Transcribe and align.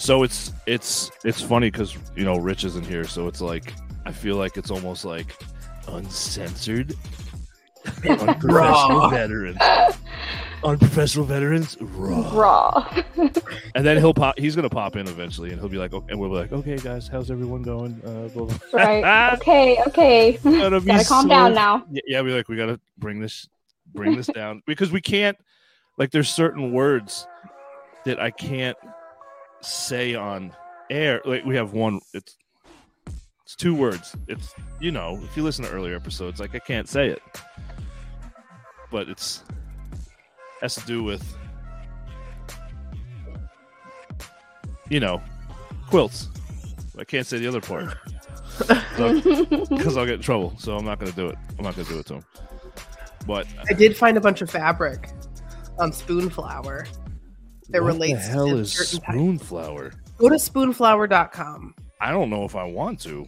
So 0.00 0.22
it's 0.22 0.54
it's 0.66 1.10
it's 1.26 1.42
funny 1.42 1.70
because 1.70 1.94
you 2.16 2.24
know 2.24 2.36
Rich 2.36 2.64
isn't 2.64 2.86
here, 2.86 3.04
so 3.04 3.28
it's 3.28 3.42
like 3.42 3.74
I 4.06 4.12
feel 4.12 4.36
like 4.36 4.56
it's 4.56 4.70
almost 4.70 5.04
like 5.04 5.36
uncensored, 5.88 6.96
unprofessional 8.08 9.10
veterans, 9.10 9.58
unprofessional 10.64 11.26
veterans, 11.26 11.76
raw. 11.82 12.30
Raw. 12.32 13.02
And 13.74 13.84
then 13.84 13.98
he'll 13.98 14.14
pop. 14.14 14.38
He's 14.38 14.56
gonna 14.56 14.70
pop 14.70 14.96
in 14.96 15.06
eventually, 15.06 15.50
and 15.50 15.60
he'll 15.60 15.68
be 15.68 15.76
like, 15.76 15.92
okay, 15.92 16.06
and 16.08 16.18
we'll 16.18 16.30
be 16.30 16.36
like, 16.36 16.52
okay, 16.52 16.78
guys, 16.78 17.06
how's 17.06 17.30
everyone 17.30 17.60
going? 17.60 18.00
Uh, 18.02 18.28
blah, 18.28 18.46
blah. 18.46 18.56
right. 18.72 19.32
Okay. 19.38 19.82
Okay. 19.86 20.38
Gotta, 20.42 20.80
calm 21.04 21.24
so- 21.24 21.28
down 21.28 21.52
now. 21.52 21.84
Yeah, 21.92 22.02
yeah, 22.06 22.22
we 22.22 22.32
like 22.32 22.48
we 22.48 22.56
gotta 22.56 22.80
bring 22.96 23.20
this 23.20 23.46
bring 23.92 24.16
this 24.16 24.28
down 24.28 24.62
because 24.66 24.90
we 24.90 25.02
can't 25.02 25.36
like 25.98 26.10
there's 26.10 26.30
certain 26.30 26.72
words 26.72 27.26
that 28.06 28.18
I 28.18 28.30
can't 28.30 28.78
say 29.60 30.14
on 30.14 30.54
air. 30.90 31.20
Like 31.24 31.44
we 31.44 31.56
have 31.56 31.72
one 31.72 32.00
it's 32.14 32.36
it's 33.44 33.56
two 33.56 33.74
words. 33.74 34.16
It's 34.28 34.54
you 34.80 34.90
know, 34.90 35.20
if 35.22 35.36
you 35.36 35.42
listen 35.42 35.64
to 35.64 35.70
earlier 35.70 35.96
episodes, 35.96 36.40
like 36.40 36.54
I 36.54 36.58
can't 36.58 36.88
say 36.88 37.08
it. 37.08 37.22
But 38.90 39.08
it's 39.08 39.44
has 40.60 40.74
to 40.74 40.86
do 40.86 41.02
with 41.02 41.36
you 44.90 45.00
know, 45.00 45.22
quilts. 45.88 46.28
I 46.98 47.04
can't 47.04 47.26
say 47.26 47.38
the 47.38 47.48
other 47.48 47.60
part. 47.60 47.96
because 48.58 49.96
I'll 49.96 50.04
get 50.04 50.16
in 50.16 50.20
trouble. 50.20 50.52
So 50.58 50.76
I'm 50.76 50.84
not 50.84 50.98
going 50.98 51.10
to 51.10 51.16
do 51.16 51.28
it. 51.28 51.38
I'm 51.58 51.64
not 51.64 51.76
going 51.76 51.86
to 51.86 51.92
do 51.94 51.98
it 52.00 52.06
to 52.06 52.14
him. 52.14 52.24
But 53.26 53.46
I 53.70 53.72
did 53.72 53.96
find 53.96 54.16
a 54.16 54.20
bunch 54.20 54.42
of 54.42 54.50
fabric 54.50 55.10
on 55.78 55.92
Spoonflower 55.92 56.86
that 57.72 57.82
what 57.82 57.86
relates 57.88 58.26
the 58.26 58.32
hell 58.32 58.48
to 58.48 58.56
is 58.58 58.72
certain 58.72 59.00
types. 59.00 59.14
spoonflower? 59.18 59.92
Go 60.18 60.28
to 60.28 60.34
spoonflower.com. 60.36 61.74
I 62.00 62.10
don't 62.12 62.30
know 62.30 62.44
if 62.44 62.56
I 62.56 62.64
want 62.64 63.00
to. 63.00 63.26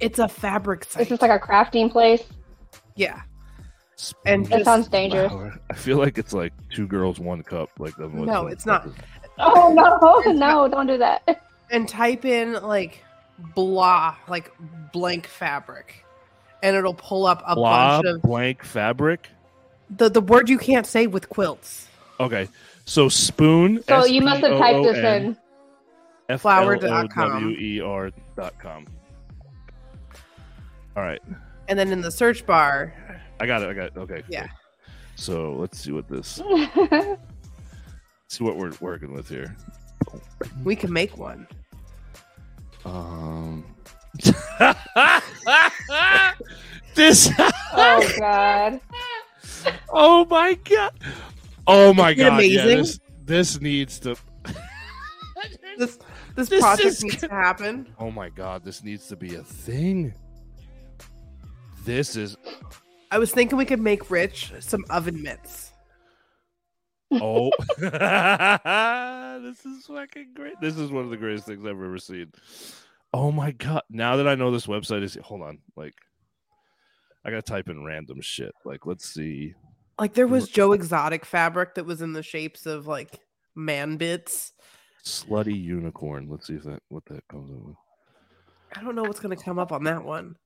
It's 0.00 0.18
a 0.18 0.28
fabric 0.28 0.84
site. 0.84 1.02
Is 1.02 1.08
this 1.08 1.22
like 1.22 1.30
a 1.30 1.38
crafting 1.44 1.90
place? 1.90 2.22
yeah. 2.96 3.22
And 4.26 4.44
That 4.46 4.50
just- 4.58 4.64
sounds 4.64 4.88
dangerous. 4.88 5.30
Spoonflower. 5.32 5.58
I 5.70 5.74
feel 5.74 5.98
like 5.98 6.18
it's 6.18 6.32
like 6.32 6.52
two 6.70 6.86
girls, 6.86 7.20
one 7.20 7.42
cup. 7.42 7.70
Like 7.78 7.96
the- 7.96 8.08
No, 8.08 8.46
it's 8.48 8.66
not. 8.66 8.88
Oh 9.38 9.72
no, 9.72 10.32
no, 10.32 10.68
don't 10.68 10.86
do 10.86 10.98
that. 10.98 11.42
And 11.70 11.88
type 11.88 12.24
in 12.24 12.54
like 12.62 13.02
blah, 13.54 14.16
like 14.28 14.52
blank 14.92 15.26
fabric. 15.26 16.04
And 16.62 16.76
it'll 16.76 16.94
pull 16.94 17.26
up 17.26 17.42
a 17.46 17.54
Blah 17.54 18.00
bunch 18.02 18.06
of 18.16 18.22
blank 18.22 18.64
fabric. 18.64 19.28
the, 19.90 20.08
the 20.08 20.20
word 20.20 20.48
you 20.48 20.58
can't 20.58 20.86
say 20.86 21.06
with 21.06 21.28
quilts. 21.28 21.88
Okay, 22.20 22.48
so 22.84 23.08
spoon. 23.08 23.82
So 23.88 24.04
you 24.04 24.20
must 24.20 24.42
have 24.42 24.58
typed 24.58 24.84
this 24.84 24.98
in. 24.98 25.36
Flower.com. 26.38 27.08
F-L-O-W-E-R 27.10 28.10
dot 28.36 28.58
com. 28.58 28.86
All 30.96 31.02
right, 31.02 31.20
And 31.68 31.76
then 31.78 31.90
in 31.90 32.00
the 32.00 32.10
search 32.10 32.46
bar, 32.46 32.94
I 33.40 33.46
got 33.46 33.62
it. 33.62 33.68
I 33.68 33.74
got 33.74 33.86
it. 33.86 33.96
Okay. 33.96 34.22
Yeah. 34.28 34.44
okay. 34.44 34.52
So 35.16 35.54
let's 35.54 35.78
see 35.78 35.90
what 35.92 36.08
this. 36.08 36.28
see 38.28 38.44
what 38.44 38.56
we're 38.56 38.72
working 38.80 39.12
with 39.12 39.28
here. 39.28 39.56
we 40.62 40.76
can 40.76 40.92
make 40.92 41.18
one. 41.18 41.48
Um. 42.84 43.64
this. 46.94 47.28
oh 47.72 48.14
god. 48.18 48.80
oh 49.88 50.24
my 50.26 50.54
god. 50.64 50.92
Oh 51.66 51.94
my 51.94 52.10
Isn't 52.10 52.26
it 52.26 52.30
god. 52.30 52.42
Yeah, 52.44 52.64
this, 52.64 53.00
this 53.24 53.60
needs 53.60 53.98
to. 54.00 54.16
This 55.76 55.98
this, 56.36 56.48
This 56.48 56.60
project 56.60 56.86
is 56.86 57.02
needs 57.02 57.16
good. 57.16 57.30
to 57.30 57.34
happen. 57.34 57.92
Oh 57.98 58.10
my 58.12 58.28
god. 58.28 58.64
This 58.64 58.84
needs 58.84 59.08
to 59.08 59.16
be 59.16 59.34
a 59.34 59.42
thing. 59.42 60.14
This 61.84 62.14
is. 62.14 62.36
I 63.10 63.18
was 63.18 63.32
thinking 63.32 63.58
we 63.58 63.64
could 63.64 63.80
make 63.80 64.08
Rich 64.08 64.52
some 64.60 64.84
oven 64.88 65.20
mitts. 65.20 65.72
Oh. 67.10 67.50
this 67.78 67.90
is 69.66 69.86
fucking 69.86 70.28
great. 70.34 70.54
This 70.60 70.76
is 70.76 70.92
one 70.92 71.02
of 71.04 71.10
the 71.10 71.16
greatest 71.16 71.46
things 71.46 71.64
I've 71.64 71.72
ever 71.72 71.98
seen. 71.98 72.32
Oh 73.12 73.32
my 73.32 73.50
god. 73.50 73.82
Now 73.90 74.16
that 74.16 74.28
I 74.28 74.36
know 74.36 74.52
this 74.52 74.66
website 74.68 75.02
is. 75.02 75.18
Hold 75.24 75.42
on. 75.42 75.58
Like. 75.76 75.94
I 77.24 77.30
gotta 77.30 77.42
type 77.42 77.68
in 77.68 77.84
random 77.84 78.20
shit. 78.20 78.52
Like, 78.64 78.86
let's 78.86 79.08
see. 79.08 79.54
Like 79.98 80.14
there 80.14 80.26
was 80.26 80.48
Joe 80.48 80.72
Exotic 80.72 81.24
fabric 81.24 81.74
that 81.76 81.86
was 81.86 82.02
in 82.02 82.12
the 82.12 82.22
shapes 82.22 82.66
of 82.66 82.86
like 82.86 83.20
man 83.54 83.96
bits. 83.96 84.52
Slutty 85.04 85.60
unicorn. 85.60 86.28
Let's 86.28 86.46
see 86.48 86.54
if 86.54 86.64
that 86.64 86.82
what 86.88 87.04
that 87.06 87.26
comes 87.28 87.50
up 87.50 87.58
with. 87.64 87.76
I 88.76 88.82
don't 88.82 88.96
know 88.96 89.02
what's 89.02 89.20
gonna 89.20 89.36
come 89.36 89.58
up 89.58 89.70
on 89.70 89.84
that 89.84 90.04
one. 90.04 90.36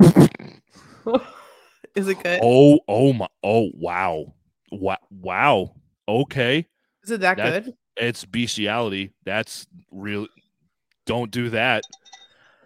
Is 1.94 2.08
it 2.08 2.22
good? 2.22 2.40
Oh, 2.42 2.80
oh 2.88 3.12
my, 3.12 3.28
oh 3.44 3.70
wow, 3.74 4.34
wow, 4.72 4.98
wow. 5.10 5.74
Okay, 6.08 6.66
Is 7.04 7.10
it 7.12 7.20
that, 7.20 7.36
that- 7.36 7.64
good? 7.64 7.74
it's 7.96 8.24
bestiality. 8.24 9.12
That's 9.24 9.66
real. 9.92 10.26
Don't 11.06 11.30
do 11.30 11.50
that. 11.50 11.84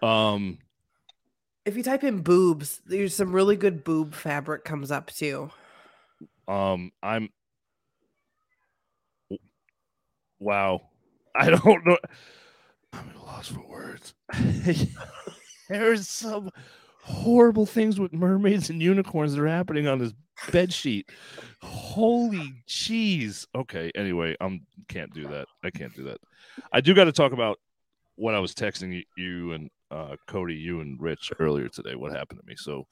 Um, 0.02 0.58
If 1.64 1.76
you 1.76 1.82
type 1.82 2.04
in 2.04 2.20
boobs, 2.22 2.80
there's 2.86 3.14
some 3.14 3.32
really 3.32 3.56
good 3.56 3.84
boob 3.84 4.14
fabric 4.14 4.64
comes 4.64 4.90
up 4.90 5.10
too. 5.10 5.50
um, 6.46 6.92
I'm. 7.02 7.28
Wow, 10.38 10.82
I 11.34 11.50
don't 11.50 11.86
know. 11.86 11.98
I'm 12.92 13.10
at 13.10 13.16
a 13.16 13.22
loss 13.22 13.48
for 13.48 13.66
words. 13.68 14.14
There's 15.68 16.08
some 16.08 16.50
horrible 17.02 17.66
things 17.66 18.00
with 18.00 18.12
mermaids 18.12 18.70
and 18.70 18.82
unicorns 18.82 19.34
that 19.34 19.42
are 19.42 19.48
happening 19.48 19.86
on 19.86 19.98
this 19.98 20.12
bed 20.50 20.72
sheet. 20.72 21.10
Holy 21.60 22.54
jeez. 22.66 23.46
Okay. 23.54 23.90
Anyway, 23.94 24.36
I'm 24.40 24.66
can't 24.88 25.12
do 25.12 25.28
that. 25.28 25.48
I 25.62 25.70
can't 25.70 25.94
do 25.94 26.04
that. 26.04 26.18
I 26.72 26.80
do 26.80 26.94
got 26.94 27.04
to 27.04 27.12
talk 27.12 27.32
about 27.32 27.58
what 28.18 28.34
I 28.34 28.40
was 28.40 28.52
texting 28.52 29.02
you 29.16 29.52
and 29.52 29.70
uh, 29.90 30.16
Cody, 30.26 30.54
you 30.54 30.80
and 30.80 31.00
Rich 31.00 31.32
earlier 31.38 31.68
today. 31.68 31.94
What 31.94 32.12
happened 32.12 32.40
to 32.40 32.46
me? 32.46 32.56
So 32.56 32.86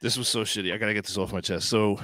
this 0.00 0.16
was 0.16 0.28
so 0.28 0.42
shitty. 0.42 0.72
I 0.72 0.78
gotta 0.78 0.94
get 0.94 1.04
this 1.04 1.18
off 1.18 1.32
my 1.32 1.40
chest. 1.40 1.68
So, 1.68 1.98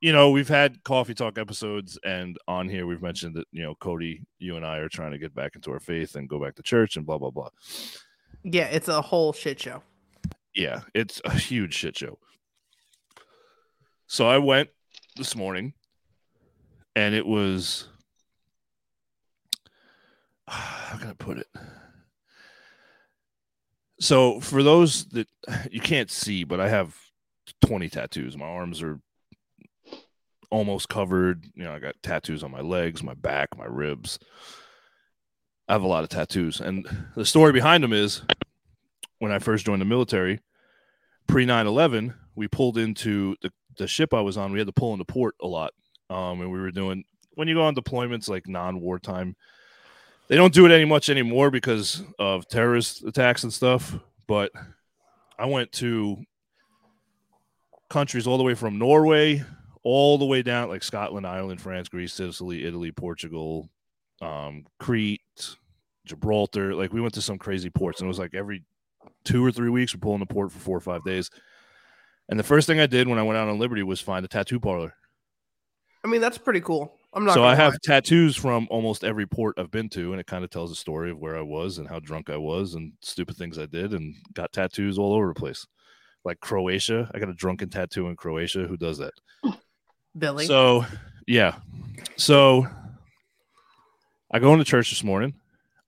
you 0.00 0.12
know, 0.12 0.30
we've 0.30 0.48
had 0.48 0.82
coffee 0.84 1.14
talk 1.14 1.38
episodes, 1.38 1.98
and 2.04 2.36
on 2.48 2.68
here 2.68 2.86
we've 2.86 3.02
mentioned 3.02 3.36
that 3.36 3.46
you 3.52 3.62
know 3.62 3.74
Cody, 3.76 4.26
you 4.38 4.56
and 4.56 4.66
I 4.66 4.78
are 4.78 4.88
trying 4.88 5.12
to 5.12 5.18
get 5.18 5.34
back 5.34 5.54
into 5.54 5.70
our 5.70 5.80
faith 5.80 6.16
and 6.16 6.28
go 6.28 6.40
back 6.40 6.54
to 6.56 6.62
church 6.62 6.96
and 6.96 7.06
blah 7.06 7.18
blah 7.18 7.30
blah. 7.30 7.50
Yeah, 8.42 8.66
it's 8.66 8.88
a 8.88 9.00
whole 9.00 9.32
shit 9.32 9.60
show. 9.60 9.82
Yeah, 10.54 10.80
it's 10.94 11.20
a 11.24 11.34
huge 11.34 11.74
shit 11.74 11.96
show. 11.96 12.18
So 14.06 14.26
I 14.26 14.38
went 14.38 14.70
this 15.16 15.34
morning 15.34 15.74
and 16.94 17.14
it 17.14 17.26
was 17.26 17.88
how 20.48 20.98
can 20.98 21.08
I 21.08 21.14
put 21.14 21.38
it? 21.38 21.48
So 23.98 24.40
for 24.40 24.62
those 24.62 25.06
that 25.06 25.28
you 25.70 25.80
can't 25.80 26.10
see, 26.10 26.44
but 26.44 26.60
I 26.60 26.68
have 26.68 26.96
20 27.64 27.88
tattoos. 27.88 28.36
My 28.36 28.46
arms 28.46 28.82
are 28.82 29.00
almost 30.50 30.88
covered. 30.88 31.46
You 31.54 31.64
know, 31.64 31.72
I 31.72 31.78
got 31.78 32.02
tattoos 32.02 32.42
on 32.42 32.50
my 32.50 32.60
legs, 32.60 33.02
my 33.02 33.14
back, 33.14 33.56
my 33.56 33.66
ribs. 33.66 34.18
I 35.68 35.72
have 35.72 35.82
a 35.82 35.88
lot 35.88 36.04
of 36.04 36.10
tattoos. 36.10 36.60
And 36.60 36.86
the 37.16 37.24
story 37.24 37.52
behind 37.52 37.82
them 37.82 37.92
is 37.92 38.22
when 39.18 39.32
I 39.32 39.38
first 39.38 39.66
joined 39.66 39.80
the 39.80 39.86
military, 39.86 40.40
pre 41.26 41.44
9 41.44 41.66
11, 41.66 42.14
we 42.34 42.48
pulled 42.48 42.78
into 42.78 43.36
the, 43.42 43.50
the 43.78 43.88
ship 43.88 44.14
I 44.14 44.20
was 44.20 44.36
on. 44.36 44.52
We 44.52 44.58
had 44.58 44.68
to 44.68 44.72
pull 44.72 44.92
into 44.92 45.04
port 45.04 45.34
a 45.42 45.46
lot. 45.46 45.72
Um, 46.08 46.40
and 46.40 46.52
we 46.52 46.60
were 46.60 46.70
doing, 46.70 47.04
when 47.34 47.48
you 47.48 47.54
go 47.54 47.64
on 47.64 47.74
deployments 47.74 48.28
like 48.28 48.46
non 48.46 48.80
wartime, 48.80 49.34
they 50.28 50.36
don't 50.36 50.54
do 50.54 50.66
it 50.66 50.72
any 50.72 50.84
much 50.84 51.08
anymore 51.08 51.50
because 51.50 52.02
of 52.18 52.48
terrorist 52.48 53.04
attacks 53.04 53.42
and 53.42 53.52
stuff. 53.52 53.96
But 54.26 54.50
I 55.38 55.46
went 55.46 55.72
to 55.72 56.18
countries 57.88 58.26
all 58.26 58.38
the 58.38 58.44
way 58.44 58.54
from 58.54 58.78
Norway 58.78 59.44
all 59.88 60.18
the 60.18 60.24
way 60.24 60.42
down 60.42 60.68
like 60.68 60.82
Scotland, 60.82 61.24
Ireland, 61.24 61.60
France, 61.60 61.88
Greece, 61.88 62.12
Sicily, 62.12 62.64
Italy, 62.64 62.90
Portugal, 62.90 63.70
um, 64.20 64.64
Crete, 64.80 65.20
Gibraltar. 66.04 66.74
Like 66.74 66.92
we 66.92 67.00
went 67.00 67.14
to 67.14 67.22
some 67.22 67.38
crazy 67.38 67.70
ports, 67.70 68.00
and 68.00 68.06
it 68.06 68.08
was 68.08 68.18
like 68.18 68.34
every 68.34 68.64
two 69.24 69.44
or 69.44 69.52
three 69.52 69.70
weeks 69.70 69.94
we're 69.94 70.00
pulling 70.00 70.18
the 70.18 70.26
port 70.26 70.50
for 70.50 70.58
four 70.58 70.76
or 70.76 70.80
five 70.80 71.04
days. 71.04 71.30
And 72.28 72.36
the 72.36 72.42
first 72.42 72.66
thing 72.66 72.80
I 72.80 72.86
did 72.86 73.06
when 73.06 73.20
I 73.20 73.22
went 73.22 73.38
out 73.38 73.46
on 73.46 73.60
Liberty 73.60 73.84
was 73.84 74.00
find 74.00 74.24
a 74.24 74.28
tattoo 74.28 74.58
parlor. 74.58 74.92
I 76.04 76.08
mean, 76.08 76.20
that's 76.20 76.36
pretty 76.36 76.62
cool. 76.62 76.98
I'm 77.16 77.24
not. 77.24 77.32
so 77.32 77.44
I 77.44 77.54
have 77.54 77.72
lie. 77.72 77.78
tattoos 77.82 78.36
from 78.36 78.68
almost 78.70 79.02
every 79.02 79.26
port 79.26 79.58
I've 79.58 79.70
been 79.70 79.88
to, 79.90 80.12
and 80.12 80.20
it 80.20 80.26
kind 80.26 80.44
of 80.44 80.50
tells 80.50 80.70
a 80.70 80.74
story 80.74 81.10
of 81.10 81.18
where 81.18 81.36
I 81.36 81.40
was 81.40 81.78
and 81.78 81.88
how 81.88 81.98
drunk 81.98 82.28
I 82.28 82.36
was 82.36 82.74
and 82.74 82.92
stupid 83.00 83.36
things 83.36 83.58
I 83.58 83.64
did, 83.64 83.94
and 83.94 84.14
got 84.34 84.52
tattoos 84.52 84.98
all 84.98 85.14
over 85.14 85.28
the 85.28 85.34
place. 85.34 85.66
Like 86.26 86.40
Croatia, 86.40 87.10
I 87.14 87.18
got 87.18 87.30
a 87.30 87.34
drunken 87.34 87.70
tattoo 87.70 88.08
in 88.08 88.16
Croatia. 88.16 88.66
Who 88.66 88.76
does 88.76 88.98
that? 88.98 89.14
Billy. 90.18 90.44
So, 90.44 90.84
yeah. 91.26 91.56
So, 92.16 92.66
I 94.30 94.38
go 94.38 94.52
into 94.52 94.64
church 94.64 94.90
this 94.90 95.02
morning. 95.02 95.34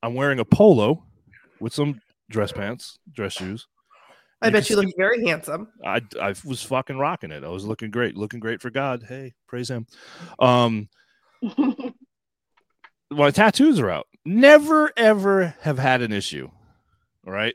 I'm 0.03 0.15
wearing 0.15 0.39
a 0.39 0.47
polo 0.47 1.05
with 1.61 1.75
some 1.75 2.01
dress 2.31 2.53
pants, 2.53 2.99
dress 3.13 3.35
shoes. 3.35 3.67
I 4.41 4.47
you 4.47 4.53
bet 4.53 4.71
you 4.71 4.77
look 4.77 4.95
very 4.97 5.27
handsome. 5.27 5.69
I 5.85 6.01
I 6.23 6.35
was 6.45 6.63
fucking 6.63 6.97
rocking 6.97 7.33
it. 7.33 7.45
I 7.45 7.49
was 7.49 7.65
looking 7.65 7.91
great, 7.91 8.17
looking 8.17 8.41
great 8.41 8.63
for 8.63 8.71
God. 8.71 9.05
Hey, 9.07 9.35
praise 9.47 9.69
Him. 9.69 9.87
Um, 10.39 10.89
my 13.11 13.31
tattoos 13.31 13.81
are 13.81 13.91
out. 13.91 14.07
Never 14.25 14.93
ever 14.97 15.55
have 15.61 15.79
had 15.79 16.03
an 16.03 16.13
issue. 16.13 16.51
All 17.27 17.33
right, 17.33 17.55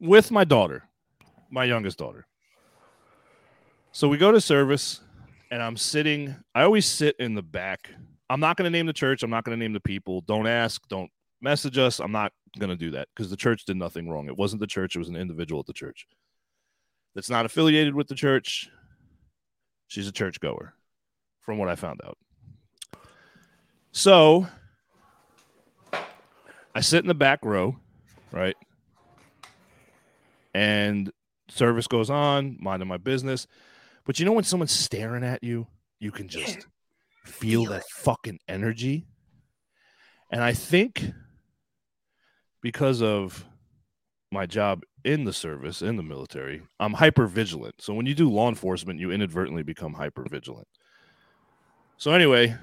with 0.00 0.30
my 0.30 0.44
daughter, 0.44 0.84
my 1.50 1.64
youngest 1.64 1.98
daughter. 1.98 2.26
So 3.92 4.08
we 4.08 4.16
go 4.16 4.32
to 4.32 4.40
service, 4.40 5.00
and 5.50 5.62
I'm 5.62 5.76
sitting. 5.76 6.36
I 6.54 6.62
always 6.62 6.86
sit 6.86 7.16
in 7.18 7.34
the 7.34 7.42
back. 7.42 7.90
I'm 8.30 8.40
not 8.40 8.56
going 8.56 8.70
to 8.70 8.76
name 8.76 8.86
the 8.86 8.92
church. 8.92 9.22
I'm 9.22 9.30
not 9.30 9.44
going 9.44 9.58
to 9.58 9.62
name 9.62 9.72
the 9.72 9.80
people. 9.80 10.20
Don't 10.22 10.46
ask. 10.46 10.86
Don't 10.88 11.10
message 11.40 11.78
us. 11.78 11.98
I'm 11.98 12.12
not 12.12 12.32
going 12.58 12.70
to 12.70 12.76
do 12.76 12.90
that 12.92 13.08
because 13.14 13.30
the 13.30 13.36
church 13.36 13.64
did 13.64 13.76
nothing 13.76 14.08
wrong. 14.08 14.28
It 14.28 14.36
wasn't 14.36 14.60
the 14.60 14.66
church. 14.66 14.96
It 14.96 14.98
was 14.98 15.08
an 15.08 15.16
individual 15.16 15.60
at 15.60 15.66
the 15.66 15.72
church 15.72 16.06
that's 17.14 17.30
not 17.30 17.46
affiliated 17.46 17.94
with 17.94 18.08
the 18.08 18.14
church. 18.14 18.70
She's 19.88 20.06
a 20.06 20.12
churchgoer, 20.12 20.74
from 21.48 21.56
what 21.56 21.70
I 21.70 21.76
found 21.76 22.02
out. 22.04 22.18
So 23.90 24.46
I 26.74 26.82
sit 26.82 27.02
in 27.02 27.08
the 27.08 27.14
back 27.14 27.42
row, 27.42 27.74
right? 28.32 28.54
And 30.52 31.10
service 31.48 31.86
goes 31.86 32.10
on, 32.10 32.58
minding 32.60 32.86
my 32.86 32.98
business. 32.98 33.46
But 34.04 34.18
you 34.18 34.26
know 34.26 34.32
when 34.32 34.44
someone's 34.44 34.72
staring 34.72 35.24
at 35.24 35.42
you, 35.42 35.68
you 36.00 36.10
can 36.10 36.28
just 36.28 36.66
feel 37.24 37.64
Feel 37.64 37.64
that 37.70 37.84
fucking 37.88 38.40
energy. 38.46 39.06
And 40.30 40.44
I 40.44 40.52
think 40.52 41.02
because 42.60 43.00
of 43.00 43.46
my 44.30 44.44
job 44.44 44.82
in 45.02 45.24
the 45.24 45.32
service 45.32 45.80
in 45.80 45.96
the 45.96 46.02
military, 46.02 46.60
I'm 46.78 46.92
hyper 46.92 47.26
vigilant. 47.26 47.76
So 47.78 47.94
when 47.94 48.04
you 48.04 48.14
do 48.14 48.28
law 48.28 48.50
enforcement, 48.50 49.00
you 49.00 49.10
inadvertently 49.10 49.62
become 49.62 49.94
hyper 49.94 50.26
vigilant. 50.28 50.68
So 51.98 52.12
anyway, 52.12 52.56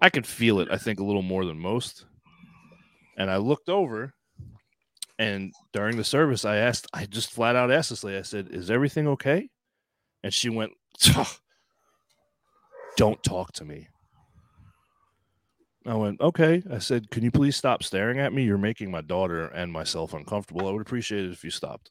I 0.00 0.10
could 0.10 0.26
feel 0.26 0.60
it, 0.60 0.68
I 0.70 0.76
think, 0.76 1.00
a 1.00 1.04
little 1.04 1.22
more 1.22 1.44
than 1.44 1.58
most. 1.58 2.04
And 3.16 3.30
I 3.30 3.38
looked 3.38 3.68
over 3.68 4.12
and 5.18 5.54
during 5.72 5.96
the 5.96 6.04
service, 6.04 6.44
I 6.44 6.56
asked, 6.56 6.86
I 6.92 7.06
just 7.06 7.32
flat 7.32 7.56
out 7.56 7.70
asked 7.70 7.90
this 7.90 8.04
lady, 8.04 8.18
I 8.18 8.22
said, 8.22 8.48
Is 8.50 8.70
everything 8.70 9.08
okay? 9.08 9.48
And 10.22 10.34
she 10.34 10.50
went, 10.50 10.72
Don't 12.96 13.22
talk 13.22 13.52
to 13.54 13.64
me. 13.64 13.88
I 15.86 15.94
went, 15.94 16.20
Okay. 16.20 16.62
I 16.70 16.78
said, 16.78 17.10
Can 17.10 17.22
you 17.22 17.30
please 17.30 17.56
stop 17.56 17.82
staring 17.82 18.18
at 18.18 18.32
me? 18.32 18.44
You're 18.44 18.58
making 18.58 18.90
my 18.90 19.02
daughter 19.02 19.46
and 19.46 19.72
myself 19.72 20.14
uncomfortable. 20.14 20.66
I 20.66 20.72
would 20.72 20.82
appreciate 20.82 21.24
it 21.24 21.32
if 21.32 21.44
you 21.44 21.50
stopped. 21.50 21.90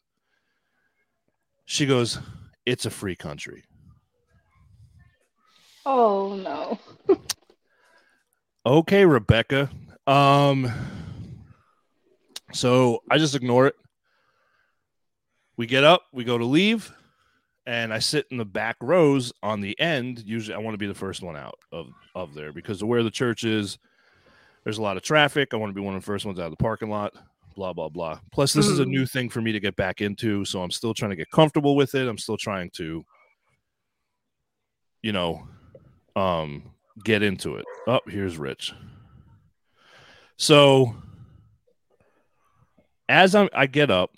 She 1.65 1.85
goes, 1.85 2.19
It's 2.65 2.85
a 2.85 2.89
free 2.91 3.15
country. 3.15 3.63
Oh 5.85 6.35
no. 6.35 7.17
Okay, 8.65 9.05
Rebecca. 9.05 9.69
Um 10.07 10.71
so 12.53 13.03
I 13.11 13.17
just 13.17 13.35
ignore 13.35 13.67
it. 13.67 13.75
We 15.57 15.65
get 15.67 15.83
up, 15.83 16.03
we 16.13 16.23
go 16.23 16.37
to 16.37 16.45
leave, 16.45 16.91
and 17.65 17.93
I 17.93 17.99
sit 17.99 18.25
in 18.31 18.37
the 18.37 18.45
back 18.45 18.77
rows 18.81 19.33
on 19.43 19.59
the 19.61 19.77
end. 19.79 20.23
Usually 20.25 20.55
I 20.55 20.59
want 20.59 20.73
to 20.75 20.77
be 20.79 20.87
the 20.87 20.93
first 20.93 21.21
one 21.21 21.35
out 21.35 21.59
of, 21.71 21.87
of 22.15 22.33
there 22.33 22.53
because 22.53 22.81
of 22.81 22.87
where 22.87 23.03
the 23.03 23.11
church 23.11 23.43
is, 23.43 23.77
there's 24.63 24.77
a 24.77 24.81
lot 24.81 24.97
of 24.97 25.03
traffic. 25.03 25.49
I 25.53 25.57
want 25.57 25.69
to 25.71 25.75
be 25.75 25.81
one 25.85 25.95
of 25.95 26.01
the 26.01 26.05
first 26.05 26.25
ones 26.25 26.39
out 26.39 26.45
of 26.45 26.51
the 26.51 26.57
parking 26.63 26.89
lot, 26.89 27.13
blah, 27.55 27.73
blah, 27.73 27.89
blah. 27.89 28.19
Plus, 28.31 28.53
this 28.53 28.67
is 28.67 28.79
a 28.79 28.85
Mm. 28.85 28.89
new 28.89 29.05
thing 29.05 29.29
for 29.29 29.41
me 29.41 29.51
to 29.51 29.59
get 29.59 29.75
back 29.75 29.99
into. 30.01 30.45
So 30.45 30.63
I'm 30.63 30.71
still 30.71 30.93
trying 30.93 31.11
to 31.11 31.17
get 31.17 31.29
comfortable 31.31 31.75
with 31.75 31.95
it. 31.95 32.07
I'm 32.07 32.17
still 32.17 32.37
trying 32.37 32.69
to, 32.75 33.03
you 35.01 35.11
know, 35.11 35.47
um, 36.15 36.71
get 37.03 37.23
into 37.23 37.55
it. 37.55 37.65
Oh, 37.87 37.99
here's 38.07 38.37
Rich. 38.37 38.73
So 40.37 40.95
as 43.09 43.35
I'm, 43.35 43.49
I 43.53 43.65
get 43.67 43.89
up, 43.91 44.11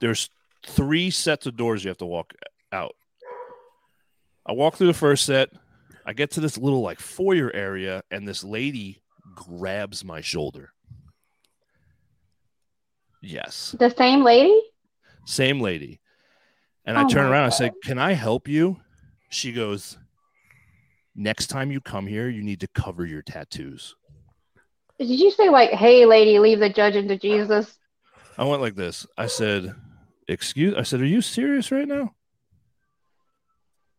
there's 0.00 0.28
three 0.66 1.10
sets 1.10 1.46
of 1.46 1.56
doors 1.56 1.84
you 1.84 1.88
have 1.88 1.98
to 1.98 2.06
walk 2.06 2.32
out. 2.72 2.94
I 4.46 4.52
walk 4.52 4.76
through 4.76 4.88
the 4.88 4.94
first 4.94 5.24
set. 5.24 5.50
I 6.04 6.12
get 6.12 6.32
to 6.32 6.40
this 6.40 6.58
little 6.58 6.80
like 6.82 6.98
foyer 6.98 7.50
area, 7.54 8.02
and 8.10 8.26
this 8.26 8.42
lady 8.42 9.02
grabs 9.36 10.04
my 10.04 10.20
shoulder. 10.20 10.72
Yes, 13.20 13.76
The 13.78 13.90
same 13.90 14.24
lady? 14.24 14.60
same 15.26 15.60
lady. 15.60 16.00
And 16.84 16.98
I 16.98 17.04
Oh 17.04 17.08
turn 17.08 17.24
my 17.26 17.30
around 17.30 17.44
and 17.44 17.52
I 17.52 17.56
say, 17.56 17.70
Can 17.84 17.98
I 17.98 18.12
help 18.14 18.48
you? 18.48 18.80
She 19.30 19.52
goes, 19.52 19.96
Next 21.14 21.48
time 21.48 21.70
you 21.70 21.80
come 21.80 22.06
here, 22.06 22.28
you 22.28 22.42
need 22.42 22.60
to 22.60 22.68
cover 22.68 23.04
your 23.04 23.22
tattoos. 23.22 23.94
Did 24.98 25.08
you 25.08 25.30
say 25.30 25.50
like, 25.50 25.70
"Hey, 25.70 26.06
lady, 26.06 26.38
leave 26.38 26.60
the 26.60 26.70
judging 26.70 27.08
to 27.08 27.18
Jesus"? 27.18 27.78
I 28.38 28.44
went 28.44 28.62
like 28.62 28.76
this. 28.76 29.06
I 29.18 29.26
said, 29.26 29.74
"Excuse." 30.28 30.74
I 30.74 30.82
said, 30.82 31.00
"Are 31.00 31.06
you 31.06 31.20
serious 31.20 31.70
right 31.70 31.86
now?" 31.86 32.14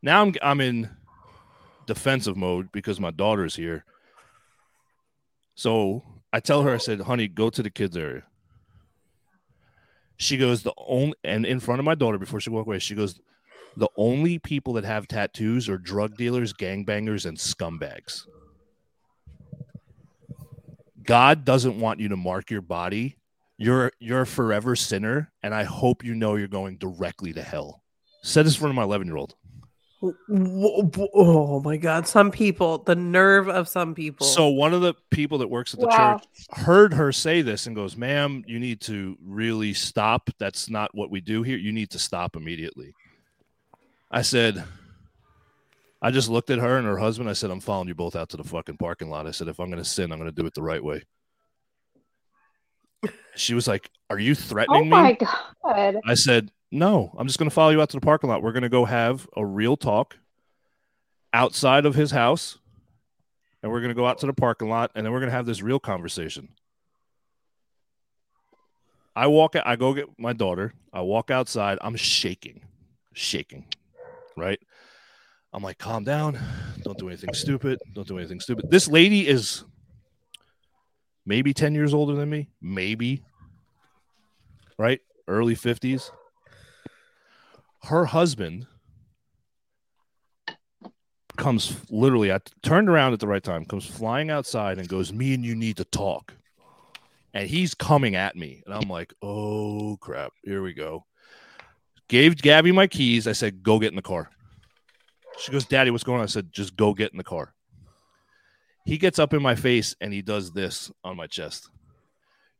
Now 0.02 0.22
I'm 0.22 0.34
I'm 0.42 0.62
in 0.62 0.90
defensive 1.86 2.36
mode 2.36 2.72
because 2.72 3.00
my 3.00 3.12
daughter's 3.12 3.56
here. 3.56 3.86
So 5.56 6.04
I 6.32 6.40
tell 6.40 6.64
her, 6.64 6.74
I 6.74 6.78
said, 6.78 7.02
"Honey, 7.02 7.28
go 7.28 7.50
to 7.50 7.62
the 7.62 7.70
kids 7.70 7.96
area." 7.96 8.24
She 10.18 10.38
goes, 10.38 10.64
"The 10.64 10.74
only," 10.78 11.16
and 11.24 11.46
in 11.46 11.60
front 11.60 11.80
of 11.80 11.86
my 11.86 11.96
daughter 11.96 12.18
before 12.18 12.40
she 12.40 12.50
walked 12.50 12.68
away, 12.68 12.80
she 12.80 12.96
goes, 12.96 13.20
"The 13.78 13.90
only 13.98 14.40
people 14.40 14.74
that 14.74 14.84
have 14.84 15.08
tattoos 15.08 15.70
are 15.70 15.78
drug 15.78 16.16
dealers, 16.18 16.54
gangbangers, 16.54 17.26
and 17.26 17.38
scumbags." 17.38 18.26
God 21.04 21.44
doesn't 21.44 21.80
want 21.80 22.00
you 22.00 22.08
to 22.10 22.16
mark 22.16 22.50
your 22.50 22.62
body 22.62 23.18
you're 23.58 23.92
you're 24.00 24.22
a 24.22 24.28
forever 24.28 24.76
sinner, 24.76 25.32
and 25.42 25.54
I 25.54 25.64
hope 25.64 26.04
you 26.04 26.16
know 26.16 26.36
you're 26.36 26.48
going 26.48 26.78
directly 26.78 27.34
to 27.34 27.42
hell. 27.42 27.84
Said 28.22 28.46
this 28.46 28.56
in 28.56 28.60
front 28.60 28.72
of 28.72 28.76
my 28.76 28.84
11 28.84 29.08
year 29.08 29.18
old. 29.18 29.36
Oh 30.30 31.62
my 31.64 31.78
God. 31.78 32.08
Some 32.08 32.30
people, 32.30 32.80
the 32.80 32.96
nerve 32.96 33.48
of 33.48 33.70
some 33.70 33.96
people. 33.96 34.26
So 34.26 34.50
one 34.50 34.74
of 34.74 34.82
the 34.82 34.96
people 35.12 35.38
that 35.38 35.48
works 35.48 35.74
at 35.74 35.80
the 35.80 35.88
Wow. 35.88 36.18
church 36.18 36.26
heard 36.52 36.94
her 36.94 37.14
say 37.14 37.42
this 37.42 37.68
and 37.68 37.76
goes, 37.76 37.96
"Ma'am, 37.96 38.44
you 38.46 38.60
need 38.60 38.82
to 38.82 39.18
really 39.22 39.74
stop. 39.74 40.30
That's 40.40 40.70
not 40.70 40.94
what 40.94 41.10
we 41.10 41.22
do 41.22 41.44
here. 41.44 41.58
You 41.58 41.72
need 41.72 41.90
to 41.92 42.00
stop 42.00 42.36
immediately." 42.36 42.94
I 44.14 44.22
said, 44.22 44.64
I 46.02 46.12
just 46.12 46.30
looked 46.30 46.50
at 46.50 46.60
her 46.60 46.78
and 46.78 46.86
her 46.88 46.98
husband. 46.98 47.30
I 47.30 47.34
said, 47.34 47.50
"I'm 47.50 47.60
following 47.60 47.88
you 47.88 47.96
both 47.96 48.16
out 48.16 48.30
to 48.30 48.38
the 48.38 48.44
fucking 48.44 48.78
parking 48.78 49.10
lot." 49.10 49.28
I 49.28 49.32
said, 49.32 49.48
"If 49.48 49.60
I'm 49.60 49.70
going 49.70 49.84
to 49.84 49.90
sin, 49.90 50.12
I'm 50.12 50.20
going 50.20 50.30
to 50.30 50.42
do 50.42 50.46
it 50.46 50.54
the 50.54 50.62
right 50.62 50.84
way." 50.84 51.04
She 53.36 53.54
was 53.54 53.68
like, 53.68 53.90
"Are 54.10 54.20
you 54.20 54.32
Oh 54.34 54.36
threatening 54.36 54.84
me?" 54.84 54.90
my 54.90 55.14
god. 55.14 56.00
I 56.06 56.14
said, 56.14 56.52
No, 56.72 57.14
I'm 57.18 57.28
just 57.28 57.40
going 57.40 57.50
to 57.50 57.54
follow 57.54 57.72
you 57.72 57.82
out 57.82 57.90
to 57.90 57.98
the 57.98 58.06
parking 58.06 58.30
lot. 58.30 58.44
We're 58.44 58.52
going 58.52 58.64
to 58.64 58.70
go 58.70 58.86
have 58.86 59.28
a 59.36 59.46
real 59.46 59.76
talk 59.78 60.18
outside 61.34 61.86
of 61.86 61.96
his 61.96 62.12
house. 62.12 62.60
And 63.62 63.72
we're 63.72 63.80
going 63.80 63.90
to 63.90 63.96
go 63.96 64.06
out 64.06 64.18
to 64.20 64.26
the 64.26 64.34
parking 64.34 64.70
lot 64.70 64.92
and 64.94 65.06
then 65.06 65.14
we're 65.14 65.20
going 65.20 65.30
to 65.30 65.36
have 65.36 65.46
this 65.46 65.62
real 65.62 65.80
conversation. 65.80 66.50
I 69.16 69.28
walk 69.28 69.56
out, 69.56 69.66
I 69.66 69.78
go 69.78 69.94
get 69.94 70.08
my 70.20 70.34
daughter. 70.34 70.74
I 70.92 71.02
walk 71.02 71.32
outside. 71.32 71.78
I'm 71.82 71.96
shaking, 71.96 72.66
shaking, 73.14 73.66
right? 74.38 74.60
I'm 75.54 75.64
like, 75.64 75.78
calm 75.78 76.04
down. 76.04 76.40
Don't 76.84 76.98
do 76.98 77.08
anything 77.08 77.34
stupid. 77.34 77.80
Don't 77.94 78.08
do 78.08 78.18
anything 78.18 78.40
stupid. 78.40 78.72
This 78.72 78.88
lady 78.88 79.28
is 79.28 79.64
maybe 81.26 81.54
10 81.54 81.76
years 81.76 81.94
older 81.94 82.16
than 82.16 82.30
me, 82.30 82.50
maybe, 82.62 83.24
right? 84.78 85.00
Early 85.28 85.56
50s. 85.56 86.10
Her 87.84 88.06
husband 88.06 88.66
comes 91.38 91.76
literally, 91.90 92.32
I 92.32 92.40
turned 92.62 92.90
around 92.90 93.14
at 93.14 93.20
the 93.20 93.28
right 93.28 93.44
time, 93.44 93.66
comes 93.66 93.86
flying 93.86 94.30
outside 94.30 94.80
and 94.80 94.88
goes, 94.88 95.12
Me 95.14 95.34
and 95.34 95.46
you 95.46 95.56
need 95.56 95.78
to 95.78 95.86
talk. 95.86 96.34
And 97.34 97.48
he's 97.48 97.74
coming 97.74 98.16
at 98.16 98.36
me. 98.36 98.62
And 98.66 98.74
I'm 98.74 98.90
like, 98.90 99.14
Oh 99.22 99.98
crap, 100.00 100.32
here 100.44 100.64
we 100.64 100.74
go. 100.74 101.06
Gave 102.08 102.38
Gabby 102.38 102.72
my 102.72 102.88
keys. 102.88 103.28
I 103.28 103.32
said, 103.34 103.64
Go 103.64 103.80
get 103.80 103.92
in 103.92 103.96
the 103.96 104.02
car. 104.02 104.30
She 105.40 105.52
goes, 105.52 105.66
Daddy, 105.66 105.92
what's 105.92 106.04
going 106.04 106.20
on? 106.20 106.24
I 106.24 106.28
said, 106.28 106.52
Just 106.52 106.76
go 106.76 106.94
get 106.94 107.12
in 107.12 107.18
the 107.18 107.24
car. 107.24 107.54
He 108.86 108.98
gets 108.98 109.20
up 109.20 109.34
in 109.34 109.42
my 109.42 109.56
face 109.56 109.96
and 110.02 110.14
he 110.14 110.22
does 110.22 110.52
this 110.52 110.92
on 111.04 111.16
my 111.16 111.28
chest. 111.28 111.70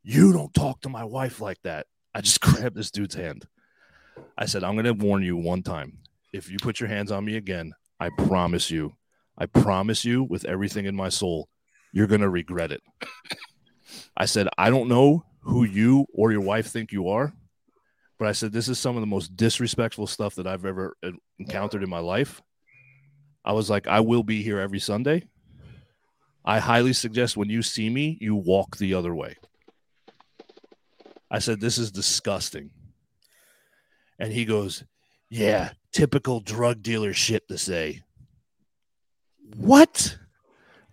You 0.04 0.34
don't 0.34 0.54
talk 0.54 0.82
to 0.82 0.90
my 0.90 1.04
wife 1.04 1.42
like 1.42 1.62
that. 1.64 1.88
I 2.14 2.22
just 2.22 2.42
grabbed 2.42 2.76
this 2.76 2.92
dude's 2.92 3.16
hand. 3.16 3.46
I 4.38 4.46
said, 4.46 4.64
I'm 4.64 4.76
going 4.76 4.86
to 4.86 4.94
warn 4.94 5.24
you 5.24 5.38
one 5.38 5.64
time. 5.64 6.00
if 6.34 6.50
you 6.50 6.58
put 6.62 6.80
your 6.80 6.90
hands 6.90 7.12
on 7.12 7.26
me 7.26 7.36
again, 7.36 7.74
I 8.00 8.10
promise 8.10 8.72
you, 8.72 8.94
I 9.38 9.46
promise 9.46 10.04
you 10.04 10.24
with 10.24 10.46
everything 10.46 10.86
in 10.86 10.96
my 10.96 11.10
soul, 11.10 11.48
you're 11.92 12.08
going 12.08 12.22
to 12.22 12.30
regret 12.30 12.72
it. 12.72 12.82
I 14.18 14.26
said, 14.26 14.48
I 14.58 14.70
don't 14.70 14.90
know 14.90 15.26
who 15.42 15.64
you 15.64 16.06
or 16.14 16.32
your 16.32 16.42
wife 16.42 16.68
think 16.68 16.92
you 16.92 17.10
are, 17.10 17.34
but 18.20 18.28
I 18.28 18.32
said, 18.32 18.52
this 18.52 18.70
is 18.70 18.80
some 18.80 18.96
of 18.96 19.02
the 19.02 19.08
most 19.08 19.36
disrespectful 19.36 20.08
stuff 20.08 20.36
that 20.36 20.48
I've 20.48 20.66
ever 20.66 20.96
encountered 21.40 21.84
in 21.84 21.90
my 21.90 22.00
life. 22.00 22.42
I 23.44 23.54
was 23.54 23.70
like, 23.70 23.88
I 23.88 24.00
will 24.00 24.24
be 24.24 24.42
here 24.42 24.60
every 24.60 24.80
Sunday. 24.80 25.28
I 26.46 26.60
highly 26.60 26.94
suggest 26.94 27.38
when 27.38 27.50
you 27.50 27.62
see 27.62 27.90
me, 27.90 28.18
you 28.20 28.36
walk 28.36 28.78
the 28.78 28.94
other 28.94 29.16
way. 29.16 29.38
I 31.32 31.40
said, 31.40 31.60
This 31.60 31.78
is 31.78 31.92
disgusting. 31.92 32.72
And 34.20 34.32
he 34.32 34.46
goes, 34.46 34.84
Yeah, 35.30 35.72
typical 35.92 36.42
drug 36.42 36.84
dealer 36.84 37.14
shit 37.14 37.48
to 37.48 37.58
say. 37.58 38.04
What? 39.56 40.18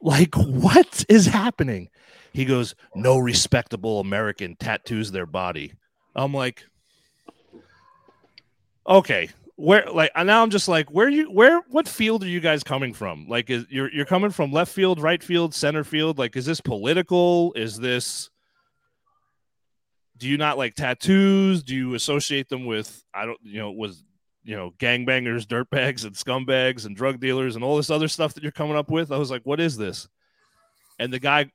Like, 0.00 0.34
what 0.36 1.04
is 1.08 1.26
happening? 1.26 1.90
He 2.32 2.44
goes, 2.44 2.74
No 2.94 3.18
respectable 3.18 4.00
American 4.00 4.56
tattoos 4.56 5.10
their 5.10 5.26
body. 5.26 5.74
I'm 6.14 6.32
like, 6.32 6.64
Okay, 8.90 9.28
where 9.54 9.84
like 9.92 10.10
now 10.16 10.42
I'm 10.42 10.50
just 10.50 10.66
like 10.66 10.90
where 10.90 11.08
you 11.08 11.30
where 11.30 11.60
what 11.68 11.86
field 11.86 12.24
are 12.24 12.28
you 12.28 12.40
guys 12.40 12.64
coming 12.64 12.92
from? 12.92 13.28
Like 13.28 13.48
is 13.48 13.64
you're 13.70 13.90
you're 13.92 14.04
coming 14.04 14.30
from 14.30 14.52
left 14.52 14.72
field, 14.72 15.00
right 15.00 15.22
field, 15.22 15.54
center 15.54 15.84
field? 15.84 16.18
Like 16.18 16.36
is 16.36 16.44
this 16.44 16.60
political? 16.60 17.52
Is 17.52 17.78
this 17.78 18.30
do 20.16 20.28
you 20.28 20.36
not 20.36 20.58
like 20.58 20.74
tattoos? 20.74 21.62
Do 21.62 21.76
you 21.76 21.94
associate 21.94 22.48
them 22.48 22.66
with 22.66 23.04
I 23.14 23.26
don't 23.26 23.38
you 23.42 23.60
know 23.60 23.70
was 23.70 24.02
you 24.42 24.56
know 24.56 24.72
gangbangers, 24.78 25.46
dirtbags, 25.46 26.04
and 26.04 26.16
scumbags 26.16 26.84
and 26.84 26.96
drug 26.96 27.20
dealers 27.20 27.54
and 27.54 27.62
all 27.62 27.76
this 27.76 27.90
other 27.90 28.08
stuff 28.08 28.34
that 28.34 28.42
you're 28.42 28.50
coming 28.50 28.76
up 28.76 28.90
with? 28.90 29.12
I 29.12 29.18
was 29.18 29.30
like, 29.30 29.42
what 29.44 29.60
is 29.60 29.76
this? 29.76 30.08
And 30.98 31.12
the 31.12 31.20
guy 31.20 31.50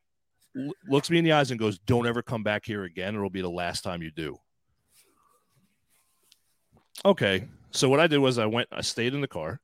looks 0.87 1.09
me 1.09 1.17
in 1.17 1.25
the 1.25 1.33
eyes 1.33 1.51
and 1.51 1.59
goes, 1.59 1.79
"Don't 1.79 2.07
ever 2.07 2.21
come 2.21 2.43
back 2.43 2.65
here 2.65 2.85
again. 2.85 3.13
It'll 3.13 3.29
be 3.29 3.41
the 3.41 3.49
last 3.49 3.83
time 3.83 4.01
you 4.01 4.11
do." 4.11 4.39
Okay, 7.05 7.47
so 7.69 7.87
what 7.87 7.99
I 7.99 8.07
did 8.07 8.17
was 8.17 8.39
I 8.39 8.47
went, 8.47 8.67
I 8.71 8.81
stayed 8.81 9.13
in 9.13 9.21
the 9.21 9.27
car. 9.27 9.59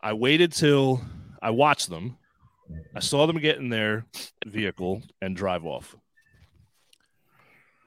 I 0.00 0.12
waited 0.12 0.52
till 0.52 1.02
I 1.42 1.50
watched 1.50 1.90
them. 1.90 2.18
I 2.94 3.00
saw 3.00 3.26
them 3.26 3.40
get 3.40 3.56
in 3.56 3.68
their 3.68 4.06
vehicle 4.46 5.02
and 5.20 5.34
drive 5.34 5.66
off. 5.66 5.96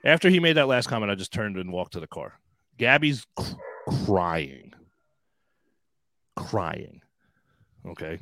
After 0.03 0.29
he 0.29 0.41
made 0.41 0.57
that 0.57 0.67
last 0.67 0.87
comment, 0.87 1.09
I 1.09 1.15
just 1.15 1.31
turned 1.31 1.55
and 1.55 1.71
walked 1.71 1.93
to 1.93 2.01
the 2.01 2.07
car. 2.07 2.33
Gabby's 2.77 3.25
crying, 4.05 4.73
crying. 6.35 7.01
Okay. 7.87 8.19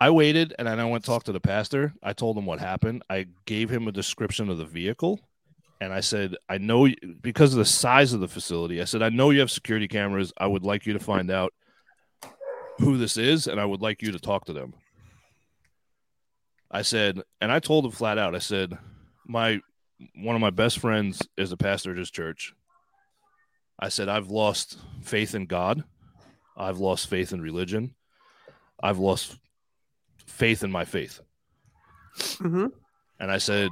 I 0.00 0.08
waited 0.08 0.54
and 0.58 0.66
then 0.66 0.80
I 0.80 0.86
went 0.86 1.04
talk 1.04 1.24
to 1.24 1.32
the 1.32 1.40
pastor. 1.40 1.92
I 2.02 2.14
told 2.14 2.38
him 2.38 2.46
what 2.46 2.60
happened. 2.60 3.02
I 3.10 3.26
gave 3.44 3.68
him 3.68 3.88
a 3.88 3.92
description 3.92 4.48
of 4.48 4.56
the 4.56 4.64
vehicle 4.64 5.20
and 5.80 5.92
I 5.92 6.00
said, 6.00 6.36
I 6.48 6.58
know 6.58 6.88
because 7.20 7.52
of 7.52 7.58
the 7.58 7.64
size 7.64 8.12
of 8.12 8.20
the 8.20 8.28
facility, 8.28 8.80
I 8.80 8.84
said, 8.84 9.02
I 9.02 9.10
know 9.10 9.30
you 9.30 9.40
have 9.40 9.50
security 9.50 9.88
cameras. 9.88 10.32
I 10.38 10.46
would 10.46 10.64
like 10.64 10.86
you 10.86 10.92
to 10.94 10.98
find 10.98 11.30
out 11.30 11.52
who 12.78 12.96
this 12.96 13.16
is, 13.16 13.46
and 13.46 13.60
I 13.60 13.64
would 13.64 13.82
like 13.82 14.02
you 14.02 14.12
to 14.12 14.18
talk 14.18 14.46
to 14.46 14.52
them. 14.52 14.74
I 16.70 16.82
said, 16.82 17.22
and 17.40 17.52
I 17.52 17.60
told 17.60 17.84
him 17.84 17.90
flat 17.90 18.18
out, 18.18 18.34
I 18.34 18.40
said, 18.40 18.76
my 19.26 19.60
one 20.14 20.34
of 20.34 20.42
my 20.42 20.50
best 20.50 20.78
friends 20.78 21.26
is 21.38 21.52
a 21.52 21.56
pastor 21.56 21.92
at 21.92 21.96
his 21.96 22.10
church. 22.10 22.54
I 23.78 23.88
said, 23.88 24.08
I've 24.08 24.28
lost 24.28 24.78
faith 25.02 25.34
in 25.34 25.46
God. 25.46 25.84
I've 26.56 26.78
lost 26.78 27.08
faith 27.08 27.32
in 27.32 27.40
religion. 27.40 27.94
I've 28.82 28.98
lost 28.98 29.36
faith 30.26 30.62
in 30.62 30.70
my 30.70 30.84
faith. 30.84 31.20
Mhm. 32.18 32.72
And 33.20 33.30
I 33.30 33.38
said, 33.38 33.70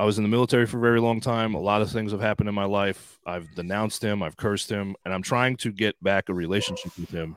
I 0.00 0.04
was 0.04 0.16
in 0.16 0.24
the 0.24 0.30
military 0.30 0.64
for 0.64 0.78
a 0.78 0.80
very 0.80 0.98
long 0.98 1.20
time. 1.20 1.52
A 1.52 1.60
lot 1.60 1.82
of 1.82 1.90
things 1.90 2.12
have 2.12 2.22
happened 2.22 2.48
in 2.48 2.54
my 2.54 2.64
life. 2.64 3.18
I've 3.26 3.54
denounced 3.54 4.02
him, 4.02 4.22
I've 4.22 4.34
cursed 4.34 4.70
him, 4.70 4.96
and 5.04 5.12
I'm 5.12 5.20
trying 5.20 5.58
to 5.58 5.70
get 5.70 5.94
back 6.02 6.30
a 6.30 6.34
relationship 6.34 6.96
with 6.98 7.10
him. 7.10 7.36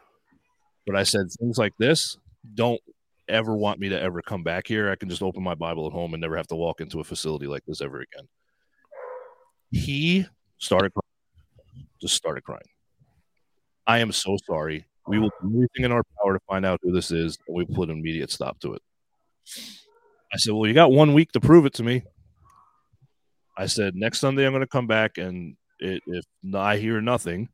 But 0.88 0.96
I 0.96 1.04
said, 1.04 1.26
things 1.38 1.58
like 1.58 1.74
this 1.78 2.18
don't 2.56 2.80
ever 3.28 3.54
want 3.54 3.82
me 3.82 3.90
to 3.90 4.02
ever 4.02 4.22
come 4.22 4.44
back 4.44 4.66
here. 4.66 4.90
I 4.90 4.96
can 4.96 5.10
just 5.10 5.22
open 5.22 5.44
my 5.44 5.56
Bible 5.56 5.88
at 5.88 5.92
home 5.92 6.14
and 6.14 6.22
never 6.22 6.38
have 6.38 6.48
to 6.48 6.56
walk 6.56 6.80
into 6.80 7.02
a 7.02 7.04
facility 7.04 7.48
like 7.48 7.66
this 7.68 7.82
ever 7.82 7.98
again. 7.98 8.30
He 9.72 10.26
started 10.58 10.94
crying, 10.94 11.88
just 12.00 12.16
started 12.16 12.46
crying. 12.46 12.62
I 13.86 14.00
am 14.00 14.14
so 14.14 14.38
sorry. 14.48 14.86
We 15.06 15.20
will 15.20 15.32
do 15.42 15.50
everything 15.50 15.84
in 15.84 15.92
our 15.92 16.04
power 16.18 16.36
to 16.36 16.40
find 16.48 16.66
out 16.66 16.80
who 16.82 16.94
this 16.94 17.12
is, 17.12 17.38
and 17.46 17.58
we 17.58 17.66
put 17.66 17.90
an 17.90 17.98
immediate 17.98 18.32
stop 18.32 18.58
to 18.62 18.76
it. 18.76 18.82
I 20.34 20.38
said, 20.38 20.54
Well, 20.54 20.66
you 20.66 20.74
got 20.74 20.94
one 20.94 21.14
week 21.14 21.34
to 21.34 21.42
prove 21.42 21.66
it 21.66 21.74
to 21.74 21.84
me. 21.84 22.04
I 23.56 23.68
said, 23.68 23.96
Next 23.96 24.20
Sunday, 24.20 24.46
I'm 24.46 24.52
going 24.52 24.62
to 24.62 24.68
come 24.68 24.88
back, 24.88 25.18
and 25.18 25.56
it, 25.80 26.02
if 26.08 26.26
I 26.54 26.78
hear 26.78 27.02
nothing, 27.02 27.50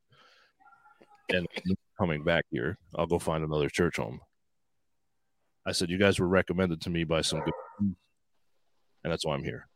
and 1.29 1.45
coming 1.97 2.23
back 2.23 2.45
here, 2.51 2.77
I'll 2.95 3.07
go 3.07 3.19
find 3.19 3.43
another 3.43 3.69
church 3.69 3.97
home. 3.97 4.19
I 5.65 5.71
said, 5.71 5.89
You 5.89 5.97
guys 5.97 6.19
were 6.19 6.27
recommended 6.27 6.81
to 6.81 6.89
me 6.89 7.03
by 7.03 7.21
some 7.21 7.41
good, 7.41 7.53
and 7.79 7.95
that's 9.03 9.25
why 9.25 9.35
I'm 9.35 9.43
here. 9.43 9.67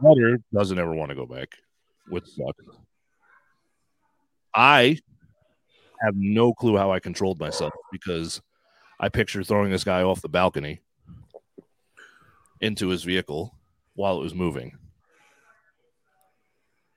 Mother 0.00 0.38
doesn't 0.52 0.78
ever 0.78 0.94
want 0.94 1.10
to 1.10 1.16
go 1.16 1.26
back, 1.26 1.48
which 2.08 2.24
sucks. 2.24 2.64
I 4.54 4.98
have 6.00 6.14
no 6.16 6.54
clue 6.54 6.76
how 6.76 6.92
I 6.92 7.00
controlled 7.00 7.40
myself 7.40 7.72
because 7.92 8.40
I 9.00 9.08
picture 9.08 9.42
throwing 9.42 9.70
this 9.70 9.84
guy 9.84 10.02
off 10.02 10.22
the 10.22 10.28
balcony 10.28 10.80
into 12.60 12.88
his 12.88 13.04
vehicle 13.04 13.57
while 13.98 14.20
it 14.20 14.22
was 14.22 14.34
moving. 14.34 14.78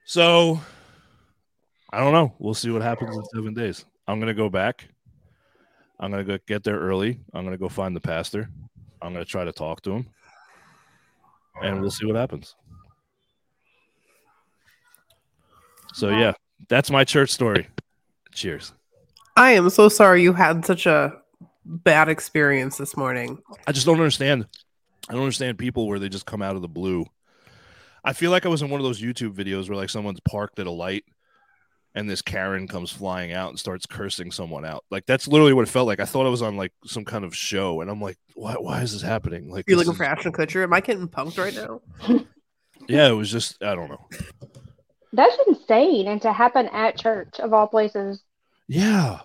So 0.04 0.60
I 1.92 1.98
don't 1.98 2.12
know. 2.12 2.32
We'll 2.38 2.54
see 2.54 2.70
what 2.70 2.80
happens 2.80 3.16
in 3.16 3.24
seven 3.34 3.54
days. 3.54 3.84
I'm 4.06 4.20
gonna 4.20 4.34
go 4.34 4.48
back. 4.48 4.88
I'm 5.98 6.12
gonna 6.12 6.22
go 6.22 6.38
get 6.46 6.62
there 6.62 6.78
early. 6.78 7.18
I'm 7.34 7.44
gonna 7.44 7.58
go 7.58 7.68
find 7.68 7.96
the 7.96 8.00
pastor. 8.00 8.48
I'm 9.02 9.12
gonna 9.12 9.24
try 9.24 9.44
to 9.44 9.50
talk 9.50 9.82
to 9.82 9.90
him, 9.90 10.06
and 11.60 11.80
we'll 11.80 11.90
see 11.90 12.06
what 12.06 12.14
happens. 12.14 12.54
So 15.94 16.10
yeah, 16.10 16.34
that's 16.68 16.88
my 16.88 17.02
church 17.02 17.30
story. 17.30 17.66
Cheers. 18.32 18.72
I 19.36 19.52
am 19.52 19.70
so 19.70 19.88
sorry 19.88 20.22
you 20.22 20.34
had 20.34 20.64
such 20.64 20.86
a 20.86 21.20
bad 21.64 22.08
experience 22.08 22.76
this 22.76 22.96
morning. 22.96 23.38
I 23.66 23.72
just 23.72 23.86
don't 23.86 23.98
understand. 23.98 24.46
I 25.08 25.12
don't 25.12 25.22
understand 25.22 25.58
people 25.58 25.86
where 25.88 25.98
they 25.98 26.08
just 26.08 26.26
come 26.26 26.42
out 26.42 26.56
of 26.56 26.62
the 26.62 26.68
blue. 26.68 27.06
I 28.04 28.12
feel 28.12 28.30
like 28.30 28.46
I 28.46 28.48
was 28.48 28.62
in 28.62 28.70
one 28.70 28.80
of 28.80 28.84
those 28.84 29.00
YouTube 29.00 29.34
videos 29.34 29.68
where 29.68 29.76
like 29.76 29.90
someone's 29.90 30.20
parked 30.20 30.58
at 30.58 30.66
a 30.66 30.70
light 30.70 31.04
and 31.94 32.08
this 32.08 32.22
Karen 32.22 32.66
comes 32.66 32.90
flying 32.90 33.32
out 33.32 33.50
and 33.50 33.58
starts 33.58 33.86
cursing 33.86 34.32
someone 34.32 34.64
out. 34.64 34.84
Like 34.90 35.06
that's 35.06 35.28
literally 35.28 35.52
what 35.52 35.62
it 35.68 35.70
felt 35.70 35.86
like. 35.86 36.00
I 36.00 36.04
thought 36.04 36.26
I 36.26 36.30
was 36.30 36.42
on 36.42 36.56
like 36.56 36.72
some 36.84 37.04
kind 37.04 37.24
of 37.24 37.36
show 37.36 37.80
and 37.80 37.90
I'm 37.90 38.00
like, 38.00 38.18
why 38.34 38.54
why 38.54 38.80
is 38.82 38.92
this 38.92 39.02
happening? 39.02 39.50
Like 39.50 39.66
You're 39.68 39.76
looking 39.76 39.92
is- 39.92 39.98
for 39.98 40.04
Ashton 40.04 40.32
Kutcher. 40.32 40.62
Am 40.62 40.72
I 40.72 40.80
getting 40.80 41.08
punked 41.08 41.38
right 41.38 41.54
now? 41.54 42.24
Yeah, 42.88 43.06
it 43.08 43.12
was 43.12 43.30
just 43.30 43.62
I 43.62 43.76
don't 43.76 43.90
know. 43.90 44.08
That's 45.12 45.36
insane, 45.46 46.08
and 46.08 46.20
to 46.22 46.32
happen 46.32 46.66
at 46.72 46.98
church 46.98 47.38
of 47.38 47.52
all 47.52 47.68
places. 47.68 48.24
Yeah. 48.66 49.20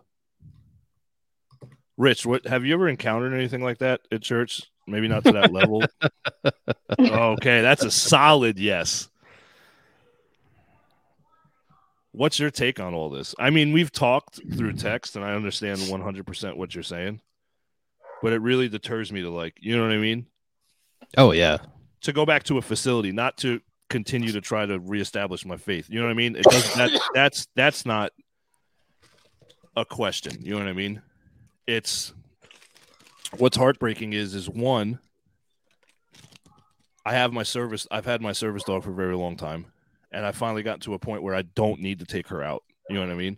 Rich, 1.98 2.26
what 2.28 2.46
have 2.46 2.66
you 2.66 2.76
ever 2.76 2.88
encountered 2.88 3.34
anything 3.34 3.64
like 3.64 3.80
that 3.80 4.02
at 4.12 4.22
church? 4.22 4.62
Maybe 4.88 5.08
not 5.08 5.26
to 5.26 5.34
that 5.34 5.52
level. 5.52 5.84
okay, 7.00 7.62
that's 7.62 7.84
a 7.84 7.92
solid 7.92 8.58
yes. 8.58 9.10
What's 12.14 12.40
your 12.40 12.50
take 12.50 12.80
on 12.80 12.94
all 12.94 13.10
this? 13.10 13.36
I 13.38 13.50
mean, 13.50 13.74
we've 13.74 13.92
talked 13.92 14.40
through 14.56 14.74
text 14.74 15.16
and 15.16 15.24
I 15.24 15.34
understand 15.34 15.80
100% 15.80 16.58
what 16.58 16.74
you're 16.74 16.84
saying, 16.84 17.22
but 18.24 18.34
it 18.34 18.42
really 18.42 18.70
deters 18.70 19.12
me 19.12 19.22
to 19.22 19.30
like, 19.30 19.54
you 19.60 19.76
know 19.76 19.84
what 19.84 19.92
I 19.92 19.98
mean? 19.98 20.26
Oh 21.18 21.32
yeah. 21.32 21.58
To 22.02 22.14
go 22.14 22.26
back 22.26 22.44
to 22.44 22.58
a 22.58 22.62
facility, 22.62 23.12
not 23.12 23.38
to 23.40 23.60
continue 23.90 24.32
to 24.32 24.42
try 24.42 24.66
to 24.66 24.80
reestablish 24.80 25.46
my 25.46 25.58
faith. 25.58 25.90
You 25.90 26.00
know 26.00 26.06
what 26.06 26.12
I 26.12 26.16
mean? 26.16 26.36
It 26.36 26.44
does 26.44 26.74
that 26.76 26.92
that's 27.14 27.48
that's 27.56 27.86
not 27.86 28.12
a 29.76 29.86
question. 29.86 30.38
You 30.42 30.54
know 30.54 30.60
what 30.60 30.68
I 30.68 30.74
mean? 30.74 31.02
It's 31.68 32.14
what's 33.38 33.58
heartbreaking 33.58 34.14
is 34.14 34.34
is 34.34 34.50
one 34.50 35.00
I 37.06 37.14
have 37.14 37.34
my 37.34 37.44
service 37.44 37.88
I've 37.92 38.06
had 38.06 38.22
my 38.22 38.32
service 38.32 38.64
dog 38.64 38.84
for 38.84 38.92
a 38.92 38.96
very 38.96 39.16
long 39.16 39.38
time 39.38 39.66
and 40.12 40.26
I 40.26 40.32
finally 40.32 40.64
got 40.64 40.82
to 40.82 40.94
a 40.94 41.00
point 41.00 41.24
where 41.24 41.36
I 41.36 41.42
don't 41.42 41.82
need 41.82 42.00
to 42.00 42.06
take 42.06 42.28
her 42.30 42.42
out. 42.42 42.64
You 42.90 42.96
know 42.96 43.02
what 43.02 43.12
I 43.12 43.16
mean? 43.16 43.38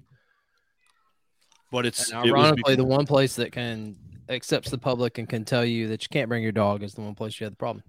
But 1.72 1.86
it's 1.86 2.12
And 2.12 2.26
it 2.26 2.32
ironically, 2.32 2.74
be- 2.76 2.82
the 2.82 2.86
one 2.86 3.06
place 3.06 3.36
that 3.36 3.52
can 3.52 3.96
accepts 4.30 4.70
the 4.70 4.78
public 4.78 5.18
and 5.18 5.28
can 5.28 5.44
tell 5.44 5.66
you 5.66 5.88
that 5.88 6.04
you 6.04 6.08
can't 6.12 6.30
bring 6.30 6.44
your 6.44 6.52
dog 6.52 6.84
is 6.84 6.94
the 6.94 7.02
one 7.02 7.16
place 7.16 7.40
you 7.40 7.46
have 7.46 7.54
the 7.54 7.58
problem. 7.58 7.84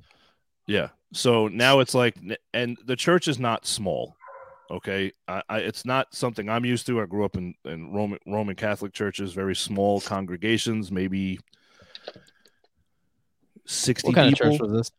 Yeah. 0.66 0.88
So 1.12 1.48
now 1.48 1.80
it's 1.80 1.94
like, 1.94 2.16
and 2.54 2.78
the 2.86 2.96
church 2.96 3.28
is 3.28 3.38
not 3.38 3.66
small. 3.66 4.16
Okay, 4.70 5.10
I, 5.26 5.42
I, 5.48 5.58
it's 5.58 5.84
not 5.84 6.14
something 6.14 6.48
I'm 6.48 6.64
used 6.64 6.86
to. 6.86 7.00
I 7.00 7.06
grew 7.06 7.24
up 7.24 7.36
in, 7.36 7.54
in 7.64 7.92
Roman 7.92 8.20
Roman 8.24 8.54
Catholic 8.54 8.92
churches, 8.92 9.32
very 9.32 9.56
small 9.56 10.00
congregations, 10.00 10.92
maybe 10.92 11.40
sixty 13.70 14.08
What 14.08 14.16
kind 14.16 14.32
people. 14.32 14.48
of 14.48 14.52
church 14.52 14.60
was 14.60 14.72
this? 14.72 14.92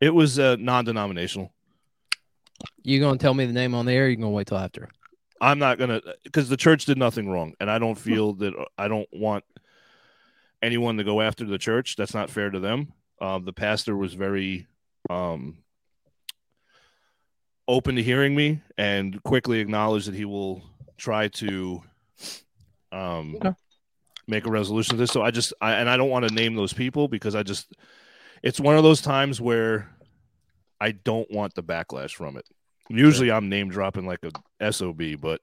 It 0.00 0.14
was 0.14 0.38
uh, 0.38 0.56
non-denominational. 0.58 1.52
You 2.82 3.00
gonna 3.00 3.18
tell 3.18 3.34
me 3.34 3.46
the 3.46 3.52
name 3.52 3.74
on 3.74 3.86
the 3.86 3.92
air? 3.92 4.06
Or 4.06 4.08
you 4.08 4.16
gonna 4.16 4.30
wait 4.30 4.46
till 4.46 4.58
after? 4.58 4.88
I'm 5.40 5.58
not 5.58 5.78
gonna 5.78 6.00
because 6.22 6.48
the 6.48 6.56
church 6.56 6.84
did 6.84 6.98
nothing 6.98 7.28
wrong, 7.28 7.54
and 7.60 7.70
I 7.70 7.78
don't 7.78 7.96
feel 7.96 8.34
that 8.34 8.54
I 8.78 8.88
don't 8.88 9.08
want 9.12 9.44
anyone 10.62 10.96
to 10.98 11.04
go 11.04 11.20
after 11.20 11.44
the 11.44 11.58
church. 11.58 11.96
That's 11.96 12.14
not 12.14 12.30
fair 12.30 12.50
to 12.50 12.60
them. 12.60 12.92
Um, 13.20 13.44
the 13.44 13.52
pastor 13.52 13.96
was 13.96 14.14
very 14.14 14.66
um, 15.10 15.58
open 17.68 17.96
to 17.96 18.02
hearing 18.02 18.34
me 18.34 18.60
and 18.78 19.22
quickly 19.22 19.60
acknowledged 19.60 20.08
that 20.08 20.14
he 20.14 20.24
will 20.24 20.62
try 20.96 21.28
to 21.28 21.82
um, 22.92 23.36
Okay. 23.36 23.52
Make 24.26 24.46
a 24.46 24.50
resolution 24.50 24.92
to 24.92 24.96
this. 24.96 25.10
So 25.10 25.22
I 25.22 25.30
just 25.30 25.52
I, 25.60 25.72
and 25.74 25.88
I 25.88 25.96
don't 25.96 26.10
want 26.10 26.28
to 26.28 26.34
name 26.34 26.54
those 26.54 26.72
people 26.72 27.08
because 27.08 27.34
I 27.34 27.42
just 27.42 27.72
it's 28.42 28.60
one 28.60 28.76
of 28.76 28.82
those 28.82 29.00
times 29.00 29.40
where 29.40 29.90
I 30.80 30.92
don't 30.92 31.30
want 31.30 31.54
the 31.54 31.62
backlash 31.62 32.12
from 32.12 32.36
it. 32.36 32.46
Usually 32.90 33.30
I'm 33.30 33.48
name 33.48 33.70
dropping 33.70 34.06
like 34.06 34.20
a 34.60 34.72
SOB, 34.72 35.16
but 35.20 35.40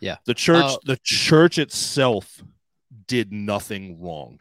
Yeah. 0.00 0.16
the 0.24 0.34
church 0.34 0.64
Uh, 0.64 0.76
the 0.84 0.98
church 1.02 1.58
itself 1.58 2.42
did 3.06 3.32
nothing 3.32 4.00
wrong. 4.00 4.38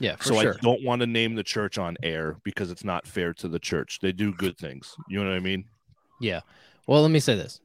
Yeah, 0.00 0.14
so 0.20 0.40
sure. 0.40 0.54
I 0.54 0.56
don't 0.62 0.84
want 0.84 1.00
to 1.00 1.06
name 1.06 1.34
the 1.34 1.42
church 1.42 1.76
on 1.76 1.96
air 2.04 2.36
because 2.44 2.70
it's 2.70 2.84
not 2.84 3.04
fair 3.06 3.34
to 3.34 3.48
the 3.48 3.58
church. 3.58 3.98
They 4.00 4.12
do 4.12 4.32
good 4.32 4.56
things. 4.56 4.94
You 5.08 5.22
know 5.22 5.28
what 5.28 5.36
I 5.36 5.40
mean? 5.40 5.64
Yeah. 6.20 6.40
Well, 6.86 7.02
let 7.02 7.10
me 7.10 7.18
say 7.18 7.34
this. 7.34 7.60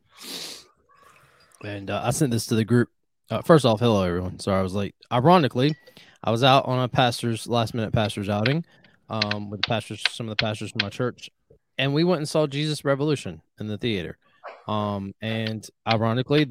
And 1.64 1.90
uh, 1.92 2.02
I 2.04 2.10
sent 2.10 2.32
this 2.32 2.48
to 2.48 2.56
the 2.56 2.66
group. 2.66 2.90
Uh, 3.34 3.42
first 3.42 3.66
off, 3.66 3.80
hello 3.80 4.04
everyone. 4.04 4.38
Sorry 4.38 4.60
I 4.60 4.62
was 4.62 4.76
late. 4.76 4.94
Ironically, 5.12 5.76
I 6.24 6.30
was 6.30 6.44
out 6.44 6.66
on 6.66 6.80
a 6.84 6.88
pastor's 6.88 7.48
last 7.48 7.74
minute 7.74 7.92
pastor's 7.92 8.30
outing 8.30 8.64
um, 9.10 9.50
with 9.50 9.60
the 9.64 9.68
pastors, 9.68 10.04
some 10.12 10.28
of 10.30 10.38
the 10.38 10.44
pastors 10.44 10.70
from 10.70 10.82
my 10.84 10.90
church, 10.90 11.32
and 11.80 11.96
we 11.96 12.04
went 12.04 12.20
and 12.20 12.30
saw 12.30 12.46
Jesus 12.46 12.86
Revolution 12.86 13.42
in 13.60 13.68
the 13.68 13.80
theater. 13.80 14.20
Um, 14.68 15.16
and 15.20 15.68
ironically, 15.88 16.46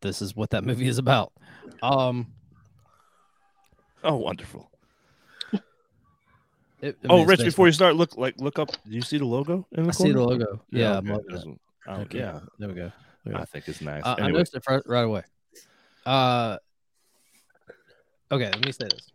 this 0.00 0.22
is 0.22 0.34
what 0.34 0.48
that 0.48 0.64
movie 0.64 0.88
is 0.88 0.96
about. 0.96 1.30
Um, 1.82 2.28
Oh, 4.02 4.16
wonderful. 4.16 4.70
it- 6.80 6.96
I 7.04 7.08
mean, 7.08 7.22
oh, 7.22 7.24
Rich, 7.24 7.40
before 7.40 7.66
you 7.66 7.72
start, 7.72 7.96
look 7.96 8.16
like 8.16 8.40
look 8.40 8.58
up. 8.58 8.70
Do 8.70 8.94
you 8.94 9.02
see 9.02 9.18
the 9.18 9.26
logo 9.26 9.66
in 9.72 9.82
the 9.82 9.88
I 9.90 9.92
see 9.92 10.12
the 10.12 10.24
corner? 10.24 10.38
logo. 10.38 10.62
Yeah, 10.70 10.96
I'm 10.96 11.10
okay. 11.10 11.34
loving 11.34 11.52
it. 11.52 11.60
Oh, 11.86 11.94
Okay, 12.00 12.18
yeah, 12.20 12.40
there 12.58 12.68
we 12.70 12.74
go. 12.76 12.92
There 13.26 13.32
we 13.32 13.38
go. 13.38 13.42
I 13.42 13.44
think 13.44 13.68
it's 13.68 13.80
nice. 13.80 14.04
Uh, 14.04 14.14
I 14.18 14.22
anyway, 14.22 14.32
noticed 14.32 14.54
it 14.54 14.62
right, 14.68 14.82
right 14.86 15.04
away. 15.04 15.22
Uh, 16.04 16.58
okay, 18.30 18.46
let 18.46 18.64
me 18.64 18.70
say 18.70 18.86
this. 18.88 19.10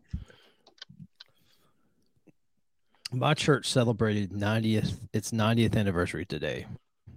My 3.14 3.34
church 3.34 3.70
celebrated 3.70 4.32
90th 4.32 4.98
its 5.14 5.32
90th 5.32 5.78
anniversary 5.78 6.26
today. 6.26 6.66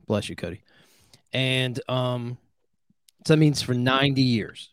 Bless 0.07 0.29
you, 0.29 0.37
Cody. 0.37 0.61
And 1.33 1.81
um, 1.89 2.39
so 3.27 3.35
that 3.35 3.39
means 3.39 3.61
for 3.61 3.75
90 3.75 4.23
years, 4.23 4.71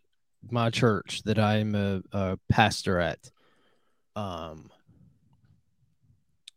my 0.49 0.69
church 0.69 1.23
that 1.23 1.39
I'm 1.39 1.73
a, 1.73 2.01
a 2.11 2.37
pastor 2.49 2.99
at 2.99 3.31
um, 4.15 4.69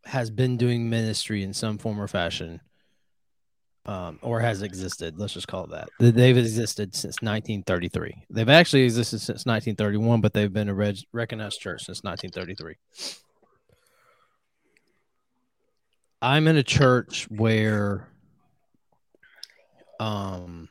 has 0.05 0.31
been 0.31 0.59
doing 0.59 0.91
ministry 0.91 1.43
in 1.43 1.55
some 1.55 1.79
form 1.79 1.99
or 2.01 2.09
fashion 2.09 2.61
um, 3.87 4.19
or 4.23 4.41
has 4.41 4.63
existed. 4.63 5.19
Let's 5.19 5.35
just 5.35 5.49
call 5.49 5.65
it 5.65 5.71
that. 5.71 5.89
They've 5.99 6.37
existed 6.37 6.95
since 6.95 7.17
1933. 7.21 8.25
They've 8.31 8.49
actually 8.49 8.83
existed 8.83 9.21
since 9.21 9.45
1931, 9.45 10.21
but 10.21 10.33
they've 10.33 10.53
been 10.53 10.69
a 10.69 10.75
reg- 10.75 11.05
recognized 11.13 11.61
church 11.61 11.85
since 11.85 12.03
1933. 12.03 12.77
I'm 16.23 16.49
in 16.49 16.57
a 16.57 16.63
church 16.63 17.27
where, 17.31 18.09
um, 20.01 20.71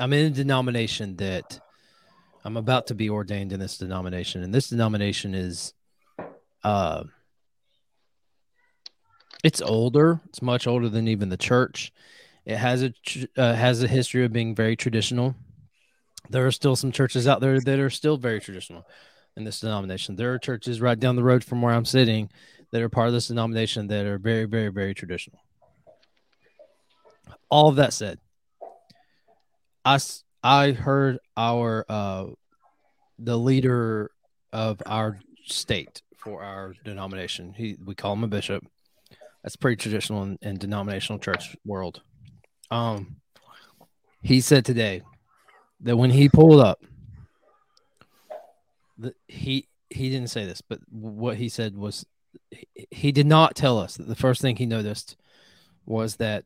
I'm 0.00 0.12
in 0.12 0.26
a 0.26 0.30
denomination 0.30 1.16
that 1.16 1.60
I'm 2.44 2.56
about 2.56 2.88
to 2.88 2.96
be 2.96 3.08
ordained 3.08 3.52
in 3.52 3.60
this 3.60 3.78
denomination, 3.78 4.42
and 4.42 4.52
this 4.52 4.70
denomination 4.70 5.36
is, 5.36 5.74
uh, 6.64 7.04
it's 9.42 9.60
older. 9.60 10.20
It's 10.28 10.42
much 10.42 10.66
older 10.66 10.88
than 10.88 11.08
even 11.08 11.28
the 11.28 11.36
church. 11.36 11.92
It 12.44 12.56
has 12.56 12.82
a 12.82 12.92
uh, 13.36 13.54
has 13.54 13.82
a 13.82 13.88
history 13.88 14.24
of 14.24 14.32
being 14.32 14.54
very 14.54 14.76
traditional. 14.76 15.34
There 16.30 16.46
are 16.46 16.52
still 16.52 16.76
some 16.76 16.92
churches 16.92 17.26
out 17.26 17.40
there 17.40 17.60
that 17.60 17.78
are 17.78 17.90
still 17.90 18.16
very 18.16 18.40
traditional 18.40 18.86
in 19.36 19.44
this 19.44 19.60
denomination. 19.60 20.16
There 20.16 20.32
are 20.32 20.38
churches 20.38 20.80
right 20.80 20.98
down 20.98 21.16
the 21.16 21.22
road 21.22 21.44
from 21.44 21.62
where 21.62 21.74
I'm 21.74 21.84
sitting 21.84 22.30
that 22.70 22.82
are 22.82 22.88
part 22.88 23.08
of 23.08 23.12
this 23.12 23.28
denomination 23.28 23.86
that 23.88 24.06
are 24.06 24.18
very, 24.18 24.44
very, 24.44 24.68
very 24.68 24.94
traditional. 24.94 25.38
All 27.50 27.68
of 27.68 27.76
that 27.76 27.92
said, 27.92 28.18
I, 29.84 29.98
I 30.42 30.72
heard 30.72 31.18
our 31.36 31.84
uh 31.88 32.26
the 33.18 33.38
leader 33.38 34.10
of 34.52 34.82
our 34.86 35.20
state 35.44 36.02
for 36.16 36.42
our 36.42 36.74
denomination. 36.84 37.54
He 37.54 37.76
we 37.84 37.94
call 37.94 38.14
him 38.14 38.24
a 38.24 38.28
bishop. 38.28 38.64
That's 39.42 39.56
pretty 39.56 39.76
traditional 39.76 40.22
in, 40.22 40.38
in 40.42 40.56
denominational 40.56 41.18
church 41.18 41.56
world. 41.64 42.02
Um, 42.70 43.16
he 44.22 44.40
said 44.40 44.64
today 44.64 45.02
that 45.80 45.96
when 45.96 46.10
he 46.10 46.28
pulled 46.28 46.60
up, 46.60 46.80
the, 48.98 49.14
he 49.26 49.68
he 49.90 50.10
didn't 50.10 50.30
say 50.30 50.46
this, 50.46 50.62
but 50.62 50.78
what 50.88 51.36
he 51.36 51.48
said 51.48 51.76
was 51.76 52.06
he, 52.50 52.66
he 52.90 53.12
did 53.12 53.26
not 53.26 53.56
tell 53.56 53.78
us 53.78 53.96
that 53.96 54.06
the 54.06 54.14
first 54.14 54.40
thing 54.40 54.56
he 54.56 54.66
noticed 54.66 55.16
was 55.84 56.16
that 56.16 56.44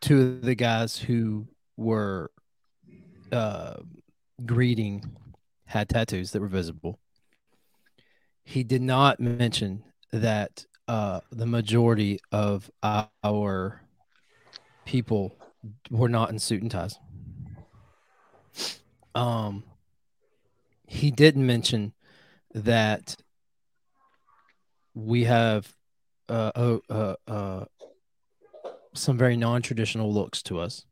two 0.00 0.20
of 0.20 0.42
the 0.42 0.54
guys 0.54 0.98
who 0.98 1.48
were 1.76 2.30
uh, 3.32 3.76
greeting 4.44 5.16
had 5.64 5.88
tattoos 5.88 6.30
that 6.32 6.40
were 6.40 6.48
visible. 6.48 6.98
He 8.44 8.62
did 8.62 8.82
not 8.82 9.18
mention 9.18 9.82
that 10.20 10.64
uh, 10.88 11.20
the 11.30 11.46
majority 11.46 12.20
of 12.32 12.70
our 12.82 13.82
people 14.84 15.34
were 15.90 16.08
not 16.08 16.30
in 16.30 16.38
suit 16.38 16.62
and 16.62 16.70
ties. 16.70 16.98
Um, 19.14 19.64
he 20.86 21.10
didn't 21.10 21.46
mention 21.46 21.92
that 22.54 23.16
we 24.94 25.24
have 25.24 25.72
uh, 26.28 26.52
uh, 26.54 26.78
uh, 26.88 27.14
uh, 27.26 27.64
some 28.94 29.18
very 29.18 29.36
non-traditional 29.36 30.12
looks 30.12 30.42
to 30.44 30.60
us, 30.60 30.84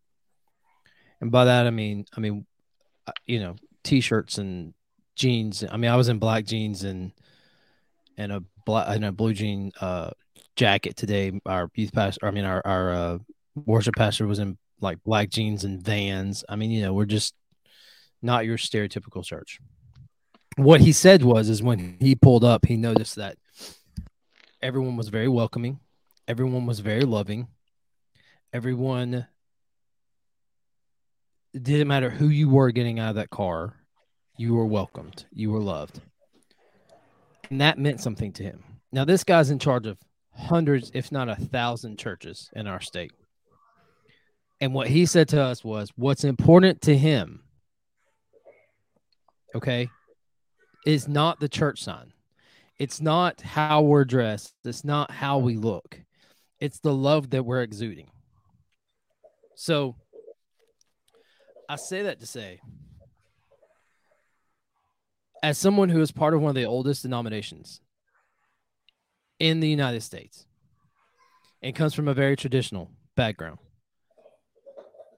and 1.20 1.30
by 1.30 1.44
that 1.44 1.66
I 1.66 1.70
mean, 1.70 2.06
I 2.16 2.20
mean, 2.20 2.46
uh, 3.06 3.12
you 3.26 3.40
know, 3.40 3.56
t-shirts 3.82 4.38
and 4.38 4.74
jeans. 5.16 5.64
I 5.70 5.76
mean, 5.76 5.90
I 5.90 5.96
was 5.96 6.08
in 6.08 6.18
black 6.18 6.44
jeans 6.44 6.82
and 6.84 7.12
and 8.16 8.32
a 8.32 8.42
black 8.64 8.87
and 8.88 9.05
a 9.05 9.12
blue 9.12 9.35
jean 9.35 9.72
uh 9.81 10.11
jacket 10.57 10.96
today. 10.96 11.33
Our 11.46 11.70
youth 11.74 11.92
pastor, 11.92 12.27
I 12.27 12.31
mean, 12.31 12.44
our 12.44 12.62
our 12.64 12.92
uh, 12.92 13.18
worship 13.55 13.96
pastor 13.96 14.27
was 14.27 14.38
in 14.38 14.59
like 14.81 15.03
black 15.05 15.31
jeans 15.31 15.64
and 15.64 15.83
Vans. 15.83 16.44
I 16.48 16.57
mean, 16.57 16.70
you 16.70 16.83
know, 16.83 16.92
we're 16.92 17.05
just 17.05 17.35
not 18.22 18.46
your 18.46 18.59
stereotypical 18.59 19.24
church. 19.24 19.61
What 20.57 20.81
he 20.81 20.92
said 20.92 21.22
was, 21.22 21.48
is 21.48 21.62
when 21.62 21.96
he 22.00 22.14
pulled 22.14 22.44
up, 22.44 22.66
he 22.66 22.77
noticed 22.77 23.16
that 23.16 23.37
everyone 24.62 24.96
was 24.96 25.09
very 25.09 25.29
welcoming, 25.29 25.81
everyone 26.29 26.66
was 26.66 26.81
very 26.81 27.03
loving, 27.03 27.48
everyone. 28.53 29.27
Didn't 31.53 31.87
matter 31.87 32.11
who 32.11 32.29
you 32.29 32.48
were 32.48 32.72
getting 32.72 32.98
out 32.98 33.11
of 33.11 33.16
that 33.16 33.31
car, 33.31 33.77
you 34.37 34.55
were 34.55 34.66
welcomed, 34.66 35.24
you 35.33 35.50
were 35.50 35.61
loved. 35.61 36.00
And 37.54 37.60
that 37.60 37.78
meant 37.78 38.00
something 38.00 38.32
to 38.32 38.42
him. 38.42 38.64
Now, 38.90 39.04
this 39.04 39.22
guy's 39.22 39.50
in 39.50 39.60
charge 39.60 39.86
of 39.86 39.96
hundreds, 40.32 40.90
if 40.92 41.12
not 41.12 41.28
a 41.28 41.36
thousand 41.36 42.00
churches 42.00 42.50
in 42.52 42.66
our 42.66 42.80
state. 42.80 43.12
And 44.60 44.74
what 44.74 44.88
he 44.88 45.06
said 45.06 45.28
to 45.28 45.40
us 45.40 45.62
was 45.62 45.92
what's 45.94 46.24
important 46.24 46.80
to 46.80 46.96
him, 46.96 47.44
okay, 49.54 49.88
is 50.84 51.06
not 51.06 51.38
the 51.38 51.48
church 51.48 51.80
sign. 51.80 52.12
It's 52.80 53.00
not 53.00 53.40
how 53.40 53.82
we're 53.82 54.04
dressed. 54.04 54.52
It's 54.64 54.82
not 54.82 55.12
how 55.12 55.38
we 55.38 55.56
look. 55.56 56.00
It's 56.58 56.80
the 56.80 56.92
love 56.92 57.30
that 57.30 57.44
we're 57.44 57.62
exuding. 57.62 58.10
So 59.54 59.94
I 61.68 61.76
say 61.76 62.02
that 62.02 62.18
to 62.18 62.26
say, 62.26 62.58
as 65.44 65.59
someone 65.59 65.90
who 65.90 66.00
is 66.00 66.11
part 66.11 66.33
of 66.33 66.40
one 66.40 66.48
of 66.48 66.54
the 66.54 66.64
oldest 66.64 67.02
denominations 67.02 67.83
in 69.38 69.61
the 69.61 69.68
United 69.68 70.00
States 70.00 70.46
and 71.61 71.76
comes 71.76 71.92
from 71.92 72.09
a 72.09 72.14
very 72.14 72.35
traditional 72.35 72.90
background, 73.14 73.59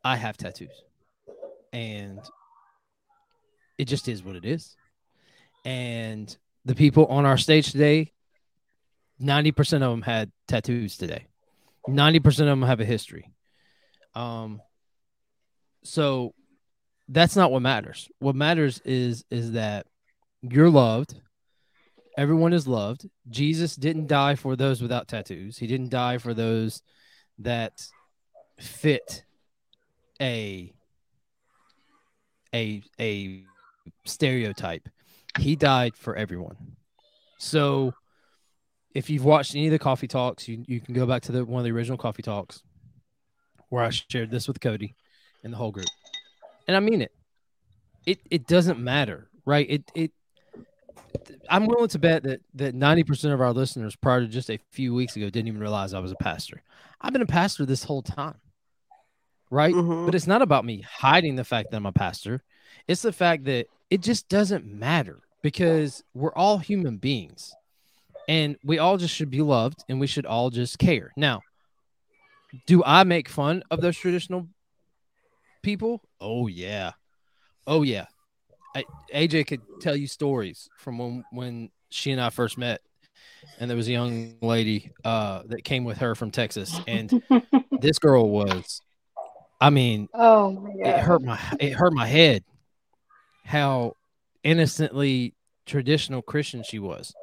I 0.03 0.17
have 0.17 0.37
tattoos. 0.37 0.83
And 1.73 2.19
it 3.79 3.85
just 3.85 4.09
is 4.09 4.25
what 4.25 4.35
it 4.35 4.45
is. 4.45 4.75
And 5.65 6.37
the 6.65 6.75
people 6.75 7.07
on 7.07 7.25
our 7.25 7.39
stage 7.39 7.71
today, 7.71 8.13
90% 9.23 9.75
of 9.75 9.93
them 9.93 10.03
had 10.03 10.33
tattoos 10.49 10.97
today. 10.97 11.29
90% 11.89 12.27
of 12.27 12.47
them 12.47 12.63
have 12.63 12.81
a 12.81 12.85
history. 12.85 13.31
Um 14.13 14.61
so 15.85 16.35
that's 17.09 17.37
not 17.37 17.53
what 17.53 17.63
matters. 17.63 18.09
What 18.19 18.35
matters 18.35 18.81
is 18.85 19.25
is 19.31 19.53
that 19.53 19.87
you're 20.51 20.71
loved. 20.71 21.21
Everyone 22.17 22.53
is 22.53 22.67
loved. 22.67 23.07
Jesus 23.29 23.77
didn't 23.77 24.07
die 24.07 24.35
for 24.35 24.57
those 24.57 24.81
without 24.81 25.09
tattoos. 25.09 25.59
He 25.59 25.67
didn't 25.67 25.91
die 25.91 26.19
for 26.19 26.33
those 26.33 26.83
that 27.39 27.87
fit 28.59 29.25
a 30.21 30.73
a 32.55 32.83
a 32.99 33.45
stereotype. 34.05 34.89
He 35.39 35.57
died 35.57 35.95
for 35.95 36.17
everyone. 36.17 36.57
So 37.39 37.93
if 38.95 39.11
you've 39.11 39.25
watched 39.25 39.55
any 39.55 39.67
of 39.67 39.73
the 39.73 39.79
coffee 39.79 40.09
talks, 40.09 40.49
you, 40.49 40.65
you 40.67 40.81
can 40.81 40.95
go 40.95 41.05
back 41.05 41.23
to 41.23 41.33
the 41.33 41.45
one 41.45 41.61
of 41.61 41.65
the 41.65 41.73
original 41.73 41.99
coffee 41.99 42.23
talks 42.23 42.63
where 43.69 43.85
I 43.85 43.91
shared 43.91 44.31
this 44.31 44.49
with 44.49 44.61
Cody 44.61 44.95
and 45.45 45.53
the 45.53 45.57
whole 45.59 45.71
group. 45.71 45.89
And 46.67 46.77
I 46.77 46.81
mean 46.81 47.03
it. 47.03 47.13
It 48.07 48.21
it 48.31 48.47
doesn't 48.47 48.79
matter, 48.79 49.29
right? 49.45 49.67
It 49.69 49.91
it 49.95 50.13
I'm 51.49 51.67
willing 51.67 51.89
to 51.89 51.99
bet 51.99 52.23
that 52.25 52.41
that 52.55 52.75
90% 52.75 53.33
of 53.33 53.41
our 53.41 53.53
listeners 53.53 53.97
prior 53.97 54.21
to 54.21 54.27
just 54.27 54.51
a 54.51 54.59
few 54.71 54.95
weeks 54.95 55.17
ago 55.17 55.31
didn't 55.31 55.49
even 55.49 55.61
realize 55.61 55.95
I 55.95 56.01
was 56.01 56.13
a 56.13 56.17
pastor. 56.17 56.63
I've 57.01 57.13
been 57.13 57.23
a 57.23 57.27
pastor 57.27 57.65
this 57.65 57.85
whole 57.85 58.03
time. 58.03 58.37
Right? 59.51 59.75
Mhm. 59.75 60.07
But 60.07 60.15
it's 60.15 60.27
not 60.27 60.43
about 60.43 60.65
me 60.65 60.81
hiding 60.81 61.37
the 61.37 61.45
fact 61.45 61.71
that 61.71 61.77
I'm 61.77 61.87
a 61.87 61.93
pastor. 61.93 62.43
It's 62.89 63.03
the 63.03 63.13
fact 63.13 63.45
that 63.45 63.67
it 63.91 64.03
just 64.03 64.29
doesn't 64.29 64.67
matter 64.67 65.21
because 65.43 66.03
we're 66.15 66.35
all 66.35 66.59
human 66.59 66.97
beings 66.97 67.55
and 68.29 68.57
we 68.65 68.79
all 68.79 68.97
just 68.97 69.15
should 69.15 69.31
be 69.31 69.43
loved 69.43 69.85
and 69.89 70.01
we 70.01 70.09
should 70.09 70.27
all 70.27 70.51
just 70.51 70.81
care. 70.81 71.13
Now, 71.17 71.43
do 72.67 72.83
I 72.85 73.05
make 73.05 73.29
fun 73.29 73.63
of 73.71 73.81
those 73.81 73.97
traditional 73.97 74.49
people? 75.63 76.03
Oh 76.21 76.49
yeah. 76.49 76.93
Oh 77.67 77.83
yeah. 77.83 78.07
I, 78.77 78.85
AJ 79.15 79.47
could 79.47 79.63
tell 79.81 79.97
you 79.97 80.07
stories 80.07 80.69
from 80.77 80.99
when 80.99 81.25
when 81.31 81.71
she 81.91 82.11
and 82.11 82.21
I 82.21 82.31
first 82.31 82.59
met 82.59 82.83
and 83.59 83.71
there 83.71 83.77
was 83.77 83.89
a 83.89 83.93
young 83.93 84.35
lady 84.43 84.93
uh 85.05 85.43
that 85.47 85.65
came 85.65 85.85
with 85.85 85.99
her 85.99 86.15
from 86.15 86.31
Texas 86.31 86.79
and 86.87 87.23
this 87.81 87.99
girl 87.99 88.29
was 88.29 88.83
I 89.61 89.71
mean 89.71 90.09
oh 90.13 90.51
my 90.53 90.71
it 90.73 90.99
hurt 90.99 91.23
my 91.23 91.41
it 91.59 91.73
hurt 91.73 91.93
my 91.93 92.07
head 92.07 92.45
how 93.45 93.95
innocently 94.43 95.35
traditional 95.65 96.23
Christian 96.23 96.63
she 96.63 96.79
was. 96.79 97.15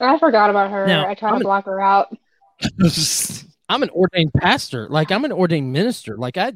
I 0.00 0.18
forgot 0.18 0.50
about 0.50 0.70
her. 0.70 0.86
Now, 0.86 1.06
I 1.08 1.14
tried 1.14 1.30
I'm 1.30 1.34
to 1.34 1.40
an- 1.40 1.42
block 1.44 1.64
her 1.66 1.80
out. 1.80 2.16
I'm 3.68 3.82
an 3.82 3.90
ordained 3.90 4.32
pastor. 4.34 4.88
Like 4.88 5.10
I'm 5.10 5.24
an 5.24 5.32
ordained 5.32 5.72
minister. 5.72 6.16
Like 6.16 6.36
I, 6.36 6.52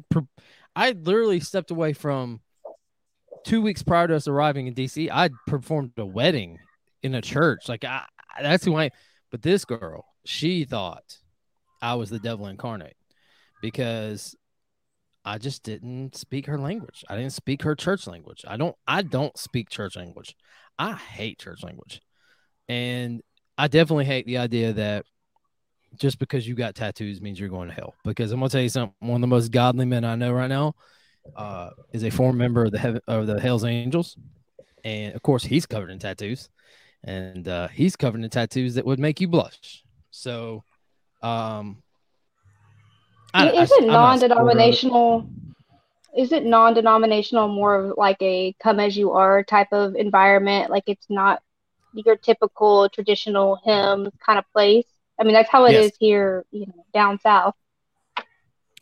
I 0.75 0.91
literally 0.91 1.39
stepped 1.39 1.71
away 1.71 1.93
from 1.93 2.41
two 3.45 3.61
weeks 3.61 3.83
prior 3.83 4.07
to 4.07 4.15
us 4.15 4.27
arriving 4.27 4.67
in 4.67 4.73
DC. 4.73 5.09
I 5.11 5.29
performed 5.47 5.91
a 5.97 6.05
wedding 6.05 6.59
in 7.03 7.15
a 7.15 7.21
church. 7.21 7.69
Like 7.69 7.83
I, 7.83 8.03
that's 8.41 8.65
who 8.65 8.75
I. 8.75 8.85
am. 8.85 8.91
But 9.31 9.41
this 9.41 9.65
girl, 9.65 10.05
she 10.25 10.63
thought 10.63 11.17
I 11.81 11.95
was 11.95 12.09
the 12.09 12.19
devil 12.19 12.47
incarnate 12.47 12.95
because 13.61 14.35
I 15.25 15.37
just 15.37 15.63
didn't 15.63 16.15
speak 16.15 16.45
her 16.45 16.57
language. 16.57 17.03
I 17.09 17.17
didn't 17.17 17.33
speak 17.33 17.63
her 17.63 17.75
church 17.75 18.07
language. 18.07 18.45
I 18.47 18.57
don't. 18.57 18.75
I 18.87 19.01
don't 19.01 19.37
speak 19.37 19.69
church 19.69 19.95
language. 19.95 20.35
I 20.79 20.93
hate 20.93 21.39
church 21.39 21.63
language, 21.63 22.01
and 22.69 23.21
I 23.57 23.67
definitely 23.67 24.05
hate 24.05 24.25
the 24.25 24.37
idea 24.37 24.73
that 24.73 25.05
just 25.95 26.19
because 26.19 26.47
you 26.47 26.55
got 26.55 26.75
tattoos 26.75 27.21
means 27.21 27.39
you're 27.39 27.49
going 27.49 27.69
to 27.69 27.73
hell. 27.73 27.95
Because 28.03 28.31
I'm 28.31 28.39
gonna 28.39 28.49
tell 28.49 28.61
you 28.61 28.69
something. 28.69 28.93
One 28.99 29.15
of 29.15 29.21
the 29.21 29.27
most 29.27 29.51
godly 29.51 29.85
men 29.85 30.05
I 30.05 30.15
know 30.15 30.31
right 30.31 30.47
now 30.47 30.75
uh, 31.35 31.69
is 31.93 32.03
a 32.03 32.09
former 32.09 32.37
member 32.37 32.65
of 32.65 32.71
the 32.71 32.79
heaven 32.79 33.01
of 33.07 33.27
the 33.27 33.39
Hell's 33.39 33.63
Angels, 33.63 34.17
and 34.83 35.13
of 35.15 35.21
course 35.21 35.43
he's 35.43 35.65
covered 35.65 35.89
in 35.89 35.99
tattoos, 35.99 36.49
and 37.03 37.47
uh, 37.47 37.67
he's 37.69 37.95
covered 37.95 38.23
in 38.23 38.29
tattoos 38.29 38.75
that 38.75 38.85
would 38.85 38.99
make 38.99 39.19
you 39.21 39.27
blush. 39.27 39.83
So, 40.11 40.63
um, 41.21 41.81
I- 43.33 43.49
I- 43.49 43.63
is 43.63 43.71
it 43.71 43.83
I'm 43.83 44.01
not 44.01 44.15
a 44.15 44.19
supporter 44.19 44.59
of 44.59 44.73
it. 44.73 44.83
non-denominational? 44.93 45.29
Is 46.15 46.31
it 46.31 46.45
non-denominational 46.45 47.47
more 47.49 47.75
of 47.75 47.97
like 47.97 48.17
a 48.21 48.53
come 48.59 48.79
as 48.79 48.97
you 48.97 49.11
are 49.11 49.43
type 49.43 49.71
of 49.71 49.95
environment? 49.95 50.71
Like 50.71 50.85
it's 50.87 51.05
not 51.09 51.43
your 51.93 52.15
typical 52.15 52.89
traditional 52.89 53.57
hymn 53.63 54.09
kind 54.25 54.39
of 54.39 54.45
place. 54.53 54.85
I 55.19 55.23
mean, 55.23 55.33
that's 55.33 55.49
how 55.49 55.65
it 55.65 55.75
is 55.75 55.87
Yes. 55.87 55.97
here, 55.99 56.45
you 56.51 56.65
know, 56.67 56.85
down 56.93 57.19
south. 57.19 57.55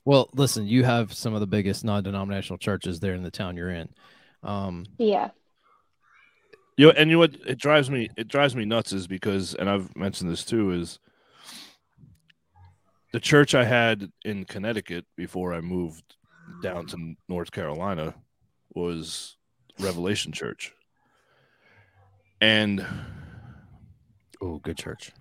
Well, 0.05 0.29
listen, 0.33 0.67
you 0.67 0.83
have 0.83 1.13
some 1.13 1.33
of 1.33 1.39
the 1.39 1.47
biggest 1.47 1.83
non-denominational 1.83 2.59
churches 2.59 2.99
there 2.99 3.15
in 3.15 3.23
the 3.23 3.31
town 3.31 3.57
you're 3.57 3.71
in. 3.71 3.89
Um, 4.43 4.85
Yeah. 4.97 5.31
You 6.77 6.87
know, 6.87 6.93
and 6.95 7.09
you 7.09 7.15
know 7.15 7.19
what 7.19 7.35
it 7.47 7.57
drives 7.57 7.89
me 7.89 8.09
it 8.17 8.27
drives 8.27 8.53
me 8.53 8.65
nuts 8.65 8.91
is 8.91 9.07
because 9.07 9.55
and 9.55 9.69
I've 9.69 9.95
mentioned 9.95 10.29
this 10.29 10.43
too 10.43 10.71
is 10.71 10.99
the 13.13 13.19
church 13.21 13.55
I 13.55 13.63
had 13.63 14.11
in 14.25 14.43
Connecticut 14.43 15.05
before 15.15 15.53
I 15.53 15.61
moved 15.61 16.17
down 16.61 16.85
to 16.87 17.15
North 17.29 17.51
Carolina 17.51 18.13
was 18.73 19.37
Revelation 19.79 20.33
Church. 20.33 20.73
And 22.41 22.85
oh, 24.41 24.57
good 24.57 24.77
church. 24.77 25.11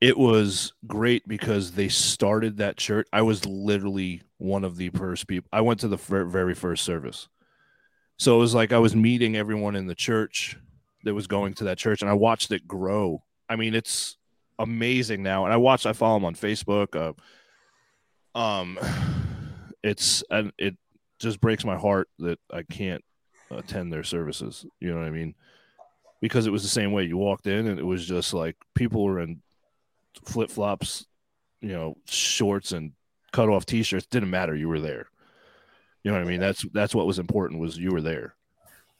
It 0.00 0.16
was 0.16 0.72
great 0.86 1.26
because 1.26 1.72
they 1.72 1.88
started 1.88 2.58
that 2.58 2.76
church. 2.76 3.08
I 3.12 3.22
was 3.22 3.44
literally 3.46 4.22
one 4.38 4.64
of 4.64 4.76
the 4.76 4.90
first 4.90 5.26
people. 5.26 5.48
I 5.52 5.60
went 5.60 5.80
to 5.80 5.88
the 5.88 5.96
very 5.96 6.54
first 6.54 6.84
service. 6.84 7.28
So 8.16 8.36
it 8.36 8.38
was 8.38 8.54
like 8.54 8.72
I 8.72 8.78
was 8.78 8.94
meeting 8.94 9.36
everyone 9.36 9.76
in 9.76 9.86
the 9.86 9.94
church 9.94 10.56
that 11.04 11.14
was 11.14 11.26
going 11.26 11.54
to 11.54 11.64
that 11.64 11.78
church 11.78 12.02
and 12.02 12.10
I 12.10 12.14
watched 12.14 12.50
it 12.52 12.66
grow. 12.66 13.22
I 13.48 13.56
mean, 13.56 13.74
it's 13.74 14.16
amazing 14.58 15.22
now. 15.22 15.44
And 15.44 15.52
I 15.52 15.56
watched 15.56 15.86
I 15.86 15.92
follow 15.92 16.16
them 16.16 16.24
on 16.24 16.34
Facebook. 16.34 17.16
Uh, 18.34 18.38
um 18.38 18.78
it's 19.82 20.22
and 20.30 20.52
it 20.58 20.76
just 21.18 21.40
breaks 21.40 21.64
my 21.64 21.76
heart 21.76 22.08
that 22.18 22.38
I 22.52 22.62
can't 22.62 23.04
attend 23.50 23.92
their 23.92 24.04
services. 24.04 24.64
You 24.80 24.90
know 24.90 24.98
what 24.98 25.06
I 25.06 25.10
mean? 25.10 25.34
Because 26.20 26.46
it 26.46 26.50
was 26.50 26.62
the 26.62 26.68
same 26.68 26.92
way. 26.92 27.04
You 27.04 27.16
walked 27.16 27.46
in 27.46 27.68
and 27.68 27.78
it 27.78 27.86
was 27.86 28.06
just 28.06 28.34
like 28.34 28.56
people 28.74 29.04
were 29.04 29.20
in 29.20 29.40
flip 30.24 30.50
flops, 30.50 31.06
you 31.60 31.72
know, 31.72 31.96
shorts 32.06 32.72
and 32.72 32.92
cut 33.32 33.48
off 33.48 33.66
t 33.66 33.82
shirts. 33.82 34.06
Didn't 34.06 34.30
matter. 34.30 34.54
You 34.54 34.68
were 34.68 34.80
there. 34.80 35.08
You 36.02 36.10
know 36.10 36.18
what 36.18 36.26
I 36.26 36.30
mean? 36.30 36.40
That's 36.40 36.64
that's 36.72 36.94
what 36.94 37.06
was 37.06 37.18
important 37.18 37.60
was 37.60 37.76
you 37.76 37.90
were 37.90 38.00
there. 38.00 38.34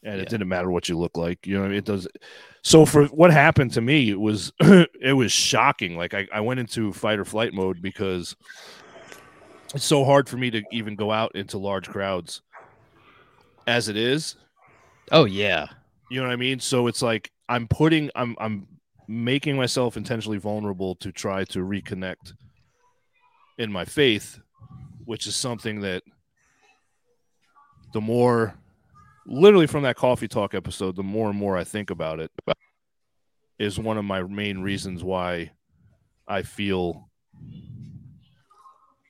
And 0.04 0.16
Yeah. 0.16 0.22
it 0.22 0.28
didn't 0.28 0.48
matter 0.48 0.70
what 0.70 0.88
you 0.88 0.96
look 0.98 1.16
like. 1.16 1.46
You 1.46 1.54
know 1.54 1.60
what 1.60 1.66
I 1.66 1.70
mean? 1.70 1.78
It 1.78 1.84
does 1.84 2.06
so 2.62 2.84
for 2.84 3.06
what 3.06 3.30
happened 3.32 3.72
to 3.74 3.80
me, 3.80 4.10
it 4.10 4.20
was 4.20 4.52
it 4.60 5.16
was 5.16 5.32
shocking. 5.32 5.96
Like 5.96 6.14
I, 6.14 6.26
I 6.32 6.40
went 6.40 6.60
into 6.60 6.92
fight 6.92 7.18
or 7.18 7.24
flight 7.24 7.52
mode 7.54 7.80
because 7.82 8.36
it's 9.74 9.84
so 9.84 10.04
hard 10.04 10.28
for 10.28 10.36
me 10.36 10.50
to 10.50 10.62
even 10.72 10.96
go 10.96 11.10
out 11.12 11.34
into 11.34 11.58
large 11.58 11.88
crowds 11.88 12.42
as 13.66 13.88
it 13.88 13.96
is. 13.96 14.36
Oh 15.10 15.24
yeah, 15.24 15.66
You 16.10 16.20
know 16.20 16.26
what 16.26 16.32
I 16.32 16.36
mean? 16.36 16.60
So 16.60 16.86
it's 16.86 17.02
like 17.02 17.30
I'm 17.48 17.66
putting 17.68 18.10
I'm 18.14 18.36
I'm 18.38 18.66
making 19.08 19.56
myself 19.56 19.96
intentionally 19.96 20.38
vulnerable 20.38 20.94
to 20.96 21.10
try 21.10 21.42
to 21.42 21.60
reconnect 21.60 22.34
in 23.56 23.72
my 23.72 23.84
faith, 23.84 24.38
which 25.06 25.26
is 25.26 25.34
something 25.34 25.80
that 25.80 26.02
the 27.94 28.00
more 28.00 28.54
literally 29.26 29.66
from 29.66 29.82
that 29.82 29.96
coffee 29.96 30.28
talk 30.28 30.54
episode, 30.54 30.94
the 30.94 31.02
more 31.02 31.30
and 31.30 31.38
more 31.38 31.56
I 31.56 31.64
think 31.64 31.88
about 31.90 32.20
it 32.20 32.30
is 33.58 33.78
one 33.78 33.96
of 33.98 34.04
my 34.04 34.22
main 34.22 34.60
reasons 34.60 35.02
why 35.02 35.50
I 36.26 36.42
feel 36.42 37.08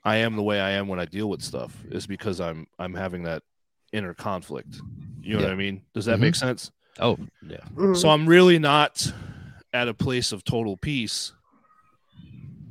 I 0.05 0.19
am 0.19 0.37
the 0.37 0.43
way 0.43 0.61
I 0.61 0.71
am 0.71 0.89
when 0.89 1.01
I 1.01 1.05
deal 1.05 1.29
with 1.29 1.43
stuff 1.43 1.75
is 1.91 2.07
because 2.07 2.41
I'm 2.41 2.67
I'm 2.79 2.95
having 2.95 3.25
that 3.25 3.43
inner 3.93 4.15
conflict. 4.15 4.81
You 5.21 5.37
know 5.37 5.43
what 5.43 5.53
I 5.53 5.57
mean? 5.57 5.83
Does 5.93 6.05
that 6.07 6.21
make 6.21 6.35
sense? 6.37 6.71
oh 7.01 7.19
yeah. 7.47 7.59
Mhm. 7.75 7.97
So 7.97 8.09
I'm 8.09 8.27
really 8.29 8.59
not 8.59 9.13
at 9.73 9.89
a 9.89 9.95
place 9.95 10.33
of 10.33 10.45
total 10.45 10.77
peace 10.77 11.33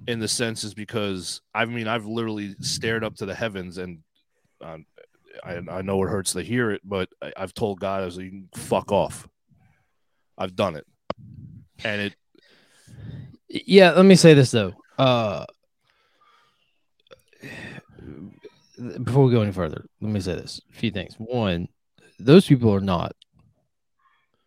in 0.07 0.19
the 0.19 0.27
sense 0.27 0.63
is 0.63 0.73
because 0.73 1.41
I 1.53 1.65
mean 1.65 1.87
I've 1.87 2.05
literally 2.05 2.55
stared 2.61 3.03
up 3.03 3.15
to 3.17 3.25
the 3.25 3.35
heavens 3.35 3.77
and 3.77 3.99
um, 4.61 4.85
I, 5.43 5.61
I 5.69 5.81
know 5.81 6.01
it 6.03 6.07
hurts 6.07 6.33
to 6.33 6.41
hear 6.41 6.71
it, 6.71 6.81
but 6.83 7.09
I, 7.21 7.31
I've 7.37 7.53
told 7.53 7.79
God, 7.79 8.01
I 8.01 8.05
was 8.05 8.17
like, 8.17 8.31
fuck 8.55 8.91
off. 8.91 9.27
I've 10.37 10.55
done 10.55 10.75
it. 10.75 10.85
And 11.83 12.01
it, 12.01 12.15
Yeah, 13.49 13.91
let 13.91 14.05
me 14.05 14.15
say 14.15 14.33
this 14.33 14.51
though. 14.51 14.73
Uh 14.97 15.45
before 19.03 19.25
we 19.25 19.31
go 19.31 19.41
any 19.41 19.51
further, 19.51 19.85
let 20.01 20.11
me 20.11 20.19
say 20.19 20.35
this. 20.35 20.61
A 20.71 20.73
few 20.73 20.91
things. 20.91 21.15
One, 21.17 21.67
those 22.19 22.47
people 22.47 22.73
are 22.73 22.79
not 22.79 23.15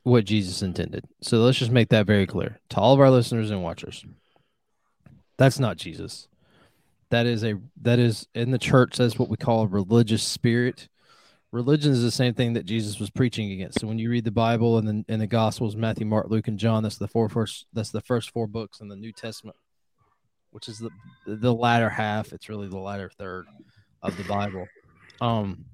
what 0.02 0.24
Jesus 0.24 0.62
intended. 0.62 1.04
So 1.22 1.38
let's 1.38 1.58
just 1.58 1.70
make 1.70 1.90
that 1.90 2.06
very 2.06 2.26
clear 2.26 2.60
to 2.70 2.76
all 2.78 2.94
of 2.94 3.00
our 3.00 3.10
listeners 3.10 3.50
and 3.50 3.62
watchers. 3.62 4.04
That's 5.36 5.58
not 5.58 5.76
Jesus. 5.76 6.28
That 7.10 7.26
is 7.26 7.44
a 7.44 7.56
that 7.82 7.98
is 7.98 8.28
in 8.34 8.50
the 8.50 8.58
church 8.58 8.96
that's 8.96 9.18
what 9.18 9.28
we 9.28 9.36
call 9.36 9.62
a 9.62 9.66
religious 9.66 10.22
spirit. 10.22 10.88
Religion 11.52 11.90
is 11.90 12.02
the 12.02 12.12
same 12.12 12.34
thing 12.34 12.52
that 12.52 12.64
Jesus 12.64 13.00
was 13.00 13.10
preaching 13.10 13.50
against. 13.50 13.80
So 13.80 13.88
when 13.88 13.98
you 13.98 14.08
read 14.08 14.24
the 14.24 14.30
Bible 14.30 14.78
and 14.78 14.86
then 14.86 15.04
in 15.08 15.18
the 15.18 15.26
Gospels, 15.26 15.74
Matthew, 15.74 16.06
Mark, 16.06 16.26
Luke, 16.30 16.46
and 16.46 16.58
John, 16.58 16.84
that's 16.84 16.98
the 16.98 17.08
four 17.08 17.28
first 17.28 17.66
that's 17.72 17.90
the 17.90 18.00
first 18.00 18.30
four 18.30 18.46
books 18.46 18.80
in 18.80 18.88
the 18.88 18.96
New 18.96 19.12
Testament, 19.12 19.56
which 20.52 20.68
is 20.68 20.78
the 20.78 20.90
the 21.26 21.52
latter 21.52 21.90
half. 21.90 22.32
It's 22.32 22.48
really 22.48 22.68
the 22.68 22.78
latter 22.78 23.10
third 23.18 23.46
of 24.02 24.16
the 24.16 24.24
Bible. 24.24 24.66
Um, 25.20 25.64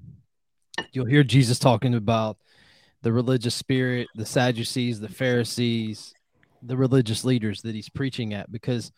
you'll 0.92 1.06
hear 1.06 1.22
Jesus 1.22 1.58
talking 1.58 1.94
about 1.94 2.38
the 3.02 3.12
religious 3.12 3.54
spirit, 3.54 4.08
the 4.14 4.26
Sadducees, 4.26 5.00
the 5.00 5.08
Pharisees, 5.08 6.14
the 6.62 6.76
religious 6.76 7.24
leaders 7.24 7.62
that 7.62 7.74
he's 7.74 7.88
preaching 7.88 8.34
at, 8.34 8.50
because, 8.50 8.90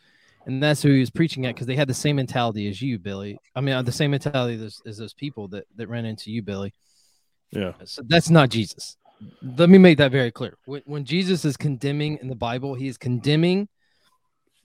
and 0.46 0.62
that's 0.62 0.80
who 0.82 0.90
he 0.90 1.00
was 1.00 1.10
preaching 1.10 1.44
at, 1.46 1.54
because 1.54 1.66
they 1.66 1.76
had 1.76 1.88
the 1.88 1.94
same 1.94 2.16
mentality 2.16 2.68
as 2.68 2.80
you, 2.80 2.98
Billy. 2.98 3.38
I 3.54 3.60
mean, 3.60 3.74
uh, 3.74 3.82
the 3.82 3.92
same 3.92 4.10
mentality 4.12 4.64
as, 4.64 4.80
as 4.86 4.96
those 4.96 5.12
people 5.12 5.48
that 5.48 5.64
that 5.76 5.88
ran 5.88 6.04
into 6.04 6.30
you, 6.30 6.42
Billy. 6.42 6.72
yeah. 7.50 7.72
So 7.84 8.02
that's 8.06 8.30
not 8.30 8.48
Jesus. 8.48 8.96
Let 9.42 9.68
me 9.68 9.78
make 9.78 9.98
that 9.98 10.12
very 10.12 10.30
clear. 10.30 10.56
When, 10.64 10.82
when 10.86 11.04
Jesus 11.04 11.44
is 11.44 11.56
condemning 11.56 12.18
in 12.22 12.28
the 12.28 12.36
Bible, 12.36 12.74
he 12.74 12.86
is 12.86 12.96
condemning 12.96 13.68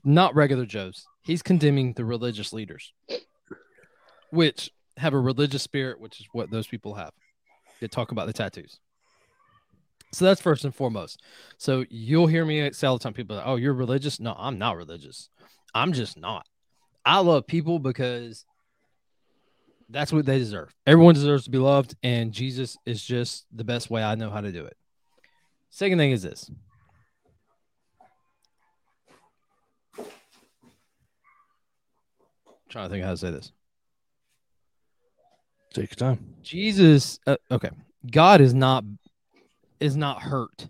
not 0.03 0.35
regular 0.35 0.65
Joes. 0.65 1.05
He's 1.23 1.41
condemning 1.41 1.93
the 1.93 2.05
religious 2.05 2.53
leaders, 2.53 2.93
which 4.29 4.69
have 4.97 5.13
a 5.13 5.19
religious 5.19 5.63
spirit, 5.63 5.99
which 5.99 6.19
is 6.19 6.27
what 6.33 6.51
those 6.51 6.67
people 6.67 6.93
have. 6.93 7.11
They 7.81 7.87
talk 7.87 8.11
about 8.11 8.27
the 8.27 8.33
tattoos. 8.33 8.79
So 10.13 10.25
that's 10.25 10.41
first 10.41 10.63
and 10.63 10.73
foremost. 10.73 11.21
So 11.57 11.85
you'll 11.89 12.27
hear 12.27 12.45
me 12.45 12.71
say 12.71 12.87
all 12.87 12.97
the 12.97 13.03
time, 13.03 13.13
people, 13.13 13.35
like, 13.35 13.45
oh, 13.47 13.55
you're 13.55 13.73
religious? 13.73 14.19
No, 14.19 14.35
I'm 14.37 14.59
not 14.59 14.77
religious. 14.77 15.29
I'm 15.73 15.91
just 15.91 16.17
not. 16.17 16.45
I 17.03 17.19
love 17.19 17.47
people 17.47 17.79
because 17.79 18.45
that's 19.89 20.13
what 20.13 20.25
they 20.25 20.37
deserve. 20.37 20.73
Everyone 20.85 21.15
deserves 21.15 21.45
to 21.45 21.49
be 21.49 21.57
loved, 21.57 21.95
and 22.03 22.31
Jesus 22.31 22.77
is 22.85 23.03
just 23.03 23.45
the 23.51 23.63
best 23.63 23.89
way 23.89 24.03
I 24.03 24.15
know 24.15 24.29
how 24.29 24.41
to 24.41 24.51
do 24.51 24.65
it. 24.65 24.77
Second 25.71 25.97
thing 25.97 26.11
is 26.11 26.21
this. 26.21 26.49
trying 32.73 32.89
to 32.89 32.93
think 32.93 33.05
how 33.05 33.11
to 33.11 33.17
say 33.17 33.29
this. 33.29 33.51
Take 35.73 35.91
your 35.91 35.95
time. 35.95 36.35
Jesus, 36.41 37.19
uh, 37.27 37.37
okay, 37.51 37.69
God 38.09 38.41
is 38.41 38.53
not 38.53 38.83
is 39.83 39.97
not 39.97 40.21
hurt 40.21 40.69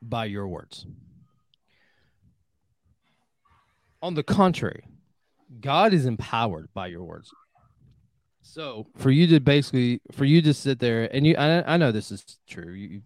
by 0.00 0.24
your 0.24 0.48
words. 0.48 0.86
On 4.00 4.14
the 4.14 4.22
contrary, 4.22 4.84
God 5.60 5.92
is 5.92 6.06
empowered 6.06 6.68
by 6.72 6.86
your 6.86 7.04
words. 7.04 7.30
So 8.42 8.86
for 8.96 9.10
you 9.10 9.26
to 9.26 9.40
basically 9.40 10.00
for 10.12 10.24
you 10.24 10.40
to 10.40 10.54
sit 10.54 10.78
there 10.78 11.14
and 11.14 11.26
you, 11.26 11.36
I, 11.36 11.74
I 11.74 11.76
know 11.76 11.92
this 11.92 12.10
is 12.10 12.24
true. 12.48 12.72
You 12.72 13.02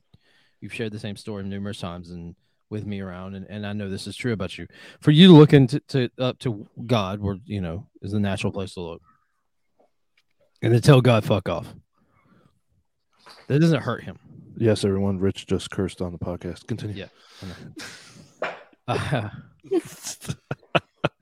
you've 0.61 0.75
shared 0.75 0.93
the 0.93 1.01
same 1.01 1.17
story 1.17 1.43
numerous 1.43 1.81
times 1.81 2.11
and 2.11 2.37
with 2.71 2.87
me 2.87 3.01
around, 3.01 3.35
and, 3.35 3.47
and 3.49 3.67
I 3.67 3.73
know 3.73 3.89
this 3.89 4.07
is 4.07 4.15
true 4.15 4.33
about 4.33 4.57
you. 4.57 4.67
For 5.01 5.11
you 5.11 5.29
to 5.29 5.33
look 5.33 5.53
into 5.53 5.81
to, 5.89 6.11
up 6.19 6.39
to 6.41 6.69
God, 6.87 7.21
where 7.21 7.39
you 7.45 7.61
know 7.61 7.87
is 8.03 8.13
the 8.13 8.21
natural 8.21 8.53
place 8.53 8.75
to 8.75 8.83
look, 8.83 9.03
and 10.63 10.73
to 10.73 10.81
tell 10.81 11.01
God 11.01 11.25
fuck 11.25 11.49
off. 11.49 11.75
That 13.49 13.61
doesn't 13.61 13.83
hurt 13.83 14.05
him. 14.05 14.19
Yes, 14.61 14.85
everyone. 14.85 15.19
Rich 15.21 15.47
just 15.47 15.71
cursed 15.71 16.03
on 16.03 16.11
the 16.13 16.19
podcast. 16.19 16.67
Continue. 16.67 16.97
Yeah. 16.97 17.07
Uh, 18.89 19.29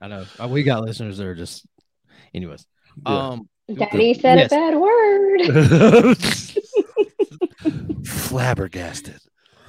I 0.01 0.07
know 0.07 0.25
Uh, 0.41 0.47
we 0.47 0.63
got 0.63 0.83
listeners 0.83 1.17
that 1.19 1.27
are 1.27 1.35
just, 1.35 1.65
anyways. 2.33 2.65
Yeah. 3.05 3.27
Um, 3.29 3.47
Daddy 3.73 4.13
said 4.15 4.39
Yes. 4.39 4.51
a 4.51 4.55
bad 4.55 4.75
word. 4.75 6.17
Flabbergasted. 8.07 9.19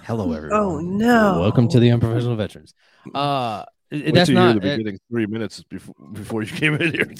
Hello, 0.04 0.32
everyone. 0.32 0.58
Oh 0.58 0.78
no! 0.80 1.38
welcome 1.40 1.68
to 1.68 1.78
the 1.80 1.90
unprofessional 1.90 2.36
veterans. 2.36 2.72
Uh, 3.14 3.64
it- 3.90 4.04
Wait 4.06 4.14
that's 4.14 4.28
till 4.28 4.36
you 4.36 4.40
hear 4.42 4.54
not 4.54 4.62
the 4.62 4.76
beginning 4.76 4.98
three 5.10 5.26
minutes 5.26 5.62
before 5.64 5.94
before 6.12 6.42
you 6.42 6.50
came 6.50 6.74
in 6.76 6.92
here. 6.92 7.12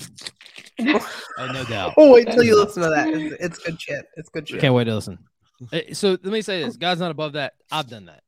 uh, 1.38 1.52
no 1.52 1.64
doubt. 1.64 1.92
Oh, 1.98 2.12
wait 2.14 2.30
till 2.30 2.42
you 2.44 2.56
listen 2.58 2.82
to 2.84 2.88
that. 2.88 3.08
It's, 3.08 3.34
it's 3.40 3.58
good 3.58 3.80
shit. 3.80 4.06
It's 4.16 4.28
good 4.30 4.48
shit. 4.48 4.60
Can't 4.60 4.72
wait 4.74 4.84
to 4.84 4.94
listen. 4.94 5.18
So 5.92 6.10
let 6.10 6.24
me 6.24 6.42
say 6.42 6.62
this: 6.62 6.76
God's 6.76 7.00
not 7.00 7.10
above 7.10 7.32
that. 7.32 7.54
I've 7.70 7.88
done 7.88 8.06
that. 8.06 8.22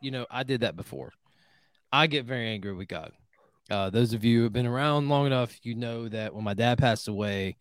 You 0.00 0.10
know, 0.10 0.26
I 0.30 0.42
did 0.42 0.60
that 0.60 0.76
before. 0.76 1.12
I 1.92 2.06
get 2.06 2.24
very 2.24 2.48
angry 2.48 2.72
with 2.72 2.88
God. 2.88 3.12
Uh, 3.70 3.90
those 3.90 4.12
of 4.12 4.24
you 4.24 4.38
who 4.38 4.42
have 4.44 4.52
been 4.52 4.66
around 4.66 5.08
long 5.08 5.26
enough, 5.26 5.58
you 5.62 5.74
know 5.74 6.08
that 6.08 6.34
when 6.34 6.44
my 6.44 6.54
dad 6.54 6.78
passed 6.78 7.08
away, 7.08 7.56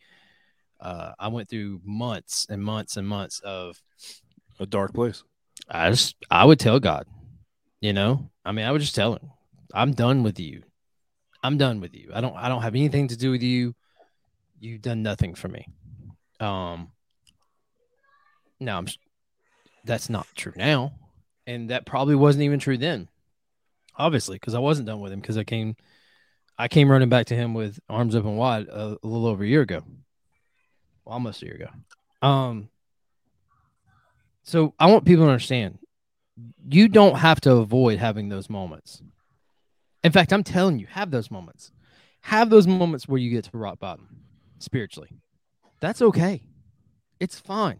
uh, 0.81 1.11
I 1.19 1.27
went 1.27 1.49
through 1.49 1.81
months 1.83 2.47
and 2.49 2.63
months 2.63 2.97
and 2.97 3.07
months 3.07 3.39
of 3.41 3.81
A 4.59 4.65
dark 4.65 4.93
place. 4.93 5.23
I 5.69 5.89
just 5.91 6.15
I 6.31 6.45
would 6.45 6.59
tell 6.59 6.79
God, 6.79 7.05
you 7.81 7.93
know, 7.93 8.29
I 8.43 8.51
mean, 8.51 8.65
I 8.65 8.71
would 8.71 8.81
just 8.81 8.95
tell 8.95 9.13
him, 9.13 9.29
I'm 9.73 9.93
done 9.93 10.23
with 10.23 10.39
you. 10.39 10.63
I'm 11.43 11.57
done 11.57 11.79
with 11.79 11.95
you. 11.95 12.11
I 12.13 12.21
don't 12.21 12.35
I 12.35 12.49
don't 12.49 12.61
have 12.61 12.75
anything 12.75 13.07
to 13.09 13.17
do 13.17 13.31
with 13.31 13.43
you. 13.43 13.75
You've 14.59 14.81
done 14.81 15.03
nothing 15.03 15.35
for 15.35 15.47
me. 15.47 15.67
Um 16.39 16.91
now 18.59 18.77
I'm 18.77 18.87
that's 19.85 20.09
not 20.09 20.27
true 20.35 20.53
now. 20.55 20.93
And 21.47 21.69
that 21.69 21.85
probably 21.85 22.15
wasn't 22.15 22.43
even 22.43 22.59
true 22.59 22.77
then. 22.77 23.07
Obviously, 23.95 24.35
because 24.35 24.53
I 24.53 24.59
wasn't 24.59 24.87
done 24.87 24.99
with 24.99 25.11
him 25.11 25.19
because 25.19 25.37
I 25.37 25.43
came 25.43 25.75
I 26.57 26.67
came 26.67 26.91
running 26.91 27.09
back 27.09 27.27
to 27.27 27.35
him 27.35 27.53
with 27.53 27.79
arms 27.89 28.15
open 28.15 28.35
wide 28.35 28.67
a, 28.67 28.97
a 29.01 29.07
little 29.07 29.27
over 29.27 29.43
a 29.43 29.47
year 29.47 29.61
ago. 29.61 29.81
Well, 31.05 31.13
almost 31.13 31.41
a 31.41 31.45
year 31.45 31.55
ago. 31.55 32.27
Um 32.27 32.69
so 34.43 34.73
I 34.79 34.87
want 34.87 35.05
people 35.05 35.25
to 35.25 35.31
understand 35.31 35.79
you 36.69 36.87
don't 36.87 37.17
have 37.17 37.41
to 37.41 37.51
avoid 37.51 37.99
having 37.99 38.29
those 38.29 38.49
moments. 38.49 39.01
In 40.03 40.11
fact, 40.11 40.31
I'm 40.31 40.43
telling 40.43 40.79
you, 40.79 40.87
have 40.87 41.11
those 41.11 41.29
moments. 41.29 41.71
Have 42.21 42.49
those 42.49 42.67
moments 42.67 43.07
where 43.07 43.19
you 43.19 43.31
get 43.31 43.45
to 43.45 43.57
rock 43.57 43.79
bottom 43.79 44.07
spiritually. 44.59 45.09
That's 45.81 46.01
okay. 46.01 46.41
It's 47.19 47.39
fine. 47.39 47.79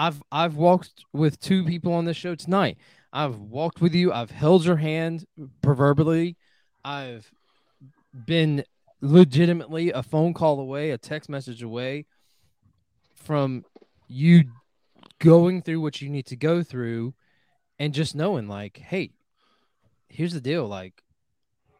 I've 0.00 0.22
I've 0.32 0.56
walked 0.56 1.04
with 1.12 1.38
two 1.40 1.62
people 1.62 1.92
on 1.92 2.06
this 2.06 2.16
show 2.16 2.34
tonight. 2.34 2.78
I've 3.12 3.38
walked 3.38 3.82
with 3.82 3.94
you. 3.94 4.10
I've 4.14 4.30
held 4.30 4.64
your 4.64 4.76
hand 4.76 5.26
proverbially. 5.60 6.38
I've 6.82 7.30
been 8.14 8.64
legitimately 9.02 9.90
a 9.92 10.02
phone 10.02 10.32
call 10.32 10.58
away, 10.58 10.92
a 10.92 10.96
text 10.96 11.28
message 11.28 11.62
away 11.62 12.06
from 13.14 13.66
you 14.08 14.44
going 15.18 15.60
through 15.60 15.82
what 15.82 16.00
you 16.00 16.08
need 16.08 16.24
to 16.26 16.36
go 16.36 16.62
through 16.62 17.12
and 17.78 17.92
just 17.92 18.14
knowing 18.14 18.48
like 18.48 18.78
hey 18.78 19.10
here's 20.08 20.32
the 20.32 20.40
deal 20.40 20.66
like 20.66 21.02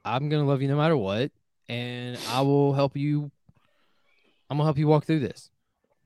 i'm 0.05 0.29
gonna 0.29 0.45
love 0.45 0.61
you 0.61 0.69
no 0.69 0.77
matter 0.77 0.97
what 0.97 1.33
and 1.69 2.19
i 2.29 2.43
will 2.43 2.75
help 2.75 2.97
you 2.97 3.31
i'm 4.51 4.59
gonna 4.59 4.67
help 4.67 4.77
you 4.77 4.87
walk 4.87 5.07
through 5.07 5.19
this 5.19 5.51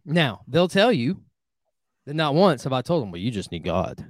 now 0.04 0.42
they'll 0.46 0.68
tell 0.68 0.92
you 0.92 1.23
that 2.06 2.14
not 2.14 2.34
once 2.34 2.64
have 2.64 2.72
i 2.72 2.82
told 2.82 3.02
them 3.02 3.10
well 3.10 3.20
you 3.20 3.30
just 3.30 3.52
need 3.52 3.64
god 3.64 4.06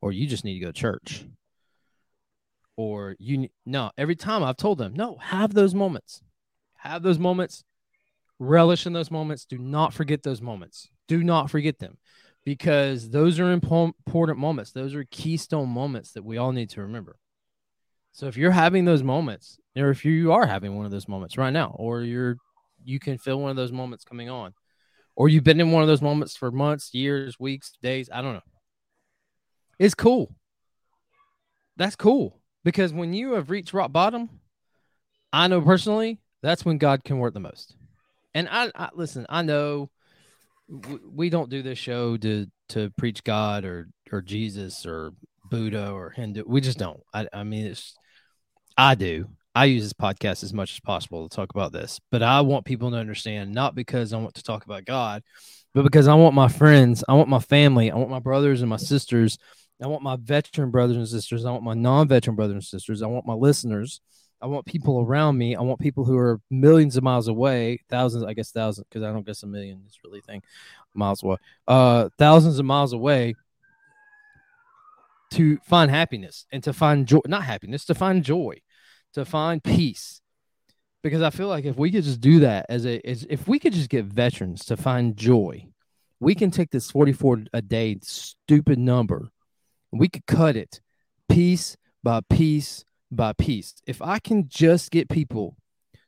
or 0.00 0.12
you 0.12 0.26
just 0.26 0.44
need 0.44 0.54
to 0.54 0.64
go 0.64 0.72
to 0.72 0.72
church 0.72 1.24
or 2.76 3.14
you 3.18 3.48
no 3.66 3.90
every 3.96 4.16
time 4.16 4.42
i've 4.42 4.56
told 4.56 4.78
them 4.78 4.92
no 4.94 5.16
have 5.16 5.54
those 5.54 5.74
moments. 5.74 6.22
Have 6.82 7.02
those 7.02 7.18
moments. 7.18 7.64
Relish 8.38 8.86
in 8.86 8.92
those 8.92 9.10
moments. 9.10 9.44
Do 9.44 9.56
not 9.58 9.94
forget 9.94 10.24
those 10.24 10.42
moments. 10.42 10.88
Do 11.06 11.22
not 11.22 11.50
forget 11.50 11.78
them. 11.78 11.98
Because 12.44 13.10
those 13.10 13.38
are 13.38 13.52
important 13.52 14.38
moments. 14.38 14.72
Those 14.72 14.96
are 14.96 15.04
keystone 15.04 15.68
moments 15.68 16.12
that 16.12 16.24
we 16.24 16.38
all 16.38 16.50
need 16.50 16.70
to 16.70 16.80
remember. 16.80 17.16
So 18.10 18.26
if 18.26 18.36
you're 18.36 18.50
having 18.50 18.84
those 18.84 19.04
moments, 19.04 19.58
or 19.76 19.90
if 19.90 20.04
you 20.04 20.32
are 20.32 20.46
having 20.46 20.76
one 20.76 20.84
of 20.84 20.90
those 20.90 21.06
moments 21.06 21.38
right 21.38 21.52
now, 21.52 21.72
or 21.76 22.02
you're 22.02 22.36
you 22.84 22.98
can 22.98 23.16
feel 23.16 23.40
one 23.40 23.50
of 23.50 23.56
those 23.56 23.70
moments 23.70 24.02
coming 24.02 24.28
on, 24.28 24.54
or 25.16 25.28
you've 25.28 25.44
been 25.44 25.60
in 25.60 25.72
one 25.72 25.82
of 25.82 25.88
those 25.88 26.02
moments 26.02 26.36
for 26.36 26.50
months, 26.50 26.94
years, 26.94 27.38
weeks, 27.38 27.72
days, 27.82 28.08
I 28.12 28.22
don't 28.22 28.34
know. 28.34 28.40
It's 29.78 29.94
cool. 29.94 30.34
That's 31.76 31.96
cool 31.96 32.40
because 32.64 32.92
when 32.92 33.12
you 33.12 33.32
have 33.32 33.50
reached 33.50 33.72
rock 33.72 33.92
bottom, 33.92 34.28
I 35.32 35.48
know 35.48 35.60
personally 35.60 36.20
that's 36.42 36.64
when 36.64 36.78
God 36.78 37.04
can 37.04 37.18
work 37.18 37.34
the 37.34 37.40
most. 37.40 37.74
And 38.34 38.48
I, 38.50 38.70
I 38.74 38.90
listen, 38.94 39.26
I 39.28 39.42
know 39.42 39.90
we 40.68 41.30
don't 41.30 41.50
do 41.50 41.62
this 41.62 41.78
show 41.78 42.16
to 42.18 42.46
to 42.70 42.90
preach 42.96 43.24
God 43.24 43.64
or 43.64 43.88
or 44.10 44.22
Jesus 44.22 44.86
or 44.86 45.12
Buddha 45.50 45.90
or 45.90 46.10
Hindu. 46.10 46.44
We 46.46 46.60
just 46.60 46.78
don't. 46.78 47.00
I, 47.12 47.28
I 47.32 47.44
mean, 47.44 47.66
it's 47.66 47.94
I 48.76 48.94
do. 48.94 49.28
I 49.54 49.66
use 49.66 49.82
this 49.82 49.92
podcast 49.92 50.42
as 50.42 50.54
much 50.54 50.72
as 50.72 50.80
possible 50.80 51.28
to 51.28 51.34
talk 51.34 51.50
about 51.50 51.72
this, 51.72 52.00
but 52.10 52.22
I 52.22 52.40
want 52.40 52.64
people 52.64 52.90
to 52.90 52.96
understand 52.96 53.52
not 53.52 53.74
because 53.74 54.12
I 54.12 54.16
want 54.16 54.34
to 54.34 54.42
talk 54.42 54.64
about 54.64 54.86
God, 54.86 55.22
but 55.74 55.82
because 55.82 56.08
I 56.08 56.14
want 56.14 56.34
my 56.34 56.48
friends, 56.48 57.04
I 57.06 57.14
want 57.14 57.28
my 57.28 57.38
family, 57.38 57.90
I 57.90 57.96
want 57.96 58.10
my 58.10 58.18
brothers 58.18 58.62
and 58.62 58.70
my 58.70 58.78
sisters, 58.78 59.38
I 59.82 59.88
want 59.88 60.02
my 60.02 60.16
veteran 60.16 60.70
brothers 60.70 60.96
and 60.96 61.08
sisters, 61.08 61.44
I 61.44 61.50
want 61.50 61.64
my 61.64 61.74
non-veteran 61.74 62.34
brothers 62.34 62.54
and 62.54 62.64
sisters, 62.64 63.02
I 63.02 63.08
want 63.08 63.26
my 63.26 63.34
listeners, 63.34 64.00
I 64.40 64.46
want 64.46 64.64
people 64.64 65.00
around 65.00 65.36
me, 65.36 65.54
I 65.54 65.60
want 65.60 65.80
people 65.80 66.04
who 66.04 66.16
are 66.16 66.40
millions 66.50 66.96
of 66.96 67.02
miles 67.02 67.28
away, 67.28 67.78
thousands, 67.90 68.24
I 68.24 68.32
guess 68.32 68.52
thousands, 68.52 68.86
because 68.88 69.02
I 69.02 69.12
don't 69.12 69.26
guess 69.26 69.42
a 69.42 69.46
million 69.46 69.82
is 69.86 69.98
really 70.02 70.22
thing, 70.22 70.42
miles 70.94 71.22
away, 71.22 71.36
uh, 71.68 72.08
thousands 72.16 72.58
of 72.58 72.64
miles 72.64 72.94
away 72.94 73.34
to 75.32 75.58
find 75.58 75.90
happiness 75.90 76.46
and 76.52 76.62
to 76.64 76.72
find 76.72 77.06
joy, 77.06 77.20
not 77.26 77.42
happiness, 77.42 77.84
to 77.86 77.94
find 77.94 78.24
joy, 78.24 78.54
to 79.14 79.24
find 79.24 79.62
peace. 79.62 80.20
Because 81.02 81.22
I 81.22 81.30
feel 81.30 81.48
like 81.48 81.64
if 81.64 81.76
we 81.76 81.90
could 81.90 82.04
just 82.04 82.20
do 82.20 82.40
that 82.40 82.66
as 82.68 82.86
a, 82.86 83.04
as, 83.06 83.26
if 83.28 83.48
we 83.48 83.58
could 83.58 83.72
just 83.72 83.90
get 83.90 84.04
veterans 84.04 84.64
to 84.66 84.76
find 84.76 85.16
joy, 85.16 85.66
we 86.20 86.34
can 86.36 86.52
take 86.52 86.70
this 86.70 86.90
44 86.90 87.44
a 87.52 87.60
day 87.60 87.98
stupid 88.02 88.78
number, 88.78 89.30
we 89.90 90.08
could 90.08 90.26
cut 90.26 90.56
it 90.56 90.80
piece 91.28 91.76
by 92.02 92.20
piece 92.30 92.84
by 93.10 93.32
piece. 93.32 93.74
If 93.86 94.00
I 94.00 94.18
can 94.20 94.48
just 94.48 94.90
get 94.90 95.08
people 95.08 95.56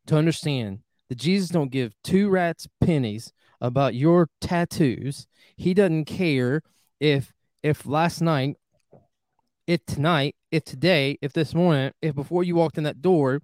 to 0.06 0.16
understand 0.16 0.80
that 1.08 1.16
Jesus 1.16 1.48
don't 1.48 1.70
give 1.70 1.94
two 2.02 2.28
rats 2.28 2.68
pennies 2.80 3.32
about 3.60 3.94
your 3.94 4.28
tattoos, 4.40 5.26
he 5.56 5.74
doesn't 5.74 6.04
care 6.04 6.62
if 7.00 7.32
if 7.62 7.86
last 7.86 8.20
night 8.20 8.56
if 9.66 9.84
tonight, 9.86 10.36
if 10.50 10.64
today, 10.64 11.18
if 11.22 11.32
this 11.32 11.54
morning, 11.54 11.92
if 12.02 12.14
before 12.14 12.44
you 12.44 12.54
walked 12.54 12.78
in 12.78 12.84
that 12.84 13.02
door, 13.02 13.40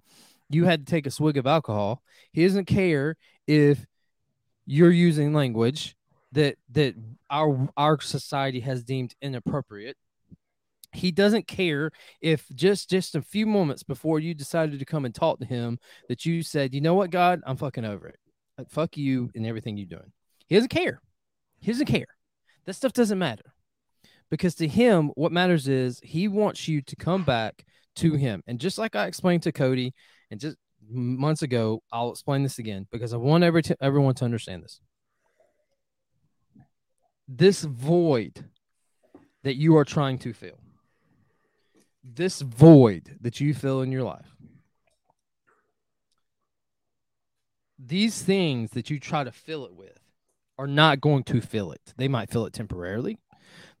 you 0.49 0.65
had 0.65 0.85
to 0.85 0.89
take 0.91 1.05
a 1.05 1.11
swig 1.11 1.37
of 1.37 1.47
alcohol, 1.47 2.01
he 2.31 2.43
doesn't 2.43 2.65
care 2.65 3.15
if 3.47 3.85
you're 4.65 4.91
using 4.91 5.33
language 5.33 5.95
that 6.31 6.55
that 6.69 6.95
our 7.29 7.69
our 7.75 7.99
society 7.99 8.59
has 8.61 8.83
deemed 8.83 9.15
inappropriate. 9.21 9.97
He 10.93 11.11
doesn't 11.11 11.47
care 11.47 11.91
if 12.21 12.47
just 12.53 12.89
just 12.89 13.15
a 13.15 13.21
few 13.21 13.45
moments 13.45 13.83
before 13.83 14.19
you 14.19 14.33
decided 14.33 14.79
to 14.79 14.85
come 14.85 15.05
and 15.05 15.15
talk 15.15 15.39
to 15.39 15.45
him 15.45 15.79
that 16.09 16.25
you 16.25 16.43
said, 16.43 16.73
"You 16.73 16.81
know 16.81 16.93
what, 16.93 17.11
God, 17.11 17.41
I'm 17.45 17.57
fucking 17.57 17.85
over 17.85 18.07
it. 18.07 18.19
Like, 18.57 18.69
fuck 18.69 18.97
you 18.97 19.31
and 19.33 19.45
everything 19.45 19.77
you're 19.77 19.87
doing." 19.87 20.11
He 20.47 20.55
doesn't 20.55 20.69
care. 20.69 21.01
He 21.59 21.71
doesn't 21.71 21.87
care. 21.87 22.07
That 22.65 22.73
stuff 22.73 22.93
doesn't 22.93 23.17
matter 23.17 23.53
because 24.31 24.55
to 24.55 24.67
him 24.67 25.11
what 25.15 25.31
matters 25.31 25.67
is 25.67 25.99
he 26.03 26.27
wants 26.27 26.67
you 26.67 26.81
to 26.81 26.95
come 26.95 27.23
back 27.23 27.63
to 27.97 28.13
him. 28.13 28.41
And 28.47 28.59
just 28.59 28.79
like 28.79 28.95
i 28.95 29.05
explained 29.05 29.43
to 29.43 29.51
cody 29.51 29.93
and 30.31 30.39
just 30.39 30.57
months 30.89 31.43
ago 31.43 31.83
i'll 31.91 32.09
explain 32.09 32.41
this 32.43 32.57
again 32.57 32.85
because 32.91 33.13
i 33.13 33.17
want 33.17 33.43
every 33.43 33.61
t- 33.61 33.75
everyone 33.79 34.15
to 34.15 34.25
understand 34.25 34.63
this. 34.63 34.79
This 37.27 37.61
void 37.61 38.45
that 39.43 39.55
you 39.55 39.77
are 39.77 39.85
trying 39.85 40.17
to 40.19 40.33
fill 40.33 40.59
this 42.03 42.41
void 42.41 43.17
that 43.21 43.39
you 43.39 43.53
fill 43.53 43.81
in 43.81 43.91
your 43.91 44.03
life 44.03 44.35
these 47.77 48.21
things 48.21 48.71
that 48.71 48.89
you 48.89 48.99
try 48.99 49.23
to 49.23 49.31
fill 49.31 49.65
it 49.65 49.73
with 49.73 49.99
are 50.57 50.67
not 50.67 51.01
going 51.01 51.23
to 51.23 51.41
fill 51.41 51.71
it. 51.71 51.93
They 51.97 52.07
might 52.07 52.29
fill 52.29 52.45
it 52.45 52.53
temporarily 52.53 53.17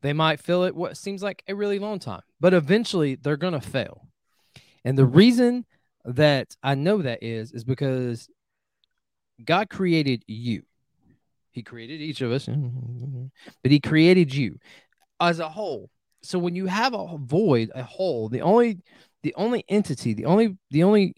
they 0.01 0.13
might 0.13 0.39
fill 0.39 0.63
it 0.63 0.75
what 0.75 0.97
seems 0.97 1.21
like 1.21 1.43
a 1.47 1.55
really 1.55 1.79
long 1.79 1.99
time, 1.99 2.21
but 2.39 2.53
eventually 2.53 3.15
they're 3.15 3.37
going 3.37 3.53
to 3.53 3.61
fail. 3.61 4.07
And 4.83 4.97
the 4.97 5.05
reason 5.05 5.65
that 6.05 6.55
I 6.63 6.75
know 6.75 7.01
that 7.01 7.21
is, 7.21 7.51
is 7.51 7.63
because 7.63 8.27
God 9.43 9.69
created 9.69 10.23
you. 10.27 10.63
He 11.51 11.63
created 11.63 12.01
each 12.01 12.21
of 12.21 12.31
us, 12.31 12.47
but 12.47 13.71
He 13.71 13.79
created 13.79 14.33
you 14.33 14.57
as 15.19 15.39
a 15.39 15.49
whole. 15.49 15.89
So 16.23 16.39
when 16.39 16.55
you 16.55 16.67
have 16.67 16.93
a 16.93 17.17
void, 17.17 17.71
a 17.75 17.83
hole, 17.83 18.29
the 18.29 18.41
only, 18.41 18.79
the 19.23 19.33
only 19.35 19.65
entity, 19.67 20.13
the 20.13 20.25
only, 20.25 20.57
the 20.69 20.83
only, 20.83 21.15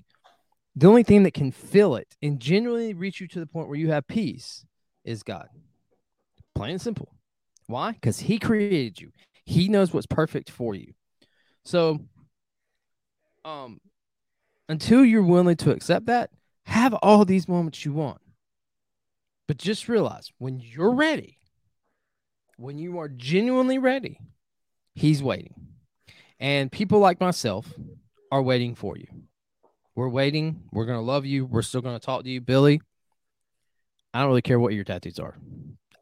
the 0.76 0.88
only 0.88 1.04
thing 1.04 1.24
that 1.24 1.34
can 1.34 1.52
fill 1.52 1.96
it 1.96 2.16
and 2.22 2.40
genuinely 2.40 2.94
reach 2.94 3.22
you 3.22 3.28
to 3.28 3.40
the 3.40 3.46
point 3.46 3.68
where 3.68 3.78
you 3.78 3.92
have 3.92 4.08
peace 4.08 4.66
is 5.06 5.22
God. 5.22 5.48
Plain 6.56 6.72
and 6.72 6.82
simple. 6.82 7.13
Why? 7.68 7.94
Because 7.94 8.20
he 8.20 8.40
created 8.40 9.00
you. 9.00 9.12
He 9.46 9.68
knows 9.68 9.94
what's 9.94 10.06
perfect 10.06 10.50
for 10.50 10.76
you. 10.76 10.94
So, 11.66 12.00
um, 13.46 13.80
until 14.70 15.04
you're 15.04 15.24
willing 15.24 15.58
to 15.58 15.72
accept 15.72 16.06
that, 16.08 16.30
have 16.66 16.94
all 16.96 17.26
these 17.26 17.48
moments 17.48 17.84
you 17.84 17.94
want. 17.94 18.22
But 19.48 19.58
just 19.58 19.90
realize 19.90 20.32
when 20.38 20.60
you're 20.60 20.94
ready, 20.94 21.38
when 22.58 22.78
you 22.78 23.00
are 23.00 23.10
genuinely 23.10 23.78
ready, 23.78 24.20
he's 24.96 25.22
waiting. 25.22 25.54
And 26.40 26.72
people 26.72 27.00
like 27.00 27.20
myself 27.20 27.72
are 28.32 28.42
waiting 28.42 28.76
for 28.76 28.98
you. 28.98 29.08
We're 29.96 30.10
waiting. 30.10 30.64
We're 30.72 30.86
going 30.86 30.98
to 30.98 31.06
love 31.06 31.26
you. 31.26 31.46
We're 31.46 31.62
still 31.62 31.82
going 31.82 32.00
to 32.00 32.06
talk 32.06 32.24
to 32.24 32.30
you, 32.30 32.42
Billy. 32.42 32.82
I 34.14 34.20
don't 34.20 34.30
really 34.30 34.42
care 34.42 34.60
what 34.60 34.74
your 34.74 34.84
tattoos 34.84 35.20
are. 35.20 35.36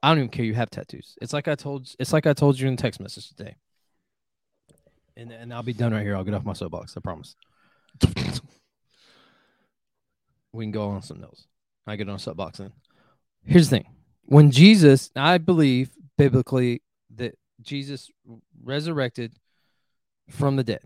I 0.03 0.09
don't 0.09 0.17
even 0.17 0.29
care 0.29 0.45
you 0.45 0.55
have 0.55 0.69
tattoos. 0.69 1.15
It's 1.21 1.33
like 1.33 1.47
I 1.47 1.55
told 1.55 1.93
it's 1.99 2.13
like 2.13 2.25
I 2.25 2.33
told 2.33 2.59
you 2.59 2.67
in 2.67 2.75
the 2.75 2.81
text 2.81 2.99
message 2.99 3.27
today. 3.29 3.55
And 5.15 5.31
and 5.31 5.53
I'll 5.53 5.63
be 5.63 5.73
done 5.73 5.93
right 5.93 6.03
here. 6.03 6.15
I'll 6.15 6.23
get 6.23 6.33
off 6.33 6.45
my 6.45 6.53
soapbox. 6.53 6.95
I 6.97 7.01
promise. 7.01 7.35
we 10.53 10.65
can 10.65 10.71
go 10.71 10.89
on 10.89 11.01
something 11.01 11.23
else. 11.23 11.45
I 11.85 11.95
get 11.95 12.09
on 12.09 12.15
a 12.15 12.19
soapbox 12.19 12.59
then. 12.59 12.71
Here's 13.45 13.69
the 13.69 13.77
thing. 13.77 13.87
When 14.25 14.51
Jesus, 14.51 15.11
I 15.15 15.37
believe 15.37 15.91
biblically 16.17 16.81
that 17.15 17.37
Jesus 17.61 18.09
resurrected 18.63 19.33
from 20.29 20.55
the 20.55 20.63
dead. 20.63 20.81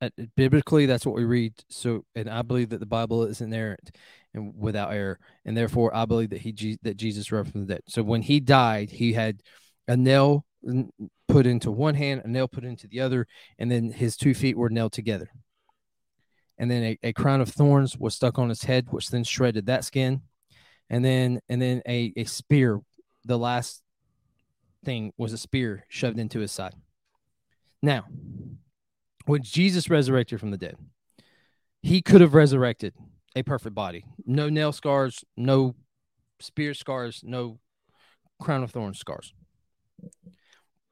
Uh, 0.00 0.10
biblically, 0.36 0.86
that's 0.86 1.06
what 1.06 1.14
we 1.14 1.24
read. 1.24 1.54
So, 1.68 2.04
and 2.14 2.28
I 2.28 2.42
believe 2.42 2.70
that 2.70 2.80
the 2.80 2.86
Bible 2.86 3.24
is 3.24 3.40
inerrant 3.40 3.90
and 4.34 4.52
without 4.56 4.92
error, 4.92 5.18
and 5.44 5.56
therefore 5.56 5.94
I 5.94 6.04
believe 6.04 6.30
that 6.30 6.40
he 6.40 6.78
that 6.82 6.96
Jesus 6.96 7.30
rose 7.32 7.48
from 7.48 7.62
the 7.62 7.74
dead. 7.74 7.82
So 7.88 8.02
when 8.02 8.22
he 8.22 8.40
died, 8.40 8.90
he 8.90 9.12
had 9.12 9.40
a 9.88 9.96
nail 9.96 10.44
put 11.28 11.46
into 11.46 11.70
one 11.70 11.94
hand, 11.94 12.22
a 12.24 12.28
nail 12.28 12.48
put 12.48 12.64
into 12.64 12.86
the 12.86 13.00
other, 13.00 13.26
and 13.58 13.70
then 13.70 13.90
his 13.90 14.16
two 14.16 14.34
feet 14.34 14.56
were 14.56 14.70
nailed 14.70 14.92
together. 14.92 15.30
And 16.58 16.70
then 16.70 16.82
a, 16.82 16.98
a 17.02 17.12
crown 17.12 17.40
of 17.40 17.48
thorns 17.48 17.96
was 17.96 18.14
stuck 18.14 18.38
on 18.38 18.48
his 18.48 18.64
head, 18.64 18.86
which 18.90 19.10
then 19.10 19.24
shredded 19.24 19.66
that 19.66 19.84
skin. 19.84 20.22
And 20.90 21.04
then 21.04 21.40
and 21.48 21.60
then 21.60 21.82
a, 21.88 22.12
a 22.16 22.24
spear, 22.24 22.80
the 23.24 23.38
last 23.38 23.82
thing 24.84 25.12
was 25.16 25.32
a 25.32 25.38
spear 25.38 25.84
shoved 25.88 26.18
into 26.18 26.40
his 26.40 26.52
side. 26.52 26.74
Now, 27.82 28.04
when 29.26 29.42
Jesus 29.42 29.90
resurrected 29.90 30.40
from 30.40 30.50
the 30.50 30.58
dead, 30.58 30.76
he 31.82 32.02
could 32.02 32.20
have 32.20 32.34
resurrected 32.34 32.94
a 33.34 33.42
perfect 33.42 33.74
body. 33.74 34.04
No 34.26 34.48
nail 34.48 34.72
scars, 34.72 35.24
no 35.36 35.74
spear 36.40 36.74
scars, 36.74 37.22
no 37.24 37.58
crown 38.40 38.62
of 38.62 38.70
thorns 38.70 38.98
scars. 38.98 39.32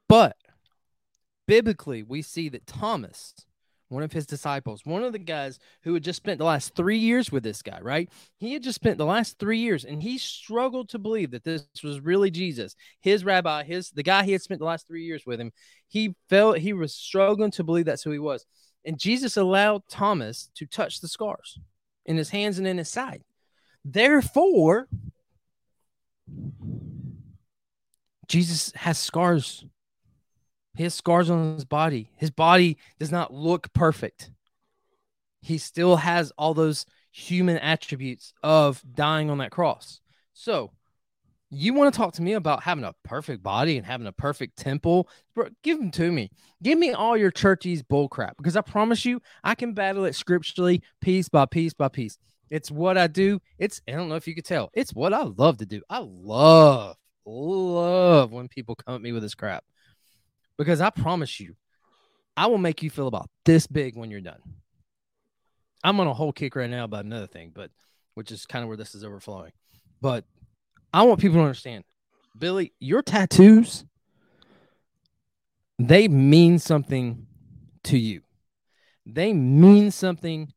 But 0.08 0.36
biblically, 1.46 2.02
we 2.02 2.22
see 2.22 2.48
that 2.50 2.66
Thomas, 2.66 3.34
one 3.88 4.02
of 4.02 4.12
his 4.12 4.26
disciples, 4.26 4.82
one 4.84 5.02
of 5.02 5.12
the 5.12 5.18
guys 5.18 5.58
who 5.82 5.94
had 5.94 6.02
just 6.02 6.16
spent 6.16 6.38
the 6.38 6.44
last 6.44 6.74
three 6.74 6.98
years 6.98 7.30
with 7.30 7.42
this 7.42 7.62
guy, 7.62 7.78
right? 7.80 8.10
He 8.38 8.52
had 8.52 8.62
just 8.62 8.76
spent 8.76 8.98
the 8.98 9.06
last 9.06 9.38
three 9.38 9.58
years 9.58 9.84
and 9.84 10.02
he 10.02 10.18
struggled 10.18 10.88
to 10.90 10.98
believe 10.98 11.30
that 11.32 11.44
this 11.44 11.64
was 11.82 12.00
really 12.00 12.30
Jesus, 12.30 12.74
his 13.00 13.24
rabbi, 13.24 13.64
his 13.64 13.90
the 13.90 14.02
guy 14.02 14.24
he 14.24 14.32
had 14.32 14.42
spent 14.42 14.60
the 14.60 14.66
last 14.66 14.86
three 14.86 15.04
years 15.04 15.24
with 15.26 15.40
him. 15.40 15.52
He 15.88 16.14
felt 16.28 16.58
he 16.58 16.72
was 16.72 16.94
struggling 16.94 17.50
to 17.52 17.64
believe 17.64 17.86
that's 17.86 18.02
who 18.02 18.12
he 18.12 18.18
was. 18.18 18.46
And 18.84 18.98
Jesus 18.98 19.36
allowed 19.36 19.82
Thomas 19.88 20.50
to 20.56 20.66
touch 20.66 21.00
the 21.00 21.08
scars 21.08 21.58
in 22.06 22.16
his 22.16 22.30
hands 22.30 22.58
and 22.58 22.66
in 22.66 22.78
his 22.78 22.88
side. 22.88 23.22
Therefore, 23.84 24.88
Jesus 28.28 28.72
has 28.76 28.98
scars. 28.98 29.64
He 30.74 30.84
has 30.84 30.94
scars 30.94 31.28
on 31.28 31.54
his 31.54 31.64
body. 31.64 32.08
His 32.16 32.30
body 32.30 32.78
does 32.98 33.10
not 33.12 33.32
look 33.32 33.72
perfect. 33.72 34.30
He 35.42 35.58
still 35.58 35.96
has 35.96 36.32
all 36.38 36.54
those 36.54 36.86
human 37.10 37.58
attributes 37.58 38.32
of 38.42 38.82
dying 38.94 39.28
on 39.28 39.38
that 39.38 39.50
cross. 39.50 40.00
So, 40.32 40.70
you 41.58 41.74
want 41.74 41.92
to 41.92 41.96
talk 41.96 42.14
to 42.14 42.22
me 42.22 42.32
about 42.32 42.62
having 42.62 42.84
a 42.84 42.94
perfect 43.04 43.42
body 43.42 43.76
and 43.76 43.86
having 43.86 44.06
a 44.06 44.12
perfect 44.12 44.56
temple? 44.56 45.08
Bro, 45.34 45.48
give 45.62 45.78
them 45.78 45.90
to 45.92 46.10
me. 46.10 46.30
Give 46.62 46.78
me 46.78 46.92
all 46.92 47.16
your 47.16 47.30
churchy's 47.30 47.82
bullcrap 47.82 48.36
because 48.38 48.56
I 48.56 48.62
promise 48.62 49.04
you, 49.04 49.20
I 49.44 49.54
can 49.54 49.74
battle 49.74 50.04
it 50.04 50.14
scripturally, 50.14 50.82
piece 51.00 51.28
by 51.28 51.46
piece 51.46 51.74
by 51.74 51.88
piece. 51.88 52.18
It's 52.50 52.70
what 52.70 52.98
I 52.98 53.06
do. 53.06 53.40
It's, 53.58 53.80
I 53.88 53.92
don't 53.92 54.08
know 54.08 54.16
if 54.16 54.26
you 54.26 54.34
could 54.34 54.44
tell, 54.44 54.70
it's 54.74 54.94
what 54.94 55.12
I 55.12 55.22
love 55.22 55.58
to 55.58 55.66
do. 55.66 55.82
I 55.90 55.98
love 55.98 56.96
love 57.24 58.32
when 58.32 58.48
people 58.48 58.74
come 58.74 58.94
at 58.94 59.02
me 59.02 59.12
with 59.12 59.22
this 59.22 59.34
crap 59.34 59.64
because 60.58 60.80
I 60.80 60.90
promise 60.90 61.40
you, 61.40 61.54
I 62.36 62.46
will 62.46 62.58
make 62.58 62.82
you 62.82 62.90
feel 62.90 63.08
about 63.08 63.28
this 63.44 63.66
big 63.66 63.96
when 63.96 64.10
you're 64.10 64.20
done. 64.20 64.40
I'm 65.84 66.00
on 66.00 66.06
a 66.06 66.14
whole 66.14 66.32
kick 66.32 66.56
right 66.56 66.70
now 66.70 66.84
about 66.84 67.04
another 67.04 67.26
thing, 67.26 67.52
but 67.54 67.70
which 68.14 68.30
is 68.30 68.46
kind 68.46 68.62
of 68.62 68.68
where 68.68 68.76
this 68.76 68.94
is 68.94 69.04
overflowing. 69.04 69.52
But 70.00 70.24
I 70.92 71.02
want 71.04 71.20
people 71.20 71.38
to 71.38 71.42
understand, 71.42 71.84
Billy, 72.38 72.72
your 72.78 73.02
tattoos, 73.02 73.84
they 75.78 76.08
mean 76.08 76.58
something 76.58 77.26
to 77.84 77.98
you. 77.98 78.22
They 79.06 79.32
mean 79.32 79.90
something 79.90 80.52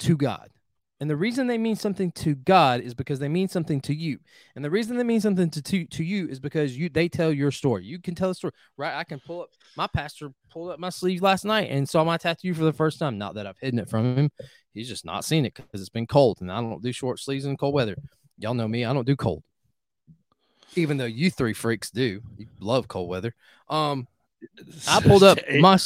to 0.00 0.16
God. 0.16 0.50
And 1.00 1.08
the 1.08 1.16
reason 1.16 1.46
they 1.46 1.56
mean 1.56 1.76
something 1.76 2.12
to 2.12 2.34
God 2.34 2.82
is 2.82 2.92
because 2.92 3.18
they 3.18 3.28
mean 3.28 3.48
something 3.48 3.80
to 3.82 3.94
you. 3.94 4.18
And 4.54 4.62
the 4.62 4.70
reason 4.70 4.98
they 4.98 5.02
mean 5.02 5.22
something 5.22 5.48
to, 5.48 5.62
to, 5.62 5.86
to 5.86 6.04
you 6.04 6.28
is 6.28 6.38
because 6.38 6.76
you 6.76 6.90
they 6.90 7.08
tell 7.08 7.32
your 7.32 7.50
story. 7.50 7.84
You 7.86 7.98
can 7.98 8.14
tell 8.14 8.28
a 8.28 8.34
story, 8.34 8.52
right? 8.76 8.94
I 8.94 9.04
can 9.04 9.18
pull 9.18 9.42
up 9.42 9.48
my 9.78 9.86
pastor 9.86 10.30
pulled 10.50 10.70
up 10.70 10.78
my 10.78 10.90
sleeve 10.90 11.22
last 11.22 11.46
night 11.46 11.70
and 11.70 11.88
saw 11.88 12.04
my 12.04 12.18
tattoo 12.18 12.52
for 12.52 12.64
the 12.64 12.72
first 12.72 12.98
time. 12.98 13.16
Not 13.16 13.34
that 13.36 13.46
I've 13.46 13.58
hidden 13.58 13.78
it 13.78 13.88
from 13.88 14.14
him. 14.14 14.30
He's 14.74 14.88
just 14.88 15.06
not 15.06 15.24
seen 15.24 15.46
it 15.46 15.54
because 15.54 15.80
it's 15.80 15.88
been 15.88 16.06
cold 16.06 16.38
and 16.42 16.52
I 16.52 16.60
don't 16.60 16.82
do 16.82 16.92
short 16.92 17.18
sleeves 17.18 17.46
in 17.46 17.56
cold 17.56 17.72
weather. 17.72 17.96
Y'all 18.36 18.52
know 18.54 18.68
me, 18.68 18.84
I 18.84 18.92
don't 18.92 19.06
do 19.06 19.16
cold. 19.16 19.42
Even 20.76 20.96
though 20.96 21.04
you 21.06 21.30
three 21.30 21.52
freaks 21.52 21.90
do. 21.90 22.20
You 22.38 22.46
love 22.60 22.88
cold 22.88 23.08
weather. 23.08 23.34
Um 23.68 24.06
I 24.88 25.00
pulled 25.04 25.22
up 25.22 25.38
my, 25.60 25.78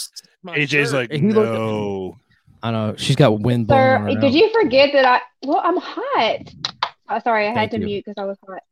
my 0.43 0.59
AJ's 0.59 0.91
shirt, 0.91 0.93
like, 0.93 1.12
and 1.12 1.30
at 1.30 1.35
no. 1.37 2.16
I 2.62 2.70
know 2.70 2.95
she's 2.97 3.16
got 3.16 3.41
wind 3.41 3.66
blowing. 3.66 3.82
Sir, 3.82 3.97
on 3.99 4.07
did 4.07 4.20
now. 4.22 4.28
you 4.28 4.53
forget 4.53 4.91
that 4.95 5.05
I? 5.05 5.20
Well, 5.47 5.61
I'm 5.62 5.76
hot. 5.76 6.55
Oh, 7.11 7.18
sorry, 7.18 7.47
I 7.49 7.53
had 7.53 7.70
to 7.72 7.78
you. 7.78 7.85
mute 7.85 8.05
because 8.07 8.20
I 8.22 8.24
was 8.26 8.39
hot. 8.49 8.62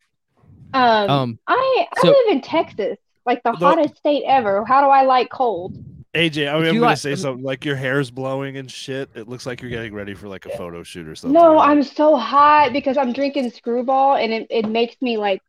Um, 0.74 1.10
Um, 1.10 1.38
I 1.46 1.86
I 1.96 2.00
so- 2.00 2.08
live 2.08 2.28
in 2.30 2.40
Texas, 2.40 2.96
like 3.26 3.42
the 3.42 3.52
The- 3.52 3.58
hottest 3.58 3.96
state 3.98 4.22
ever. 4.26 4.64
How 4.64 4.80
do 4.82 4.86
I 4.88 5.02
like 5.02 5.28
cold? 5.30 5.76
AJ, 6.14 6.48
I 6.48 6.52
mean, 6.58 6.68
I'm 6.68 6.74
you 6.74 6.80
gonna 6.80 6.90
like- 6.92 6.98
say 6.98 7.14
something 7.16 7.44
like 7.44 7.64
your 7.64 7.76
hair's 7.76 8.10
blowing 8.10 8.56
and 8.58 8.70
shit. 8.70 9.10
It 9.14 9.28
looks 9.28 9.46
like 9.46 9.60
you're 9.60 9.70
getting 9.70 9.92
ready 9.94 10.14
for 10.14 10.28
like 10.28 10.46
a 10.46 10.56
photo 10.56 10.82
shoot 10.82 11.06
or 11.08 11.14
something. 11.14 11.32
No, 11.34 11.58
I'm 11.58 11.82
so 11.82 12.16
hot 12.16 12.72
because 12.72 12.96
I'm 12.96 13.12
drinking 13.12 13.50
Skrewball, 13.50 14.22
and 14.22 14.32
it, 14.32 14.46
it 14.48 14.66
makes 14.68 15.00
me 15.02 15.16
like 15.18 15.42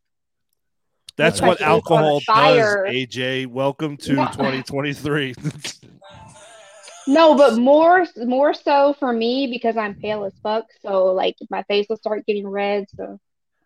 That's 1.15 1.41
what 1.41 1.61
alcohol 1.61 2.19
does. 2.25 2.57
AJ. 2.87 3.47
Welcome 3.47 3.97
to 3.97 4.13
No. 4.13 4.25
2023. 4.27 5.35
no, 7.07 7.35
but 7.35 7.57
more 7.57 8.05
more 8.25 8.53
so 8.53 8.95
for 8.99 9.13
me 9.13 9.47
because 9.47 9.77
I'm 9.77 9.95
pale 9.95 10.25
as 10.25 10.33
fuck. 10.41 10.65
So 10.81 11.07
like 11.07 11.35
my 11.49 11.63
face 11.63 11.85
will 11.89 11.97
start 11.97 12.25
getting 12.25 12.47
red. 12.47 12.85
So 12.95 13.19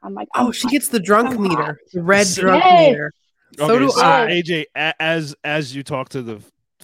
I'm 0.03 0.13
like, 0.13 0.27
Oh, 0.35 0.47
I'm 0.47 0.51
she 0.51 0.63
hot. 0.63 0.71
gets 0.71 0.87
the 0.89 0.99
drunk 0.99 1.29
I'm 1.35 1.41
meter, 1.43 1.79
the 1.93 2.03
red 2.03 2.27
So- 2.27 2.41
drunk 2.41 2.63
Yes. 2.63 2.89
meter. 2.89 3.13
So 3.57 3.63
okay, 3.71 3.79
do 3.79 3.89
so 3.91 4.01
I. 4.01 4.27
AJ, 4.29 4.65
as 4.99 5.33
as 5.43 5.73
you 5.73 5.81
talk 5.83 6.09
to 6.09 6.21
the 6.21 6.41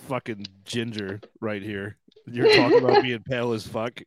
fucking 0.07 0.45
ginger 0.63 1.19
right 1.41 1.61
here, 1.61 1.97
you're 2.25 2.53
talking 2.55 2.79
about 2.83 3.03
being 3.03 3.21
pale 3.21 3.51
as 3.51 3.67
fuck. 3.67 3.99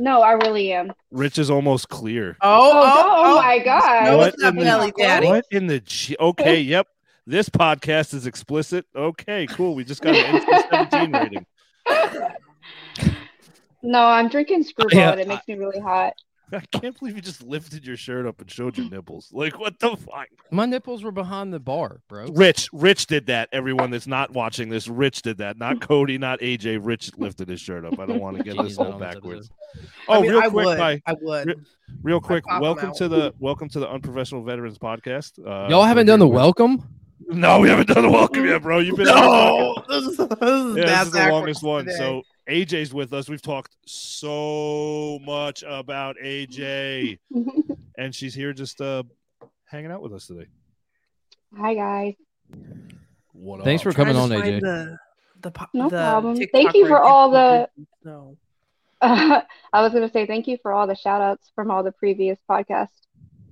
No, 0.00 0.22
I 0.22 0.32
really 0.32 0.72
am. 0.72 0.92
Rich 1.10 1.38
is 1.38 1.50
almost 1.50 1.90
clear. 1.90 2.38
Oh, 2.40 2.70
Oh, 2.72 2.82
oh, 2.84 3.22
oh 3.32 3.42
my 3.42 3.58
God. 3.58 4.16
What 4.16 4.34
in 4.42 4.56
the- 4.56 4.92
Daddy. 4.96 5.26
What 5.26 5.44
in 5.50 5.66
the 5.66 5.80
G- 5.80 6.16
okay? 6.18 6.58
Yep, 6.70 6.86
this 7.26 7.50
podcast 7.50 8.14
is 8.14 8.26
explicit. 8.26 8.86
Okay, 8.96 9.46
cool. 9.48 9.74
We 9.74 9.84
just 9.84 10.00
got 10.00 10.16
an 10.16 10.40
NC-17 10.40 11.20
rating. 11.22 11.46
No, 13.82 14.04
I'm 14.06 14.28
drinking 14.28 14.64
Skrewball, 14.64 14.92
Yeah, 14.94 15.10
and 15.12 15.20
it 15.20 15.28
makes 15.28 15.46
me 15.46 15.54
really 15.54 15.80
hot. 15.80 16.14
I 16.52 16.60
can't 16.72 16.98
believe 16.98 17.16
you 17.16 17.22
just 17.22 17.42
lifted 17.42 17.86
your 17.86 17.96
shirt 17.96 18.26
up 18.26 18.40
and 18.40 18.50
showed 18.50 18.76
your 18.76 18.88
nipples. 18.90 19.30
Like 19.32 19.58
what 19.58 19.78
the 19.78 19.96
fuck? 19.96 20.28
my 20.50 20.66
nipples 20.66 21.02
were 21.04 21.12
behind 21.12 21.52
the 21.52 21.60
bar, 21.60 22.00
bro. 22.08 22.26
Rich, 22.26 22.68
Rich 22.72 23.06
did 23.06 23.26
that. 23.26 23.48
Everyone 23.52 23.90
that's 23.90 24.06
not 24.06 24.32
watching 24.32 24.68
this, 24.68 24.88
Rich 24.88 25.22
did 25.22 25.38
that. 25.38 25.58
Not 25.58 25.80
Cody, 25.86 26.18
not 26.18 26.40
AJ. 26.40 26.80
Rich 26.82 27.12
lifted 27.16 27.48
his 27.48 27.60
shirt 27.60 27.84
up. 27.84 27.98
I 27.98 28.06
don't 28.06 28.20
want 28.20 28.36
to 28.38 28.42
get 28.42 28.56
this 28.56 28.76
Jeez, 28.76 28.78
not 28.78 28.92
all 28.94 28.98
backwards. 28.98 29.50
Oh, 30.08 30.14
I 30.18 30.20
mean, 30.22 30.30
real 30.30 30.40
I 30.40 30.48
quick, 30.48 30.66
would. 30.66 30.78
by 30.78 31.02
I 31.06 31.14
would. 31.20 31.46
Re- 31.46 31.54
real 32.02 32.20
quick, 32.20 32.44
welcome 32.46 32.92
to 32.94 33.08
the 33.08 33.34
welcome 33.38 33.68
to 33.70 33.78
the 33.80 33.88
Unprofessional 33.88 34.42
Veterans 34.42 34.78
Podcast. 34.78 35.38
Uh, 35.38 35.68
Y'all 35.68 35.84
haven't 35.84 36.06
done 36.06 36.18
the 36.18 36.26
here 36.26 36.34
with- 36.34 36.42
welcome. 36.42 36.88
No, 37.28 37.60
we 37.60 37.68
haven't 37.68 37.86
done 37.88 38.02
the 38.02 38.10
welcome 38.10 38.44
yet, 38.46 38.62
bro. 38.62 38.78
You've 38.78 38.96
been 38.96 39.06
here 39.06 39.14
no, 39.14 39.84
this 39.88 40.04
is, 40.04 40.16
this 40.16 40.26
is 40.30 40.76
Yeah, 40.76 40.84
bad 40.84 41.00
this 41.00 41.06
is 41.08 41.12
the 41.12 41.28
longest 41.30 41.62
one. 41.62 41.84
today. 41.84 41.96
So 41.98 42.22
AJ's 42.48 42.92
with 42.92 43.12
us. 43.12 43.28
We've 43.28 43.42
talked 43.42 43.76
so 43.86 45.18
much 45.24 45.62
about 45.66 46.16
AJ, 46.22 47.18
and 47.98 48.14
she's 48.14 48.34
here 48.34 48.52
just 48.52 48.80
uh 48.80 49.02
hanging 49.64 49.90
out 49.90 50.02
with 50.02 50.12
us 50.12 50.26
today. 50.26 50.46
Hi 51.56 51.74
guys. 51.74 52.14
What 53.32 53.64
Thanks 53.64 53.80
up? 53.86 53.92
for 53.92 53.96
coming 53.96 54.16
on, 54.16 54.30
AJ. 54.30 54.60
The, 54.60 54.96
the, 55.42 55.50
po- 55.50 55.66
No 55.72 55.84
the 55.88 55.96
problem. 55.96 56.36
TikTok 56.36 56.52
Thank 56.52 56.74
you 56.74 56.86
for 56.86 57.00
all 57.00 57.30
the- 57.30 57.68
No. 58.04 58.36
I 59.02 59.44
was 59.74 59.92
gonna 59.92 60.10
say 60.10 60.26
thank 60.26 60.46
you 60.46 60.58
for 60.60 60.72
all 60.72 60.86
the 60.86 60.94
shout 60.96 61.22
outs 61.22 61.50
from 61.54 61.70
all 61.70 61.82
the 61.82 61.92
previous 61.92 62.38
podcasts. 62.48 62.88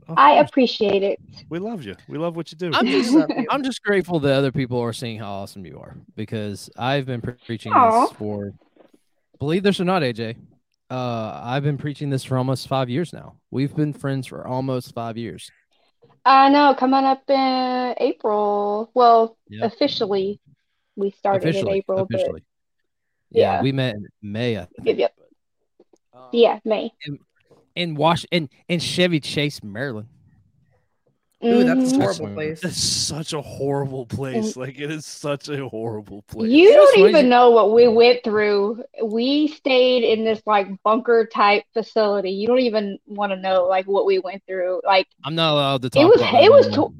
Of 0.06 0.16
I 0.18 0.38
appreciate 0.40 1.02
it. 1.02 1.18
we 1.50 1.58
love 1.58 1.84
you. 1.84 1.94
We 2.08 2.16
love 2.18 2.34
what 2.36 2.50
you 2.52 2.58
do. 2.58 2.70
I'm 2.74 2.86
just 2.86 3.16
I'm 3.50 3.62
just 3.62 3.82
grateful 3.82 4.20
that 4.20 4.34
other 4.34 4.52
people 4.52 4.78
are 4.80 4.92
seeing 4.92 5.18
how 5.18 5.30
awesome 5.32 5.64
you 5.64 5.78
are 5.78 5.96
because 6.16 6.68
I've 6.76 7.06
been 7.06 7.20
pre- 7.22 7.34
preaching 7.46 7.72
Aw. 7.72 8.06
this 8.06 8.12
for 8.16 8.52
believe 9.38 9.62
this 9.62 9.80
or 9.80 9.84
not, 9.84 10.02
AJ. 10.02 10.36
Uh, 10.90 11.40
I've 11.44 11.62
been 11.62 11.76
preaching 11.78 12.10
this 12.10 12.24
for 12.24 12.38
almost 12.38 12.66
five 12.68 12.88
years 12.88 13.12
now. 13.12 13.36
We've 13.50 13.74
been 13.74 13.92
friends 13.92 14.26
for 14.26 14.46
almost 14.46 14.94
five 14.94 15.16
years. 15.16 15.50
I 16.24 16.48
know, 16.48 16.74
coming 16.74 17.04
up 17.04 17.22
in 17.28 17.94
April. 17.98 18.90
Well, 18.94 19.36
Yeah. 19.48 19.66
officially 19.66 20.40
we 20.96 21.10
started 21.10 21.54
in 21.54 21.68
April, 21.68 22.00
officially. 22.00 22.42
Yeah, 23.30 23.54
yeah. 23.56 23.62
we 23.62 23.72
met 23.72 23.96
in 23.96 24.06
May. 24.22 24.58
I 24.58 24.66
think. 24.82 24.98
yep, 24.98 25.14
Um, 26.14 26.28
yeah, 26.32 26.58
May. 26.64 26.90
in 27.76 27.94
Wash 27.94 28.24
in 28.30 28.48
in 28.68 28.80
Chevy 28.80 29.20
Chase, 29.20 29.62
Maryland. 29.62 30.08
Ooh, 31.44 31.62
that's 31.62 31.92
a 31.92 31.96
horrible 32.00 32.26
Mhm. 32.26 32.34
place. 32.34 32.64
It's 32.64 32.82
such 32.82 33.32
a 33.32 33.40
horrible 33.40 34.06
place. 34.06 34.56
Like 34.56 34.78
it 34.80 34.90
is 34.90 35.06
such 35.06 35.48
a 35.48 35.68
horrible 35.68 36.22
place. 36.22 36.50
You 36.50 36.62
You 36.64 36.70
know 36.72 36.78
what's 36.80 36.92
don't 36.94 37.00
funny? 37.04 37.10
even 37.18 37.28
know 37.28 37.50
what 37.50 37.72
we 37.72 37.86
went 37.86 38.24
through. 38.24 38.82
We 39.04 39.46
stayed 39.48 40.02
in 40.02 40.24
this 40.24 40.42
like 40.46 40.66
bunker 40.82 41.26
type 41.32 41.62
facility. 41.74 42.30
You 42.32 42.48
don't 42.48 42.58
even 42.58 42.98
want 43.06 43.30
to 43.30 43.36
know 43.36 43.66
like 43.66 43.86
what 43.86 44.04
we 44.04 44.18
went 44.18 44.42
through. 44.48 44.80
Like 44.84 45.06
I'm 45.24 45.36
not 45.36 45.52
allowed 45.52 45.82
to 45.82 45.90
talk. 45.90 46.02
it 46.02 46.06
was 46.06 46.20
about 46.20 46.42
it 46.42 46.50
was 46.50 46.68
to- 46.74 46.94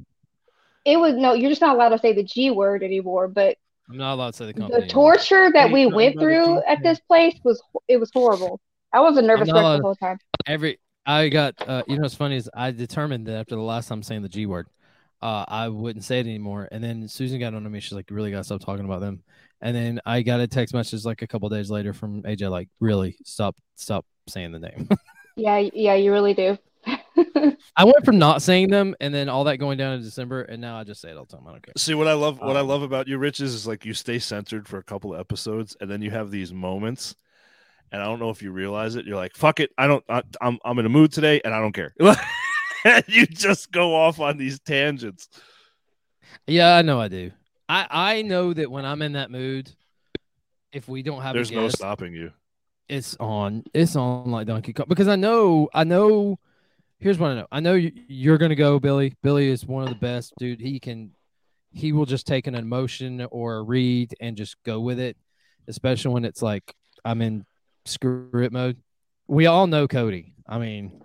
it 0.84 0.97
was 0.99 1.14
no, 1.14 1.32
you're 1.34 1.51
just 1.51 1.61
not 1.61 1.74
allowed 1.74 1.89
to 1.91 1.99
say 1.99 2.12
the 2.12 2.22
G 2.22 2.51
word 2.53 2.84
anymore, 2.84 3.26
but 3.26 3.57
I'm 3.91 3.97
not 3.97 4.14
allowed 4.14 4.30
to 4.30 4.36
say 4.36 4.47
the 4.47 4.53
company. 4.53 4.80
the 4.80 4.84
anymore. 4.86 5.14
torture 5.16 5.51
that 5.53 5.66
Hey, 5.68 5.72
we 5.72 5.82
talking 5.84 5.97
went 5.97 6.18
through 6.20 6.62
at 6.62 6.80
this 6.84 7.01
place 7.01 7.34
was 7.43 7.61
it 7.89 7.97
was 7.99 8.11
horrible. 8.14 8.61
I 8.93 9.01
was 9.01 9.16
a 9.18 9.22
nervous 9.22 9.49
not 9.49 9.57
wreck 9.57 9.78
the 9.78 9.82
whole 9.82 9.97
time. 9.97 10.18
every 10.47 10.78
I 11.09 11.28
got 11.30 11.54
uh 11.66 11.82
you 11.88 11.96
know 11.96 12.02
what's 12.02 12.14
funny 12.14 12.36
is 12.36 12.48
I 12.54 12.70
determined 12.70 13.26
that 13.26 13.36
after 13.38 13.56
the 13.56 13.62
last 13.62 13.88
time 13.88 14.02
saying 14.04 14.22
the 14.22 14.28
G 14.28 14.46
word, 14.46 14.68
uh 15.22 15.44
I 15.48 15.68
wouldn't 15.68 16.04
say 16.04 16.20
it 16.20 16.26
anymore. 16.26 16.68
And 16.70 16.84
then 16.84 17.09
Susan 17.09 17.40
got 17.40 17.54
on 17.54 17.64
to 17.64 17.70
me, 17.70 17.80
she's 17.80 17.92
like, 17.94 18.11
You 18.11 18.16
really 18.16 18.30
gotta 18.30 18.44
stop 18.44 18.61
talking 18.61 18.84
about 18.84 19.00
them. 19.00 19.22
And 19.61 19.74
then 19.74 20.00
I 20.06 20.22
got 20.22 20.40
a 20.40 20.46
text 20.46 20.74
message 20.74 21.04
like 21.04 21.22
a 21.22 21.26
couple 21.26 21.48
days 21.48 21.70
later 21.70 21.92
from 21.92 22.22
AJ, 22.22 22.50
like, 22.50 22.68
really 22.80 23.16
stop 23.24 23.56
stop 23.76 24.06
saying 24.28 24.52
the 24.52 24.61
name. 24.61 24.88
Yeah, 25.40 25.59
yeah, 25.72 25.94
you 25.94 26.12
really 26.12 26.34
do. 26.34 26.59
I 27.76 27.84
went 27.84 28.04
from 28.04 28.18
not 28.18 28.42
saying 28.42 28.70
them 28.70 28.96
and 29.00 29.14
then 29.14 29.28
all 29.28 29.44
that 29.44 29.59
going 29.59 29.78
down 29.78 29.94
in 29.94 30.02
December, 30.02 30.42
and 30.42 30.61
now 30.61 30.78
I 30.78 30.84
just 30.84 31.00
say 31.00 31.11
it 31.11 31.16
all 31.16 31.26
the 31.26 31.36
time. 31.36 31.46
I 31.46 31.52
don't 31.52 31.62
care. 31.62 31.74
See 31.76 31.94
what 31.94 32.09
I 32.09 32.14
love. 32.14 32.40
What 32.40 32.56
I 32.56 32.61
Um, 32.61 32.66
love 32.68 32.82
about 32.82 33.06
you, 33.06 33.18
Rich, 33.18 33.40
is, 33.40 33.54
is 33.54 33.66
like 33.66 33.84
you 33.84 33.94
stay 33.94 34.18
centered 34.18 34.66
for 34.66 34.78
a 34.78 34.82
couple 34.82 35.14
of 35.14 35.20
episodes, 35.20 35.76
and 35.80 35.90
then 35.90 36.02
you 36.02 36.11
have 36.11 36.30
these 36.32 36.52
moments. 36.52 37.14
And 37.91 38.03
I 38.03 38.05
don't 38.05 38.18
know 38.18 38.30
if 38.30 38.43
you 38.43 38.53
realize 38.53 38.97
it. 38.97 39.07
You're 39.07 39.16
like, 39.16 39.34
"Fuck 39.34 39.61
it, 39.61 39.70
I 39.78 39.86
don't. 39.86 40.05
I, 40.09 40.22
I'm 40.41 40.59
I'm 40.64 40.78
in 40.78 40.86
a 40.86 40.91
mood 40.91 41.12
today, 41.12 41.41
and 41.45 41.55
I 41.55 41.61
don't 41.61 41.72
care." 41.72 41.95
and 42.84 43.05
you 43.07 43.26
just 43.26 43.72
go 43.72 43.95
off 43.95 44.20
on 44.20 44.36
these 44.36 44.61
tangents. 44.61 45.28
Yeah, 46.47 46.76
I 46.76 46.82
know 46.82 47.01
I 47.01 47.09
do. 47.09 47.30
I 47.68 47.86
I 47.91 48.22
know 48.22 48.53
that 48.53 48.70
when 48.70 48.84
I'm 48.84 49.03
in 49.03 49.12
that 49.12 49.30
mood, 49.30 49.70
if 50.72 50.89
we 50.89 51.03
don't 51.03 51.22
have 51.22 51.34
There's 51.34 51.51
a 51.51 51.55
no 51.55 51.68
stopping 51.68 52.12
you. 52.12 52.32
it's 52.89 53.16
on 53.20 53.64
it's 53.74 53.97
on 53.97 54.30
like 54.30 54.47
Donkey 54.47 54.72
Kong 54.72 54.86
because 54.89 55.09
I 55.09 55.16
know 55.16 55.68
I 55.74 55.84
know 55.84 56.39
here's 56.99 57.18
what 57.18 57.30
I 57.30 57.34
know 57.34 57.47
I 57.51 57.61
know 57.61 57.74
you're 57.74 58.39
gonna 58.39 58.55
go 58.55 58.78
Billy 58.78 59.14
Billy 59.22 59.49
is 59.49 59.64
one 59.66 59.82
of 59.82 59.89
the 59.89 59.95
best 59.95 60.34
dude 60.39 60.61
he 60.61 60.80
can 60.80 61.12
he 61.72 61.93
will 61.93 62.07
just 62.07 62.26
take 62.26 62.47
an 62.47 62.55
emotion 62.55 63.26
or 63.30 63.57
a 63.57 63.62
read 63.62 64.14
and 64.20 64.36
just 64.36 64.57
go 64.64 64.80
with 64.80 64.99
it 64.99 65.16
especially 65.68 66.12
when 66.12 66.24
it's 66.24 66.43
like 66.43 66.74
I'm 67.05 67.20
in 67.22 67.45
screw 67.89 68.30
it 68.43 68.53
mode 68.53 68.76
we 69.26 69.47
all 69.47 69.66
know 69.66 69.89
Cody 69.89 70.34
I 70.47 70.59
mean 70.59 71.03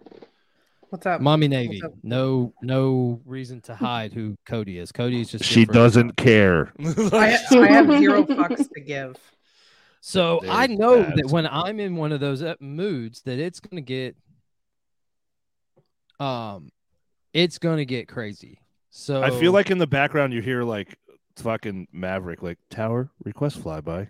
What's 0.89 1.05
up? 1.07 1.21
mommy 1.21 1.47
Navy 1.47 1.81
up? 1.83 1.91
no 2.03 2.53
no 2.61 3.19
reason 3.25 3.61
to 3.61 3.75
hide 3.75 4.13
who 4.13 4.35
Cody 4.45 4.77
is 4.77 4.91
Cody 4.91 5.21
is 5.21 5.29
just 5.31 5.43
She 5.43 5.65
doesn't 5.65 6.17
care. 6.17 6.71
I, 6.79 7.39
I 7.51 7.67
have 7.67 7.87
zero 7.87 8.23
fucks 8.25 8.69
to 8.71 8.79
give. 8.79 9.17
So 10.05 10.41
I 10.49 10.67
know 10.67 11.01
that. 11.01 11.15
that 11.15 11.27
when 11.31 11.47
I'm 11.47 11.79
in 11.79 11.95
one 11.95 12.11
of 12.11 12.19
those 12.19 12.43
uh, 12.43 12.55
moods, 12.59 13.21
that 13.21 13.39
it's 13.39 13.61
gonna 13.61 13.79
get, 13.79 14.17
um, 16.19 16.71
it's 17.33 17.57
gonna 17.57 17.85
get 17.85 18.09
crazy. 18.09 18.59
So 18.89 19.23
I 19.23 19.31
feel 19.31 19.53
like 19.53 19.71
in 19.71 19.77
the 19.77 19.87
background 19.87 20.33
you 20.33 20.41
hear 20.41 20.63
like 20.63 20.97
fucking 21.37 21.87
Maverick, 21.93 22.43
like 22.43 22.57
tower 22.69 23.11
request 23.23 23.63
flyby, 23.63 24.09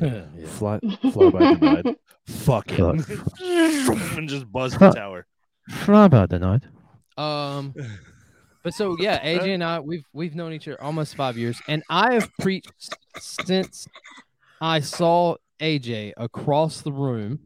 Yeah. 0.00 0.24
fly 0.46 0.78
flyby 0.80 1.60
denied, 1.60 1.96
fucking, 2.26 3.04
and 4.16 4.28
just 4.28 4.50
buzz 4.50 4.72
the 4.76 4.90
tower. 4.90 5.26
Flyby 5.70 6.28
denied. 6.28 6.68
Um, 7.18 7.74
but 8.62 8.74
so 8.74 8.96
yeah, 8.98 9.22
AJ 9.22 9.54
and 9.54 9.64
I 9.64 9.80
we've 9.80 10.04
we've 10.12 10.34
known 10.34 10.52
each 10.52 10.66
other 10.66 10.82
almost 10.82 11.14
five 11.14 11.36
years, 11.36 11.60
and 11.68 11.82
I 11.90 12.14
have 12.14 12.30
preached 12.40 12.72
since 13.18 13.86
I 14.60 14.80
saw 14.80 15.36
AJ 15.60 16.14
across 16.16 16.80
the 16.80 16.92
room, 16.92 17.38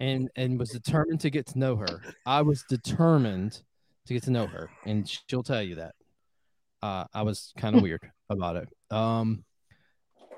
and 0.00 0.30
and 0.36 0.58
was 0.58 0.70
determined 0.70 1.20
to 1.20 1.30
get 1.30 1.46
to 1.48 1.58
know 1.58 1.76
her. 1.76 2.02
I 2.26 2.42
was 2.42 2.64
determined 2.68 3.62
to 4.06 4.12
get 4.12 4.24
to 4.24 4.30
know 4.30 4.46
her, 4.46 4.68
and 4.84 5.08
she'll 5.08 5.42
tell 5.42 5.62
you 5.62 5.76
that. 5.76 5.94
Uh, 6.82 7.04
I 7.14 7.22
was 7.22 7.52
kind 7.56 7.76
of 7.76 7.82
weird 7.82 8.10
about 8.28 8.56
it. 8.56 8.68
Um, 8.90 9.44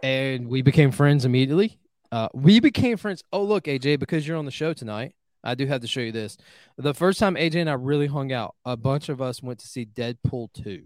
and 0.04 0.48
we 0.48 0.60
became 0.60 0.90
friends 0.90 1.24
immediately. 1.24 1.78
Uh, 2.12 2.28
we 2.34 2.60
became 2.60 2.98
friends. 2.98 3.24
Oh, 3.32 3.42
look, 3.42 3.64
AJ, 3.64 3.98
because 3.98 4.28
you're 4.28 4.36
on 4.36 4.44
the 4.44 4.50
show 4.50 4.74
tonight, 4.74 5.14
I 5.42 5.54
do 5.54 5.66
have 5.66 5.80
to 5.80 5.86
show 5.86 6.00
you 6.00 6.12
this. 6.12 6.36
The 6.76 6.92
first 6.92 7.18
time 7.18 7.36
AJ 7.36 7.56
and 7.56 7.70
I 7.70 7.72
really 7.72 8.06
hung 8.06 8.30
out, 8.30 8.54
a 8.66 8.76
bunch 8.76 9.08
of 9.08 9.22
us 9.22 9.42
went 9.42 9.60
to 9.60 9.66
see 9.66 9.86
Deadpool 9.86 10.52
2. 10.62 10.82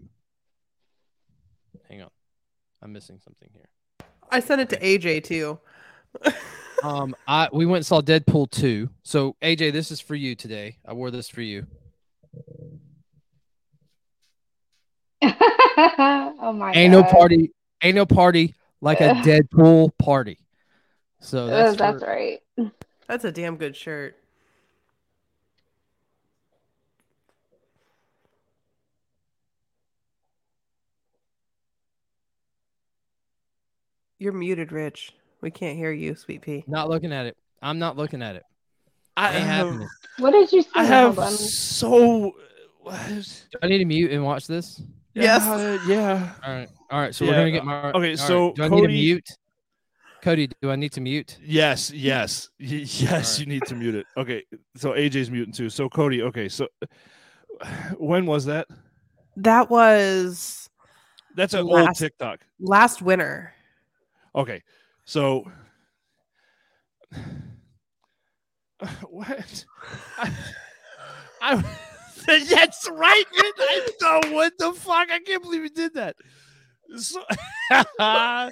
Hang 1.89 2.01
on. 2.01 2.09
I'm 2.81 2.93
missing 2.93 3.19
something 3.21 3.49
here. 3.51 3.67
I 4.31 4.39
sent 4.39 4.61
it 4.61 4.69
to 4.69 4.79
AJ 4.79 5.25
too. 5.25 5.59
Um, 6.81 7.13
I 7.27 7.49
we 7.51 7.65
went 7.65 7.79
and 7.79 7.85
saw 7.85 7.99
Deadpool 7.99 8.51
2. 8.51 8.89
So 9.03 9.35
AJ, 9.41 9.73
this 9.73 9.91
is 9.91 9.99
for 9.99 10.15
you 10.15 10.33
today. 10.33 10.77
I 10.87 10.93
wore 10.93 11.11
this 11.11 11.27
for 11.27 11.41
you. 11.41 11.67
oh 15.21 16.53
my 16.53 16.71
god. 16.71 16.77
Ain't 16.77 16.93
god. 16.93 17.01
no 17.01 17.03
party, 17.03 17.51
ain't 17.83 17.95
no 17.95 18.05
party 18.05 18.55
like 18.81 19.01
a 19.01 19.09
Deadpool 19.23 19.97
party. 19.97 20.39
So 21.19 21.45
Oh, 21.45 21.47
that's, 21.47 21.77
that's 21.77 22.03
for- 22.03 22.09
right. 22.09 22.39
That's 23.07 23.25
a 23.25 23.31
damn 23.31 23.57
good 23.57 23.75
shirt. 23.75 24.15
You're 34.17 34.33
muted, 34.33 34.71
Rich. 34.71 35.13
We 35.41 35.51
can't 35.51 35.77
hear 35.77 35.91
you, 35.91 36.15
sweet 36.15 36.41
pea. 36.41 36.63
not 36.67 36.89
looking 36.89 37.13
at 37.13 37.25
it. 37.25 37.37
I'm 37.61 37.79
not 37.79 37.95
looking 37.97 38.21
at 38.21 38.35
it. 38.35 38.43
I 39.15 39.33
Ain't 39.35 39.45
have, 39.45 39.67
happening. 39.67 39.89
What 40.17 40.31
did 40.31 40.51
you 40.51 40.61
say? 40.61 40.69
I 40.75 40.83
have 40.83 41.15
so. 41.29 42.33
Do 42.85 43.59
I 43.61 43.67
need 43.67 43.79
to 43.79 43.85
mute 43.85 44.11
and 44.11 44.23
watch 44.23 44.47
this? 44.47 44.81
Yes. 45.13 45.43
Yeah, 45.45 45.79
yeah. 45.87 46.31
All 46.45 46.53
right. 46.53 46.69
All 46.91 46.99
right. 46.99 47.13
So 47.13 47.25
we're 47.25 47.33
gonna 47.33 47.51
get 47.51 47.63
my. 47.65 47.75
Uh, 47.75 47.87
okay, 47.89 47.93
all 47.95 48.01
right, 48.01 48.17
so 48.19 48.53
do 48.53 48.63
I 48.63 48.67
need 48.67 48.75
to 48.75 48.81
Cody- 48.81 48.93
mute? 48.93 49.29
Cody, 50.21 50.49
do 50.61 50.69
I 50.71 50.75
need 50.75 50.91
to 50.93 51.01
mute? 51.01 51.37
Yes, 51.41 51.91
yes, 51.91 52.49
yes. 52.59 53.03
Alright. 53.03 53.39
You 53.39 53.45
need 53.45 53.63
to 53.67 53.75
mute 53.75 53.95
it. 53.95 54.05
Okay, 54.17 54.43
so 54.75 54.91
AJ's 54.91 55.31
muting 55.31 55.53
too. 55.53 55.69
So 55.69 55.87
Cody, 55.87 56.21
okay, 56.23 56.49
so 56.49 56.67
when 57.97 58.25
was 58.25 58.45
that? 58.45 58.67
That 59.37 59.69
was 59.69 60.69
That's 61.35 61.53
an 61.53 61.61
old 61.61 61.71
Last- 61.71 61.99
TikTok. 61.99 62.41
last 62.59 63.01
winter. 63.01 63.53
Okay, 64.35 64.61
so 65.05 65.49
what? 69.09 69.65
I, 70.17 70.31
I 71.41 71.55
that's 72.27 72.89
right. 72.91 73.23
man. 73.35 73.51
I 73.57 73.87
know 74.01 74.21
what 74.35 74.53
the 74.57 74.73
fuck. 74.73 75.09
I 75.09 75.19
can't 75.19 75.41
believe 75.41 75.63
you 75.63 75.69
did 75.69 75.93
that. 75.95 76.15
So, 76.97 77.21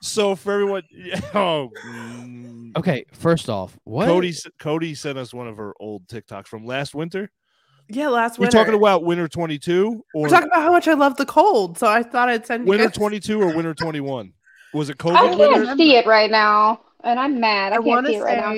so 0.00 0.36
for 0.36 0.52
everyone, 0.52 0.82
yeah, 0.90 1.20
oh, 1.34 1.70
mm, 1.86 2.76
Okay. 2.76 3.04
First 3.12 3.48
off, 3.48 3.78
what? 3.84 4.06
Cody 4.06 4.34
Cody 4.58 4.94
sent 4.94 5.16
us 5.18 5.32
one 5.32 5.46
of 5.48 5.56
her 5.56 5.72
old 5.80 6.06
TikToks 6.08 6.46
from 6.48 6.66
last 6.66 6.94
winter. 6.94 7.30
Yeah, 7.88 8.08
last 8.08 8.38
winter. 8.38 8.56
We're 8.56 8.64
talking 8.64 8.78
about 8.78 9.04
winter 9.04 9.28
22 9.28 10.04
or 10.14 10.22
We're 10.22 10.28
talking 10.28 10.48
about 10.48 10.62
how 10.62 10.72
much 10.72 10.88
I 10.88 10.94
love 10.94 11.16
the 11.16 11.26
cold, 11.26 11.78
so 11.78 11.86
I 11.86 12.02
thought 12.02 12.28
I'd 12.28 12.46
send 12.46 12.64
you 12.64 12.70
winter 12.70 12.86
guys- 12.86 12.94
22 12.96 13.40
or 13.42 13.54
winter 13.54 13.74
21. 13.74 14.32
Was 14.72 14.88
it 14.90 14.96
I 15.00 15.04
COVID 15.04 15.38
winter? 15.38 15.64
can't 15.66 15.78
see 15.78 15.96
it 15.96 16.06
right 16.06 16.30
now, 16.30 16.80
and 17.04 17.20
I'm 17.20 17.38
mad. 17.38 17.72
I, 17.72 17.76
I 17.76 17.78
can't 17.78 17.86
want 17.86 18.06
to 18.06 18.12
see 18.12 18.18
it 18.18 18.22
right 18.22 18.38
now. 18.38 18.54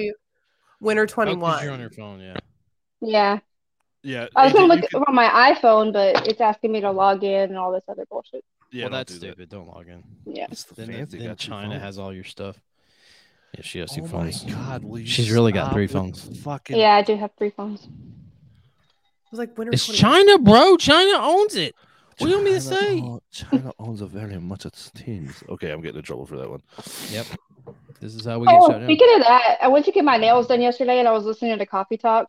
winter 0.81 1.03
Oh, 1.03 1.07
'cause 1.07 1.13
21. 1.15 1.65
You're 1.65 1.73
on 1.73 1.81
your 1.81 1.91
phone. 1.91 2.21
Yeah. 2.21 2.37
Yeah, 3.03 3.39
Yeah. 4.03 4.27
I 4.35 4.45
was 4.45 4.53
AJ, 4.53 4.57
gonna 4.57 4.75
look 4.75 4.91
could- 4.91 5.05
on 5.09 5.15
my 5.15 5.53
iPhone, 5.55 5.93
but 5.93 6.27
it's 6.27 6.41
asking 6.41 6.73
me 6.73 6.81
to 6.81 6.91
log 6.91 7.23
in 7.25 7.51
and 7.51 7.59
all 7.59 7.73
this 7.73 7.83
other 7.89 8.07
bullshit. 8.09 8.43
Yeah, 8.77 8.85
well, 8.85 8.93
that's 8.93 9.13
do 9.15 9.19
that. 9.21 9.27
stupid. 9.27 9.49
Don't 9.49 9.67
log 9.69 9.89
in. 9.89 10.03
Yeah. 10.27 10.47
It's 10.51 10.65
the 10.65 10.75
Then, 10.75 10.89
fancy 10.89 11.19
then 11.19 11.37
China 11.37 11.71
phones. 11.73 11.83
has 11.83 11.99
all 11.99 12.13
your 12.13 12.25
stuff. 12.25 12.61
Yeah, 13.55 13.63
she 13.63 13.79
has 13.79 13.91
two 13.93 14.03
Oh 14.03 14.07
phones. 14.07 14.45
my 14.45 14.51
god, 14.53 14.85
will 14.85 14.99
you 14.99 15.07
She's 15.07 15.31
really 15.31 15.53
got 15.53 15.73
three 15.73 15.87
phones. 15.87 16.29
the 16.29 16.35
Fucking 16.35 16.77
Yeah, 16.77 16.95
I 16.97 17.03
do 17.03 17.17
have 17.17 17.31
three 17.39 17.51
phones. 17.51 17.85
It 17.85 17.91
was 19.31 19.39
like 19.39 19.57
winter 19.59 19.73
It's 19.73 19.87
21. 19.87 20.27
China, 20.27 20.39
bro. 20.39 20.77
China 20.77 21.19
owns 21.21 21.57
it. 21.57 21.75
What 22.19 22.29
do 22.29 22.31
you 22.31 22.35
want 22.37 22.45
me 22.47 22.53
to 22.55 22.61
say? 22.61 23.01
own- 23.01 23.21
China 23.31 23.73
owns 23.79 24.01
a 24.01 24.07
very 24.07 24.39
much 24.39 24.65
of 24.65 24.73
teams. 24.95 25.43
Okay, 25.49 25.71
I'm 25.71 25.81
getting 25.83 25.99
in 25.99 26.03
trouble 26.03 26.27
for 26.27 26.37
that 26.39 26.49
one. 26.51 26.63
Yep. 27.11 27.27
This 28.01 28.15
is 28.15 28.25
how 28.25 28.39
we 28.39 28.47
get 28.47 28.57
Oh, 28.59 28.69
shut 28.69 28.79
down. 28.81 28.87
speaking 28.87 29.09
of 29.17 29.23
that, 29.23 29.59
I 29.61 29.69
went 29.69 29.85
to 29.87 29.93
get 29.93 30.05
my 30.05 30.17
nails 30.17 30.47
done 30.47 30.61
yesterday, 30.61 30.99
and 30.99 31.09
I 31.09 31.13
was 31.13 31.25
listening 31.25 31.57
to 31.59 31.67
Coffee 31.67 31.97
Talk, 31.97 32.29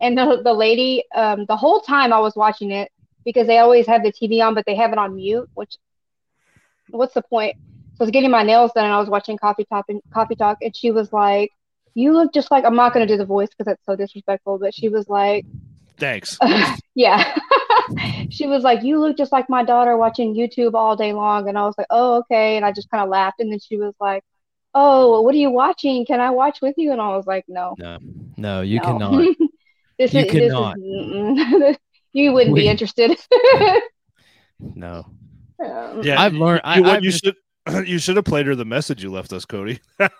and 0.00 0.16
the 0.16 0.40
the 0.44 0.52
lady, 0.52 1.02
um, 1.14 1.44
the 1.46 1.56
whole 1.56 1.80
time 1.80 2.12
I 2.12 2.18
was 2.20 2.36
watching 2.36 2.70
it 2.72 2.90
because 3.24 3.46
they 3.46 3.58
always 3.58 3.86
have 3.86 4.02
the 4.02 4.12
TV 4.12 4.44
on, 4.44 4.54
but 4.54 4.64
they 4.66 4.74
have 4.74 4.92
it 4.92 4.98
on 4.98 5.16
mute. 5.16 5.48
Which, 5.54 5.76
what's 6.90 7.14
the 7.14 7.22
point? 7.22 7.56
So 7.94 8.02
I 8.02 8.04
was 8.04 8.10
getting 8.10 8.30
my 8.30 8.42
nails 8.42 8.72
done, 8.74 8.84
and 8.84 8.94
I 8.94 8.98
was 8.98 9.08
watching 9.08 9.36
Coffee 9.36 9.64
Talk 9.64 9.86
and 9.88 10.00
Coffee 10.12 10.36
Talk, 10.36 10.58
and 10.62 10.74
she 10.74 10.90
was 10.90 11.12
like, 11.12 11.50
"You 11.94 12.12
look 12.12 12.32
just 12.32 12.50
like." 12.50 12.64
I'm 12.64 12.76
not 12.76 12.92
gonna 12.92 13.06
do 13.06 13.16
the 13.16 13.26
voice 13.26 13.48
because 13.48 13.66
that's 13.66 13.84
so 13.84 13.96
disrespectful, 13.96 14.58
but 14.58 14.74
she 14.74 14.88
was 14.88 15.08
like, 15.08 15.46
Thanks. 15.98 16.38
"Yeah." 16.94 17.36
she 18.30 18.46
was 18.46 18.62
like, 18.62 18.82
"You 18.82 19.00
look 19.00 19.16
just 19.16 19.32
like 19.32 19.50
my 19.50 19.64
daughter 19.64 19.96
watching 19.96 20.34
YouTube 20.34 20.74
all 20.74 20.96
day 20.96 21.12
long," 21.12 21.48
and 21.48 21.58
I 21.58 21.62
was 21.62 21.74
like, 21.76 21.88
"Oh, 21.90 22.18
okay," 22.18 22.56
and 22.56 22.64
I 22.64 22.72
just 22.72 22.90
kind 22.90 23.02
of 23.02 23.08
laughed, 23.08 23.40
and 23.40 23.50
then 23.52 23.60
she 23.60 23.76
was 23.76 23.94
like. 24.00 24.22
Oh, 24.74 25.22
what 25.22 25.34
are 25.34 25.38
you 25.38 25.50
watching? 25.50 26.04
Can 26.04 26.20
I 26.20 26.30
watch 26.30 26.60
with 26.60 26.74
you? 26.76 26.92
And 26.92 27.00
I 27.00 27.16
was 27.16 27.26
like, 27.26 27.44
no. 27.48 27.74
No, 27.78 27.98
no, 28.36 28.60
you 28.60 28.78
no. 28.78 28.84
cannot. 28.84 29.36
this 29.98 30.12
You 30.12 30.20
is, 30.20 30.30
cannot. 30.30 30.76
This 30.76 30.84
is, 30.84 30.90
mm-mm. 30.92 31.76
You 32.12 32.32
wouldn't 32.32 32.54
We- 32.54 32.60
be 32.62 32.68
interested. 32.68 33.16
No, 34.60 35.06
Um, 35.64 36.02
Yeah, 36.02 36.20
I've 36.20 36.32
learned. 36.34 36.62
I, 36.64 36.76
you, 36.78 36.82
what 36.82 36.96
I've 36.96 37.04
you 37.04 37.10
just- 37.12 37.24
should 37.24 37.86
you 37.88 37.98
should 37.98 38.16
have 38.16 38.24
played 38.24 38.46
her 38.46 38.56
the 38.56 38.64
message 38.64 39.02
you 39.04 39.12
left 39.12 39.32
us, 39.32 39.44
Cody. 39.44 39.78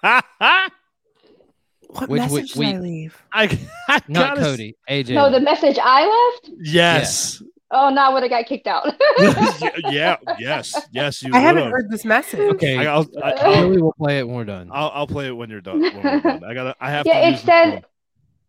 What 1.90 2.08
Which- 2.10 2.20
message 2.20 2.32
which- 2.32 2.52
did 2.54 2.66
I 2.66 2.72
we- 2.72 2.78
leave? 2.86 3.22
I, 3.32 3.58
I 3.88 4.00
not 4.08 4.34
gotta- 4.36 4.40
Cody. 4.42 4.76
AJ. 4.90 5.14
no, 5.14 5.30
the 5.30 5.40
message 5.40 5.78
I 5.82 6.06
left. 6.42 6.54
Yes. 6.60 7.42
Oh, 7.70 7.88
no, 7.90 8.00
I 8.02 8.08
would 8.12 8.22
have 8.22 8.30
got 8.30 8.46
kicked 8.46 8.66
out. 8.66 8.86
yeah, 9.18 9.70
yeah, 9.90 10.16
yes, 10.38 10.74
yes. 10.92 11.22
You 11.22 11.30
I 11.34 11.38
haven't 11.38 11.64
would've. 11.64 11.72
heard 11.72 11.90
this 11.90 12.04
message. 12.04 12.40
okay. 12.40 12.78
I, 12.86 12.92
I'll, 12.94 13.06
I, 13.22 13.32
I'll, 13.32 13.52
Billy 13.68 13.82
will 13.82 13.92
play 13.94 14.18
it 14.20 14.26
when 14.26 14.36
we're 14.36 14.44
done. 14.44 14.70
I'll, 14.72 14.90
I'll 14.94 15.06
play 15.06 15.26
it 15.28 15.32
when 15.32 15.50
you're 15.50 15.60
done. 15.60 15.80
When 15.80 15.96
we're 16.02 16.20
done. 16.20 16.44
I 16.44 16.54
gotta. 16.54 16.76
I 16.80 16.90
have 16.90 17.06
Yeah, 17.06 17.20
to. 17.30 17.34
it 17.36 17.38
said- 17.40 17.84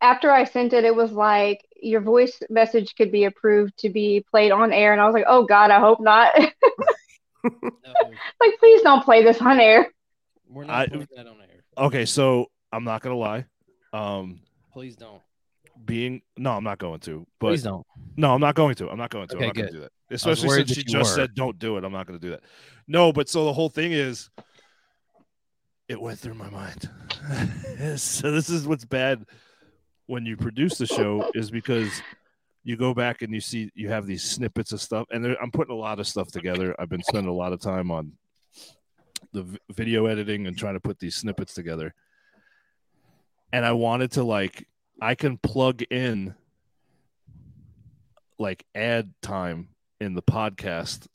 After 0.01 0.31
I 0.31 0.43
sent 0.45 0.71
it, 0.73 0.83
it 0.85 0.95
was 0.95 1.11
like 1.11 1.65
your 1.81 2.01
voice 2.01 2.39
message 2.49 2.95
could 2.95 3.11
be 3.11 3.25
approved 3.25 3.77
to 3.79 3.89
be 3.89 4.25
played 4.29 4.51
on 4.51 4.71
air, 4.71 4.91
and 4.91 5.01
I 5.01 5.05
was 5.05 5.13
like, 5.13 5.25
oh 5.27 5.45
God, 5.45 5.71
I 5.71 5.79
hope 5.79 5.99
not. 5.99 6.33
No, 7.41 7.51
like, 8.41 8.59
please 8.59 8.81
don't 8.81 9.03
play 9.03 9.23
this 9.23 9.41
on 9.41 9.61
air. 9.61 9.87
we're 10.49 10.65
I- 10.65 10.67
not 10.67 10.91
putting 10.91 11.07
that 11.15 11.25
on 11.25 11.37
air. 11.39 11.63
Okay, 11.77 12.05
so 12.05 12.47
I'm 12.71 12.83
not 12.83 13.01
gonna 13.01 13.15
lie. 13.15 13.45
Um, 13.93 14.41
Please 14.73 14.97
don't. 14.97 15.21
being 15.85 16.21
no, 16.37 16.51
I'm 16.51 16.65
not 16.65 16.79
going 16.79 16.99
to. 17.01 17.25
But 17.39 17.47
Please 17.49 17.63
don't. 17.63 17.85
No, 18.17 18.33
I'm 18.33 18.41
not 18.41 18.55
going 18.55 18.75
to. 18.75 18.89
I'm 18.89 18.97
not 18.97 19.09
going 19.09 19.27
to. 19.29 19.35
Okay, 19.37 19.45
I'm 19.45 19.47
not 19.47 19.55
gonna 19.55 19.71
do 19.71 19.79
that. 19.79 19.91
Especially 20.11 20.49
since 20.49 20.67
that 20.67 20.75
she 20.75 20.83
just 20.83 21.11
were. 21.11 21.15
said 21.23 21.33
don't 21.33 21.57
do 21.57 21.77
it. 21.77 21.85
I'm 21.85 21.93
not 21.93 22.07
going 22.07 22.19
to 22.19 22.25
do 22.25 22.31
that. 22.31 22.41
No, 22.87 23.13
but 23.13 23.29
so 23.29 23.45
the 23.45 23.53
whole 23.53 23.69
thing 23.69 23.93
is 23.93 24.29
it 25.87 25.99
went 25.99 26.19
through 26.19 26.33
my 26.35 26.49
mind. 26.49 26.89
so 27.99 28.31
this 28.31 28.49
is 28.49 28.67
what's 28.67 28.85
bad 28.85 29.25
when 30.09 30.25
you 30.25 30.35
produce 30.35 30.79
the 30.79 30.87
show 30.87 31.29
is 31.35 31.51
because 31.51 32.01
you 32.63 32.75
go 32.75 32.95
back 32.95 33.21
and 33.21 33.31
you 33.31 33.39
see 33.39 33.69
you 33.75 33.89
have 33.89 34.07
these 34.07 34.23
snippets 34.23 34.71
of 34.71 34.81
stuff 34.81 35.05
and 35.11 35.23
I'm 35.39 35.51
putting 35.51 35.71
a 35.71 35.77
lot 35.77 35.99
of 35.99 36.07
stuff 36.07 36.31
together. 36.31 36.75
I've 36.79 36.89
been 36.89 37.03
spending 37.03 37.29
a 37.29 37.35
lot 37.35 37.53
of 37.53 37.61
time 37.61 37.91
on 37.91 38.13
the 39.33 39.43
v- 39.43 39.59
video 39.69 40.07
editing 40.07 40.47
and 40.47 40.57
trying 40.57 40.73
to 40.73 40.79
put 40.79 40.97
these 40.97 41.15
snippets 41.15 41.53
together. 41.53 41.93
And 43.53 43.63
I 43.63 43.73
wanted 43.73 44.13
to 44.13 44.23
like 44.23 44.67
I 44.99 45.13
can 45.13 45.37
plug 45.37 45.83
in 45.91 46.33
like 48.39 48.65
ad 48.73 49.13
time 49.21 49.69
in 50.01 50.15
the 50.15 50.23
podcast 50.23 51.05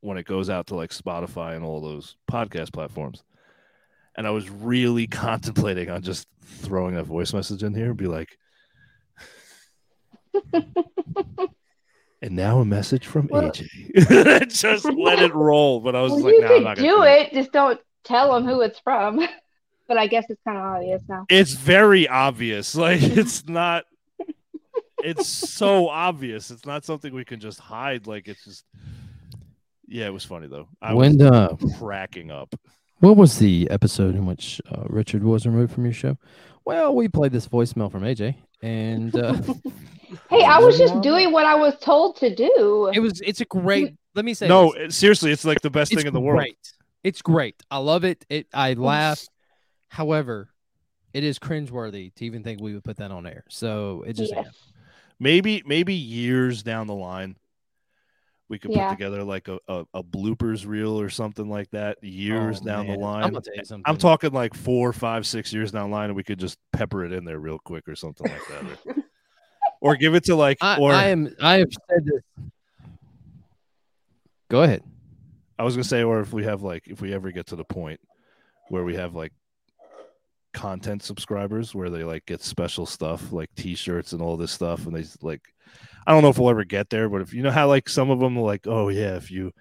when 0.00 0.16
it 0.16 0.24
goes 0.24 0.48
out 0.48 0.68
to 0.68 0.74
like 0.74 0.90
Spotify 0.90 1.54
and 1.54 1.66
all 1.66 1.82
those 1.82 2.16
podcast 2.30 2.72
platforms. 2.72 3.24
And 4.16 4.26
I 4.26 4.30
was 4.30 4.48
really 4.50 5.06
contemplating 5.08 5.90
on 5.90 6.02
just 6.02 6.26
throwing 6.44 6.96
a 6.96 7.02
voice 7.02 7.32
message 7.32 7.62
in 7.62 7.74
here 7.74 7.86
and 7.90 7.96
be 7.96 8.06
like, 8.06 8.36
And 12.24 12.36
now 12.36 12.60
a 12.60 12.64
message 12.64 13.06
from 13.06 13.26
Well- 13.26 13.50
AJ. 13.50 14.48
just 14.48 14.84
let 14.84 15.18
it 15.20 15.34
roll. 15.34 15.80
But 15.80 15.96
I 15.96 16.02
was 16.02 16.12
Well, 16.12 16.20
like, 16.24 16.34
you 16.34 16.40
no, 16.40 16.46
I'm 16.46 16.52
could 16.54 16.64
not 16.64 16.76
gonna 16.76 16.88
do 16.88 16.96
do 16.96 17.02
it. 17.02 17.32
Just 17.32 17.52
don't 17.52 17.80
tell 18.04 18.32
them 18.32 18.44
who 18.44 18.60
it's 18.60 18.78
from. 18.78 19.16
but 19.88 19.98
I 19.98 20.06
guess 20.06 20.26
it's 20.28 20.40
kind 20.44 20.56
of 20.56 20.64
obvious 20.64 21.02
now. 21.08 21.26
It's 21.28 21.52
very 21.54 22.06
obvious. 22.08 22.74
Like 22.76 23.02
it's 23.02 23.48
not. 23.48 23.84
It's 25.02 25.26
so 25.26 25.88
obvious. 25.88 26.52
It's 26.52 26.64
not 26.64 26.84
something 26.84 27.12
we 27.12 27.24
can 27.24 27.40
just 27.40 27.58
hide. 27.58 28.06
Like 28.06 28.28
it's 28.28 28.44
just. 28.44 28.64
Yeah, 29.88 30.06
it 30.06 30.12
was 30.12 30.24
funny 30.24 30.46
though. 30.46 30.68
I 30.80 30.94
when 30.94 31.20
uh, 31.20 31.56
was 31.60 31.74
cracking 31.76 32.30
up. 32.30 32.54
What 33.02 33.16
was 33.16 33.38
the 33.38 33.68
episode 33.70 34.14
in 34.14 34.26
which 34.26 34.60
uh, 34.70 34.84
Richard 34.86 35.22
was 35.24 35.46
removed 35.46 35.72
from 35.72 35.84
your 35.84 35.92
show? 35.94 36.16
Well, 36.64 36.94
we 36.94 37.08
played 37.08 37.32
this 37.32 37.48
voicemail 37.48 37.90
from 37.90 38.02
AJ, 38.02 38.36
and 38.62 39.14
uh, 39.16 39.34
Hey, 40.30 40.44
I 40.44 40.58
was 40.60 40.78
just 40.78 41.00
doing 41.00 41.32
what 41.32 41.44
I 41.46 41.54
was 41.54 41.76
told 41.80 42.16
to 42.18 42.34
do. 42.34 42.90
it 42.94 43.00
was 43.00 43.20
it's 43.20 43.40
a 43.40 43.44
great. 43.44 43.94
Let 44.14 44.24
me 44.24 44.34
say 44.34 44.46
No, 44.48 44.72
this. 44.72 44.82
it- 44.82 44.92
seriously, 44.94 45.32
it's 45.32 45.44
like 45.44 45.60
the 45.62 45.70
best 45.70 45.92
it's 45.92 46.00
thing 46.00 46.06
in 46.06 46.14
the 46.14 46.20
world. 46.20 46.38
Great. 46.40 46.58
It's 47.02 47.20
great. 47.22 47.60
I 47.70 47.78
love 47.78 48.04
it. 48.04 48.24
It 48.28 48.46
I 48.54 48.74
laugh. 48.74 49.24
However, 49.88 50.48
it 51.12 51.24
is 51.24 51.38
cringeworthy 51.38 52.14
to 52.14 52.24
even 52.24 52.42
think 52.44 52.60
we 52.60 52.74
would 52.74 52.84
put 52.84 52.98
that 52.98 53.10
on 53.10 53.26
air. 53.26 53.44
So 53.48 54.04
it 54.06 54.12
just 54.14 54.32
Yes. 54.34 54.46
Maybe, 55.18 55.62
maybe 55.66 55.94
years 55.94 56.62
down 56.64 56.86
the 56.88 56.94
line, 56.94 57.36
we 58.52 58.58
could 58.58 58.70
Yeah. 58.70 58.90
put 58.90 58.98
together 58.98 59.24
like 59.24 59.48
a, 59.48 59.58
a, 59.66 59.86
a 59.94 60.02
bloopers 60.04 60.66
reel 60.66 61.00
or 61.00 61.08
something 61.08 61.48
like 61.48 61.70
that. 61.70 61.96
Years 62.04 62.60
Oh, 62.60 62.66
down 62.66 62.86
man. 62.86 62.98
the 62.98 63.04
I'm 63.06 63.10
line, 63.22 63.32
gonna 63.32 63.40
tell 63.40 63.54
you 63.56 63.64
something. 63.64 63.82
I'm 63.86 63.96
talking 63.96 64.30
like 64.32 64.52
four, 64.52 64.92
five, 64.92 65.26
six 65.26 65.54
years 65.54 65.72
down 65.72 65.88
the 65.88 65.96
line, 65.96 66.10
and 66.10 66.14
we 66.16 66.22
could 66.22 66.38
just 66.38 66.58
pepper 66.70 67.02
it 67.02 67.14
in 67.14 67.24
there 67.24 67.38
real 67.38 67.58
quick 67.58 67.88
or 67.88 67.96
something 67.96 68.30
like 68.30 68.46
that, 68.48 68.62
or, 68.90 68.94
or 69.92 69.96
give 69.96 70.14
it 70.14 70.24
to 70.24 70.36
like, 70.36 70.58
I, 70.60 70.76
or 70.76 70.92
I 70.92 71.04
am. 71.06 71.34
I 71.40 71.54
have 71.60 71.70
said 71.88 72.04
this. 72.04 72.22
Go 74.50 74.62
ahead. 74.64 74.82
I 75.58 75.62
was 75.64 75.74
gonna 75.74 75.84
say, 75.84 76.02
or 76.02 76.20
if 76.20 76.34
we 76.34 76.44
have 76.44 76.60
like, 76.62 76.86
if 76.88 77.00
we 77.00 77.14
ever 77.14 77.30
get 77.32 77.46
to 77.46 77.56
the 77.56 77.64
point 77.64 78.00
where 78.68 78.84
we 78.84 78.96
have 78.96 79.14
like 79.14 79.32
content 80.52 81.02
subscribers 81.02 81.74
where 81.74 81.88
they 81.88 82.04
like 82.04 82.26
get 82.26 82.42
special 82.42 82.84
stuff 82.84 83.32
like 83.32 83.48
T-shirts 83.56 84.12
and 84.12 84.20
all 84.20 84.36
this 84.36 84.52
stuff, 84.52 84.86
and 84.86 84.94
they 84.94 85.04
like, 85.22 85.40
I 86.06 86.12
don't 86.12 86.22
know 86.22 86.28
if 86.28 86.38
we'll 86.38 86.50
ever 86.50 86.64
get 86.64 86.90
there, 86.90 87.08
but 87.08 87.22
if 87.22 87.32
you 87.32 87.42
know 87.42 87.50
how 87.50 87.68
like 87.68 87.88
some 87.88 88.10
of 88.10 88.18
them 88.18 88.36
are 88.36 88.44
like, 88.44 88.66
oh 88.66 88.88
yeah, 88.88 89.16
if 89.16 89.30
you 89.30 89.52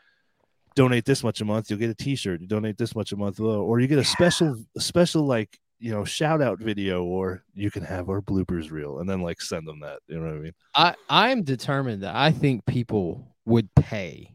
donate 0.75 1.05
this 1.05 1.23
much 1.23 1.41
a 1.41 1.45
month, 1.45 1.69
you'll 1.69 1.79
get 1.79 1.89
a 1.89 1.95
T-shirt. 1.95 2.41
You 2.41 2.47
donate 2.47 2.77
this 2.77 2.95
much 2.95 3.11
a 3.11 3.17
month, 3.17 3.39
or 3.39 3.79
you 3.79 3.87
get 3.87 3.99
a 3.99 4.03
special, 4.03 4.55
a 4.75 4.81
special 4.81 5.25
like 5.25 5.59
you 5.79 5.91
know 5.91 6.05
shout 6.05 6.41
out 6.41 6.59
video, 6.59 7.03
or 7.03 7.43
you 7.53 7.71
can 7.71 7.83
have 7.83 8.09
our 8.09 8.21
bloopers 8.21 8.71
reel, 8.71 8.99
and 8.99 9.09
then 9.09 9.21
like 9.21 9.41
send 9.41 9.67
them 9.67 9.81
that. 9.81 9.99
You 10.07 10.19
know 10.19 10.25
what 10.25 10.35
I 10.35 10.39
mean? 10.39 10.53
I 10.75 10.95
I'm 11.09 11.43
determined 11.43 12.03
that 12.03 12.15
I 12.15 12.31
think 12.31 12.65
people 12.65 13.35
would 13.45 13.73
pay 13.75 14.33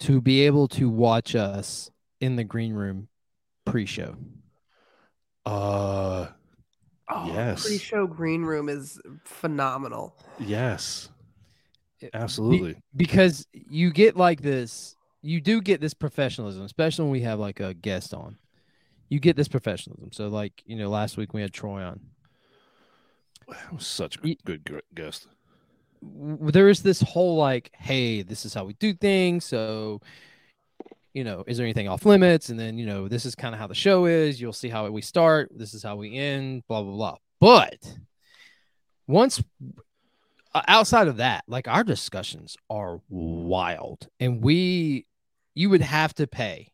to 0.00 0.20
be 0.20 0.42
able 0.42 0.68
to 0.68 0.88
watch 0.88 1.34
us 1.34 1.90
in 2.20 2.36
the 2.36 2.44
green 2.44 2.72
room 2.72 3.08
pre-show. 3.64 4.16
Uh, 5.44 6.28
Oh, 7.10 7.26
Yes. 7.32 7.64
Pre-show 7.66 8.06
green 8.06 8.42
room 8.42 8.68
is 8.68 9.00
phenomenal. 9.24 10.14
yes, 10.38 11.08
Be- 12.00 12.10
absolutely. 12.14 12.76
because 12.94 13.46
you 13.52 13.90
get 13.90 14.16
like 14.16 14.42
this 14.42 14.94
you 15.20 15.40
do 15.40 15.60
get 15.60 15.80
this 15.80 15.94
professionalism 15.94 16.62
especially 16.64 17.02
when 17.04 17.10
we 17.12 17.22
have 17.22 17.40
like 17.40 17.58
a 17.58 17.74
guest 17.74 18.14
on 18.14 18.38
you 19.08 19.18
get 19.18 19.34
this 19.36 19.48
professionalism 19.48 20.12
so 20.12 20.28
like 20.28 20.62
you 20.64 20.76
know 20.76 20.88
last 20.88 21.16
week 21.16 21.34
we 21.34 21.40
had 21.42 21.52
troy 21.52 21.82
on 21.82 21.98
That 23.48 23.72
was 23.72 23.86
such 23.86 24.16
a 24.18 24.28
Ye- 24.28 24.38
good 24.44 24.64
gr- 24.64 24.78
guest. 24.94 25.26
there 26.02 26.68
is 26.68 26.82
this 26.84 27.00
whole 27.00 27.36
like 27.36 27.70
hey 27.74 28.22
this 28.22 28.44
is 28.46 28.54
how 28.54 28.64
we 28.64 28.74
do 28.74 28.94
things 28.94 29.44
so 29.44 30.00
you 31.12 31.24
know 31.24 31.44
is 31.46 31.56
there 31.56 31.66
anything 31.66 31.88
off 31.88 32.06
limits? 32.06 32.48
And 32.48 32.58
then 32.58 32.78
you 32.78 32.86
know 32.86 33.08
this 33.08 33.24
is 33.24 33.34
kind 33.34 33.54
of 33.54 33.60
how 33.60 33.66
the 33.66 33.74
show 33.74 34.06
is. 34.06 34.40
You'll 34.40 34.52
see 34.52 34.68
how 34.68 34.88
we 34.90 35.02
start. 35.02 35.50
This 35.54 35.74
is 35.74 35.82
how 35.82 35.96
we 35.96 36.16
end 36.16 36.64
blah 36.68 36.82
blah 36.82 36.92
blah. 36.92 37.16
But 37.40 37.98
once 39.06 39.42
uh, 40.54 40.62
outside 40.66 41.08
of 41.08 41.18
that 41.18 41.44
like 41.46 41.68
our 41.68 41.84
discussions 41.84 42.56
are 42.70 43.00
wild. 43.08 44.08
And 44.20 44.42
we 44.42 45.06
you 45.54 45.70
would 45.70 45.82
have 45.82 46.14
to 46.14 46.26
pay 46.26 46.68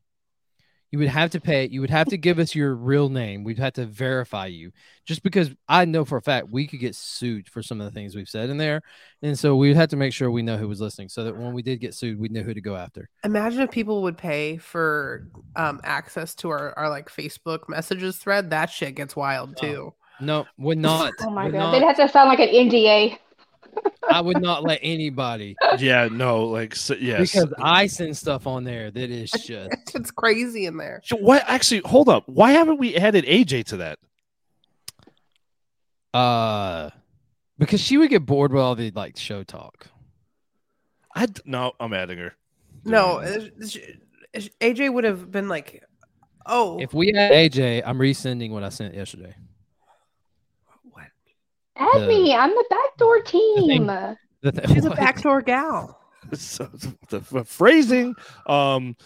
you 0.94 0.98
would 1.00 1.08
have 1.08 1.30
to 1.30 1.40
pay 1.40 1.66
you 1.72 1.80
would 1.80 1.90
have 1.90 2.06
to 2.06 2.16
give 2.16 2.38
us 2.38 2.54
your 2.54 2.72
real 2.72 3.08
name 3.08 3.42
we'd 3.42 3.58
have 3.58 3.72
to 3.72 3.84
verify 3.84 4.46
you 4.46 4.70
just 5.04 5.24
because 5.24 5.50
i 5.68 5.84
know 5.84 6.04
for 6.04 6.16
a 6.18 6.22
fact 6.22 6.48
we 6.50 6.68
could 6.68 6.78
get 6.78 6.94
sued 6.94 7.48
for 7.48 7.64
some 7.64 7.80
of 7.80 7.84
the 7.84 7.90
things 7.90 8.14
we've 8.14 8.28
said 8.28 8.48
in 8.48 8.58
there 8.58 8.80
and 9.20 9.36
so 9.36 9.56
we'd 9.56 9.74
have 9.74 9.88
to 9.88 9.96
make 9.96 10.12
sure 10.12 10.30
we 10.30 10.40
know 10.40 10.56
who 10.56 10.68
was 10.68 10.80
listening 10.80 11.08
so 11.08 11.24
that 11.24 11.36
when 11.36 11.52
we 11.52 11.62
did 11.62 11.80
get 11.80 11.94
sued 11.94 12.16
we'd 12.20 12.30
know 12.30 12.42
who 12.42 12.54
to 12.54 12.60
go 12.60 12.76
after 12.76 13.08
Imagine 13.24 13.62
if 13.62 13.72
people 13.72 14.02
would 14.02 14.16
pay 14.16 14.56
for 14.56 15.26
um, 15.56 15.80
access 15.82 16.32
to 16.36 16.50
our, 16.50 16.78
our 16.78 16.88
like 16.88 17.08
Facebook 17.08 17.68
messages 17.68 18.16
thread. 18.18 18.50
That 18.50 18.70
shit 18.70 18.94
gets 18.94 19.16
wild 19.16 19.56
too. 19.56 19.94
no 20.20 20.46
would 20.58 20.78
not 20.90 21.12
oh 21.22 21.30
my 21.30 21.46
would 21.46 21.54
god, 21.54 21.58
not- 21.58 21.72
they'd 21.72 21.82
have 21.86 21.96
to 21.96 22.08
sound 22.08 22.28
like 22.28 22.38
an 22.38 22.50
NDA. 22.50 23.18
I 24.10 24.20
would 24.20 24.40
not 24.40 24.62
let 24.64 24.78
anybody 24.82 25.56
Yeah, 25.78 26.08
no, 26.10 26.44
like 26.44 26.74
so, 26.76 26.94
yes. 26.94 27.32
because 27.32 27.52
i 27.58 27.86
send 27.86 28.16
stuff 28.16 28.46
on 28.46 28.64
there 28.64 28.90
that 28.90 29.10
is 29.10 29.30
just 29.46 29.70
It's 29.94 30.10
crazy 30.10 30.66
in 30.66 30.76
there. 30.76 31.00
So 31.04 31.16
why 31.16 31.38
actually 31.46 31.82
hold 31.84 32.08
up? 32.08 32.24
Why 32.26 32.52
haven't 32.52 32.78
we 32.78 32.96
added 32.96 33.24
AJ 33.24 33.64
to 33.66 33.76
that? 33.78 33.98
uh 36.12 36.90
because 37.58 37.80
she 37.80 37.96
would 37.96 38.10
get 38.10 38.24
bored 38.26 38.52
with 38.52 38.62
all 38.62 38.74
the 38.74 38.90
like 38.94 39.16
show 39.16 39.42
talk 39.42 39.86
I 41.16 41.26
d- 41.26 41.42
no, 41.44 41.72
I'm 41.78 41.92
adding 41.92 42.18
her. 42.18 42.34
No, 42.84 43.20
Yeah. 43.20 43.28
it's- 43.28 43.76
it's- 44.32 44.48
AJ 44.60 44.92
would 44.92 45.04
have 45.04 45.30
been 45.30 45.48
like, 45.48 45.84
"Oh, 46.44 46.78
if 46.80 46.92
we 46.92 47.12
had 47.14 47.30
aj 47.30 47.82
i'm 47.86 47.98
resending 47.98 48.50
what 48.50 48.64
i 48.64 48.68
sent 48.68 48.94
yesterday 48.94 49.34
what? 49.36 49.53
Add 51.76 52.02
The- 52.02 52.06
me. 52.08 52.34
I'm 52.34 52.50
the 52.50 52.64
backdoor 52.70 53.20
team. 53.22 53.86
The 54.42 54.52
th- 54.52 54.68
she's 54.68 54.84
a 54.84 54.90
backdoor 54.96 55.42
gal." 55.42 56.00
So, 56.32 56.64
the, 57.10 57.18
the 57.20 57.44
phrasing. 57.44 58.14
Um, 58.46 58.96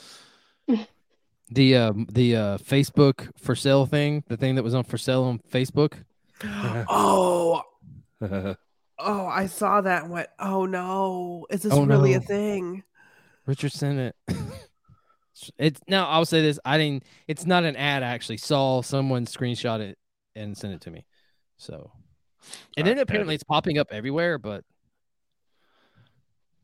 the 1.50 1.76
um 1.76 2.06
the 2.12 2.36
uh 2.36 2.58
facebook 2.58 3.30
for 3.38 3.56
sale 3.56 3.86
thing 3.86 4.22
the 4.28 4.36
thing 4.36 4.54
that 4.56 4.62
was 4.62 4.74
on 4.74 4.84
for 4.84 4.98
sale 4.98 5.24
on 5.24 5.38
facebook 5.50 5.94
oh, 6.44 7.62
oh, 8.20 9.26
I 9.26 9.46
saw 9.46 9.80
that. 9.80 10.04
and 10.04 10.12
went, 10.12 10.28
"Oh 10.38 10.66
no, 10.66 11.46
is 11.50 11.62
this 11.62 11.72
Oh, 11.72 11.84
really 11.86 12.14
a 12.14 12.20
thing?" 12.20 12.84
richard 13.46 13.72
sent 13.72 13.98
it 13.98 14.14
it's 15.56 15.80
now 15.88 16.06
i'll 16.08 16.26
say 16.26 16.42
this 16.42 16.58
i 16.66 16.76
didn't 16.76 17.02
it's 17.26 17.46
not 17.46 17.64
an 17.64 17.74
ad 17.76 18.02
i 18.02 18.06
actually 18.08 18.36
saw 18.36 18.82
someone 18.82 19.24
screenshot 19.24 19.80
it 19.80 19.96
and 20.36 20.54
sent 20.54 20.74
it 20.74 20.82
to 20.82 20.90
me 20.90 21.06
so 21.56 21.90
and 22.76 22.86
then 22.86 22.98
apparently 22.98 23.34
it's 23.34 23.44
popping 23.44 23.78
up 23.78 23.88
everywhere 23.90 24.38
but 24.38 24.64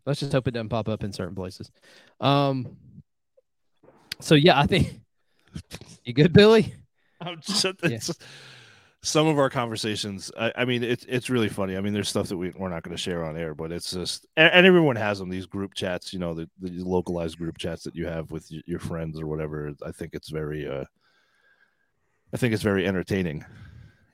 let's 0.07 0.21
just 0.21 0.33
hope 0.33 0.47
it 0.49 0.53
doesn't 0.53 0.69
pop 0.69 0.89
up 0.89 1.03
in 1.03 1.13
certain 1.13 1.35
places 1.35 1.71
um 2.21 2.77
so 4.21 4.35
yeah 4.35 4.59
i 4.59 4.67
think 4.67 5.01
you 6.05 6.13
good 6.13 6.33
billy 6.33 6.75
I'm 7.21 7.41
just, 7.41 7.65
it's, 7.83 8.13
some 9.05 9.27
of 9.27 9.39
our 9.39 9.51
conversations. 9.51 10.33
I, 10.39 10.53
I 10.57 10.65
mean, 10.65 10.83
it's 10.83 11.05
it's 11.07 11.29
really 11.29 11.49
funny. 11.49 11.77
I 11.77 11.81
mean, 11.81 11.93
there's 11.93 12.09
stuff 12.09 12.29
that 12.29 12.37
we 12.37 12.53
we're 12.57 12.71
not 12.71 12.83
going 12.83 12.97
to 12.97 13.01
share 13.03 13.25
on 13.25 13.37
air, 13.37 13.55
but 13.55 13.71
it's 13.71 13.93
just 13.93 14.27
and, 14.37 14.53
and 14.53 14.67
everyone 14.67 14.97
has 14.97 15.19
them. 15.19 15.29
These 15.29 15.47
group 15.47 15.75
chats, 15.75 16.13
you 16.13 16.19
know, 16.19 16.33
the, 16.35 16.49
the 16.61 16.83
localized 16.83 17.39
group 17.39 17.59
chats 17.59 17.85
that 17.85 17.95
you 17.95 18.07
have 18.07 18.31
with 18.31 18.51
your 18.51 18.79
friends 18.79 19.21
or 19.21 19.27
whatever. 19.27 19.73
I 19.85 19.93
think 19.93 20.15
it's 20.15 20.31
very. 20.31 20.67
uh 20.67 20.85
I 22.33 22.37
think 22.37 22.53
it's 22.53 22.63
very 22.63 22.87
entertaining. 22.87 23.45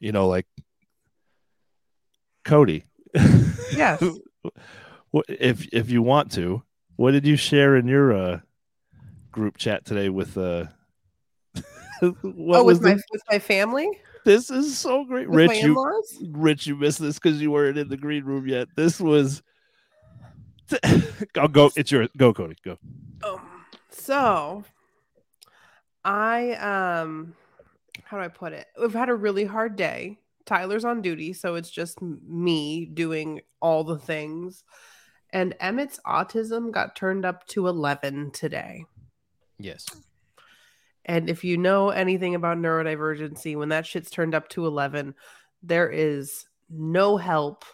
You 0.00 0.12
know, 0.12 0.28
like 0.28 0.46
Cody. 2.45 2.84
Yes. 3.74 4.03
If 5.28 5.66
if 5.72 5.91
you 5.91 6.03
want 6.03 6.30
to? 6.32 6.62
What 6.95 7.11
did 7.11 7.26
you 7.26 7.34
share 7.34 7.74
in 7.74 7.88
your 7.88 8.12
uh 8.12 8.41
group 9.32 9.57
chat 9.57 9.84
today 9.84 10.09
with 10.09 10.38
uh 10.38 10.66
oh, 12.03 12.14
was 12.22 12.78
with 12.78 12.82
my 12.82 12.97
with 13.11 13.22
my 13.28 13.41
family, 13.41 13.88
this 14.24 14.51
is 14.51 14.78
so 14.78 15.05
great 15.05 15.28
with 15.28 15.49
rich 15.49 15.62
you 15.62 15.76
rich 16.30 16.66
you 16.66 16.76
missed 16.76 17.01
this 17.01 17.18
because 17.18 17.41
you 17.41 17.51
weren't 17.51 17.76
in 17.76 17.88
the 17.88 17.97
green 17.97 18.24
room 18.24 18.47
yet 18.47 18.68
this 18.76 19.01
was 19.01 19.43
i'll 21.36 21.49
go 21.49 21.70
it's 21.76 21.91
your 21.91 22.07
go 22.16 22.32
cody 22.32 22.55
go 22.64 22.78
Um, 23.24 23.64
so 23.91 24.64
I 26.05 26.53
um 26.53 27.34
how 28.05 28.16
do 28.16 28.24
I 28.24 28.28
put 28.28 28.53
it? 28.53 28.66
We've 28.80 28.93
had 28.93 29.09
a 29.09 29.14
really 29.14 29.45
hard 29.45 29.76
day. 29.76 30.18
Tyler's 30.47 30.84
on 30.84 31.03
duty, 31.03 31.32
so 31.32 31.55
it's 31.55 31.70
just 31.70 32.01
me 32.03 32.86
doing 32.86 33.41
all 33.61 33.84
the 33.84 33.99
things. 33.99 34.64
And 35.32 35.55
Emmett's 35.61 36.01
autism 36.07 36.72
got 36.72 36.97
turned 36.97 37.24
up 37.24 37.47
to 37.49 37.68
11 37.68 38.32
today. 38.32 38.84
yes 39.59 39.86
And 41.05 41.30
if 41.30 41.45
you 41.45 41.57
know 41.57 41.91
anything 41.91 42.34
about 42.34 42.59
neurodivergency, 42.59 43.57
when 43.57 43.68
that 43.68 43.86
shit's 43.86 44.11
turned 44.11 44.34
up 44.34 44.49
to 44.51 44.66
11, 44.66 45.14
there 45.62 45.88
is 45.88 46.47
no 46.68 47.16
help 47.16 47.64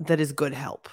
that 0.00 0.20
is 0.20 0.32
good 0.32 0.54
help. 0.54 0.88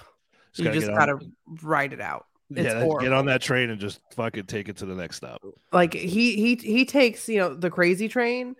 Just 0.52 0.66
you 0.66 0.80
just 0.80 0.88
gotta 0.92 1.12
on- 1.14 1.32
ride 1.62 1.92
it 1.92 2.00
out. 2.00 2.26
It's 2.50 2.62
yeah, 2.62 2.86
get 3.00 3.12
on 3.12 3.26
that 3.26 3.42
train 3.42 3.68
and 3.70 3.78
just 3.80 4.00
fucking 4.14 4.46
take 4.46 4.68
it 4.68 4.78
to 4.78 4.86
the 4.86 4.94
next 4.94 5.16
stop. 5.16 5.42
Like 5.72 5.92
he 5.92 6.34
he 6.36 6.54
he 6.56 6.84
takes 6.86 7.28
you 7.28 7.38
know 7.38 7.54
the 7.54 7.70
crazy 7.70 8.08
train, 8.08 8.56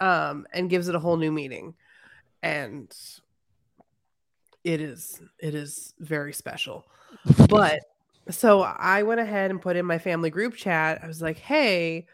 um, 0.00 0.46
and 0.52 0.70
gives 0.70 0.88
it 0.88 0.94
a 0.94 0.98
whole 0.98 1.16
new 1.16 1.32
meaning, 1.32 1.74
and 2.42 2.94
it 4.64 4.80
is 4.80 5.20
it 5.38 5.54
is 5.54 5.94
very 5.98 6.32
special. 6.32 6.84
But 7.48 7.80
so 8.30 8.62
I 8.62 9.04
went 9.04 9.20
ahead 9.20 9.50
and 9.50 9.62
put 9.62 9.76
in 9.76 9.86
my 9.86 9.98
family 9.98 10.30
group 10.30 10.54
chat. 10.54 11.00
I 11.02 11.06
was 11.06 11.22
like, 11.22 11.38
hey. 11.38 12.06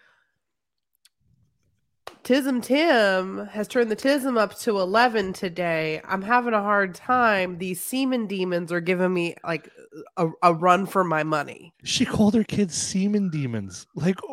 Tism 2.24 2.62
Tim 2.62 3.49
has 3.49 3.66
turned 3.66 3.91
the 3.91 3.97
Tism 3.97 4.39
up 4.39 4.57
to 4.61 4.78
11 4.78 5.33
today. 5.33 6.01
I'm 6.05 6.22
having 6.22 6.55
a 6.55 6.62
hard 6.62 6.95
time. 6.95 7.59
These 7.59 7.83
semen 7.83 8.28
demons 8.28 8.70
are 8.70 8.80
giving 8.80 9.12
me 9.12 9.35
like 9.43 9.68
a, 10.16 10.28
a 10.41 10.55
run 10.55 10.87
for 10.87 11.03
my 11.03 11.24
money. 11.24 11.74
She 11.83 12.05
called 12.05 12.35
her 12.35 12.45
kids 12.45 12.76
semen 12.76 13.28
demons. 13.30 13.89
Like, 13.97 14.20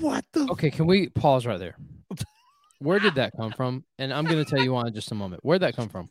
what 0.00 0.24
the? 0.32 0.48
Okay, 0.50 0.70
can 0.70 0.86
we 0.86 1.08
pause 1.08 1.46
right 1.46 1.60
there? 1.60 1.76
Where 2.78 2.98
did 2.98 3.14
that 3.14 3.32
come 3.36 3.52
from? 3.52 3.84
And 3.98 4.12
I'm 4.12 4.24
going 4.24 4.44
to 4.44 4.50
tell 4.50 4.62
you 4.62 4.72
why 4.72 4.86
in 4.86 4.94
just 4.94 5.10
a 5.12 5.14
moment. 5.14 5.44
Where'd 5.44 5.62
that 5.62 5.76
come 5.76 5.88
from? 5.88 6.10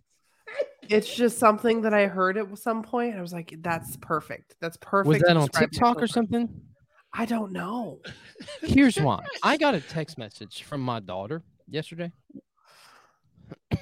It's 0.90 1.14
just 1.14 1.38
something 1.40 1.82
that 1.82 1.94
I 1.94 2.08
heard 2.08 2.38
at 2.38 2.58
some 2.58 2.84
point. 2.84 3.16
I 3.16 3.22
was 3.22 3.34
like, 3.34 3.56
that's 3.60 3.98
perfect. 3.98 4.56
That's 4.62 4.78
perfect. 4.78 5.08
Was 5.08 5.18
to 5.20 5.24
that 5.26 5.38
on 5.38 5.48
describe 5.48 5.62
my 5.62 5.68
TikTok 5.68 6.02
or 6.02 6.08
something? 6.08 6.62
I 7.14 7.26
don't 7.26 7.52
know. 7.52 8.02
Here's 8.62 8.98
why. 8.98 9.24
I 9.42 9.58
got 9.66 9.74
a 9.74 9.82
text 9.82 10.18
message 10.18 10.64
from 10.64 10.82
my 10.82 11.00
daughter 11.00 11.44
yesterday. 11.68 12.12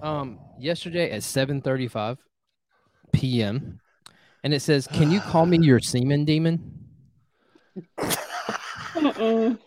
Um, 0.00 0.38
yesterday 0.60 1.10
at 1.10 1.22
7:35 1.22 2.18
p.m. 3.10 3.80
and 4.44 4.54
it 4.54 4.60
says, 4.60 4.86
"Can 4.86 5.10
you 5.10 5.18
call 5.18 5.44
me 5.44 5.58
your 5.60 5.80
semen 5.80 6.24
demon?" 6.24 6.86
Mm-mm. 7.98 9.58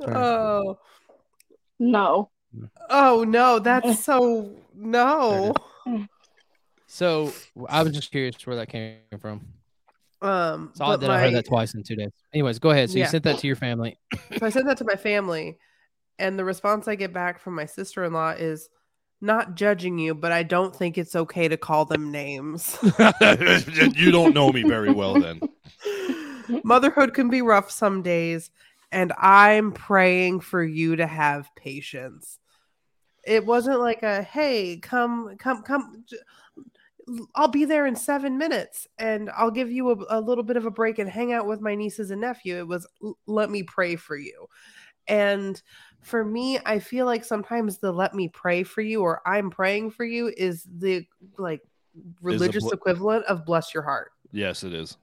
Okay. 0.00 0.12
Oh, 0.14 0.78
No. 1.78 2.30
oh 2.88 3.24
no, 3.24 3.58
that's 3.58 4.00
so 4.04 4.50
no. 4.74 5.52
So 6.86 7.32
I 7.68 7.82
was 7.82 7.92
just 7.92 8.10
curious 8.10 8.34
where 8.46 8.56
that 8.56 8.68
came 8.68 8.98
from. 9.18 9.46
Um, 10.22 10.72
So 10.74 10.84
I 10.84 10.88
but 10.88 11.00
that 11.00 11.10
I 11.10 11.20
heard 11.20 11.34
that 11.34 11.46
twice 11.46 11.74
in 11.74 11.82
two 11.82 11.96
days. 11.96 12.10
Anyways, 12.34 12.58
go 12.58 12.70
ahead. 12.70 12.90
So 12.90 12.98
you 12.98 13.06
sent 13.06 13.24
that 13.24 13.38
to 13.38 13.46
your 13.46 13.56
family. 13.56 13.98
so 14.38 14.46
I 14.46 14.50
sent 14.50 14.66
that 14.66 14.78
to 14.78 14.84
my 14.84 14.96
family, 14.96 15.58
and 16.18 16.38
the 16.38 16.44
response 16.44 16.88
I 16.88 16.94
get 16.94 17.12
back 17.12 17.40
from 17.40 17.54
my 17.54 17.66
sister 17.66 18.04
in 18.04 18.12
law 18.12 18.30
is 18.30 18.68
not 19.20 19.54
judging 19.54 19.98
you, 19.98 20.14
but 20.14 20.32
I 20.32 20.42
don't 20.42 20.74
think 20.74 20.98
it's 20.98 21.14
okay 21.14 21.48
to 21.48 21.56
call 21.56 21.84
them 21.84 22.10
names. 22.10 22.78
you 23.94 24.10
don't 24.10 24.34
know 24.34 24.50
me 24.52 24.62
very 24.62 24.92
well, 24.92 25.20
then. 25.20 25.40
Motherhood 26.64 27.14
can 27.14 27.28
be 27.28 27.42
rough 27.42 27.70
some 27.70 28.02
days, 28.02 28.50
and 28.92 29.12
I'm 29.18 29.72
praying 29.72 30.40
for 30.40 30.62
you 30.62 30.96
to 30.96 31.06
have 31.06 31.48
patience. 31.56 32.38
It 33.24 33.44
wasn't 33.44 33.80
like 33.80 34.02
a 34.02 34.22
hey, 34.22 34.78
come, 34.78 35.36
come, 35.38 35.62
come. 35.62 36.04
I'll 37.34 37.48
be 37.48 37.64
there 37.64 37.86
in 37.86 37.96
seven 37.96 38.38
minutes 38.38 38.86
and 38.98 39.30
I'll 39.30 39.50
give 39.50 39.70
you 39.70 39.90
a, 39.90 40.18
a 40.18 40.20
little 40.20 40.44
bit 40.44 40.56
of 40.56 40.66
a 40.66 40.70
break 40.70 40.98
and 40.98 41.08
hang 41.08 41.32
out 41.32 41.46
with 41.46 41.60
my 41.60 41.74
nieces 41.74 42.10
and 42.10 42.20
nephew. 42.20 42.58
It 42.58 42.68
was 42.68 42.86
let 43.26 43.50
me 43.50 43.62
pray 43.62 43.96
for 43.96 44.16
you. 44.16 44.46
And 45.06 45.60
for 46.02 46.24
me, 46.24 46.58
I 46.64 46.78
feel 46.78 47.06
like 47.06 47.24
sometimes 47.24 47.78
the 47.78 47.92
let 47.92 48.14
me 48.14 48.28
pray 48.28 48.62
for 48.62 48.80
you 48.80 49.02
or 49.02 49.20
I'm 49.26 49.50
praying 49.50 49.90
for 49.90 50.04
you 50.04 50.32
is 50.36 50.66
the 50.78 51.04
like 51.36 51.60
religious 52.22 52.64
bl- 52.64 52.70
equivalent 52.70 53.24
of 53.26 53.44
bless 53.44 53.74
your 53.74 53.82
heart. 53.82 54.12
Yes, 54.32 54.62
it 54.62 54.72
is. 54.72 54.96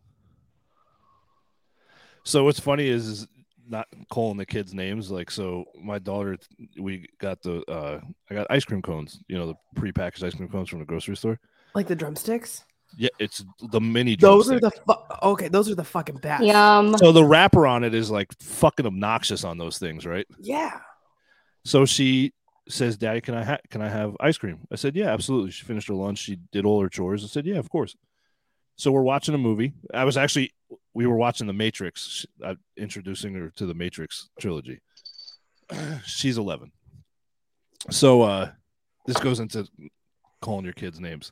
So 2.24 2.44
what's 2.44 2.60
funny 2.60 2.88
is, 2.88 3.08
is 3.08 3.28
not 3.70 3.88
calling 4.10 4.38
the 4.38 4.46
kids 4.46 4.74
names. 4.74 5.12
Like, 5.12 5.32
so 5.32 5.66
my 5.82 6.00
daughter, 6.00 6.38
we 6.80 7.08
got 7.20 7.42
the, 7.42 7.64
uh, 7.72 8.00
I 8.30 8.34
got 8.34 8.48
ice 8.50 8.66
cream 8.66 8.82
cones. 8.82 9.20
You 9.28 9.38
know, 9.38 9.48
the 9.48 9.82
prepackaged 9.82 10.24
ice 10.24 10.34
cream 10.34 10.50
cones 10.50 10.70
from 10.70 10.80
the 10.80 10.86
grocery 10.86 11.16
store. 11.16 11.40
Like 11.76 11.88
the 11.88 11.96
drumsticks. 11.96 12.64
Yeah, 12.98 13.10
it's 13.20 13.44
the 13.72 13.82
mini. 13.82 14.16
Those 14.16 14.50
are 14.50 14.60
the 14.60 14.72
fu- 14.72 15.28
okay. 15.30 15.50
Those 15.50 15.70
are 15.70 15.76
the 15.76 15.84
fucking 15.84 16.18
best. 16.18 16.44
Yum. 16.44 16.98
So 16.98 17.12
the 17.12 17.24
wrapper 17.24 17.68
on 17.68 17.84
it 17.84 17.94
is 17.94 18.10
like 18.10 18.32
fucking 18.42 18.86
obnoxious 18.86 19.44
on 19.44 19.58
those 19.58 19.78
things, 19.78 20.06
right? 20.06 20.26
Yeah. 20.40 20.80
So 21.66 21.86
she 21.86 22.34
says, 22.70 22.98
"Daddy, 22.98 23.22
can 23.22 23.36
I 23.36 23.44
ha- 23.44 23.60
can 23.70 23.82
I 23.82 23.90
have 23.90 24.16
ice 24.20 24.38
cream?" 24.38 24.60
I 24.72 24.78
said, 24.78 24.96
"Yeah, 24.96 25.08
absolutely." 25.08 25.52
She 25.52 25.66
finished 25.66 25.90
her 25.90 25.94
lunch. 25.94 26.20
She 26.20 26.38
did 26.52 26.66
all 26.66 26.82
her 26.82 26.90
chores. 26.90 27.24
I 27.24 27.28
said, 27.28 27.46
"Yeah, 27.46 27.58
of 27.58 27.70
course." 27.70 27.96
So 28.78 28.92
we're 28.92 29.02
watching 29.02 29.36
a 29.36 29.40
movie. 29.40 29.74
I 29.94 30.06
was 30.06 30.18
actually 30.18 30.54
we 30.94 31.06
were 31.06 31.16
watching 31.16 31.48
The 31.48 31.54
Matrix, 31.54 32.26
uh, 32.44 32.56
introducing 32.76 33.34
her 33.36 33.52
to 33.56 33.66
the 33.66 33.74
Matrix 33.74 34.30
trilogy. 34.40 34.82
She's 36.06 36.38
11. 36.38 36.72
So 37.90 38.22
uh 38.24 38.52
this 39.06 39.18
goes 39.18 39.40
into 39.40 39.68
calling 40.42 40.66
your 40.66 40.74
kids 40.74 41.00
names. 41.00 41.32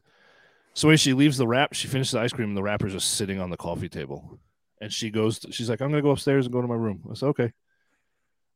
So 0.73 0.87
when 0.87 0.97
she 0.97 1.13
leaves 1.13 1.37
the 1.37 1.47
wrap, 1.47 1.73
she 1.73 1.87
finishes 1.87 2.11
the 2.11 2.19
ice 2.19 2.33
cream 2.33 2.49
and 2.49 2.57
the 2.57 2.63
wrapper's 2.63 2.93
just 2.93 3.15
sitting 3.15 3.39
on 3.39 3.49
the 3.49 3.57
coffee 3.57 3.89
table. 3.89 4.39
And 4.81 4.91
she 4.91 5.09
goes, 5.09 5.39
she's 5.51 5.69
like, 5.69 5.81
I'm 5.81 5.89
gonna 5.89 6.01
go 6.01 6.11
upstairs 6.11 6.45
and 6.45 6.53
go 6.53 6.61
to 6.61 6.67
my 6.67 6.75
room. 6.75 7.03
I 7.09 7.15
said, 7.15 7.27
okay. 7.27 7.51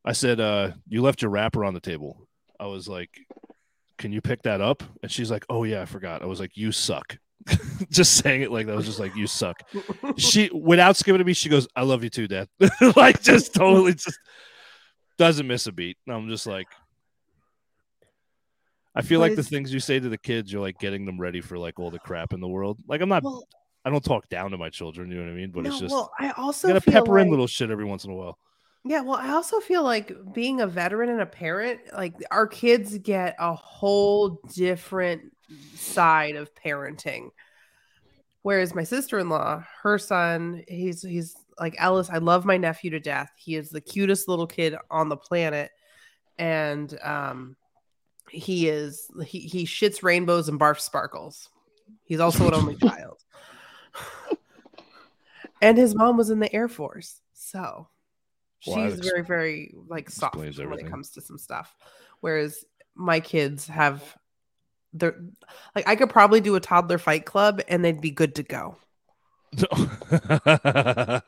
I 0.04 0.12
said, 0.12 0.40
uh, 0.40 0.72
you 0.88 1.02
left 1.02 1.22
your 1.22 1.30
wrapper 1.30 1.64
on 1.64 1.74
the 1.74 1.80
table. 1.80 2.26
I 2.58 2.66
was 2.66 2.88
like, 2.88 3.10
can 3.98 4.12
you 4.12 4.20
pick 4.20 4.42
that 4.42 4.60
up? 4.60 4.82
And 5.02 5.10
she's 5.10 5.30
like, 5.30 5.44
oh 5.48 5.64
yeah, 5.64 5.82
I 5.82 5.86
forgot. 5.86 6.22
I 6.22 6.26
was 6.26 6.40
like, 6.40 6.56
you 6.56 6.72
suck. 6.72 7.18
just 7.90 8.16
saying 8.16 8.42
it 8.42 8.50
like 8.50 8.66
that 8.66 8.72
I 8.72 8.76
was 8.76 8.86
just 8.86 9.00
like, 9.00 9.14
you 9.16 9.26
suck. 9.26 9.62
She 10.16 10.50
without 10.52 10.96
skipping 10.96 11.18
to 11.18 11.24
me, 11.24 11.32
she 11.32 11.48
goes, 11.48 11.66
I 11.74 11.82
love 11.82 12.04
you 12.04 12.10
too, 12.10 12.28
Dad. 12.28 12.48
like 12.96 13.22
just 13.22 13.54
totally 13.54 13.94
just 13.94 14.18
doesn't 15.18 15.46
miss 15.46 15.66
a 15.66 15.72
beat. 15.72 15.96
I'm 16.08 16.28
just 16.28 16.46
like 16.46 16.68
I 18.94 19.02
feel 19.02 19.20
But 19.20 19.30
like 19.30 19.36
the 19.36 19.42
things 19.42 19.72
you 19.72 19.80
say 19.80 20.00
to 20.00 20.08
the 20.08 20.18
kids, 20.18 20.52
you're 20.52 20.62
like 20.62 20.78
getting 20.78 21.06
them 21.06 21.20
ready 21.20 21.40
for 21.40 21.56
like 21.56 21.78
all 21.78 21.90
the 21.90 21.98
crap 21.98 22.32
in 22.32 22.40
the 22.40 22.48
world. 22.48 22.78
Like 22.86 23.00
I'm 23.00 23.08
not 23.08 23.22
well, 23.22 23.44
I 23.84 23.90
don't 23.90 24.04
talk 24.04 24.28
down 24.28 24.50
to 24.50 24.58
my 24.58 24.68
children, 24.68 25.10
you 25.10 25.16
know 25.16 25.24
what 25.24 25.30
I 25.30 25.34
mean? 25.34 25.50
But 25.50 25.64
no, 25.64 25.70
it's 25.70 25.80
just 25.80 25.92
well, 25.92 26.10
I 26.18 26.32
also 26.32 26.68
gotta 26.68 26.80
pepper 26.80 27.18
in 27.18 27.30
little 27.30 27.46
shit 27.46 27.70
every 27.70 27.84
once 27.84 28.04
in 28.04 28.10
a 28.10 28.14
while. 28.14 28.38
Yeah, 28.84 29.02
well, 29.02 29.16
I 29.16 29.30
also 29.32 29.60
feel 29.60 29.82
like 29.82 30.12
being 30.32 30.60
a 30.62 30.66
veteran 30.66 31.10
and 31.10 31.20
a 31.20 31.26
parent, 31.26 31.80
like 31.92 32.14
our 32.30 32.46
kids 32.46 32.96
get 32.98 33.36
a 33.38 33.54
whole 33.54 34.40
different 34.54 35.22
side 35.74 36.36
of 36.36 36.54
parenting. 36.54 37.30
Whereas 38.42 38.74
my 38.74 38.84
sister-in-law, 38.84 39.64
her 39.82 39.98
son, 39.98 40.62
he's 40.66 41.02
he's 41.02 41.36
like 41.58 41.74
Ellis, 41.78 42.08
I 42.08 42.18
love 42.18 42.44
my 42.44 42.56
nephew 42.56 42.90
to 42.90 43.00
death. 43.00 43.30
He 43.36 43.54
is 43.54 43.70
the 43.70 43.80
cutest 43.82 44.28
little 44.28 44.46
kid 44.46 44.74
on 44.90 45.08
the 45.08 45.16
planet. 45.16 45.70
And 46.38 46.96
um 47.02 47.56
he 48.30 48.68
is 48.68 49.10
he 49.24 49.40
he 49.40 49.64
shits 49.64 50.02
rainbows 50.02 50.48
and 50.48 50.58
barfs 50.58 50.80
sparkles. 50.80 51.50
He's 52.04 52.20
also 52.20 52.46
an 52.48 52.54
only 52.54 52.76
child. 52.88 53.18
and 55.60 55.76
his 55.76 55.94
mom 55.94 56.16
was 56.16 56.30
in 56.30 56.38
the 56.40 56.52
Air 56.54 56.68
Force. 56.68 57.20
So 57.34 57.88
she's 58.60 59.00
very, 59.00 59.22
very 59.22 59.74
like 59.88 60.10
soft 60.10 60.36
when 60.36 60.48
it 60.48 60.90
comes 60.90 61.10
to 61.10 61.20
some 61.20 61.38
stuff. 61.38 61.74
Whereas 62.20 62.64
my 62.94 63.20
kids 63.20 63.66
have 63.66 64.16
they're 64.92 65.16
like 65.74 65.88
I 65.88 65.96
could 65.96 66.10
probably 66.10 66.40
do 66.40 66.54
a 66.56 66.60
toddler 66.60 66.98
fight 66.98 67.24
club 67.24 67.62
and 67.68 67.84
they'd 67.84 68.00
be 68.00 68.10
good 68.10 68.34
to 68.36 68.42
go. 68.42 68.76
I 69.72 71.18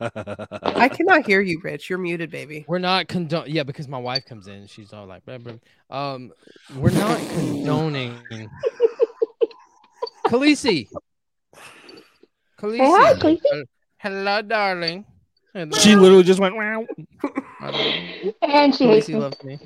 cannot 0.93 1.25
hear 1.25 1.41
you, 1.41 1.59
Rich. 1.61 1.89
You're 1.89 1.99
muted, 1.99 2.31
baby. 2.31 2.63
We're 2.67 2.79
not 2.79 3.09
condone. 3.09 3.45
Yeah, 3.47 3.63
because 3.63 3.89
my 3.89 3.97
wife 3.97 4.25
comes 4.25 4.47
in, 4.47 4.65
she's 4.67 4.93
all 4.93 5.05
like, 5.05 5.25
blah, 5.25 5.39
blah. 5.39 5.53
um, 5.89 6.31
we're 6.75 6.91
not 6.91 7.17
condoning. 7.31 8.17
Khaleesi. 10.27 10.87
Khaleesi. 12.59 12.79
hi, 12.79 13.13
Khaleesi. 13.15 13.41
Uh, 13.53 13.63
Hello, 13.97 14.41
darling. 14.41 15.05
Hello. 15.53 15.77
she 15.77 15.95
literally 15.95 16.23
just 16.23 16.39
went 16.39 16.55
wow. 16.55 16.85
And 18.41 18.73
she 18.73 18.87
hates 18.87 19.09
me. 19.09 19.15
loves 19.15 19.43
me. 19.43 19.59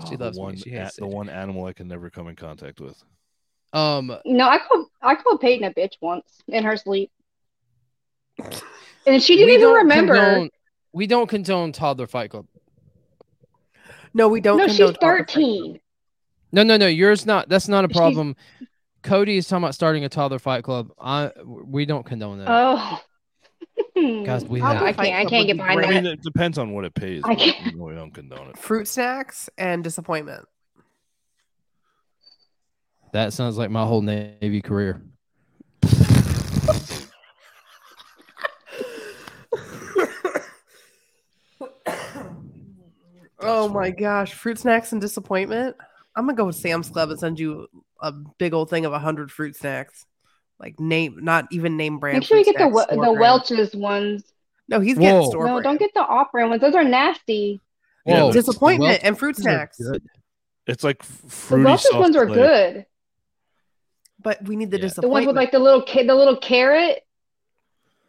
Oh, 0.00 0.06
She 0.08 0.16
the 0.16 0.24
loves 0.24 0.38
me. 0.38 0.42
one, 0.44 0.56
She 0.56 0.74
a- 0.74 0.82
hates 0.84 0.96
the 0.96 1.06
one 1.06 1.28
animal 1.28 1.64
I 1.66 1.72
can 1.72 1.88
never 1.88 2.10
come 2.10 2.28
in 2.28 2.36
contact 2.36 2.80
with. 2.80 3.02
Um, 3.72 4.14
No, 4.24 4.48
I 4.48 4.58
called 4.58 4.86
I 5.00 5.14
called 5.14 5.40
Peyton 5.40 5.64
a 5.66 5.72
bitch 5.72 5.94
once 6.00 6.40
in 6.48 6.64
her 6.64 6.76
sleep. 6.76 7.10
And 9.06 9.22
she 9.22 9.36
didn't 9.36 9.54
even 9.54 9.70
remember. 9.70 10.14
condone- 10.14 10.50
we 10.92 11.06
don't 11.06 11.28
condone 11.28 11.72
toddler 11.72 12.06
fight 12.06 12.30
club. 12.30 12.46
No, 14.14 14.28
we 14.28 14.40
don't. 14.40 14.58
no, 14.58 14.66
condone 14.66 14.88
she's 14.88 14.96
toddler 14.98 15.18
fight 15.18 15.26
club. 15.28 15.44
13. 15.44 15.80
No, 16.52 16.62
no, 16.62 16.76
no. 16.76 16.86
Yours 16.86 17.24
not. 17.24 17.48
That's 17.48 17.66
not 17.68 17.84
a 17.84 17.88
She's- 17.88 17.96
problem. 17.96 18.36
Cody 19.02 19.36
is 19.38 19.48
talking 19.48 19.64
about 19.64 19.74
starting 19.74 20.04
a 20.04 20.08
toddler 20.08 20.38
fight 20.38 20.62
club. 20.64 20.92
I 21.00 21.32
we 21.44 21.86
don't 21.86 22.04
condone 22.06 22.38
that. 22.38 22.46
Oh. 22.48 23.00
Guys, 24.24 24.44
we 24.44 24.60
I 24.60 24.74
have- 24.74 24.82
I 24.82 24.92
can't 24.92 25.14
I 25.14 25.24
can't 25.24 25.46
get 25.46 25.56
Club 25.56 25.68
behind 25.68 25.76
would 25.76 25.84
I 25.86 25.90
mean, 25.90 26.06
it 26.06 26.22
depends 26.22 26.58
on 26.58 26.72
what 26.72 26.84
it 26.84 26.94
pays. 26.94 27.22
I 27.24 27.34
can't- 27.34 27.78
We 27.78 27.94
don't 27.94 28.12
condone 28.12 28.48
it. 28.50 28.58
Fruit 28.58 28.86
snacks 28.88 29.48
and 29.58 29.82
disappointment. 29.84 30.46
That 33.12 33.32
sounds 33.32 33.58
like 33.58 33.70
my 33.70 33.84
whole 33.84 34.02
Navy 34.02 34.62
career. 34.62 35.02
oh 43.40 43.68
my 43.68 43.90
gosh, 43.90 44.32
fruit 44.34 44.58
snacks 44.58 44.92
and 44.92 45.00
disappointment. 45.00 45.76
I'm 46.16 46.26
gonna 46.26 46.36
go 46.36 46.46
with 46.46 46.56
Sam's 46.56 46.90
Club 46.90 47.10
and 47.10 47.18
send 47.18 47.38
you 47.40 47.66
a 48.00 48.12
big 48.12 48.52
old 48.54 48.70
thing 48.70 48.84
of 48.84 48.92
hundred 48.92 49.30
fruit 49.30 49.56
snacks, 49.56 50.06
like 50.62 50.78
name, 50.80 51.18
not 51.22 51.48
even 51.50 51.76
name 51.76 51.98
brand. 51.98 52.18
Make 52.20 52.26
sure 52.28 52.38
you 52.38 52.44
get 52.44 52.54
the 52.54 52.60
snacks, 52.60 52.74
Wel- 52.74 52.84
store 52.86 52.96
the 52.96 53.02
brand. 53.10 53.20
Welch's 53.20 53.74
ones. 53.76 54.24
No, 54.68 54.80
he's 54.80 54.96
getting 54.96 55.28
store 55.28 55.44
No, 55.46 55.52
brand. 55.54 55.64
don't 55.64 55.78
get 55.78 55.90
the 55.94 56.00
off-brand 56.00 56.48
ones. 56.50 56.62
Those 56.62 56.74
are 56.74 56.84
nasty. 56.84 57.60
Yeah, 58.06 58.22
Whoa, 58.22 58.26
the- 58.28 58.32
disappointment 58.34 58.88
Welch's 58.90 59.04
and 59.04 59.18
fruit 59.18 59.36
snacks. 59.36 59.80
It's 60.66 60.84
like 60.84 60.98
f- 61.02 61.48
The 61.50 61.58
Welch's 61.58 61.92
ones 61.92 62.16
are 62.16 62.26
play. 62.26 62.34
good. 62.36 62.86
But 64.22 64.44
we 64.46 64.54
need 64.54 64.70
the 64.70 64.78
Yeah. 64.80 64.88
The 64.88 65.08
ones 65.08 65.26
with 65.26 65.34
like 65.36 65.50
the 65.50 65.58
little 65.58 65.82
kid, 65.82 66.08
the 66.08 66.14
little 66.14 66.36
carrot. 66.36 67.04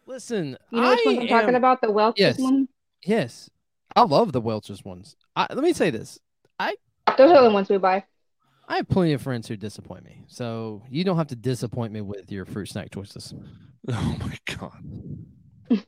Listen, 0.05 0.57
You 0.69 0.81
know 0.81 0.89
which 0.91 0.99
I 1.05 1.09
ones 1.09 1.19
I'm 1.21 1.27
talking 1.27 1.55
about? 1.55 1.81
The 1.81 1.91
Welch's 1.91 2.19
Yes. 2.19 2.37
one. 2.39 2.67
Yes, 3.03 3.49
I 3.95 4.03
love 4.03 4.31
the 4.31 4.41
Welch's 4.41 4.85
ones. 4.85 5.15
I, 5.35 5.47
let 5.49 5.63
me 5.63 5.73
say 5.73 5.89
this: 5.89 6.19
I 6.59 6.75
Those 7.17 7.31
are 7.31 7.43
the 7.43 7.49
ones 7.49 7.67
we 7.69 7.77
buy. 7.77 8.03
I 8.67 8.77
have 8.77 8.87
plenty 8.87 9.13
of 9.13 9.21
friends 9.21 9.47
who 9.47 9.57
disappoint 9.57 10.05
me, 10.05 10.23
so 10.27 10.83
you 10.89 11.03
don't 11.03 11.17
have 11.17 11.27
to 11.27 11.35
disappoint 11.35 11.91
me 11.93 12.01
with 12.01 12.31
your 12.31 12.45
fruit 12.45 12.67
snack 12.67 12.91
choices. 12.91 13.33
Oh 13.85 14.15
my 14.17 14.37
god. 14.45 14.81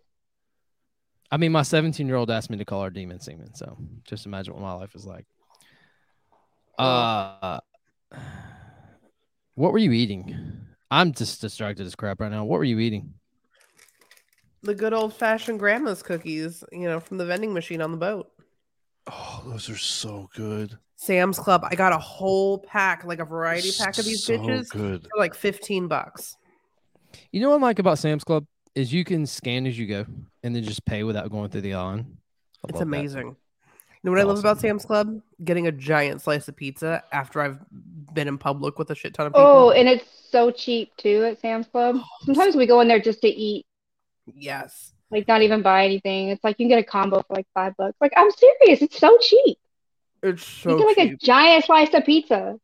I 1.32 1.38
mean, 1.38 1.54
my 1.54 1.62
17 1.62 2.06
year 2.06 2.18
old 2.18 2.30
asked 2.30 2.50
me 2.50 2.58
to 2.58 2.66
call 2.66 2.84
her 2.84 2.90
demon 2.90 3.22
semen, 3.22 3.54
so 3.54 3.78
just 4.04 4.26
imagine 4.26 4.54
what 4.54 4.62
my 4.62 4.74
life 4.74 4.94
is 4.96 5.06
like. 5.06 5.26
Uh, 6.78 7.62
what 9.54 9.72
were 9.72 9.78
you 9.78 9.94
eating? 9.94 10.58
I'm 10.92 11.14
just 11.14 11.40
distracted 11.40 11.88
as 11.88 11.96
crap 11.96 12.20
right 12.20 12.30
now. 12.30 12.44
What 12.44 12.58
were 12.58 12.66
you 12.66 12.80
eating? 12.80 13.14
the 14.66 14.76
good 14.76 14.94
old 14.94 15.14
fashioned 15.14 15.60
grandma's 15.60 16.04
cookies, 16.04 16.64
you 16.72 16.88
know, 16.90 17.00
from 17.00 17.18
the 17.18 17.26
vending 17.26 17.54
machine 17.54 17.82
on 17.82 17.92
the 17.92 17.98
boat. 17.98 18.32
Oh, 19.08 19.44
those 19.46 19.70
are 19.70 19.78
so 19.78 20.30
good. 20.36 20.78
Sam's 20.96 21.38
Club. 21.38 21.66
I 21.70 21.76
got 21.76 21.94
a 21.94 21.98
whole 21.98 22.60
pack, 22.60 23.04
like 23.06 23.20
a 23.20 23.26
variety 23.26 23.72
pack 23.78 23.98
of 23.98 24.06
these 24.06 24.24
so 24.24 24.38
bitches 24.38 24.70
good. 24.70 25.04
for 25.04 25.20
like 25.20 25.36
15 25.36 25.88
bucks. 25.88 26.38
You 27.32 27.42
know 27.42 27.50
what 27.50 27.58
I 27.58 27.62
like 27.62 27.80
about 27.80 28.00
Sam's 28.00 28.24
Club 28.24 28.46
is 28.76 28.92
you 28.94 29.04
can 29.04 29.26
scan 29.26 29.66
as 29.66 29.78
you 29.78 29.88
go 29.88 30.06
and 30.44 30.56
then 30.56 30.64
just 30.64 30.86
pay 30.86 31.04
without 31.04 31.30
going 31.32 31.50
through 31.50 31.62
the 31.62 31.76
line. 31.76 32.00
I 32.64 32.70
It's 32.70 32.74
love 32.74 32.80
that. 32.80 32.82
amazing. 32.84 33.28
You 33.28 33.36
know 34.04 34.12
what 34.12 34.20
I 34.20 34.24
love 34.24 34.40
about 34.40 34.60
Sam's 34.60 34.86
Club? 34.86 35.20
Getting 35.44 35.68
a 35.68 35.72
giant 35.72 36.22
slice 36.22 36.48
of 36.48 36.56
pizza 36.56 37.04
after 37.12 37.42
I've 37.42 37.60
been 38.14 38.28
in 38.28 38.38
public 38.38 38.78
with 38.78 38.92
a 38.92 38.96
shit 38.96 39.14
ton 39.14 39.28
of 39.28 39.34
oh, 39.36 39.38
people. 39.40 39.52
Oh, 39.52 39.70
and 39.72 39.90
it's 39.90 40.06
so 40.30 40.52
cheap 40.52 40.96
too 40.98 41.24
at 41.26 41.40
Sam's 41.42 41.68
Club. 41.68 41.96
Oh, 42.00 42.06
Sometimes 42.26 42.56
we 42.56 42.68
go 42.68 42.82
in 42.82 42.88
there 42.88 43.00
just 43.00 43.22
to 43.22 43.28
eat, 43.28 43.66
yes. 44.36 44.94
like 45.10 45.28
not 45.28 45.42
even 45.42 45.62
buy 45.62 45.86
anything. 45.86 46.30
It's 46.30 46.44
like 46.44 46.60
you 46.60 46.66
can 46.66 46.70
get 46.70 46.80
a 46.80 46.84
combo 46.84 47.24
for 47.28 47.34
like 47.36 47.48
five 47.54 47.76
bucks. 47.78 47.96
Like 48.00 48.14
I'm 48.16 48.30
serious, 48.32 48.82
it's 48.84 49.00
so 49.00 49.18
cheap. 49.20 49.58
It's 50.24 50.46
so 50.46 50.72
you 50.72 50.78
get 50.80 50.86
like 50.88 50.98
cheap. 50.98 51.14
a 51.14 51.26
giant 51.26 51.66
slice 51.66 51.94
of 51.94 52.06
pizza. 52.06 52.60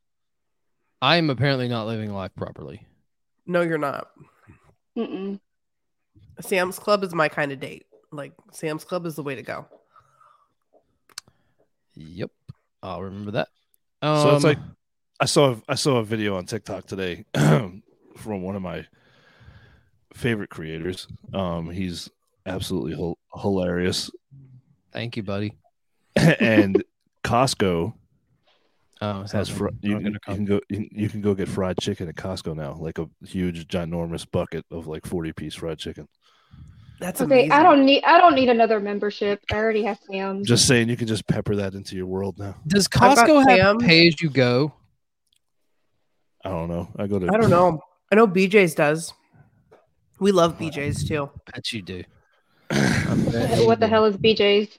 I 1.02 1.18
am 1.18 1.30
apparently 1.30 1.68
not 1.68 1.88
living 1.88 2.14
life 2.14 2.32
properly. 2.36 2.86
No, 3.46 3.62
you're 3.62 3.78
not. 3.78 4.10
Mm-mm. 4.98 5.40
Sam's 6.40 6.80
Club 6.80 7.04
is 7.04 7.14
my 7.14 7.28
kind 7.30 7.52
of 7.52 7.60
date. 7.60 7.86
Like 8.12 8.34
Sam's 8.52 8.84
Club 8.84 9.06
is 9.06 9.16
the 9.16 9.24
way 9.24 9.36
to 9.36 9.42
go. 9.42 9.66
Yep. 11.96 12.32
I'll 12.84 13.02
remember 13.02 13.32
that. 13.32 13.50
So 14.04 14.36
it's 14.36 14.44
Um, 14.44 14.50
like 14.50 14.58
I 15.20 15.26
saw 15.26 15.56
I 15.70 15.76
saw 15.76 15.98
a 15.98 16.04
video 16.04 16.36
on 16.36 16.46
TikTok 16.46 16.88
today 16.88 17.26
from 17.36 18.42
one 18.42 18.56
of 18.56 18.62
my 18.62 18.86
favorite 20.14 20.50
creators. 20.50 21.08
Um, 21.34 21.70
he's 21.70 22.10
absolutely 22.46 22.96
hil- 22.96 23.20
hilarious, 23.40 24.10
thank 24.92 25.16
you, 25.16 25.24
buddy. 25.24 25.54
and 26.16 26.84
Costco 27.24 27.94
Oh, 29.04 29.22
has 29.32 29.34
I'm 29.50 29.56
fr- 29.56 29.68
you, 29.82 29.98
can, 30.00 30.06
you 30.14 30.20
can 30.36 30.46
go 30.46 30.62
you 30.70 30.78
can- 30.78 30.90
you 30.92 31.10
can 31.10 31.22
go 31.22 31.34
get 31.34 31.48
fried 31.48 31.76
chicken 31.82 32.08
at 32.08 32.16
Costco 32.16 32.56
now, 32.56 32.74
like 32.80 33.00
a 33.00 33.10
huge 33.26 33.68
ginormous 33.68 34.30
bucket 34.30 34.64
of 34.70 34.86
like 34.86 35.08
forty 35.08 35.34
piece 35.34 35.56
fried 35.56 35.80
chicken. 35.80 36.08
That's 37.00 37.20
Okay, 37.20 37.46
amazing. 37.46 37.52
I 37.52 37.64
don't 37.64 37.84
need 37.84 38.04
I 38.04 38.20
don't 38.20 38.36
need 38.36 38.50
another 38.50 38.80
membership. 38.80 39.40
I 39.52 39.56
already 39.56 39.82
have 39.84 39.98
Sam. 40.08 40.46
Just 40.46 40.68
saying, 40.68 40.88
you 40.88 40.96
can 40.96 41.08
just 41.08 41.26
pepper 41.26 41.56
that 41.56 41.74
into 41.74 41.96
your 41.96 42.06
world 42.06 42.38
now. 42.38 42.56
Does 42.68 42.88
Costco 42.88 43.50
have 43.50 43.80
pay 43.80 44.08
as 44.08 44.22
you 44.22 44.30
go? 44.30 44.72
I 46.46 46.50
don't 46.50 46.70
know. 46.70 46.88
I 46.96 47.08
go 47.08 47.18
to 47.18 47.26
I 47.34 47.38
don't 47.38 47.50
know. 47.50 47.80
I 48.12 48.16
know 48.16 48.28
BJ's 48.28 48.76
does. 48.76 49.14
We 50.20 50.32
love 50.32 50.60
BJ's 50.60 51.08
too. 51.08 51.32
Bet 51.52 51.74
you 51.74 51.82
do. 51.82 52.04
what 52.70 53.80
the 53.80 53.88
hell 53.88 54.06
is 54.06 54.16
BJ's? 54.18 54.78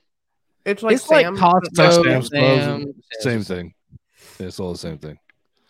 It's 0.64 0.82
like 0.82 0.94
it's 0.94 1.08
like 1.10 1.26
Costco. 1.26 1.62
but- 1.74 1.78
Like 1.78 2.04
Sam's 2.06 2.28
Clubs, 2.28 2.28
Sam's, 2.30 2.94
Same 3.20 3.42
thing. 3.42 3.74
It's 4.38 4.60
all 4.60 4.72
the 4.72 4.78
same 4.78 4.98
thing. 4.98 5.18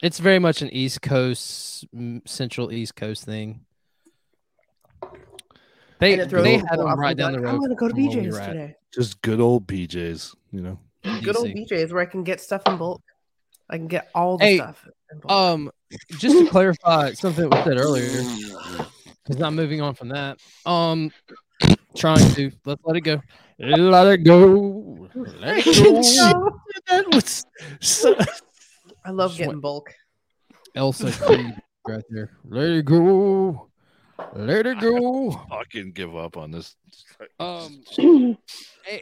It's 0.03 0.19
very 0.19 0.39
much 0.39 0.63
an 0.63 0.69
East 0.71 1.01
Coast, 1.03 1.85
Central 2.27 2.73
East 2.73 2.97
Coast 2.97 3.25
thing. 3.25 3.61
They, 6.01 6.15
and 6.15 6.23
it 6.23 6.31
they 6.31 6.57
had 6.59 6.79
them 6.79 6.99
right 6.99 7.11
and 7.11 7.19
down 7.19 7.33
the 7.33 7.41
road. 7.41 7.51
I'm 7.51 7.61
gonna 7.61 7.77
go 7.77 7.87
to 7.89 7.95
from 7.95 8.05
where 8.07 8.17
we 8.19 8.23
BJ's 8.27 8.33
were 8.35 8.41
at. 8.41 8.47
today. 8.49 8.75
Just 8.93 9.23
good 9.23 9.41
old 9.41 9.67
BJ's, 9.69 10.35
you 10.51 10.61
know. 10.61 10.79
Good 11.23 11.37
old 11.37 11.49
BJ's 11.49 11.93
where 11.93 12.03
I 12.03 12.07
can 12.07 12.25
get 12.25 12.41
stuff 12.41 12.63
in 12.67 12.77
bulk. 12.77 13.01
I 13.71 13.77
can 13.77 13.87
get 13.87 14.11
all 14.15 14.37
the 14.37 14.45
Hey, 14.45 14.57
stuff. 14.57 14.85
In 15.13 15.19
bulk. 15.21 15.31
Um, 15.33 15.71
just 16.19 16.37
to 16.37 16.49
clarify 16.49 17.13
something 17.13 17.49
that 17.49 17.57
was 17.57 17.65
said 17.65 17.79
earlier, 17.79 18.09
because 19.25 19.41
I'm 19.41 19.55
moving 19.55 19.81
on 19.81 19.95
from 19.95 20.09
that. 20.09 20.39
Um, 20.67 21.13
trying 21.97 22.29
to 22.35 22.51
let's 22.65 22.81
let 22.85 22.97
it 22.97 23.01
go. 23.03 23.21
Let 23.59 24.07
it 24.09 24.25
go. 24.25 25.09
Let 25.15 25.67
it 25.67 25.77
go. 25.77 26.59
that 26.89 27.15
was 27.15 27.45
so, 27.81 28.17
I 29.05 29.11
love 29.11 29.33
getting 29.33 29.49
went- 29.49 29.63
bulk. 29.63 29.91
Elsa 30.75 31.13
right 31.87 32.03
there. 32.11 32.31
Let 32.45 32.71
it 32.71 32.85
go. 32.87 33.69
Let 34.35 34.67
it 34.67 34.81
go. 34.81 35.31
I 35.33 35.49
fucking 35.49 35.93
give 35.93 36.17
up 36.17 36.37
on 36.37 36.51
this. 36.51 36.77
Um, 37.39 37.83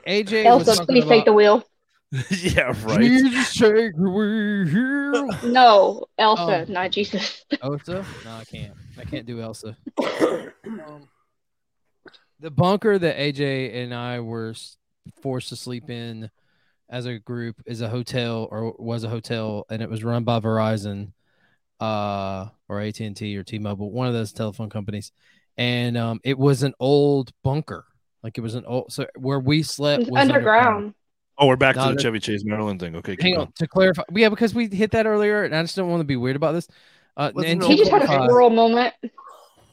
AJ 0.07 0.45
Elsa, 0.45 0.77
talking 0.77 0.87
please 0.87 1.05
take 1.05 1.25
the 1.25 1.33
wheel. 1.33 1.65
yeah, 2.31 2.73
right. 2.83 3.01
Jesus 3.01 3.55
take 3.55 3.95
the 3.97 4.11
wheel. 4.11 5.53
No, 5.53 6.05
Elsa, 6.19 6.63
Um, 6.63 6.73
not 6.73 6.91
Jesus. 6.91 7.45
Elsa? 7.63 8.05
No, 8.25 8.31
I 8.33 8.45
can't. 8.45 8.75
I 8.99 9.05
can't 9.05 9.27
do 9.27 9.41
Elsa. 9.41 9.77
Um, 10.65 11.09
the 12.41 12.51
bunker 12.51 12.99
that 12.99 13.16
AJ 13.18 13.74
and 13.84 13.95
I 13.95 14.20
were 14.20 14.55
forced 15.22 15.51
to 15.51 15.57
sleep 15.57 15.91
in 15.91 16.30
as 16.88 17.07
a 17.07 17.18
group 17.18 17.57
is 17.66 17.80
a 17.82 17.88
hotel 17.88 18.49
or 18.51 18.74
was 18.78 19.05
a 19.05 19.09
hotel, 19.09 19.66
and 19.70 19.82
it 19.82 19.88
was 19.91 20.03
run 20.03 20.24
by 20.24 20.41
Verizon, 20.41 21.12
uh, 21.80 22.49
or 22.68 22.80
AT 22.80 22.99
and 23.01 23.16
T 23.16 23.36
or 23.36 23.43
T-Mobile, 23.45 23.91
one 23.91 24.09
of 24.09 24.14
those 24.14 24.32
telephone 24.32 24.70
companies, 24.70 25.12
and 25.57 25.97
um, 25.97 26.20
it 26.24 26.38
was 26.38 26.62
an 26.62 26.74
old 26.80 27.32
bunker. 27.45 27.84
Like 28.22 28.36
it 28.36 28.43
was 28.43 28.55
an 28.55 28.64
old 28.66 28.93
so 28.93 29.07
where 29.16 29.38
we 29.41 29.62
slept 29.62 30.03
It's 30.03 30.11
was 30.11 30.20
underground. 30.20 30.95
Oh, 31.38 31.47
we're 31.47 31.57
back 31.57 31.76
No, 31.76 31.84
to 31.84 31.88
the 31.91 31.95
that- 31.95 32.03
Chevy 32.03 32.20
Chase 32.20 32.45
Maryland 32.45 32.80
thing. 32.80 32.97
Okay, 32.97 33.16
Hang 33.18 33.32
going. 33.34 33.47
on 33.47 33.53
to 33.53 33.66
clarify. 33.66 34.03
Yeah, 34.14 34.28
because 34.28 34.55
we 34.55 34.66
hit 34.68 34.91
that 34.91 35.07
earlier, 35.07 35.45
and 35.45 35.55
I 35.55 35.62
just 35.62 35.74
don't 35.76 35.88
want 35.88 36.01
to 36.01 36.05
be 36.05 36.16
weird 36.16 36.36
about 36.36 36.53
this. 36.53 36.68
Uh, 37.16 37.32
and 37.45 37.62
He 37.62 37.76
just 37.76 37.91
had 37.91 38.03
a 38.03 38.07
clarify- 38.07 38.26
squirrel 38.26 38.51
moment. 38.51 38.95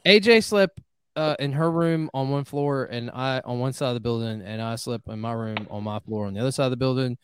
AJ 0.06 0.44
slept 0.44 0.80
uh, 1.18 1.34
in 1.40 1.52
her 1.52 1.70
room 1.70 2.08
on 2.14 2.30
one 2.30 2.44
floor, 2.44 2.84
and 2.84 3.10
I 3.10 3.40
on 3.44 3.58
one 3.58 3.72
side 3.72 3.88
of 3.88 3.94
the 3.94 4.00
building, 4.00 4.40
and 4.42 4.62
I 4.62 4.76
slept 4.76 5.08
in 5.08 5.18
my 5.18 5.32
room 5.32 5.66
on 5.70 5.82
my 5.82 5.98
floor 6.00 6.26
on 6.26 6.34
the 6.34 6.40
other 6.40 6.52
side 6.52 6.66
of 6.66 6.70
the 6.70 6.76
building. 6.76 7.18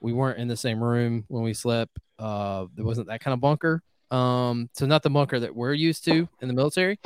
We 0.00 0.12
weren't 0.12 0.38
in 0.38 0.48
the 0.48 0.56
same 0.56 0.82
room 0.82 1.24
when 1.28 1.42
we 1.44 1.54
slept. 1.54 1.96
Uh, 2.18 2.66
there 2.74 2.84
wasn't 2.84 3.06
that 3.08 3.20
kind 3.20 3.32
of 3.34 3.40
bunker. 3.40 3.82
Um, 4.10 4.68
so 4.72 4.84
not 4.86 5.02
the 5.02 5.10
bunker 5.10 5.38
that 5.40 5.54
we're 5.54 5.72
used 5.74 6.04
to 6.06 6.28
in 6.40 6.48
the 6.48 6.54
military. 6.54 6.98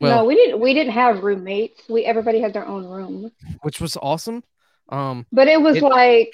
Well, 0.00 0.18
no, 0.18 0.24
we 0.24 0.34
didn't. 0.34 0.60
We 0.60 0.72
didn't 0.74 0.92
have 0.94 1.22
roommates. 1.22 1.82
We 1.88 2.04
everybody 2.04 2.40
had 2.40 2.52
their 2.54 2.66
own 2.66 2.86
room. 2.86 3.30
which 3.62 3.80
was 3.80 3.96
awesome. 4.00 4.42
Um, 4.88 5.26
But 5.32 5.48
it 5.48 5.60
was 5.60 5.76
It- 5.76 5.82
like, 5.82 6.30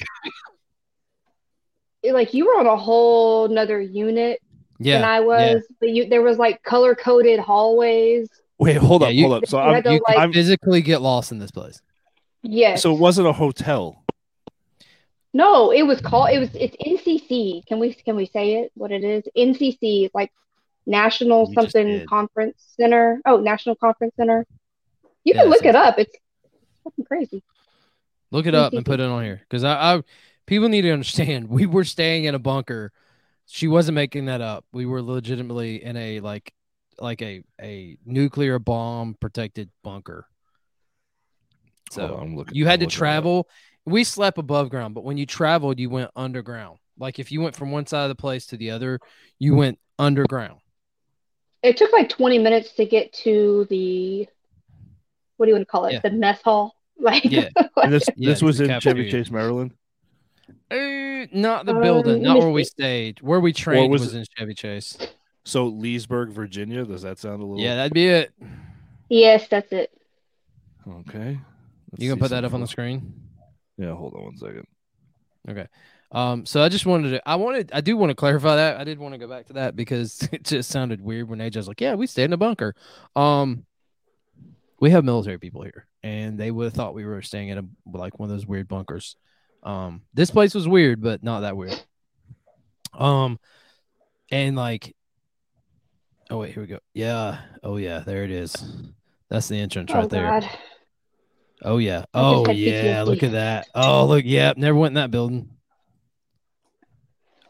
it- 2.03 2.15
like 2.15 2.35
you 2.35 2.47
were 2.47 2.59
on 2.59 2.67
a 2.67 2.77
whole 2.77 3.49
nother 3.49 3.81
unit 3.81 4.41
yeah, 4.79 4.97
than 5.01 5.05
I 5.09 5.21
was. 5.21 5.63
But 5.81 5.91
you, 5.91 6.09
there 6.09 6.23
was 6.23 6.39
like 6.39 6.63
color 6.63 6.95
coded 6.95 7.39
hallways. 7.41 8.29
Wait, 8.61 8.77
hold 8.77 9.03
Yeah, 9.03 9.09
up, 9.09 9.15
you- 9.15 9.23
hold 9.29 9.43
up. 9.43 9.49
So 9.49 9.59
I'm, 9.59 9.75
had 9.75 9.85
to, 9.85 9.95
you 9.95 10.01
like- 10.07 10.17
can 10.17 10.33
physically 10.33 10.83
get 10.83 11.01
lost 11.03 11.33
in 11.33 11.39
this 11.39 11.51
place. 11.51 11.81
Yes. 12.43 12.83
so 12.83 12.95
it 12.95 12.99
wasn't 13.01 13.27
a 13.27 13.33
hotel. 13.33 14.03
no, 15.33 15.71
it 15.73 15.83
was 15.83 16.01
called. 16.01 16.31
It 16.31 16.39
was. 16.39 16.51
It's 16.55 16.77
NCC. 16.77 17.65
Can 17.67 17.79
we 17.79 17.95
can 17.95 18.17
we 18.17 18.27
say 18.27 18.55
it? 18.63 18.73
What 18.75 18.91
it 18.93 19.05
is? 19.05 19.25
NCC. 19.37 20.11
Like 20.15 20.33
National 20.87 21.47
You 21.49 21.55
something. 21.55 22.07
Conference 22.07 22.57
Center. 22.77 23.21
Oh, 23.27 23.39
National 23.39 23.75
Conference 23.77 24.15
Center. 24.17 24.47
You 25.25 25.35
Yeah, 25.35 25.43
can 25.43 25.51
look 25.51 25.65
it 25.65 25.75
up. 25.77 25.99
It's 25.99 26.17
fucking 26.85 27.05
crazy. 27.05 27.43
Look 28.31 28.47
it 28.47 28.55
up 28.55 28.73
and 28.73 28.87
put 28.87 29.01
it 29.01 29.07
on 29.07 29.23
here 29.25 29.41
because 29.49 29.65
I, 29.65 29.97
I 29.97 30.03
people 30.47 30.69
need 30.69 30.83
to 30.83 30.93
understand 30.93 31.49
we 31.51 31.67
were 31.67 31.85
staying 31.85 32.25
in 32.25 32.35
a 32.35 32.39
bunker 32.39 32.91
She 33.47 33.69
wasn't 33.69 33.97
making 33.97 34.27
that 34.27 34.41
up. 34.41 34.65
We 34.73 34.87
were 34.87 35.03
legitimately 35.03 35.85
in 35.85 35.97
a 35.97 36.21
like 36.21 36.53
like 37.01 37.23
a 37.23 37.43
a 37.61 37.97
nuclear 38.05 38.59
bomb 38.59 39.17
protected 39.21 39.71
bunker. 39.83 40.27
So 41.91 42.07
Hold 42.07 42.21
on, 42.21 42.27
I'm 42.27 42.37
looking- 42.37 42.55
you 42.57 42.67
had 42.67 42.75
I'm 42.75 42.79
to 42.81 42.85
looking 42.85 42.91
it 42.91 42.95
up. 42.95 42.99
travel. 42.99 43.49
We 43.87 44.05
slept 44.05 44.39
above 44.39 44.71
ground, 44.71 44.95
but 44.95 45.05
when 45.05 45.17
you 45.17 45.27
traveled, 45.27 45.79
you 45.81 45.91
went 45.91 46.11
underground. 46.15 46.79
Like 46.99 47.19
if 47.19 47.33
you 47.33 47.41
went 47.41 47.57
from 47.57 47.71
one 47.71 47.87
side 47.87 48.03
of 48.05 48.09
the 48.11 48.15
place 48.15 48.47
to 48.49 48.57
the 48.57 48.71
other, 48.71 49.01
you 49.39 49.55
went 49.55 49.79
underground. 49.99 50.61
It 51.63 51.77
took 51.77 51.93
like 51.93 52.09
20 52.09 52.39
minutes 52.39 52.73
to 52.73 52.85
get 52.87 53.13
to 53.25 53.67
the 53.71 54.29
what 55.37 55.47
do 55.47 55.51
you 55.51 55.55
want 55.57 55.63
to 55.67 55.71
call 55.71 55.87
it? 55.87 55.95
Yeah. 55.95 56.01
The 56.01 56.11
mess 56.11 56.41
hall. 56.43 56.75
Like, 57.01 57.25
Yeah. 57.25 57.49
And 57.83 57.93
this 57.95 58.05
Yeah, 58.15 58.29
this 58.31 58.43
was 58.43 58.59
the 58.59 58.65
in 58.65 58.79
Chevy 58.81 59.05
cafeteria. 59.05 59.11
Chase, 59.11 59.31
Maryland. 59.31 59.73
Uh, 60.71 61.27
not 61.33 61.65
the 61.65 61.73
building, 61.73 62.13
let 62.17 62.23
not 62.23 62.35
me 62.35 62.41
where 62.41 62.51
we 62.51 62.63
stayed. 62.65 63.23
Where 63.23 63.41
we 63.41 63.55
trained 63.55 63.91
was 63.91 64.03
was, 64.03 64.15
in 64.15 64.25
Chevy 64.37 64.53
Chase. 64.53 64.99
So 65.51 65.67
Leesburg, 65.67 66.31
Virginia. 66.31 66.85
Does 66.85 67.03
that 67.03 67.19
sound 67.19 67.43
a 67.43 67.45
little? 67.45 67.61
Yeah, 67.61 67.75
that'd 67.75 67.93
be 67.93 68.07
it. 68.07 68.33
yes, 69.09 69.49
that's 69.49 69.73
it. 69.73 69.91
Okay. 70.89 71.41
Let's 71.91 72.01
You 72.01 72.07
see 72.07 72.09
gonna 72.09 72.21
put 72.21 72.31
that 72.31 72.45
up 72.45 72.55
on 72.55 72.61
the 72.61 72.69
screen? 72.69 73.21
Yeah. 73.77 73.95
Hold 73.95 74.15
on 74.15 74.23
one 74.23 74.37
second. 74.37 74.69
Okay. 75.49 75.67
Um, 76.13 76.47
so 76.47 76.63
I 76.63 76.69
just 76.69 76.87
wanted 76.87 77.11
to, 77.11 77.29
I 77.29 77.35
wanted, 77.35 77.71
I 77.73 77.81
do 77.81 77.97
want 77.97 78.11
to 78.11 78.15
clarify 78.15 78.57
that. 78.57 78.81
I 78.81 78.85
did 78.85 79.01
want 79.01 79.15
to 79.15 79.19
go 79.19 79.27
back 79.27 79.47
to 79.47 79.55
that 79.55 79.75
because 79.75 80.29
it 80.33 80.45
just 80.45 80.71
sounded 80.71 81.01
weird 81.01 81.29
when 81.29 81.41
AJ 81.41 81.57
was 81.57 81.67
like, 81.69 81.81
yeah, 81.81 81.97
we 81.97 82.07
stayed 82.07 82.25
in 82.25 82.33
a 82.33 82.37
bunker. 82.37 82.77
Um, 83.17 83.65
we 84.79 84.91
have 84.91 85.05
military 85.05 85.39
people 85.39 85.63
here 85.63 85.87
and 86.05 86.39
they 86.39 86.53
would 86.53 86.67
have 86.67 86.75
thought 86.75 86.95
we 86.95 87.05
were 87.05 87.23
staying 87.23 87.49
in 87.49 87.59
a, 87.59 87.65
like 87.93 88.21
one 88.21 88.31
of 88.31 88.37
those 88.37 88.47
weird 88.47 88.69
bunkers. 88.69 89.17
Um, 89.65 90.03
this 90.15 90.31
place 90.31 90.55
was 90.55 90.69
weird, 90.69 91.01
but 91.01 91.25
not 91.25 91.41
that 91.41 91.57
weird. 91.57 91.81
Um, 92.95 93.41
and 94.31 94.55
like, 94.55 94.95
oh 96.31 96.39
wait, 96.39 96.53
here 96.55 96.63
we 96.63 96.67
go. 96.67 96.79
Yeah. 96.95 97.39
Oh 97.63 97.77
yeah, 97.77 98.01
there 98.01 98.25
it 98.25 98.31
is. 98.31 98.55
That's 99.29 99.49
the 99.49 99.61
entrance 99.61 99.91
Oh 99.93 99.99
right 99.99 100.11
there. 100.11 100.27
God. 100.27 100.49
Oh 101.63 101.79
yeah. 101.79 102.05
Oh 102.15 102.45
had 102.47 102.57
yeah. 102.57 103.03
Look 103.03 103.23
at 103.23 103.33
that. 103.33 103.69
Oh 103.75 104.07
look. 104.07 104.25
Yeah. 104.25 104.53
Never 104.57 104.79
went 104.79 104.93
in 104.93 104.95
that 104.97 105.11
building. 105.11 105.51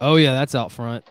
Oh 0.00 0.16
yeah, 0.16 0.32
that's 0.32 0.54
out 0.54 0.72
front. 0.72 1.04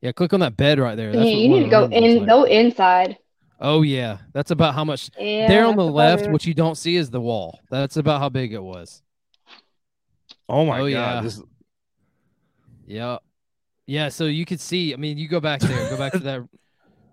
Yeah, 0.00 0.12
click 0.12 0.32
on 0.32 0.40
that 0.40 0.56
bed 0.56 0.78
right 0.78 0.96
there. 0.96 1.12
That's 1.12 1.26
Yeah, 1.28 1.36
you 1.36 1.48
need 1.48 1.64
to 1.64 1.68
go 1.70 1.84
in, 1.84 2.18
like. 2.20 2.28
go 2.28 2.44
inside. 2.44 3.18
Oh 3.60 3.82
yeah, 3.82 4.18
that's 4.32 4.50
about 4.50 4.74
how 4.74 4.84
much. 4.84 5.10
Yeah, 5.18 5.48
there 5.48 5.66
on 5.66 5.76
the 5.76 5.84
left, 5.84 6.22
it. 6.22 6.30
what 6.30 6.46
you 6.46 6.54
don't 6.54 6.76
see 6.76 6.96
is 6.96 7.10
the 7.10 7.20
wall. 7.20 7.60
That's 7.70 7.98
about 7.98 8.20
how 8.20 8.30
big 8.30 8.54
it 8.54 8.62
was. 8.62 9.02
Oh 10.48 10.64
my 10.64 10.80
Oh, 10.80 10.84
god. 10.84 10.86
yeah. 10.86 11.20
This 11.20 11.42
Yeah. 12.86 13.18
Yeah, 13.86 14.08
so 14.08 14.26
you 14.26 14.46
could 14.46 14.60
see. 14.60 14.94
I 14.94 14.96
mean, 14.96 15.18
you 15.18 15.28
go 15.28 15.40
back 15.40 15.60
there. 15.60 15.90
Go 15.90 15.98
back 15.98 16.12
to 16.12 16.18
that. 16.20 16.42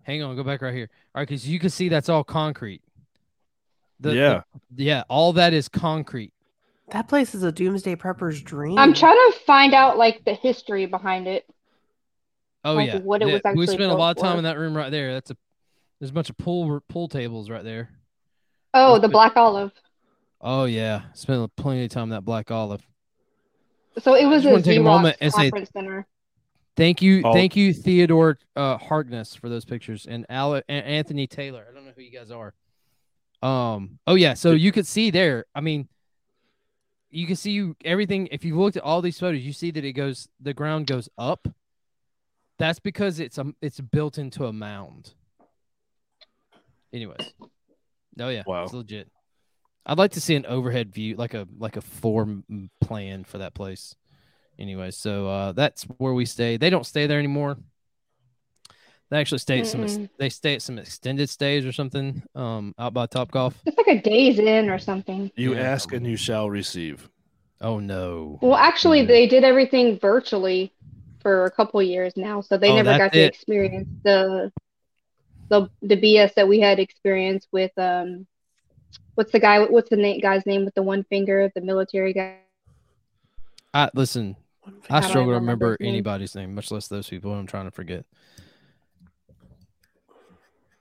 Hang 0.07 0.23
on. 0.23 0.35
Go 0.37 0.43
back 0.43 0.61
right 0.61 0.73
here. 0.73 0.89
All 1.13 1.19
right, 1.19 1.27
because 1.27 1.47
you 1.47 1.59
can 1.59 1.69
see 1.69 1.89
that's 1.89 2.07
all 2.07 2.23
concrete. 2.23 2.81
The- 3.99 4.09
the- 4.09 4.15
yeah. 4.15 4.41
yeah. 4.75 5.03
All 5.09 5.33
that 5.33 5.53
is 5.53 5.67
concrete. 5.67 6.33
That 6.91 7.09
place 7.09 7.35
is 7.35 7.43
a 7.43 7.51
doomsday 7.51 7.95
prepper's 7.97 8.41
dream. 8.41 8.77
I'm 8.77 8.93
trying 8.93 9.15
to 9.31 9.37
find 9.45 9.73
out 9.73 9.97
like 9.97 10.23
the 10.23 10.33
history 10.33 10.85
behind 10.85 11.27
it. 11.27 11.45
Oh 12.63 12.75
Like, 12.75 12.87
yeah. 12.87 12.99
what 12.99 13.21
it 13.21 13.27
Yeah, 13.27 13.41
was 13.43 13.55
we 13.57 13.67
spent 13.67 13.91
a 13.91 13.95
lot 13.95 14.15
of 14.17 14.23
time 14.23 14.35
for. 14.35 14.37
in 14.37 14.43
that 14.45 14.57
room 14.57 14.75
right 14.75 14.89
there. 14.89 15.13
That's 15.13 15.29
a. 15.31 15.37
There's 15.99 16.11
a 16.11 16.13
bunch 16.13 16.29
of 16.29 16.37
pool 16.37 16.79
pool 16.87 17.09
tables 17.09 17.49
right 17.49 17.63
there. 17.63 17.89
Oh, 18.73 18.93
Let's 18.93 19.01
the 19.01 19.07
put- 19.09 19.11
Black 19.13 19.35
Olive. 19.35 19.71
Oh 20.39 20.63
yeah, 20.65 21.01
spent 21.13 21.53
plenty 21.57 21.83
of 21.83 21.89
time 21.89 22.03
in 22.03 22.09
that 22.11 22.23
black 22.23 22.51
olive. 22.51 22.81
So 24.03 24.13
it 24.13 24.25
was 24.25 24.43
just 24.43 24.45
a 24.45 24.51
wanna 24.51 24.63
take 24.63 24.79
a 24.79 24.83
moment 24.83 25.17
and 25.19 25.33
say- 25.33 25.49
conference 25.49 25.71
center. 25.73 26.05
Thank 26.77 27.01
you, 27.01 27.21
Oh. 27.25 27.33
thank 27.33 27.55
you, 27.55 27.73
Theodore 27.73 28.37
uh, 28.55 28.77
Harkness 28.77 29.35
for 29.35 29.49
those 29.49 29.65
pictures, 29.65 30.05
and 30.07 30.25
Al- 30.29 30.53
and 30.55 30.85
Anthony 30.85 31.25
Taylor. 31.27 31.65
I 31.69 31.73
don't 31.73 31.85
know 31.85 31.91
who 31.95 32.01
you 32.03 32.11
guys 32.11 32.31
are. 32.31 32.53
Um. 33.41 33.99
Oh 34.07 34.15
yeah. 34.15 34.35
So 34.35 34.51
you 34.51 34.71
could 34.71 34.87
see 34.87 35.09
there. 35.11 35.45
I 35.55 35.61
mean, 35.61 35.87
you 37.09 37.25
can 37.27 37.35
see 37.35 37.51
you 37.51 37.75
everything. 37.83 38.27
If 38.31 38.45
you 38.45 38.57
looked 38.59 38.77
at 38.77 38.83
all 38.83 39.01
these 39.01 39.19
photos, 39.19 39.41
you 39.41 39.53
see 39.53 39.71
that 39.71 39.83
it 39.83 39.93
goes. 39.93 40.27
The 40.39 40.53
ground 40.53 40.87
goes 40.87 41.09
up. 41.17 41.47
That's 42.59 42.79
because 42.79 43.19
it's 43.19 43.37
a 43.37 43.53
it's 43.61 43.79
built 43.79 44.17
into 44.19 44.45
a 44.45 44.53
mound. 44.53 45.13
Anyways. 46.93 47.17
Oh 48.19 48.29
yeah. 48.29 48.43
Wow. 48.47 48.63
It's 48.63 48.73
legit. 48.73 49.09
I'd 49.85 49.97
like 49.97 50.11
to 50.11 50.21
see 50.21 50.35
an 50.35 50.45
overhead 50.45 50.93
view, 50.93 51.15
like 51.15 51.33
a 51.33 51.47
like 51.59 51.75
a 51.77 51.81
form 51.81 52.43
plan 52.81 53.23
for 53.23 53.37
that 53.39 53.53
place. 53.53 53.95
Anyway, 54.59 54.91
so 54.91 55.27
uh, 55.29 55.51
that's 55.51 55.83
where 55.97 56.13
we 56.13 56.25
stay. 56.25 56.57
They 56.57 56.69
don't 56.69 56.85
stay 56.85 57.05
there 57.07 57.19
anymore. 57.19 57.57
They 59.09 59.19
actually 59.19 59.37
stay 59.37 59.59
at 59.59 59.67
some. 59.67 59.85
Mm-mm. 59.85 60.09
They 60.17 60.29
stay 60.29 60.55
at 60.55 60.61
some 60.61 60.77
extended 60.79 61.29
stays 61.29 61.65
or 61.65 61.71
something. 61.71 62.21
Um, 62.35 62.73
out 62.77 62.93
by 62.93 63.05
Top 63.05 63.31
Golf. 63.31 63.55
It's 63.65 63.77
like 63.77 63.87
a 63.87 64.01
Days 64.01 64.37
Inn 64.39 64.69
or 64.69 64.79
something. 64.79 65.31
You 65.35 65.53
Yeah. 65.55 65.61
ask 65.61 65.93
and 65.93 66.05
you 66.05 66.17
shall 66.17 66.49
receive. 66.49 67.07
Oh 67.61 67.79
no. 67.79 68.37
Well, 68.41 68.55
actually, 68.55 69.01
Yeah. 69.01 69.05
they 69.07 69.27
did 69.27 69.43
everything 69.43 69.97
virtually 69.99 70.73
for 71.21 71.45
a 71.45 71.51
couple 71.51 71.81
years 71.81 72.17
now, 72.17 72.41
so 72.41 72.57
they 72.57 72.69
Oh, 72.71 72.75
never 72.75 72.89
that's 72.89 72.99
got 72.99 73.13
to 73.13 73.21
experience 73.21 73.87
the 74.03 74.51
the 75.49 75.69
the 75.81 75.95
BS 75.95 76.33
that 76.33 76.47
we 76.47 76.59
had 76.59 76.77
experienced 76.79 77.47
with 77.53 77.71
um, 77.77 78.27
what's 79.15 79.31
the 79.31 79.39
guy? 79.39 79.63
What's 79.63 79.89
the 79.89 79.95
na- 79.95 80.19
guy's 80.21 80.45
name 80.45 80.65
with 80.65 80.75
the 80.75 80.83
one 80.83 81.03
finger? 81.05 81.49
The 81.55 81.61
military 81.61 82.11
guy. 82.13 82.39
I 83.73 83.89
listen. 83.93 84.35
I 84.89 84.97
I 84.97 85.01
struggle 85.01 85.31
to 85.31 85.39
remember 85.39 85.65
remember 85.71 85.77
anybody's 85.81 86.35
name, 86.35 86.55
much 86.55 86.71
less 86.71 86.87
those 86.87 87.09
people. 87.09 87.33
I'm 87.33 87.47
trying 87.47 87.65
to 87.65 87.71
forget. 87.71 88.05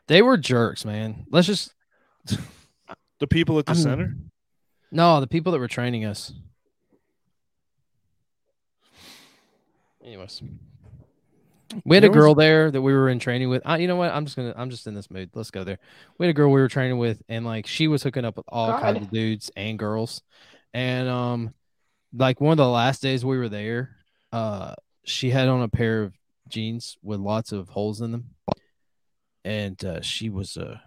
They 0.09 0.23
were 0.23 0.37
jerks, 0.37 0.85
man. 0.85 1.27
Let's 1.31 1.47
just 1.47 1.73
The 3.19 3.27
people 3.27 3.59
at 3.59 3.67
the 3.67 3.73
I'm- 3.73 3.81
center. 3.81 4.15
no 4.93 5.21
the 5.21 5.27
people 5.27 5.53
that 5.53 5.59
were 5.59 5.69
training 5.69 6.05
us. 6.05 6.33
Anyways, 10.05 10.41
we 11.85 11.97
had 11.97 12.05
a 12.05 12.09
girl 12.09 12.35
there 12.37 12.71
that 12.71 12.81
we 12.81 12.93
were 12.93 13.09
in 13.09 13.19
training 13.19 13.49
with. 13.49 13.63
I, 13.65 13.79
you 13.79 13.89
know 13.89 13.97
what? 13.97 14.13
I'm 14.13 14.25
just 14.25 14.37
gonna. 14.37 14.55
I'm 14.57 14.71
just 14.71 14.87
in 14.87 14.95
this 14.95 15.11
mood. 15.11 15.31
Let's 15.35 15.51
go 15.51 15.65
there. 15.65 15.79
We 16.19 16.27
had 16.27 16.31
a 16.31 16.35
girl 16.35 16.53
we 16.53 16.61
were 16.61 16.69
training 16.69 16.99
with, 16.99 17.21
and 17.29 17.45
like 17.45 17.67
she 17.67 17.89
was 17.89 18.03
hooking 18.05 18.25
up 18.25 18.37
with 18.37 18.47
all 18.49 18.79
kinds 18.79 19.01
of 19.03 19.11
dudes 19.11 19.51
and 19.57 19.77
girls, 19.79 20.23
and 20.73 21.09
um, 21.09 21.55
like 22.17 22.41
one 22.41 22.53
of 22.53 22.57
the 22.59 22.69
last 22.69 23.03
days 23.03 23.25
we 23.25 23.39
were 23.39 23.49
there, 23.49 23.97
uh, 24.33 24.75
she 25.05 25.31
had 25.31 25.49
on 25.49 25.63
a 25.63 25.69
pair 25.69 26.03
of 26.03 26.15
jeans 26.49 26.97
with 27.03 27.21
lots 27.21 27.53
of 27.53 27.69
holes 27.69 28.01
in 28.01 28.13
them, 28.13 28.31
and 29.45 29.83
uh, 29.85 30.01
she 30.01 30.29
was 30.31 30.57
a 30.57 30.81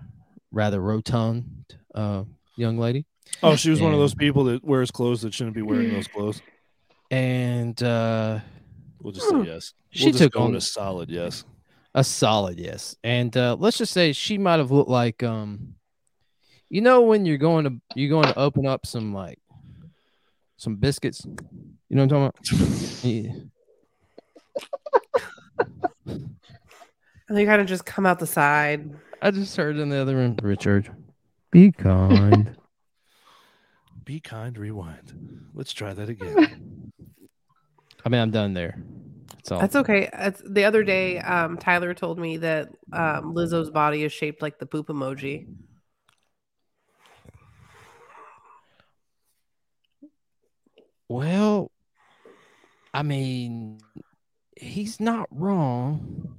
rather 0.52 0.82
rotund 0.82 1.76
uh 1.94 2.24
young 2.56 2.78
lady, 2.78 3.06
Oh, 3.44 3.56
she 3.56 3.70
was 3.70 3.80
one 3.82 3.94
of 3.94 4.00
those 4.00 4.16
people 4.16 4.44
that 4.46 4.64
wears 4.64 4.90
clothes 4.92 5.22
that 5.22 5.34
shouldn't 5.34 5.56
be 5.56 5.62
wearing 5.62 5.92
those 5.94 6.08
clothes. 6.08 6.42
and 7.12 7.82
uh, 7.84 8.40
We'll 9.02 9.14
just 9.14 9.30
say 9.30 9.42
yes. 9.46 9.74
She 9.92 10.06
we'll 10.10 10.14
took 10.20 10.36
on- 10.36 10.56
a 10.56 10.62
solid 10.62 11.10
yes. 11.10 11.46
A 11.96 12.04
solid 12.04 12.60
yes. 12.60 12.96
And 13.04 13.36
uh 13.38 13.56
let's 13.60 13.78
just 13.78 13.94
say 13.94 14.12
she 14.14 14.38
might 14.38 14.58
have 14.60 14.72
looked 14.72 14.90
like 14.90 15.24
um 15.24 15.76
you 16.70 16.82
know 16.82 17.02
when 17.02 17.26
you're 17.26 17.38
going 17.38 17.64
to 17.66 17.82
you're 17.96 18.10
going 18.10 18.26
to 18.28 18.38
open 18.38 18.66
up 18.68 18.86
some 18.86 19.14
like 19.14 19.40
some 20.60 20.76
biscuits. 20.76 21.26
You 21.26 21.96
know 21.96 22.06
what 22.06 22.14
I'm 22.14 22.32
talking 22.32 22.62
about? 22.62 23.04
Yeah. 23.04 23.32
And 27.30 27.38
they 27.38 27.46
kind 27.46 27.62
of 27.62 27.68
just 27.68 27.86
come 27.86 28.06
out 28.08 28.20
the 28.20 28.28
side. 28.28 28.90
I 29.22 29.30
just 29.32 29.56
heard 29.56 29.78
in 29.78 29.90
the 29.90 29.98
other 29.98 30.16
room, 30.16 30.36
Richard. 30.42 30.90
Be 31.52 31.72
kind. 31.72 32.58
Be 34.04 34.20
kind, 34.20 34.58
rewind. 34.58 35.14
Let's 35.54 35.72
try 35.72 35.94
that 35.94 36.10
again. 36.10 36.92
I 38.06 38.10
mean, 38.10 38.20
I'm 38.20 38.32
done 38.32 38.54
there. 38.54 38.82
That's 39.36 39.52
all. 39.52 39.60
That's 39.60 39.76
okay. 39.76 40.10
It's, 40.12 40.42
the 40.44 40.66
other 40.66 40.84
day, 40.84 41.20
um, 41.20 41.58
Tyler 41.58 41.94
told 41.94 42.18
me 42.18 42.38
that 42.38 42.70
um, 42.92 43.36
Lizzo's 43.36 43.70
body 43.70 44.04
is 44.04 44.12
shaped 44.12 44.42
like 44.42 44.58
the 44.58 44.66
poop 44.66 44.88
emoji. 44.88 45.46
Well, 51.10 51.72
I 52.94 53.02
mean, 53.04 53.80
he's 54.56 55.00
not 55.00 55.28
wrong. 55.32 56.36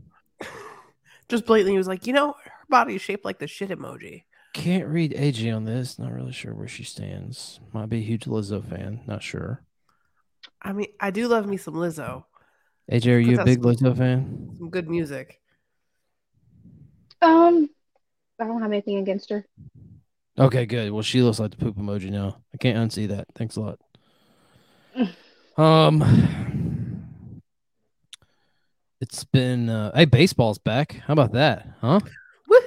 Just 1.28 1.44
blatantly, 1.44 1.72
he 1.72 1.78
was 1.78 1.88
like, 1.88 2.06
you 2.06 2.12
know, 2.12 2.34
her 2.44 2.52
body 2.68 2.94
is 2.94 3.02
shaped 3.02 3.24
like 3.24 3.38
the 3.38 3.46
shit 3.46 3.70
emoji. 3.70 4.24
Can't 4.54 4.88
read 4.88 5.12
AJ 5.12 5.54
on 5.54 5.64
this. 5.64 5.98
Not 5.98 6.12
really 6.12 6.32
sure 6.32 6.54
where 6.54 6.66
she 6.68 6.82
stands. 6.84 7.60
Might 7.72 7.88
be 7.88 7.98
a 7.98 8.02
huge 8.02 8.24
Lizzo 8.24 8.64
fan. 8.64 9.00
Not 9.06 9.22
sure. 9.22 9.62
I 10.62 10.72
mean, 10.72 10.88
I 10.98 11.10
do 11.10 11.28
love 11.28 11.46
me 11.46 11.56
some 11.56 11.74
Lizzo, 11.74 12.24
AJ, 12.90 13.14
are 13.14 13.18
you 13.18 13.40
a 13.40 13.44
big 13.44 13.62
that's- 13.62 13.80
Lizzo 13.80 13.96
fan? 13.96 14.56
some 14.58 14.70
good 14.70 14.88
music. 14.88 15.40
Um, 17.22 17.68
I 18.40 18.44
don't 18.44 18.62
have 18.62 18.72
anything 18.72 18.98
against 18.98 19.30
her. 19.30 19.46
Okay, 20.38 20.64
good. 20.64 20.90
Well, 20.90 21.02
she 21.02 21.22
looks 21.22 21.38
like 21.38 21.50
the 21.50 21.56
poop 21.58 21.76
emoji 21.76 22.10
now. 22.10 22.40
I 22.54 22.56
can't 22.56 22.78
unsee 22.78 23.08
that. 23.08 23.26
Thanks 23.34 23.56
a 23.56 23.60
lot. 23.60 23.78
Um, 25.56 26.02
It's 29.00 29.24
been 29.24 29.70
uh, 29.70 29.92
hey, 29.94 30.04
baseball's 30.04 30.58
back. 30.58 31.00
How 31.06 31.14
about 31.14 31.32
that, 31.32 31.66
huh? 31.80 32.00
Woohoo! 32.50 32.60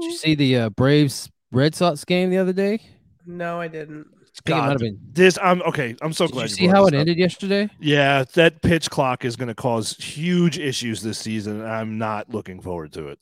Did 0.00 0.06
you 0.10 0.16
see 0.16 0.34
the 0.34 0.56
uh, 0.56 0.70
Braves 0.70 1.28
Red 1.52 1.74
Sox 1.74 2.04
game 2.04 2.30
the 2.30 2.38
other 2.38 2.54
day? 2.54 2.80
No, 3.26 3.60
I 3.60 3.68
didn't. 3.68 4.06
I 4.10 4.16
think 4.42 4.48
it 4.48 4.52
might 4.52 4.68
God, 4.68 4.78
been. 4.78 4.98
this 5.12 5.38
I'm 5.42 5.60
okay. 5.62 5.94
I'm 6.00 6.14
so 6.14 6.26
Did 6.26 6.32
glad 6.32 6.42
you 6.44 6.48
see 6.48 6.66
brought 6.66 6.76
how 6.76 6.86
it 6.86 6.94
up. 6.94 7.00
ended 7.00 7.18
yesterday? 7.18 7.68
Yeah, 7.78 8.24
that 8.34 8.62
pitch 8.62 8.88
clock 8.88 9.24
is 9.26 9.36
going 9.36 9.48
to 9.48 9.54
cause 9.54 9.94
huge 9.98 10.58
issues 10.58 11.02
this 11.02 11.18
season. 11.18 11.60
and 11.60 11.68
I'm 11.70 11.98
not 11.98 12.30
looking 12.30 12.62
forward 12.62 12.92
to 12.94 13.08
it. 13.08 13.18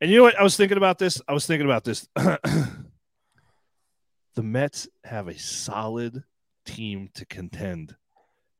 And 0.00 0.10
you 0.10 0.18
know 0.18 0.22
what? 0.22 0.38
I 0.38 0.42
was 0.44 0.56
thinking 0.56 0.76
about 0.78 0.98
this. 0.98 1.20
I 1.26 1.32
was 1.32 1.44
thinking 1.46 1.66
about 1.66 1.82
this. 1.84 2.06
the 4.34 4.42
Mets 4.42 4.88
have 5.04 5.28
a 5.28 5.38
solid 5.38 6.24
team 6.64 7.10
to 7.14 7.24
contend 7.26 7.96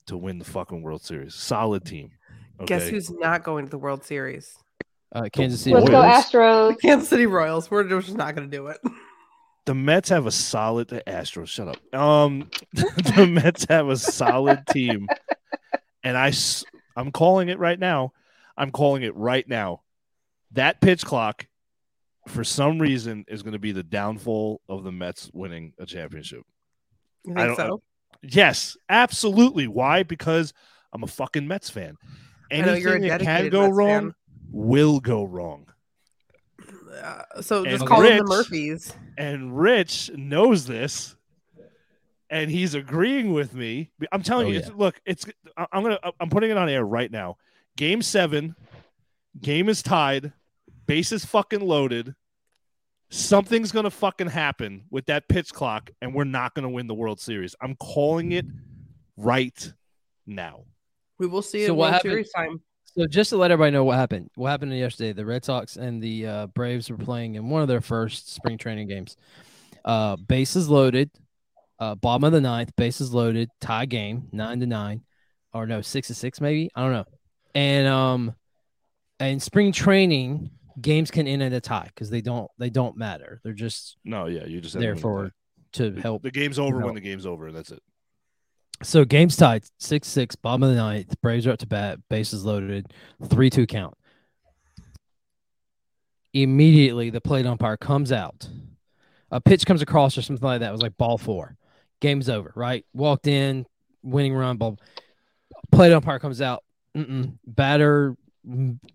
to 0.06 0.16
win 0.16 0.38
the 0.38 0.44
fucking 0.44 0.82
World 0.82 1.02
Series. 1.02 1.34
Solid 1.34 1.84
team. 1.84 2.12
Okay. 2.60 2.66
Guess 2.66 2.88
who's 2.88 3.10
not 3.10 3.44
going 3.44 3.64
to 3.64 3.70
the 3.70 3.78
World 3.78 4.04
Series? 4.04 4.54
Uh, 5.12 5.28
Kansas 5.32 5.62
City. 5.62 5.74
Let's 5.74 5.88
go 5.88 6.00
Royals. 6.02 6.30
The 6.30 6.38
Astros. 6.38 6.80
Kansas 6.82 7.08
City 7.08 7.26
Royals. 7.26 7.70
We're 7.70 7.84
just 7.84 8.16
not 8.16 8.34
going 8.34 8.50
to 8.50 8.56
do 8.56 8.66
it. 8.68 8.78
the 9.66 9.74
Mets 9.74 10.08
have 10.10 10.26
a 10.26 10.30
solid 10.30 10.88
the 10.88 11.02
Astros. 11.06 11.48
Shut 11.48 11.68
up. 11.68 11.94
Um, 11.94 12.50
the 12.72 13.26
Mets 13.26 13.66
have 13.68 13.88
a 13.88 13.96
solid 13.96 14.66
team, 14.68 15.08
and 16.04 16.16
I 16.16 16.32
I'm 16.96 17.12
calling 17.12 17.48
it 17.48 17.58
right 17.58 17.78
now. 17.78 18.12
I'm 18.56 18.70
calling 18.70 19.02
it 19.02 19.16
right 19.16 19.48
now. 19.48 19.82
That 20.52 20.80
pitch 20.80 21.04
clock, 21.04 21.46
for 22.30 22.44
some 22.44 22.78
reason, 22.78 23.24
is 23.28 23.42
going 23.42 23.52
to 23.52 23.58
be 23.58 23.72
the 23.72 23.82
downfall 23.82 24.60
of 24.68 24.84
the 24.84 24.92
Mets 24.92 25.30
winning 25.32 25.72
a 25.78 25.86
championship. 25.86 26.42
You 27.24 27.34
I 27.36 27.46
think 27.46 27.56
don't- 27.58 27.66
so? 27.68 27.82
Yes, 28.22 28.76
absolutely. 28.90 29.66
Why? 29.66 30.02
Because 30.02 30.52
I'm 30.92 31.02
a 31.02 31.06
fucking 31.06 31.48
Mets 31.48 31.70
fan. 31.70 31.96
I 32.52 32.60
know 32.62 32.74
you're 32.74 32.94
Anything 32.96 33.08
that 33.08 33.20
can 33.22 33.48
go 33.48 33.62
Mets 33.62 33.74
wrong 33.76 34.00
fan. 34.00 34.14
will 34.50 35.00
go 35.00 35.24
wrong. 35.24 35.66
Uh, 37.02 37.40
so 37.40 37.64
just 37.64 37.80
And 37.82 37.88
call 37.88 38.02
them 38.02 38.18
the 38.18 38.24
Murphys. 38.24 38.92
and 39.16 39.56
Rich 39.58 40.10
knows 40.16 40.66
this, 40.66 41.16
and 42.28 42.50
he's 42.50 42.74
agreeing 42.74 43.32
with 43.32 43.54
me. 43.54 43.90
I'm 44.12 44.22
telling 44.22 44.48
Oh, 44.48 44.50
you, 44.50 44.58
it's, 44.58 44.70
look, 44.72 45.00
it's 45.06 45.24
I'm 45.56 45.82
gonna 45.82 45.98
I'm 46.18 46.28
putting 46.28 46.50
it 46.50 46.56
on 46.58 46.68
air 46.68 46.84
right 46.84 47.10
now. 47.10 47.36
Game 47.76 48.02
seven, 48.02 48.54
game 49.40 49.68
is 49.70 49.82
tied, 49.82 50.32
base 50.86 51.12
is 51.12 51.24
fucking 51.24 51.60
loaded. 51.60 52.14
Something's 53.10 53.72
gonna 53.72 53.90
fucking 53.90 54.28
happen 54.28 54.84
with 54.90 55.06
that 55.06 55.26
pitch 55.28 55.52
clock, 55.52 55.90
and 56.00 56.14
we're 56.14 56.24
not 56.24 56.54
gonna 56.54 56.70
win 56.70 56.86
the 56.86 56.94
World 56.94 57.20
Series. 57.20 57.56
I'm 57.60 57.74
calling 57.76 58.32
it 58.32 58.46
right 59.16 59.72
now. 60.26 60.64
We 61.18 61.26
will 61.26 61.42
see 61.42 61.66
So 61.66 61.72
in 61.72 61.76
what 61.76 61.86
World 61.86 61.92
happened- 61.94 62.10
Series 62.12 62.32
time. 62.32 62.60
So 62.96 63.06
just 63.06 63.30
to 63.30 63.36
let 63.36 63.50
everybody 63.52 63.72
know 63.72 63.84
what 63.84 63.96
happened. 63.96 64.30
What 64.34 64.50
happened 64.50 64.76
yesterday? 64.76 65.12
The 65.12 65.24
Red 65.24 65.44
Sox 65.44 65.76
and 65.76 66.02
the 66.02 66.26
uh, 66.26 66.46
Braves 66.48 66.90
were 66.90 66.96
playing 66.96 67.36
in 67.36 67.48
one 67.48 67.62
of 67.62 67.68
their 67.68 67.80
first 67.80 68.32
spring 68.32 68.58
training 68.58 68.88
games. 68.88 69.16
Uh, 69.84 70.16
bases 70.16 70.68
loaded. 70.68 71.10
Uh, 71.78 71.94
bottom 71.94 72.24
of 72.24 72.32
the 72.32 72.40
ninth, 72.40 72.74
bases 72.76 73.14
loaded, 73.14 73.48
tie 73.60 73.86
game, 73.86 74.28
nine 74.32 74.60
to 74.60 74.66
nine, 74.66 75.02
or 75.54 75.66
no, 75.66 75.80
six 75.82 76.08
to 76.08 76.14
six, 76.14 76.40
maybe. 76.40 76.68
I 76.74 76.82
don't 76.82 76.92
know. 76.92 77.04
And 77.54 77.86
um, 77.86 78.34
and 79.18 79.40
spring 79.42 79.72
training, 79.72 80.50
games 80.80 81.10
can 81.10 81.26
end 81.26 81.42
at 81.42 81.52
a 81.52 81.60
tie 81.60 81.86
because 81.86 82.10
they 82.10 82.20
don't 82.20 82.50
they 82.58 82.70
don't 82.70 82.96
matter. 82.96 83.40
They're 83.44 83.52
just 83.52 83.96
No, 84.04 84.26
yeah, 84.26 84.46
you 84.46 84.60
just 84.60 84.74
have 84.74 84.82
there 84.82 84.94
to 84.94 85.00
for 85.00 85.32
to 85.74 85.94
help. 85.96 86.22
The 86.22 86.30
game's 86.30 86.58
over 86.58 86.78
help. 86.78 86.86
when 86.86 86.94
the 86.94 87.00
game's 87.00 87.26
over, 87.26 87.46
and 87.46 87.56
that's 87.56 87.70
it. 87.70 87.82
So 88.82 89.04
game's 89.04 89.36
tied, 89.36 89.64
six 89.78 90.08
six, 90.08 90.36
bottom 90.36 90.62
of 90.62 90.70
the 90.70 90.76
ninth. 90.76 91.14
Braves 91.20 91.46
are 91.46 91.52
up 91.52 91.58
to 91.58 91.66
bat, 91.66 91.98
bases 92.08 92.44
loaded, 92.44 92.92
three 93.28 93.50
two 93.50 93.66
count. 93.66 93.94
Immediately, 96.32 97.10
the 97.10 97.20
plate 97.20 97.46
umpire 97.46 97.76
comes 97.76 98.12
out. 98.12 98.48
A 99.32 99.40
pitch 99.40 99.66
comes 99.66 99.82
across 99.82 100.16
or 100.16 100.22
something 100.22 100.44
like 100.44 100.60
that. 100.60 100.68
It 100.68 100.72
was 100.72 100.82
like 100.82 100.96
ball 100.96 101.18
four. 101.18 101.56
Game's 102.00 102.28
over. 102.28 102.52
Right? 102.56 102.84
Walked 102.94 103.26
in, 103.26 103.66
winning 104.02 104.34
run. 104.34 104.56
Ball. 104.56 104.78
Plate 105.72 105.92
umpire 105.92 106.18
comes 106.18 106.40
out. 106.40 106.64
Mm-mm. 106.96 107.38
Batter 107.46 108.16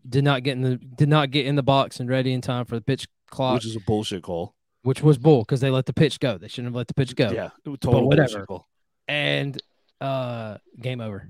did 0.10 0.24
not 0.24 0.44
get 0.44 0.54
in 0.54 0.62
the 0.62 0.76
did 0.78 1.10
not 1.10 1.32
get 1.32 1.46
in 1.46 1.56
the 1.56 1.64
box 1.64 2.00
and 2.00 2.10
ready 2.10 2.34
in 2.34 2.42
time 2.42 2.66
for 2.66 2.76
the 2.76 2.82
pitch 2.82 3.08
clock, 3.30 3.56
Which 3.56 3.66
is 3.66 3.76
a 3.76 3.80
bullshit 3.80 4.24
call. 4.24 4.56
which 4.84 5.02
was 5.02 5.18
bull 5.18 5.42
because 5.42 5.62
they 5.62 5.70
let 5.70 5.86
the 5.86 5.94
pitch 5.94 6.20
go. 6.20 6.38
They 6.38 6.48
shouldn't 6.48 6.68
have 6.68 6.76
let 6.76 6.88
the 6.88 6.94
pitch 6.94 7.16
go. 7.16 7.30
Yeah, 7.32 7.50
total 7.80 8.08
whatever. 8.08 8.28
bullshit 8.30 8.48
call. 8.48 8.68
And 9.08 9.62
uh, 10.02 10.58
game 10.82 11.00
over. 11.02 11.30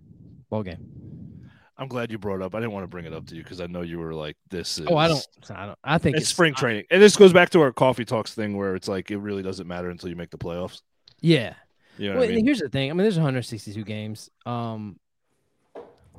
Ball 0.50 0.64
game. 0.64 1.50
I'm 1.78 1.90
glad 1.90 2.10
you 2.10 2.18
brought 2.18 2.36
it 2.38 2.42
up. 2.42 2.56
I 2.56 2.60
didn't 2.60 2.72
want 2.72 2.84
to 2.86 2.88
bring 2.88 3.04
it 3.06 3.12
up 3.12 3.26
to 3.28 3.36
you 3.36 3.44
because 3.44 3.60
I 3.60 3.68
know 3.68 3.82
you 3.82 4.00
were 4.00 4.14
like, 4.14 4.38
"This 4.50 4.78
is." 4.78 4.88
Oh, 4.90 4.96
I 4.96 5.10
don't. 5.10 5.28
I 5.50 5.66
don't. 5.66 5.78
I 5.84 5.98
think 5.98 6.16
It's, 6.16 6.30
spring 6.30 6.54
training, 6.54 6.86
and 6.90 7.02
this 7.02 7.18
goes 7.18 7.34
back 7.34 7.50
to 7.50 7.60
our 7.62 7.74
coffee 7.74 8.06
talks 8.06 8.34
thing, 8.34 8.56
where 8.56 8.76
it's 8.76 8.88
like 8.88 9.12
it 9.12 9.18
really 9.18 9.44
doesn't 9.44 9.68
matter 9.68 9.90
until 9.90 10.08
you 10.10 10.16
make 10.16 10.30
the 10.30 10.38
playoffs. 10.38 10.82
Yeah. 11.20 11.56
You 11.98 12.10
know 12.14 12.20
Well, 12.20 12.30
I 12.30 12.34
mean? 12.36 12.46
here's 12.46 12.60
the 12.60 12.70
thing. 12.70 12.90
I 12.92 12.94
mean, 12.94 13.04
there's 13.04 13.16
162 13.18 13.84
games. 13.84 14.30
Um, 14.46 14.98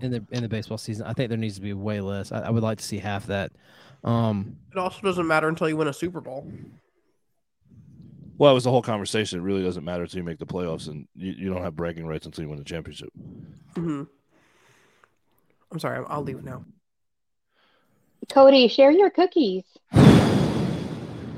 in 0.01 0.11
the 0.11 0.25
in 0.31 0.43
the 0.43 0.49
baseball 0.49 0.79
season, 0.79 1.07
I 1.07 1.13
think 1.13 1.29
there 1.29 1.39
needs 1.39 1.57
to 1.57 1.61
be 1.61 1.73
way 1.73 2.01
less. 2.01 2.33
I, 2.33 2.41
I 2.43 2.51
would 2.51 2.63
like 2.63 2.79
to 2.79 2.85
see 2.85 2.99
half 2.99 3.27
that. 3.27 3.53
Um, 4.05 4.57
It 4.73 4.79
also 4.79 5.01
doesn't 5.01 5.27
matter 5.27 5.49
until 5.49 5.69
you 5.69 5.77
win 5.77 5.89
a 5.89 5.93
Super 5.93 6.21
Bowl. 6.21 6.47
Well, 8.39 8.51
it 8.51 8.55
was 8.55 8.65
the 8.65 8.71
whole 8.71 8.83
conversation. 8.83 9.39
It 9.39 9.43
really 9.43 9.63
doesn't 9.63 9.85
matter 9.85 10.03
until 10.03 10.19
you 10.19 10.25
make 10.25 10.39
the 10.39 10.47
playoffs, 10.47 10.89
and 10.89 11.09
you, 11.15 11.33
you 11.33 11.53
don't 11.53 11.63
have 11.63 11.75
bragging 11.75 12.07
rights 12.07 12.27
until 12.27 12.45
you 12.45 12.51
win 12.51 12.59
the 12.59 12.65
championship. 12.65 13.09
Mm-hmm. 13.75 14.03
I'm 15.73 15.79
sorry. 15.79 16.05
I'll 16.09 16.23
leave 16.23 16.45
now. 16.45 16.65
Cody, 18.29 18.69
share 18.69 18.91
your 18.91 19.11
cookies. 19.11 19.65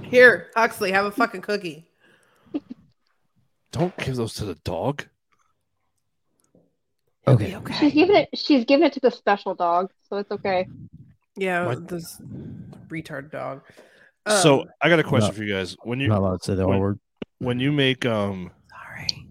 Here, 0.03 0.51
Huxley, 0.57 0.91
have 0.91 1.05
a 1.05 1.11
fucking 1.11 1.43
cookie. 1.43 1.87
Don't 3.71 3.97
give 3.99 4.17
those 4.17 4.35
to 4.35 4.45
the 4.45 4.55
dog. 4.57 5.05
Okay. 7.27 7.57
Okay. 7.57 7.75
She's 7.79 7.93
giving 7.95 8.17
it. 8.17 8.29
She's 8.35 8.65
giving 8.65 8.87
it 8.87 8.93
to 8.95 9.01
the 9.01 9.11
special 9.11 9.55
dog, 9.55 9.91
so 10.09 10.17
it's 10.17 10.31
okay. 10.31 10.67
Yeah, 11.37 11.67
What? 11.67 11.89
this 11.89 12.21
retard 12.89 13.31
dog. 13.31 13.63
so 14.43 14.63
Um, 14.63 14.69
I 14.81 14.89
got 14.89 14.99
a 14.99 15.05
question 15.05 15.29
no. 15.29 15.35
for 15.35 15.45
you 15.45 15.53
guys. 15.55 15.77
When 15.83 16.01
you 16.01 16.09
not 16.09 16.19
allowed 16.19 16.41
to 16.41 16.45
say 16.45 16.55
the 16.55 16.67
Wait. 16.67 16.75
R 16.75 16.81
word. 16.81 16.99
when 17.39 17.61
you 17.61 17.71
make 17.73 18.05
um 18.07 18.51
sorry. 18.71 19.29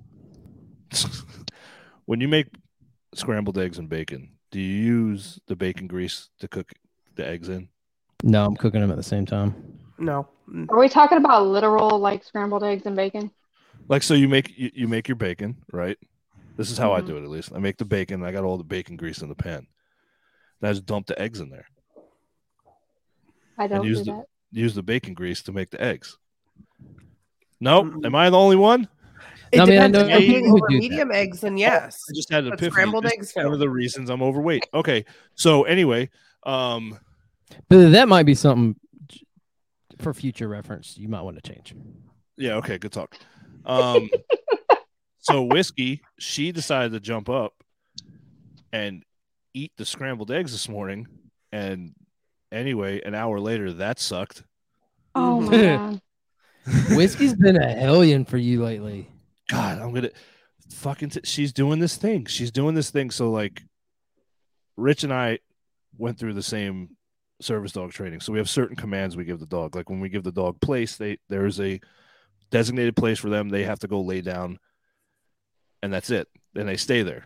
when 2.05 2.21
you 2.21 2.27
make 2.27 2.47
scrambled 3.13 3.57
eggs 3.57 3.77
and 3.77 3.89
bacon, 3.89 4.31
do 4.51 4.59
you 4.61 4.75
use 5.09 5.39
the 5.47 5.55
bacon 5.55 5.87
grease 5.87 6.29
to 6.39 6.47
cook 6.47 6.71
the 7.15 7.27
eggs 7.27 7.49
in? 7.49 7.67
No, 8.23 8.45
I'm 8.45 8.55
cooking 8.55 8.81
them 8.81 8.91
at 8.91 8.97
the 8.97 9.03
same 9.03 9.25
time. 9.25 9.53
No. 9.97 10.27
Are 10.69 10.77
we 10.79 10.87
talking 10.87 11.17
about 11.17 11.45
literal 11.47 11.99
like 11.99 12.23
scrambled 12.23 12.63
eggs 12.63 12.85
and 12.85 12.95
bacon? 12.95 13.31
Like 13.89 14.01
so, 14.03 14.13
you 14.13 14.27
make 14.29 14.57
you, 14.57 14.71
you 14.73 14.87
make 14.87 15.07
your 15.07 15.15
bacon, 15.17 15.57
right? 15.71 15.97
This 16.57 16.71
is 16.71 16.77
how 16.77 16.91
I 16.91 17.01
Mhm. 17.01 17.05
do 17.07 17.17
it. 17.17 17.23
At 17.23 17.29
least 17.29 17.51
I 17.53 17.59
make 17.59 17.77
the 17.77 17.85
bacon. 17.85 18.23
I 18.23 18.31
got 18.31 18.43
all 18.43 18.57
the 18.57 18.63
bacon 18.63 18.97
grease 18.97 19.21
in 19.21 19.29
the 19.29 19.35
pan. 19.35 19.67
And 20.59 20.69
I 20.69 20.73
just 20.73 20.85
dump 20.85 21.05
the 21.07 21.19
eggs 21.21 21.39
in 21.39 21.49
there. 21.49 21.67
I 23.57 23.67
don't 23.67 23.85
use 23.85 23.99
do 23.99 24.05
the- 24.05 24.11
that. 24.17 24.25
Use 24.51 24.73
the 24.75 24.83
bacon 24.83 25.13
grease 25.13 25.41
to 25.43 25.51
make 25.51 25.69
the 25.69 25.81
eggs. 25.81 26.17
No, 27.59 27.83
Mm-mm. 27.83 28.05
am 28.05 28.15
I 28.15 28.29
the 28.29 28.37
only 28.37 28.55
one? 28.55 28.87
It 29.51 29.59
I 29.59 29.65
mean, 29.65 29.77
I 29.79 29.87
depends. 29.87 29.93
know 29.97 29.99
if 30.05 30.09
you're 30.09 30.19
you 30.21 30.27
being 30.41 30.51
would 30.51 30.61
over 30.63 30.67
do 30.69 30.75
that. 30.75 30.79
medium 30.79 31.11
eggs, 31.11 31.41
then 31.41 31.57
yes. 31.57 32.01
I 32.09 32.13
just 32.15 32.29
had 32.31 32.43
an 32.45 32.51
But 32.51 32.59
epiphany. 32.59 32.71
scrambled 32.71 33.03
This 33.05 33.13
eggs, 33.13 33.33
one 33.35 33.53
of 33.53 33.59
the 33.59 33.69
reasons 33.69 34.09
I'm 34.09 34.21
overweight. 34.21 34.67
Okay, 34.73 35.05
so 35.35 35.63
anyway, 35.63 36.09
um, 36.43 36.99
But 37.69 37.89
that 37.91 38.07
might 38.07 38.23
be 38.25 38.35
something 38.35 38.75
for 39.99 40.13
future 40.13 40.47
reference. 40.47 40.97
You 40.97 41.07
might 41.09 41.21
want 41.21 41.41
to 41.41 41.53
change. 41.53 41.73
yeah, 42.37 42.55
okay, 42.55 42.77
good 42.77 42.91
talk. 42.91 43.15
Um, 43.65 44.09
so 45.29 45.43
whiskey, 45.43 46.01
she 46.19 46.51
decided 46.51 46.91
to 46.93 46.99
jump 46.99 47.29
up 47.29 47.53
and 48.71 49.03
eat 49.53 49.71
the 49.77 49.85
scrambled 49.85 50.31
eggs 50.31 50.51
this 50.51 50.69
morning, 50.69 51.07
and 51.51 51.93
anyway, 52.51 53.01
an 53.05 53.15
hour 53.15 53.39
later, 53.39 53.73
that 53.73 53.99
sucked. 53.99 54.43
Oh 55.15 55.41
my 55.41 55.53
Mhm. 55.53 56.01
god. 56.65 56.95
Whiskey's 56.97 57.33
been 57.33 57.55
a 57.55 57.71
hellion 57.73 58.25
for 58.25 58.37
you 58.37 58.61
lately. 58.63 59.09
God, 59.49 59.79
I'm 59.79 59.93
gonna 59.93 60.11
fucking. 60.71 61.09
T- 61.09 61.21
she's 61.23 61.53
doing 61.53 61.79
this 61.79 61.95
thing. 61.95 62.25
She's 62.25 62.51
doing 62.51 62.75
this 62.75 62.89
thing. 62.91 63.09
So 63.09 63.31
like, 63.31 63.63
Rich 64.75 65.03
and 65.05 65.13
I 65.13 65.39
went 65.97 66.19
through 66.19 66.33
the 66.33 66.43
same 66.43 66.89
service 67.41 67.71
dog 67.71 67.91
training. 67.91 68.19
So 68.19 68.33
we 68.33 68.39
have 68.39 68.49
certain 68.49 68.75
commands 68.75 69.15
we 69.15 69.23
give 69.23 69.39
the 69.39 69.45
dog. 69.45 69.75
Like 69.75 69.89
when 69.89 69.99
we 70.01 70.09
give 70.09 70.23
the 70.23 70.31
dog 70.31 70.59
place, 70.59 70.97
they 70.97 71.17
there 71.29 71.45
is 71.45 71.59
a 71.61 71.79
designated 72.51 72.95
place 72.97 73.17
for 73.17 73.29
them. 73.29 73.47
They 73.49 73.63
have 73.63 73.79
to 73.79 73.87
go 73.87 74.01
lay 74.01 74.19
down, 74.21 74.59
and 75.81 75.93
that's 75.93 76.09
it. 76.09 76.27
And 76.55 76.67
they 76.67 76.77
stay 76.77 77.03
there 77.03 77.25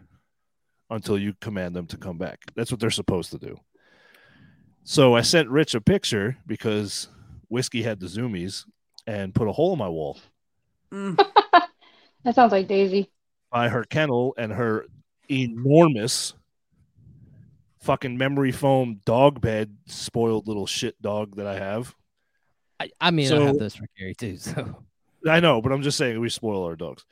until 0.89 1.17
you 1.17 1.33
command 1.39 1.75
them 1.75 1.87
to 1.87 1.97
come 1.97 2.17
back. 2.17 2.39
That's 2.55 2.71
what 2.71 2.79
they're 2.79 2.89
supposed 2.89 3.31
to 3.31 3.37
do. 3.37 3.57
So 4.83 5.15
I 5.15 5.21
sent 5.21 5.49
Rich 5.49 5.75
a 5.75 5.81
picture 5.81 6.37
because 6.47 7.07
Whiskey 7.49 7.83
had 7.83 7.99
the 7.99 8.07
zoomies 8.07 8.65
and 9.07 9.33
put 9.33 9.47
a 9.47 9.51
hole 9.51 9.73
in 9.73 9.79
my 9.79 9.89
wall. 9.89 10.19
Mm. 10.91 11.19
That 12.23 12.35
sounds 12.35 12.51
like 12.51 12.67
Daisy. 12.67 13.09
by 13.51 13.69
her 13.69 13.83
kennel 13.83 14.35
and 14.37 14.51
her 14.51 14.85
enormous 15.27 16.35
fucking 17.79 18.15
memory 18.15 18.51
foam 18.51 19.01
dog 19.05 19.41
bed, 19.41 19.75
spoiled 19.87 20.47
little 20.47 20.67
shit 20.67 21.01
dog 21.01 21.37
that 21.37 21.47
I 21.47 21.57
have. 21.57 21.95
I, 22.79 22.91
I 22.99 23.09
mean, 23.11 23.31
I 23.31 23.41
have 23.41 23.57
this 23.57 23.75
for 23.75 23.87
Carrie 23.97 24.13
too. 24.13 24.37
So 24.37 24.83
I 25.27 25.39
know, 25.39 25.61
but 25.61 25.71
I'm 25.71 25.81
just 25.81 25.97
saying 25.97 26.19
we 26.19 26.29
spoil 26.29 26.63
our 26.63 26.75
dogs. 26.75 27.05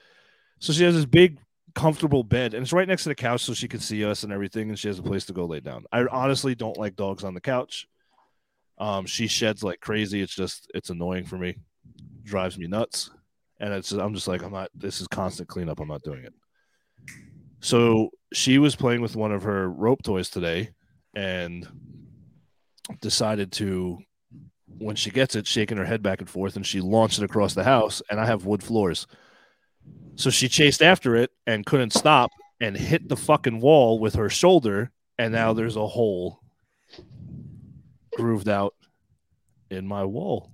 So 0.59 0.73
she 0.73 0.83
has 0.83 0.95
this 0.95 1.05
big, 1.05 1.39
comfortable 1.73 2.23
bed, 2.23 2.53
and 2.53 2.63
it's 2.63 2.73
right 2.73 2.87
next 2.87 3.03
to 3.03 3.09
the 3.09 3.15
couch, 3.15 3.41
so 3.41 3.53
she 3.53 3.67
can 3.67 3.79
see 3.79 4.03
us 4.03 4.23
and 4.23 4.33
everything, 4.33 4.69
and 4.69 4.77
she 4.77 4.87
has 4.87 4.99
a 4.99 5.03
place 5.03 5.25
to 5.25 5.33
go 5.33 5.45
lay 5.45 5.59
down. 5.59 5.85
I 5.91 6.05
honestly 6.05 6.55
don't 6.55 6.77
like 6.77 6.95
dogs 6.95 7.23
on 7.23 7.33
the 7.33 7.41
couch. 7.41 7.87
Um, 8.77 9.05
she 9.05 9.27
sheds 9.27 9.63
like 9.63 9.79
crazy. 9.79 10.21
It's 10.21 10.35
just 10.35 10.69
it's 10.73 10.89
annoying 10.89 11.25
for 11.25 11.37
me, 11.37 11.57
drives 12.23 12.57
me 12.57 12.67
nuts, 12.67 13.09
and 13.59 13.73
it's 13.73 13.91
I'm 13.91 14.13
just 14.13 14.27
like 14.27 14.43
I'm 14.43 14.53
not. 14.53 14.69
This 14.73 15.01
is 15.01 15.07
constant 15.07 15.49
cleanup. 15.49 15.79
I'm 15.79 15.87
not 15.87 16.03
doing 16.03 16.23
it. 16.23 16.33
So 17.61 18.09
she 18.33 18.57
was 18.57 18.75
playing 18.75 19.01
with 19.01 19.15
one 19.15 19.31
of 19.31 19.43
her 19.43 19.69
rope 19.69 20.03
toys 20.03 20.29
today, 20.29 20.71
and 21.15 21.67
decided 23.01 23.51
to 23.53 23.99
when 24.77 24.95
she 24.95 25.11
gets 25.11 25.35
it, 25.35 25.45
shaking 25.45 25.77
her 25.77 25.85
head 25.85 26.01
back 26.01 26.19
and 26.19 26.29
forth, 26.29 26.55
and 26.55 26.65
she 26.65 26.79
launched 26.79 27.19
it 27.19 27.25
across 27.25 27.53
the 27.53 27.63
house. 27.63 28.01
And 28.09 28.19
I 28.19 28.25
have 28.25 28.45
wood 28.45 28.63
floors, 28.63 29.07
so 30.19 30.29
she 30.29 30.49
chased 30.49 30.81
after 30.81 31.15
it 31.15 31.31
and 31.47 31.65
couldn't 31.65 31.93
stop 31.93 32.29
and 32.59 32.75
hit 32.75 33.07
the 33.07 33.15
fucking 33.15 33.61
wall 33.61 33.99
with 33.99 34.15
her 34.15 34.29
shoulder, 34.29 34.91
and 35.17 35.31
now 35.33 35.53
there's 35.53 35.77
a 35.77 35.87
hole 35.87 36.41
grooved 38.15 38.49
out 38.49 38.73
in 39.71 39.87
my 39.87 40.03
wall. 40.03 40.51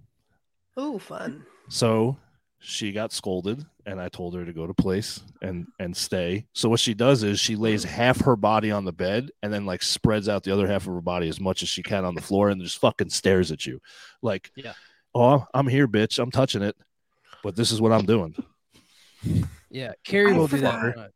Oh, 0.78 1.00
fun. 1.00 1.46
So 1.70 2.18
she 2.60 2.92
got 2.92 3.12
scolded, 3.12 3.66
and 3.88 4.00
I 4.00 4.10
told 4.10 4.36
her 4.36 4.46
to 4.46 4.54
go 4.54 4.68
to 4.68 4.74
place 4.74 5.22
and 5.42 5.66
and 5.80 5.98
stay. 5.98 6.46
So 6.54 6.70
what 6.70 6.80
she 6.80 6.94
does 6.94 7.24
is 7.24 7.40
she 7.40 7.56
lays 7.56 7.84
half 7.84 8.22
her 8.22 8.36
body 8.36 8.70
on 8.70 8.86
the 8.86 8.94
bed 8.94 9.32
and 9.42 9.52
then 9.52 9.66
like 9.66 9.82
spreads 9.82 10.30
out 10.30 10.44
the 10.44 10.52
other 10.52 10.68
half 10.68 10.86
of 10.88 10.94
her 10.94 11.02
body 11.02 11.28
as 11.28 11.40
much 11.40 11.64
as 11.64 11.70
she 11.70 11.82
can 11.82 12.06
on 12.06 12.14
the 12.14 12.22
floor 12.22 12.50
and 12.50 12.62
just 12.62 12.78
fucking 12.80 13.10
stares 13.10 13.52
at 13.52 13.66
you, 13.66 13.80
like, 14.22 14.52
Yeah. 14.56 14.74
oh, 15.16 15.46
I'm 15.56 15.68
here, 15.68 15.88
bitch, 15.88 16.20
I'm 16.22 16.32
touching 16.32 16.62
it, 16.62 16.76
but 17.42 17.56
this 17.56 17.72
is 17.72 17.82
what 17.82 17.92
I'm 17.92 18.06
doing. 18.06 18.36
Yeah, 19.70 19.94
Carrie 20.04 20.34
I 20.34 20.38
will 20.38 20.48
do 20.48 20.58
that. 20.60 21.12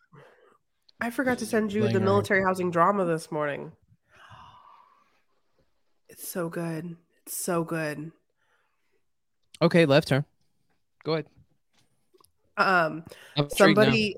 I 1.02 1.10
forgot 1.10 1.38
to 1.40 1.46
send 1.46 1.72
you 1.72 1.82
Laying 1.84 1.94
the 1.94 2.00
her- 2.00 2.06
military 2.06 2.44
housing 2.44 2.72
drama 2.72 3.06
this 3.06 3.32
morning. 3.32 3.72
It's 6.10 6.28
so 6.28 6.50
good. 6.50 6.98
It's 7.26 7.36
so 7.36 7.64
good. 7.64 8.12
Okay, 9.62 9.86
left 9.86 10.08
turn. 10.08 10.26
Go 11.04 11.14
ahead. 11.14 11.28
Um, 12.58 13.06
I'm 13.38 13.46
now. 13.46 13.50
somebody 13.56 14.16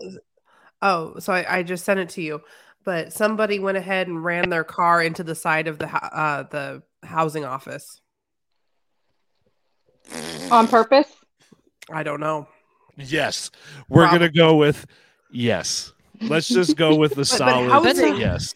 oh 0.81 1.19
so 1.19 1.31
I, 1.31 1.57
I 1.57 1.63
just 1.63 1.85
sent 1.85 1.99
it 1.99 2.09
to 2.09 2.23
you 2.23 2.41
but 2.83 3.13
somebody 3.13 3.59
went 3.59 3.77
ahead 3.77 4.07
and 4.07 4.23
ran 4.23 4.49
their 4.49 4.63
car 4.63 5.03
into 5.03 5.23
the 5.23 5.35
side 5.35 5.67
of 5.67 5.77
the 5.77 5.87
uh 5.87 6.43
the 6.49 6.81
housing 7.03 7.45
office 7.45 8.01
On 10.49 10.67
purpose? 10.67 11.07
i 11.91 12.01
don't 12.01 12.19
know 12.19 12.47
Yes, 13.05 13.51
we're 13.89 14.03
Probably. 14.03 14.19
gonna 14.19 14.31
go 14.31 14.55
with 14.55 14.85
yes. 15.31 15.93
Let's 16.21 16.47
just 16.47 16.75
go 16.77 16.95
with 16.95 17.11
the 17.11 17.15
but 17.21 17.27
solid 17.27 17.69
housing- 17.71 18.15
yes. 18.17 18.53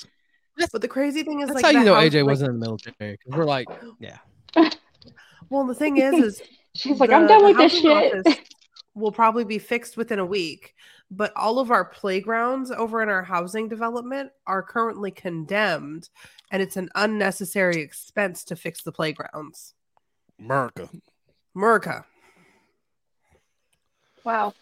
but 0.72 0.82
the 0.82 0.88
crazy 0.88 1.24
thing 1.24 1.42
is 1.42 1.50
That's 1.50 1.64
like 1.64 1.76
how 1.76 1.80
you 1.82 1.86
know 1.86 1.96
AJ 1.96 2.22
like- 2.22 2.26
wasn't 2.28 2.50
in 2.54 2.60
the 2.60 2.66
military. 2.66 3.18
'cause 3.18 3.38
we're 3.38 3.46
like, 3.46 3.68
yeah. 4.00 4.18
well 5.50 5.66
the 5.66 5.76
thing 5.76 5.98
is 5.98 6.14
is 6.14 6.42
She's 6.76 7.00
like, 7.00 7.10
I'm 7.12 7.26
done 7.28 7.46
with 7.46 7.58
this 7.58 7.72
shit. 7.80 8.16
office 8.26 8.38
will 8.96 9.12
probably 9.12 9.46
be 9.46 9.60
fixed 9.60 9.96
within 9.98 10.20
a 10.20 10.26
week 10.26 10.74
but 11.12 11.32
all 11.36 11.60
of 11.60 11.72
our 11.72 11.86
playgrounds 11.86 12.72
over 12.72 13.02
in 13.04 13.10
our 13.10 13.24
housing 13.24 13.68
development 13.70 14.32
are 14.48 14.62
currently 14.64 15.12
condemned 15.12 16.10
and 16.52 16.62
it's 16.62 16.78
an 16.78 16.90
unnecessary 16.96 17.78
expense 17.82 18.44
to 18.46 18.56
fix 18.56 18.82
the 18.84 18.92
playgrounds 18.92 19.74
America. 20.40 20.90
Murica. 21.56 22.04
Wow. 24.26 24.54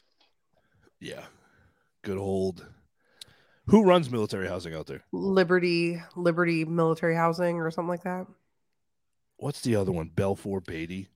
Yeah. 0.99 1.23
Good 2.03 2.18
old. 2.18 2.65
Who 3.68 3.84
runs 3.84 4.11
military 4.11 4.48
housing 4.48 4.76
out 4.76 4.88
there? 4.88 5.03
Liberty, 5.14 6.02
Liberty 6.18 6.65
Military 6.65 7.15
Housing, 7.15 7.57
or 7.57 7.72
something 7.72 7.88
like 7.88 8.03
that. 8.03 8.27
What's 9.38 9.61
the 9.61 9.77
other 9.77 9.94
one? 9.94 10.11
Balfour 10.14 10.60
Beatty. 10.60 11.07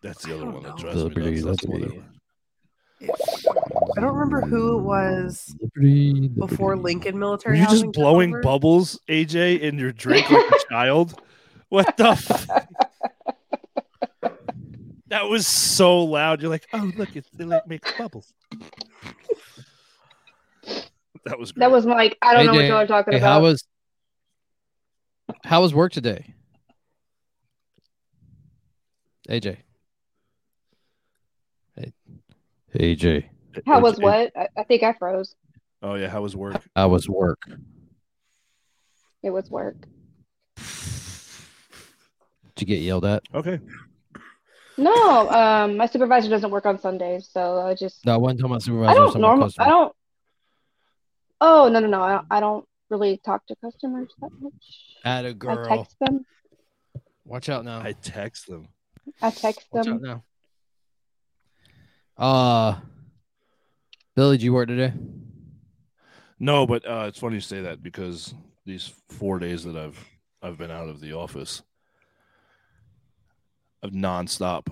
That's 0.00 0.24
the 0.24 0.30
I 0.32 0.34
other 0.36 0.44
don't 0.46 0.54
one 0.54 0.62
that 0.62 0.68
know. 0.70 0.76
drives 0.76 1.02
Liberty, 1.02 1.20
me 1.20 1.40
nuts. 1.42 1.44
That's 1.44 1.60
the 1.64 1.70
one 1.70 1.80
Liberty. 1.82 2.02
I 3.96 4.00
don't 4.00 4.14
remember 4.14 4.40
who 4.40 4.78
it 4.78 4.82
was 4.82 5.54
Liberty, 5.60 6.28
before 6.28 6.76
Liberty. 6.76 6.94
Lincoln 6.94 7.14
Were 7.16 7.20
Military 7.20 7.58
you 7.60 7.66
just 7.66 7.92
blowing 7.92 8.40
bubbles, 8.40 8.98
AJ, 9.08 9.60
in 9.60 9.78
your 9.78 9.92
drink 9.92 10.30
like 10.30 10.50
a 10.50 10.58
child? 10.70 11.20
What 11.68 11.94
the? 11.98 12.08
F- 12.08 12.48
that 15.08 15.28
was 15.28 15.46
so 15.46 16.00
loud. 16.04 16.40
You're 16.40 16.50
like, 16.50 16.66
oh 16.72 16.92
look, 16.96 17.14
it, 17.16 17.26
it 17.38 17.46
like 17.46 17.66
makes 17.66 17.92
bubbles. 17.92 18.32
That 21.24 21.38
was 21.38 21.52
great. 21.52 21.60
That 21.60 21.70
was 21.70 21.84
like, 21.84 22.16
I 22.22 22.34
don't 22.34 22.46
know 22.46 22.54
what 22.54 22.66
y'all 22.66 22.76
are 22.78 22.86
talking 22.86 23.12
Hey, 23.12 23.18
about. 23.18 23.28
how 23.28 23.42
was 23.42 23.64
how 25.44 25.62
was 25.62 25.74
work 25.74 25.92
today? 25.92 26.34
AJ. 29.28 29.58
Hey, 31.76 31.92
AJ. 32.74 33.24
How 33.66 33.80
was 33.80 33.98
what? 33.98 34.32
I, 34.36 34.48
I 34.56 34.62
think 34.64 34.82
I 34.82 34.92
froze. 34.92 35.34
Oh 35.82 35.94
yeah, 35.94 36.08
how 36.08 36.22
was 36.22 36.36
work? 36.36 36.62
How 36.74 36.88
was 36.88 37.08
work? 37.08 37.40
It 39.22 39.30
was 39.30 39.50
work. 39.50 39.76
Did 42.54 42.60
you 42.60 42.66
get 42.66 42.82
yelled 42.82 43.04
at? 43.04 43.22
Okay. 43.34 43.60
No, 44.78 45.30
um, 45.30 45.76
my 45.76 45.86
supervisor 45.86 46.28
doesn't 46.28 46.50
work 46.50 46.66
on 46.66 46.78
Sundays, 46.78 47.28
so 47.32 47.60
I 47.60 47.74
just 47.74 48.04
No, 48.04 48.14
I 48.14 48.16
wasn't 48.16 48.40
talking 48.40 48.52
about 48.52 48.62
supervisor. 48.62 48.88
I 48.88 48.92
I 48.92 48.94
don't 48.94 49.06
talking 49.06 49.24
about 49.24 49.38
normal. 49.38 49.50
I 49.58 49.68
don't. 49.68 49.92
Oh 51.40 51.68
no 51.68 51.80
no 51.80 51.86
no! 51.86 52.02
I 52.02 52.12
don't, 52.12 52.26
I 52.30 52.40
don't 52.40 52.64
really 52.90 53.18
talk 53.18 53.46
to 53.46 53.56
customers 53.56 54.08
that 54.20 54.30
much. 54.40 54.52
At 55.04 55.24
a 55.24 55.28
I 55.28 55.32
girl. 55.32 55.66
I 55.70 55.76
text 55.76 55.96
them. 56.00 56.26
Watch 57.24 57.48
out 57.48 57.64
now. 57.64 57.80
I 57.80 57.92
text 57.92 58.46
them. 58.46 58.68
I 59.20 59.30
text 59.30 59.66
Watch 59.72 59.86
them. 59.86 59.94
out 59.94 60.00
now. 62.18 62.24
Uh 62.24 62.78
Billy, 64.14 64.38
did 64.38 64.44
you 64.44 64.54
work 64.54 64.68
today? 64.68 64.94
No, 66.38 66.66
but 66.66 66.86
uh, 66.86 67.04
it's 67.06 67.18
funny 67.18 67.34
you 67.34 67.40
say 67.40 67.62
that 67.62 67.82
because 67.82 68.34
these 68.64 68.92
four 69.08 69.38
days 69.38 69.64
that 69.64 69.76
I've 69.76 70.02
I've 70.42 70.58
been 70.58 70.70
out 70.70 70.88
of 70.88 71.00
the 71.00 71.12
office, 71.12 71.62
I've 73.86 73.92
nonstop 73.92 74.66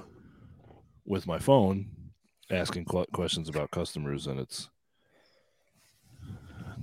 with 1.07 1.25
my 1.27 1.39
phone 1.39 1.87
asking 2.51 2.85
qu- 2.87 3.07
questions 3.13 3.49
about 3.49 3.71
customers, 3.71 4.27
and 4.27 4.41
it's 4.41 4.69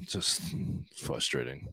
just 0.07 0.41
frustrating. 0.97 1.67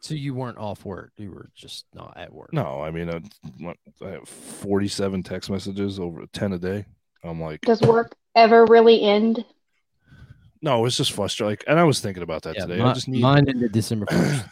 So 0.00 0.14
you 0.14 0.34
weren't 0.34 0.58
off 0.58 0.84
work. 0.84 1.12
You 1.16 1.30
were 1.30 1.48
just 1.54 1.86
not 1.94 2.12
at 2.16 2.32
work. 2.32 2.52
No, 2.52 2.82
I 2.82 2.90
mean, 2.90 3.08
I, 3.08 3.74
I 4.04 4.10
have 4.10 4.28
forty-seven 4.28 5.22
text 5.22 5.48
messages 5.48 5.98
over 5.98 6.24
ten 6.34 6.52
a 6.52 6.58
day. 6.58 6.84
I'm 7.24 7.40
like, 7.40 7.62
Does 7.62 7.80
work 7.80 8.14
ever 8.36 8.66
really 8.66 9.00
end? 9.02 9.42
no, 10.60 10.84
it's 10.84 10.98
just 10.98 11.12
frustrating. 11.12 11.52
Like, 11.52 11.64
and 11.66 11.80
I 11.80 11.84
was 11.84 12.00
thinking 12.00 12.22
about 12.22 12.42
that 12.42 12.56
Yeah, 12.56 12.66
today. 12.66 12.82
mi- 12.82 12.90
I 12.90 12.92
just 12.92 13.08
need 13.08 13.22
mine 13.22 13.48
ended 13.48 13.72
December 13.72 14.04
first. 14.10 14.44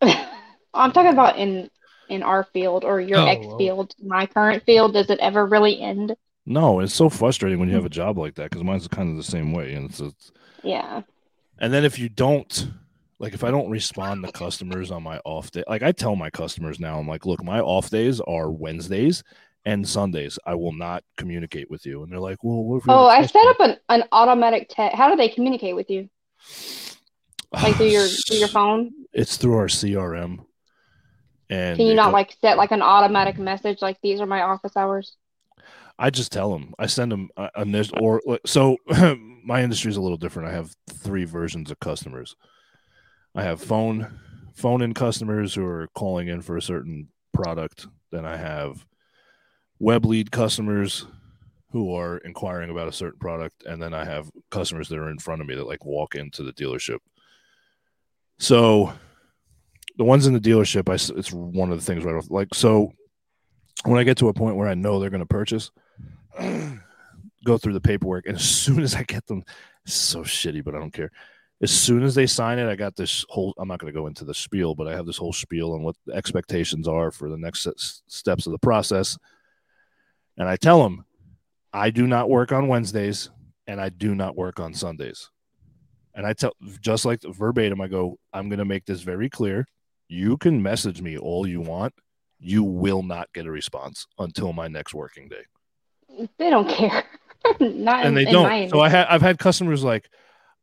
I'm 0.72 0.92
talking 0.92 1.12
about 1.12 1.36
in 1.38 1.68
in 2.10 2.22
our 2.22 2.44
field 2.44 2.84
or 2.84 3.00
your 3.00 3.18
Oh, 3.20 3.26
ex 3.26 3.46
oh. 3.48 3.56
field. 3.58 3.94
My 4.04 4.26
current 4.26 4.62
field. 4.64 4.92
Does 4.94 5.10
it 5.10 5.18
ever 5.20 5.46
really 5.46 5.80
end? 5.80 6.14
no. 6.46 6.80
It's 6.80 6.94
so 6.94 7.08
frustrating 7.08 7.58
when 7.58 7.68
you 7.68 7.74
have 7.76 7.84
a 7.86 7.90
job 7.90 8.18
like 8.18 8.34
that 8.36 8.50
because 8.50 8.64
mine's 8.64 8.88
kind 8.88 9.10
of 9.10 9.16
the 9.16 9.22
same 9.22 9.52
way, 9.52 9.74
and 9.74 9.88
it's, 9.90 10.00
it's 10.00 10.32
Yeah. 10.62 11.02
And 11.58 11.72
then 11.72 11.84
if 11.84 11.98
you 11.98 12.08
don't, 12.08 12.70
like, 13.18 13.34
if 13.34 13.44
I 13.44 13.50
don't 13.50 13.68
respond 13.70 14.24
to 14.24 14.32
customers 14.32 14.90
on 14.90 15.02
my 15.02 15.18
off 15.26 15.50
day, 15.50 15.62
like 15.68 15.82
I 15.82 15.92
tell 15.92 16.16
my 16.16 16.30
customers 16.30 16.80
now, 16.80 16.98
I'm 16.98 17.06
like, 17.06 17.26
look, 17.26 17.44
my 17.44 17.60
off 17.60 17.90
days 17.90 18.18
are 18.20 18.50
Wednesdays 18.50 19.22
and 19.66 19.86
Sundays. 19.86 20.38
I 20.46 20.54
will 20.54 20.72
not 20.72 21.04
communicate 21.18 21.70
with 21.70 21.84
you. 21.84 22.02
And 22.02 22.10
they're 22.10 22.18
like, 22.18 22.42
well, 22.42 22.64
what 22.64 22.78
if 22.78 22.84
Oh, 22.88 23.06
I 23.06 23.26
set 23.26 23.46
up 23.46 23.60
an, 23.60 23.76
an 23.90 24.04
automatic 24.10 24.68
text. 24.70 24.96
How 24.96 25.10
do 25.10 25.16
they 25.16 25.28
communicate 25.28 25.76
with 25.76 25.90
you? 25.90 26.08
Like 27.52 27.76
through 27.76 27.86
your 27.88 28.06
through 28.06 28.38
your 28.38 28.48
phone? 28.58 28.90
It's 29.12 29.36
through 29.36 29.56
our 29.56 29.66
CRM. 29.66 30.46
And 31.50 31.76
Can 31.76 31.86
you 31.88 31.94
not 31.94 32.12
like 32.12 32.36
set 32.40 32.56
like 32.56 32.70
an 32.70 32.80
automatic 32.80 33.36
message 33.36 33.82
like 33.82 33.98
these 34.02 34.20
are 34.20 34.26
my 34.26 34.42
office 34.42 34.76
hours? 34.76 35.16
I 35.98 36.08
just 36.08 36.30
tell 36.30 36.52
them. 36.52 36.72
I 36.78 36.86
send 36.86 37.10
them 37.10 37.28
a, 37.36 37.50
a 37.56 37.86
or 38.00 38.22
uh, 38.26 38.38
so. 38.46 38.76
my 39.44 39.62
industry 39.62 39.90
is 39.90 39.96
a 39.96 40.00
little 40.00 40.16
different. 40.16 40.48
I 40.48 40.52
have 40.52 40.74
three 40.88 41.24
versions 41.24 41.70
of 41.70 41.80
customers. 41.80 42.36
I 43.34 43.42
have 43.42 43.60
phone 43.60 44.20
phone 44.54 44.80
in 44.80 44.94
customers 44.94 45.54
who 45.54 45.66
are 45.66 45.88
calling 45.94 46.28
in 46.28 46.40
for 46.40 46.56
a 46.56 46.62
certain 46.62 47.08
product. 47.32 47.88
Then 48.12 48.24
I 48.24 48.36
have 48.36 48.86
web 49.80 50.06
lead 50.06 50.30
customers 50.30 51.06
who 51.72 51.94
are 51.94 52.18
inquiring 52.18 52.70
about 52.70 52.88
a 52.88 52.92
certain 52.92 53.18
product, 53.18 53.64
and 53.64 53.82
then 53.82 53.92
I 53.92 54.04
have 54.04 54.30
customers 54.50 54.88
that 54.88 54.98
are 54.98 55.10
in 55.10 55.18
front 55.18 55.40
of 55.40 55.48
me 55.48 55.56
that 55.56 55.66
like 55.66 55.84
walk 55.84 56.14
into 56.14 56.44
the 56.44 56.52
dealership. 56.52 56.98
So 58.38 58.92
the 60.00 60.04
ones 60.04 60.26
in 60.26 60.32
the 60.32 60.40
dealership, 60.40 60.88
I 60.88 60.94
it's 61.18 61.30
one 61.30 61.70
of 61.70 61.78
the 61.78 61.84
things 61.84 62.04
right 62.04 62.14
off. 62.14 62.30
Like 62.30 62.54
so, 62.54 62.90
when 63.84 64.00
I 64.00 64.02
get 64.02 64.16
to 64.16 64.28
a 64.28 64.32
point 64.32 64.56
where 64.56 64.66
I 64.66 64.72
know 64.72 64.98
they're 64.98 65.10
going 65.10 65.20
to 65.20 65.26
purchase, 65.26 65.70
go 67.44 67.58
through 67.58 67.74
the 67.74 67.82
paperwork, 67.82 68.24
and 68.24 68.36
as 68.36 68.48
soon 68.48 68.80
as 68.80 68.94
I 68.94 69.02
get 69.02 69.26
them, 69.26 69.44
so 69.84 70.20
shitty, 70.20 70.64
but 70.64 70.74
I 70.74 70.78
don't 70.78 70.90
care. 70.90 71.10
As 71.60 71.70
soon 71.70 72.02
as 72.02 72.14
they 72.14 72.26
sign 72.26 72.58
it, 72.58 72.66
I 72.66 72.76
got 72.76 72.96
this 72.96 73.26
whole. 73.28 73.52
I'm 73.58 73.68
not 73.68 73.78
going 73.78 73.92
to 73.92 74.00
go 74.00 74.06
into 74.06 74.24
the 74.24 74.32
spiel, 74.32 74.74
but 74.74 74.88
I 74.88 74.92
have 74.92 75.04
this 75.04 75.18
whole 75.18 75.34
spiel 75.34 75.74
on 75.74 75.82
what 75.82 75.96
the 76.06 76.14
expectations 76.14 76.88
are 76.88 77.10
for 77.10 77.28
the 77.28 77.36
next 77.36 77.68
steps 78.08 78.46
of 78.46 78.52
the 78.52 78.58
process, 78.58 79.18
and 80.38 80.48
I 80.48 80.56
tell 80.56 80.82
them, 80.82 81.04
I 81.74 81.90
do 81.90 82.06
not 82.06 82.30
work 82.30 82.52
on 82.52 82.68
Wednesdays, 82.68 83.28
and 83.66 83.78
I 83.78 83.90
do 83.90 84.14
not 84.14 84.34
work 84.34 84.60
on 84.60 84.72
Sundays. 84.72 85.28
And 86.14 86.26
I 86.26 86.32
tell 86.32 86.54
just 86.80 87.04
like 87.04 87.20
verbatim, 87.22 87.82
I 87.82 87.88
go, 87.88 88.18
I'm 88.32 88.48
going 88.48 88.60
to 88.60 88.64
make 88.64 88.86
this 88.86 89.02
very 89.02 89.28
clear. 89.28 89.66
You 90.10 90.36
can 90.38 90.60
message 90.60 91.00
me 91.00 91.16
all 91.16 91.46
you 91.46 91.60
want. 91.60 91.94
You 92.40 92.64
will 92.64 93.04
not 93.04 93.32
get 93.32 93.46
a 93.46 93.50
response 93.50 94.08
until 94.18 94.52
my 94.52 94.66
next 94.66 94.92
working 94.92 95.28
day. 95.28 96.26
They 96.36 96.50
don't 96.50 96.68
care. 96.68 97.04
Not 97.60 98.04
And 98.04 98.08
in, 98.08 98.14
they 98.14 98.24
don't. 98.24 98.68
So 98.70 98.80
I 98.80 98.88
had 98.88 99.06
I've 99.06 99.22
had 99.22 99.38
customers 99.38 99.84
like, 99.84 100.10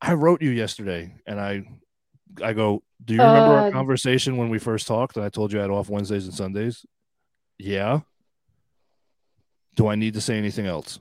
I 0.02 0.14
wrote 0.14 0.42
you 0.42 0.50
yesterday, 0.50 1.16
and 1.26 1.40
I 1.40 1.64
I 2.44 2.52
go, 2.52 2.84
Do 3.04 3.14
you 3.14 3.22
remember 3.22 3.54
our 3.54 3.68
Uh, 3.68 3.72
conversation 3.72 4.36
when 4.36 4.50
we 4.50 4.60
first 4.60 4.86
talked? 4.86 5.16
And 5.16 5.26
I 5.26 5.30
told 5.30 5.54
you 5.54 5.60
I 5.60 5.62
had 5.62 5.72
off 5.72 5.90
Wednesdays 5.90 6.26
and 6.26 6.34
Sundays. 6.34 6.86
Yeah. 7.58 8.02
Do 9.78 9.88
I 9.88 9.96
need 9.96 10.16
to 10.16 10.22
say 10.22 10.38
anything 10.38 10.66
else? 10.66 11.00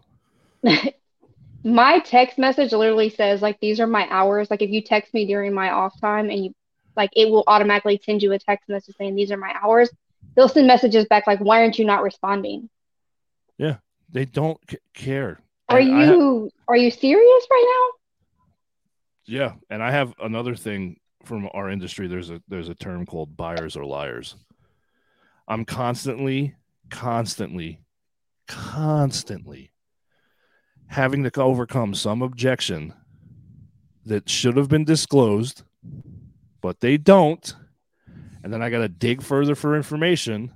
my 1.64 1.98
text 1.98 2.38
message 2.38 2.72
literally 2.72 3.10
says 3.10 3.42
like 3.42 3.58
these 3.58 3.80
are 3.80 3.88
my 3.88 4.06
hours. 4.08 4.52
Like 4.52 4.62
if 4.62 4.70
you 4.70 4.82
text 4.82 5.12
me 5.12 5.26
during 5.26 5.52
my 5.52 5.70
off 5.70 6.00
time 6.00 6.30
and 6.30 6.44
you 6.44 6.54
like 6.96 7.10
it 7.14 7.28
will 7.30 7.44
automatically 7.46 8.00
send 8.04 8.22
you 8.22 8.32
a 8.32 8.38
text 8.38 8.68
message 8.68 8.94
saying 8.96 9.14
these 9.14 9.30
are 9.30 9.36
my 9.36 9.54
hours. 9.62 9.90
They'll 10.34 10.48
send 10.48 10.66
messages 10.66 11.06
back 11.06 11.26
like 11.26 11.40
why 11.40 11.60
aren't 11.62 11.78
you 11.78 11.84
not 11.84 12.02
responding? 12.02 12.68
Yeah, 13.58 13.76
they 14.10 14.24
don't 14.24 14.58
c- 14.70 14.78
care. 14.94 15.40
Are 15.68 15.78
And 15.78 15.94
I 15.94 16.06
ha- 16.06 16.12
you 16.12 16.50
are 16.68 16.76
you 16.76 16.90
serious 16.90 17.46
right 17.50 17.66
now? 17.66 17.92
Yeah, 19.26 19.52
and 19.70 19.82
I 19.82 19.90
have 19.90 20.14
another 20.22 20.54
thing 20.54 20.98
from 21.24 21.48
our 21.52 21.70
industry. 21.70 22.06
There's 22.06 22.30
a 22.30 22.40
there's 22.48 22.68
a 22.68 22.74
term 22.74 23.06
called 23.06 23.36
buyers 23.36 23.76
or 23.76 23.84
liars. 23.84 24.36
I'm 25.48 25.64
constantly, 25.64 26.54
constantly, 26.90 27.80
constantly 28.48 29.72
having 30.88 31.24
to 31.24 31.42
overcome 31.42 31.94
some 31.94 32.22
objection 32.22 32.94
that 34.04 34.28
should 34.28 34.56
have 34.56 34.68
been 34.68 34.84
disclosed, 34.84 35.62
but 36.66 36.80
they 36.80 36.96
don't. 36.96 37.54
And 38.42 38.52
then 38.52 38.62
I 38.62 38.70
got 38.70 38.78
to 38.78 38.88
dig 38.88 39.22
further 39.22 39.54
for 39.54 39.76
information 39.76 40.52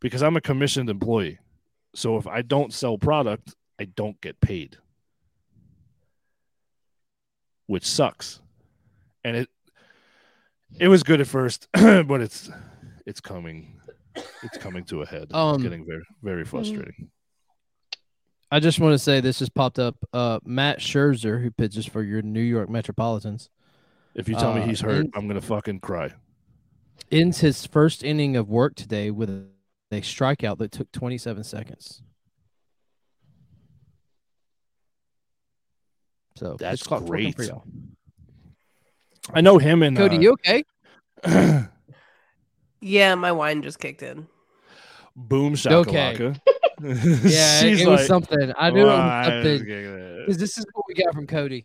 because 0.00 0.22
I'm 0.22 0.36
a 0.36 0.40
commissioned 0.40 0.90
employee. 0.90 1.38
So 1.94 2.16
if 2.16 2.26
I 2.26 2.42
don't 2.42 2.72
sell 2.72 2.98
product, 2.98 3.54
I 3.78 3.84
don't 3.84 4.20
get 4.20 4.40
paid 4.40 4.78
which 7.72 7.86
sucks. 7.86 8.38
And 9.24 9.34
it 9.34 9.48
it 10.78 10.88
was 10.88 11.02
good 11.02 11.22
at 11.22 11.26
first, 11.26 11.68
but 11.72 12.20
it's 12.20 12.50
it's 13.06 13.20
coming 13.20 13.80
it's 14.42 14.58
coming 14.58 14.84
to 14.84 15.00
a 15.00 15.06
head. 15.06 15.28
Um, 15.32 15.54
it's 15.54 15.62
getting 15.62 15.86
very 15.86 16.04
very 16.22 16.44
frustrating. 16.44 17.10
I 18.50 18.60
just 18.60 18.78
want 18.78 18.92
to 18.92 18.98
say 18.98 19.20
this 19.20 19.38
has 19.38 19.48
popped 19.48 19.78
up. 19.78 19.96
Uh, 20.12 20.38
Max 20.44 20.84
Scherzer, 20.84 21.42
who 21.42 21.50
pitches 21.50 21.86
for 21.86 22.02
your 22.02 22.20
New 22.20 22.42
York 22.42 22.68
Metropolitans, 22.68 23.48
If 24.14 24.28
you 24.28 24.34
tell 24.34 24.52
me 24.52 24.60
uh, 24.62 24.66
he's 24.66 24.80
hurt, 24.80 25.06
in- 25.06 25.10
I'm 25.14 25.26
gonna 25.26 25.40
fucking 25.40 25.80
cry. 25.80 26.10
ends 27.10 27.40
his 27.40 27.66
first 27.66 28.04
inning 28.04 28.36
of 28.36 28.48
work 28.48 28.74
today 28.74 29.10
with 29.10 29.30
a, 29.30 29.44
a 29.90 30.00
strikeout 30.00 30.58
that 30.58 30.72
took 30.72 30.90
27 30.92 31.44
seconds. 31.44 32.02
So 36.36 36.56
That's 36.58 36.82
pitch 36.82 36.88
clock's 36.88 37.04
working 37.04 37.32
for 37.32 37.42
great. 37.42 37.48
y'all. 37.50 37.64
I 39.32 39.40
know 39.40 39.58
him 39.58 39.82
and 39.82 39.96
Cody, 39.96 40.16
uh, 40.16 40.20
you 40.20 40.32
okay? 40.32 40.64
Yeah, 42.84 43.14
my 43.14 43.30
wine 43.30 43.62
just 43.62 43.78
kicked 43.78 44.02
in. 44.02 44.26
Boom 45.14 45.52
Okay. 45.52 46.16
shakalaka. 46.16 46.40
Yeah, 46.82 46.88
it, 46.88 47.22
She's 47.60 47.82
it 47.82 47.88
was 47.88 48.00
like, 48.00 48.06
something. 48.08 48.52
I 48.58 48.70
knew 48.70 48.80
it 48.80 48.84
"Well, 48.86 48.96
was 49.04 49.04
was 49.04 49.24
something. 49.24 49.64
Because 50.26 50.38
this 50.38 50.58
is 50.58 50.66
what 50.72 50.84
we 50.88 50.94
got 50.94 51.14
from 51.14 51.28
Cody. 51.28 51.64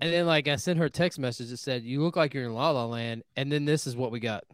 And 0.00 0.12
then, 0.12 0.26
like, 0.26 0.48
I 0.48 0.56
sent 0.56 0.78
her 0.78 0.86
a 0.86 0.90
text 0.90 1.18
message 1.18 1.50
that 1.50 1.58
said, 1.58 1.82
"You 1.82 2.02
look 2.02 2.16
like 2.16 2.32
you're 2.32 2.44
in 2.44 2.54
La 2.54 2.70
La 2.70 2.86
Land," 2.86 3.22
and 3.36 3.52
then 3.52 3.66
this 3.66 3.86
is 3.86 3.94
what 3.96 4.10
we 4.10 4.20
got. 4.20 4.44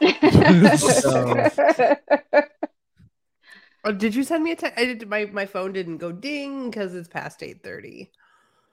now? 0.00 1.50
Oh, 3.84 3.90
did 3.92 4.14
you 4.14 4.22
send 4.22 4.44
me 4.44 4.52
a 4.52 4.56
text? 4.56 4.78
I 4.78 4.84
did. 4.84 5.08
My 5.08 5.24
my 5.26 5.46
phone 5.46 5.72
didn't 5.72 5.98
go 5.98 6.12
ding 6.12 6.70
because 6.70 6.94
it's 6.94 7.08
past 7.08 7.42
eight 7.42 7.62
thirty. 7.64 8.12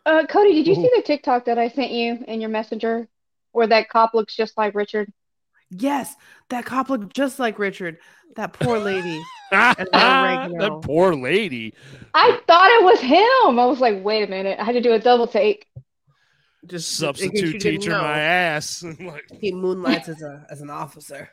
uh, 0.05 0.25
Cody, 0.27 0.53
did 0.53 0.67
you 0.67 0.75
see 0.75 0.91
the 0.95 1.01
TikTok 1.01 1.45
that 1.45 1.57
I 1.57 1.69
sent 1.69 1.91
you 1.91 2.23
in 2.27 2.41
your 2.41 2.49
messenger 2.49 3.07
where 3.51 3.67
that 3.67 3.89
cop 3.89 4.13
looks 4.13 4.35
just 4.35 4.55
like 4.57 4.75
Richard? 4.75 5.11
Yes, 5.71 6.15
that 6.49 6.65
cop 6.65 6.89
looked 6.89 7.15
just 7.15 7.39
like 7.39 7.59
Richard. 7.59 7.97
That 8.35 8.53
poor 8.53 8.79
lady. 8.79 9.21
that 9.51 10.79
poor 10.83 11.13
lady. 11.13 11.73
I 12.13 12.39
thought 12.47 12.69
it 12.71 12.83
was 12.83 12.99
him. 12.99 13.59
I 13.59 13.65
was 13.65 13.79
like, 13.79 14.03
wait 14.03 14.23
a 14.23 14.27
minute. 14.27 14.59
I 14.59 14.63
had 14.63 14.73
to 14.73 14.81
do 14.81 14.93
a 14.93 14.99
double 14.99 15.27
take. 15.27 15.67
Just 16.65 17.01
in 17.01 17.13
case 17.13 17.21
you 17.21 17.29
Substitute 17.31 17.61
teacher 17.61 17.91
my 17.91 18.19
ass. 18.19 18.83
like, 18.99 19.25
He 19.39 19.51
moonlights 19.51 20.09
as 20.09 20.21
a 20.21 20.45
as 20.49 20.61
an 20.61 20.69
officer. 20.69 21.29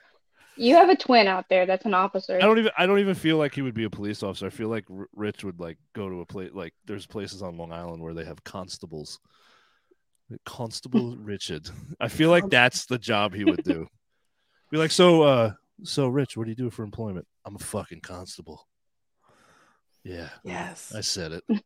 You 0.57 0.75
have 0.77 0.89
a 0.89 0.97
twin 0.97 1.27
out 1.27 1.47
there 1.51 1.67
that's 1.67 1.85
an 1.85 1.93
officer. 1.95 2.37
I 2.37 2.41
don't 2.41 2.59
even 2.59 2.73
I 2.79 2.87
don't 2.87 3.01
even 3.01 3.15
feel 3.15 3.37
like 3.37 3.55
he 3.55 3.63
would 3.63 3.75
be 3.75 3.85
a 3.85 3.91
police 3.91 4.23
officer. 4.23 4.47
I 4.47 4.51
feel 4.51 4.69
like 4.69 4.85
R- 4.91 5.09
Rich 5.15 5.45
would 5.45 5.61
like 5.61 5.79
go 5.95 6.09
to 6.09 6.21
a 6.21 6.27
place 6.27 6.51
like 6.55 6.73
there's 6.87 7.07
places 7.07 7.43
on 7.43 7.59
Long 7.59 7.73
Island 7.73 8.03
where 8.03 8.15
they 8.15 8.25
have 8.25 8.43
constables. 8.45 9.21
Constable 10.45 11.17
Richard. 11.17 11.69
I 12.01 12.09
feel 12.09 12.31
like 12.31 12.49
that's 12.49 12.87
the 12.87 12.99
job 12.99 13.35
he 13.35 13.45
would 13.45 13.63
do. 13.63 13.87
Be 14.71 14.79
like, 14.79 14.91
so 14.91 15.23
uh 15.23 15.53
so 15.85 16.09
Rich, 16.09 16.37
what 16.37 16.45
do 16.45 16.51
you 16.51 16.57
do 16.57 16.71
for 16.71 16.83
employment? 16.83 17.27
I'm 17.45 17.55
a 17.57 17.59
fucking 17.61 18.01
constable. 18.01 18.67
Yeah, 20.05 20.29
Yes. 20.45 20.93
I 20.95 21.01
said 21.01 21.33
it. 21.33 21.45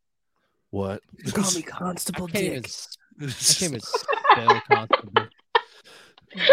What? 0.71 1.03
You 1.25 1.33
call 1.33 1.51
me 1.51 1.63
Constable 1.67 2.27
I 2.29 2.31
can't 2.31 2.45
even, 2.45 2.63
Dick. 2.63 2.67
s- 2.67 2.97
I 3.21 3.25
can't 3.27 3.63
even 3.73 3.81
spell 3.83 4.61
constable. 4.69 5.29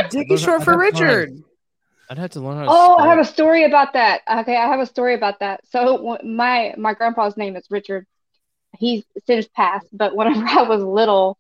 Dick 0.09 0.31
is 0.31 0.41
short 0.41 0.63
for 0.63 0.71
don't. 0.71 0.79
Richard. 0.79 1.43
I'd 2.09 2.17
have 2.17 2.31
to 2.31 2.39
learn 2.39 2.57
how 2.57 2.63
to. 2.63 2.69
Oh, 2.71 2.97
I 2.97 3.07
have 3.09 3.19
a 3.19 3.25
story 3.25 3.63
about 3.65 3.93
that. 3.93 4.21
Okay, 4.27 4.55
I 4.57 4.67
have 4.67 4.79
a 4.79 4.87
story 4.87 5.13
about 5.13 5.39
that. 5.41 5.59
So 5.69 6.17
my 6.23 6.73
my 6.79 6.95
grandpa's 6.95 7.37
name 7.37 7.55
is 7.55 7.67
Richard. 7.69 8.07
He's 8.79 9.03
since 9.27 9.47
passed, 9.49 9.87
but 9.93 10.15
whenever 10.15 10.43
I 10.47 10.63
was 10.63 10.81
little, 10.81 11.37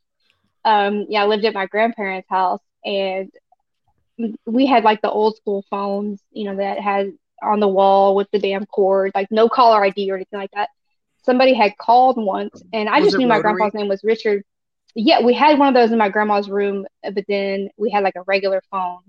um, 0.63 1.07
yeah, 1.09 1.23
I 1.23 1.25
lived 1.25 1.45
at 1.45 1.53
my 1.55 1.65
grandparents' 1.65 2.29
house, 2.29 2.61
and 2.85 3.31
we 4.45 4.65
had 4.65 4.83
like 4.83 5.01
the 5.01 5.11
old 5.11 5.35
school 5.37 5.63
phones, 5.69 6.21
you 6.31 6.45
know, 6.45 6.57
that 6.57 6.79
had 6.79 7.13
on 7.41 7.59
the 7.59 7.67
wall 7.67 8.15
with 8.15 8.29
the 8.31 8.39
damn 8.39 8.65
cord, 8.65 9.11
like 9.13 9.29
no 9.31 9.47
caller 9.47 9.83
ID 9.83 10.11
or 10.11 10.15
anything 10.15 10.39
like 10.39 10.51
that. 10.51 10.69
Somebody 11.23 11.53
had 11.53 11.77
called 11.77 12.17
once, 12.17 12.63
and 12.73 12.89
I 12.89 12.99
Was 12.99 13.07
just 13.07 13.17
knew 13.17 13.27
my 13.27 13.39
grandpa's 13.39 13.73
name 13.73 13.87
was 13.87 14.03
Richard. 14.03 14.43
Yeah, 14.95 15.21
we 15.21 15.33
had 15.33 15.59
one 15.59 15.67
of 15.67 15.73
those 15.73 15.91
in 15.91 15.97
my 15.97 16.09
grandma's 16.09 16.49
room, 16.49 16.85
but 17.03 17.25
then 17.27 17.69
we 17.77 17.91
had 17.91 18.03
like 18.03 18.15
a 18.15 18.23
regular 18.23 18.61
phone 18.71 19.01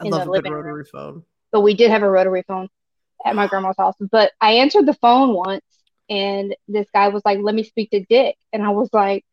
I 0.00 0.04
in 0.04 0.10
love 0.10 0.24
the 0.24 0.30
living 0.30 0.52
room 0.52 0.64
rotary 0.64 0.84
phone. 0.84 1.24
but 1.50 1.62
we 1.62 1.74
did 1.74 1.90
have 1.90 2.02
a 2.02 2.10
rotary 2.10 2.42
phone 2.46 2.68
at 3.24 3.34
my 3.34 3.46
grandma's 3.46 3.76
house. 3.78 3.96
But 4.00 4.32
I 4.40 4.52
answered 4.52 4.86
the 4.86 4.94
phone 4.94 5.34
once, 5.34 5.64
and 6.08 6.54
this 6.68 6.86
guy 6.92 7.08
was 7.08 7.22
like, 7.24 7.40
"Let 7.40 7.54
me 7.54 7.64
speak 7.64 7.90
to 7.90 8.04
Dick," 8.04 8.36
and 8.52 8.62
I 8.62 8.70
was 8.70 8.90
like, 8.92 9.24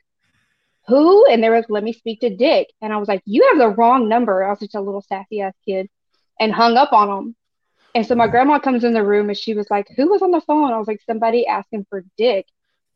"Who?" 0.90 1.26
And 1.28 1.44
they 1.44 1.50
were 1.50 1.58
like, 1.58 1.70
"Let 1.70 1.84
me 1.84 1.94
speak 1.94 2.22
to 2.22 2.36
Dick," 2.36 2.68
and 2.82 2.92
I 2.92 2.98
was 2.98 3.08
like, 3.08 3.22
"You 3.26 3.48
have 3.50 3.58
the 3.60 3.70
wrong 3.70 4.10
number." 4.10 4.44
I 4.44 4.50
was 4.50 4.60
such 4.60 4.76
a 4.76 4.82
little 4.82 5.02
sassy 5.02 5.42
ass 5.42 5.54
kid, 5.66 5.90
and 6.40 6.54
hung 6.54 6.78
up 6.78 6.94
on 6.94 7.10
him. 7.10 7.36
And 7.96 8.06
so 8.06 8.16
my 8.16 8.28
mm. 8.28 8.32
grandma 8.32 8.60
comes 8.60 8.84
in 8.84 8.94
the 8.94 9.04
room, 9.04 9.30
and 9.30 9.38
she 9.38 9.54
was 9.54 9.70
like, 9.70 9.88
"Who 9.96 10.10
was 10.10 10.22
on 10.22 10.32
the 10.32 10.42
phone?" 10.42 10.72
I 10.74 10.78
was 10.78 10.88
like, 10.88 11.02
"Somebody 11.06 11.48
asking 11.48 11.86
for 11.90 12.04
Dick." 12.18 12.46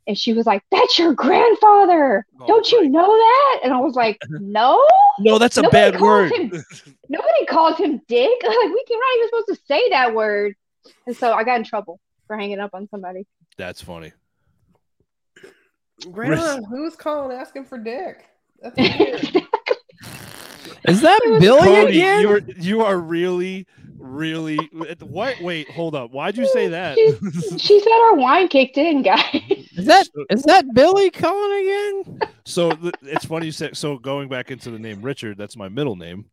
And 0.05 0.17
she 0.17 0.33
was 0.33 0.45
like, 0.45 0.63
"That's 0.69 0.99
your 0.99 1.13
grandfather. 1.13 2.25
Oh 2.39 2.47
Don't 2.47 2.71
you 2.71 2.89
know 2.89 3.07
that?" 3.07 3.59
And 3.63 3.73
I 3.73 3.79
was 3.79 3.95
like, 3.95 4.21
"No." 4.29 4.85
No, 5.19 5.37
that's 5.37 5.57
a 5.57 5.61
Nobody 5.61 5.91
bad 5.91 6.01
word. 6.01 6.31
him- 6.31 6.51
Nobody 7.09 7.45
calls 7.47 7.77
him 7.77 8.01
Dick. 8.07 8.31
Like 8.43 8.55
we 8.55 8.83
can, 8.85 8.97
we're 8.97 8.99
not 8.99 9.17
even 9.17 9.29
supposed 9.29 9.47
to 9.47 9.65
say 9.67 9.89
that 9.89 10.13
word. 10.15 10.55
And 11.07 11.15
so 11.15 11.33
I 11.33 11.43
got 11.43 11.57
in 11.57 11.63
trouble 11.63 11.99
for 12.27 12.37
hanging 12.37 12.59
up 12.59 12.71
on 12.73 12.87
somebody. 12.89 13.25
that's 13.57 13.81
funny. 13.81 14.11
Grandma, 16.11 16.61
who's 16.69 16.95
calling 16.95 17.35
asking 17.35 17.65
for 17.65 17.77
Dick? 17.77 18.25
That's 18.61 18.77
weird. 18.77 19.47
Is 20.87 21.01
that 21.01 21.19
Billy 21.39 21.59
Cody, 21.59 21.97
again? 21.97 22.21
you're 22.21 22.39
you 22.39 22.81
are 22.83 22.97
really, 22.97 23.65
really 23.97 24.57
what 24.99 25.39
wait, 25.41 25.69
hold 25.69 25.95
up. 25.95 26.11
Why'd 26.11 26.37
you 26.37 26.47
say 26.47 26.67
that? 26.67 26.97
she 27.57 27.79
said 27.79 27.91
our 27.91 28.15
wine 28.15 28.47
kicked 28.47 28.77
in, 28.77 29.01
guys. 29.01 29.41
Is 29.75 29.85
that 29.85 30.07
is 30.29 30.43
that 30.43 30.65
Billy 30.73 31.09
calling 31.09 31.61
again? 31.61 32.19
So 32.45 32.71
th- 32.71 32.95
it's 33.03 33.25
funny 33.25 33.47
you 33.47 33.51
said. 33.51 33.77
So 33.77 33.97
going 33.97 34.27
back 34.27 34.51
into 34.51 34.71
the 34.71 34.79
name 34.79 35.01
Richard, 35.01 35.37
that's 35.37 35.55
my 35.55 35.69
middle 35.69 35.95
name. 35.95 36.25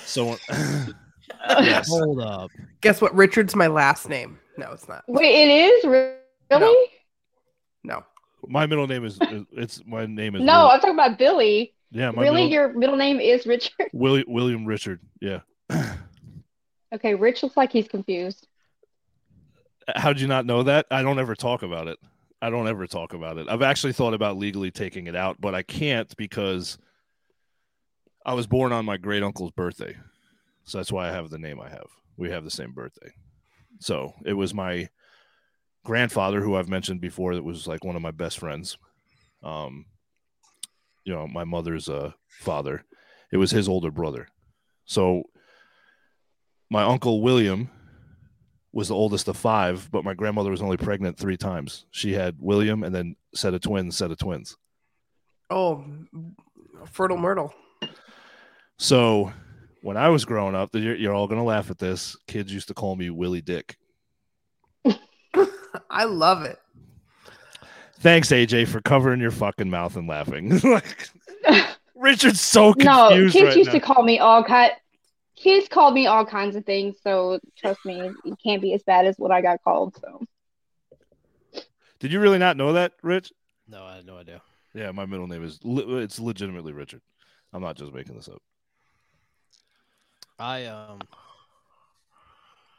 So 0.00 0.36
yes, 0.50 1.88
Hold 1.88 2.20
up. 2.20 2.50
Guess 2.80 3.00
what? 3.02 3.14
Richard's 3.14 3.54
my 3.54 3.66
last 3.66 4.08
name. 4.08 4.38
No, 4.56 4.72
it's 4.72 4.88
not. 4.88 5.04
Wait, 5.08 5.48
it 5.48 5.50
is 5.50 5.84
really? 5.84 6.14
No. 6.50 6.86
My 8.46 8.66
middle 8.66 8.86
name 8.86 9.04
is 9.04 9.18
it's 9.52 9.82
my 9.86 10.06
name 10.06 10.34
is 10.36 10.42
No, 10.42 10.62
Will- 10.64 10.70
I'm 10.70 10.80
talking 10.80 10.94
about 10.94 11.18
Billy. 11.18 11.74
yeah 11.90 12.10
my 12.10 12.22
Really, 12.22 12.42
middle, 12.42 12.50
your 12.52 12.72
middle 12.74 12.96
name 12.96 13.20
is 13.20 13.46
Richard? 13.46 13.88
William 13.92 14.26
William 14.28 14.64
Richard 14.66 15.00
yeah. 15.20 15.40
Okay, 16.94 17.14
Rich 17.14 17.42
looks 17.42 17.56
like 17.56 17.70
he's 17.70 17.86
confused. 17.86 18.46
How'd 19.94 20.20
you 20.20 20.26
not 20.26 20.46
know 20.46 20.62
that? 20.62 20.86
I 20.90 21.02
don't 21.02 21.18
ever 21.18 21.34
talk 21.34 21.62
about 21.62 21.86
it. 21.86 21.98
I 22.40 22.48
don't 22.50 22.66
ever 22.68 22.86
talk 22.86 23.12
about 23.12 23.36
it. 23.36 23.46
I've 23.50 23.60
actually 23.62 23.92
thought 23.92 24.14
about 24.14 24.38
legally 24.38 24.70
taking 24.70 25.06
it 25.06 25.14
out, 25.16 25.38
but 25.40 25.54
I 25.54 25.62
can't 25.62 26.14
because 26.16 26.78
I 28.24 28.32
was 28.34 28.46
born 28.46 28.72
on 28.72 28.84
my 28.86 28.96
great 28.96 29.22
uncle's 29.22 29.50
birthday. 29.50 29.96
So 30.64 30.78
that's 30.78 30.92
why 30.92 31.08
I 31.08 31.12
have 31.12 31.28
the 31.30 31.38
name 31.38 31.60
I 31.60 31.68
have. 31.68 31.88
We 32.16 32.30
have 32.30 32.44
the 32.44 32.50
same 32.50 32.72
birthday. 32.72 33.12
So 33.80 34.14
it 34.24 34.32
was 34.34 34.54
my 34.54 34.88
grandfather, 35.88 36.42
who 36.42 36.54
I've 36.54 36.68
mentioned 36.68 37.00
before, 37.00 37.34
that 37.34 37.42
was 37.42 37.66
like 37.66 37.82
one 37.82 37.96
of 37.96 38.02
my 38.02 38.10
best 38.10 38.38
friends. 38.38 38.76
Um, 39.42 39.86
you 41.04 41.14
know, 41.14 41.26
my 41.26 41.44
mother's 41.44 41.88
uh, 41.88 42.12
father. 42.28 42.84
It 43.32 43.38
was 43.38 43.50
his 43.50 43.70
older 43.70 43.90
brother. 43.90 44.28
So 44.84 45.22
my 46.70 46.82
uncle 46.82 47.22
William 47.22 47.70
was 48.70 48.88
the 48.88 48.94
oldest 48.94 49.28
of 49.28 49.36
five, 49.38 49.88
but 49.90 50.04
my 50.04 50.12
grandmother 50.12 50.50
was 50.50 50.60
only 50.60 50.76
pregnant 50.76 51.16
three 51.16 51.38
times. 51.38 51.86
She 51.90 52.12
had 52.12 52.36
William 52.38 52.84
and 52.84 52.94
then 52.94 53.16
set 53.34 53.54
of 53.54 53.62
twins, 53.62 53.96
set 53.96 54.10
of 54.10 54.18
twins. 54.18 54.58
Oh, 55.48 55.86
fertile 56.92 57.16
myrtle. 57.16 57.54
So 58.76 59.32
when 59.80 59.96
I 59.96 60.10
was 60.10 60.26
growing 60.26 60.54
up, 60.54 60.74
you're, 60.74 60.96
you're 60.96 61.14
all 61.14 61.28
going 61.28 61.40
to 61.40 61.44
laugh 61.44 61.70
at 61.70 61.78
this. 61.78 62.14
Kids 62.26 62.52
used 62.52 62.68
to 62.68 62.74
call 62.74 62.94
me 62.94 63.08
Willie 63.08 63.40
Dick. 63.40 63.78
I 65.90 66.04
love 66.04 66.42
it. 66.42 66.58
Thanks, 68.00 68.28
AJ, 68.28 68.68
for 68.68 68.80
covering 68.80 69.20
your 69.20 69.30
fucking 69.32 69.68
mouth 69.68 69.96
and 69.96 70.08
laughing. 70.08 70.58
like, 70.64 71.08
Richard's 71.96 72.40
so 72.40 72.72
no, 72.78 73.08
confused 73.08 73.32
kids 73.34 73.46
right 73.46 73.56
used 73.56 73.66
now. 73.68 73.72
to 73.72 73.80
call 73.80 74.02
me 74.02 74.18
all 74.18 74.44
kind. 74.44 74.72
Kids 75.34 75.68
called 75.68 75.94
me 75.94 76.06
all 76.06 76.24
kinds 76.24 76.56
of 76.56 76.64
things, 76.64 76.96
so 77.02 77.38
trust 77.56 77.84
me, 77.84 78.10
it 78.24 78.38
can't 78.44 78.60
be 78.62 78.72
as 78.74 78.82
bad 78.82 79.06
as 79.06 79.16
what 79.18 79.30
I 79.30 79.40
got 79.40 79.62
called. 79.62 79.96
So 80.00 80.26
Did 82.00 82.12
you 82.12 82.20
really 82.20 82.38
not 82.38 82.56
know 82.56 82.72
that, 82.72 82.92
Rich? 83.02 83.32
No, 83.68 83.84
I 83.84 83.96
had 83.96 84.06
no 84.06 84.16
idea. 84.16 84.42
Yeah, 84.74 84.90
my 84.92 85.06
middle 85.06 85.26
name 85.26 85.44
is 85.44 85.58
it's 85.64 86.20
legitimately 86.20 86.72
Richard. 86.72 87.00
I'm 87.52 87.62
not 87.62 87.76
just 87.76 87.92
making 87.92 88.16
this 88.16 88.28
up. 88.28 88.42
I 90.38 90.66
um 90.66 91.00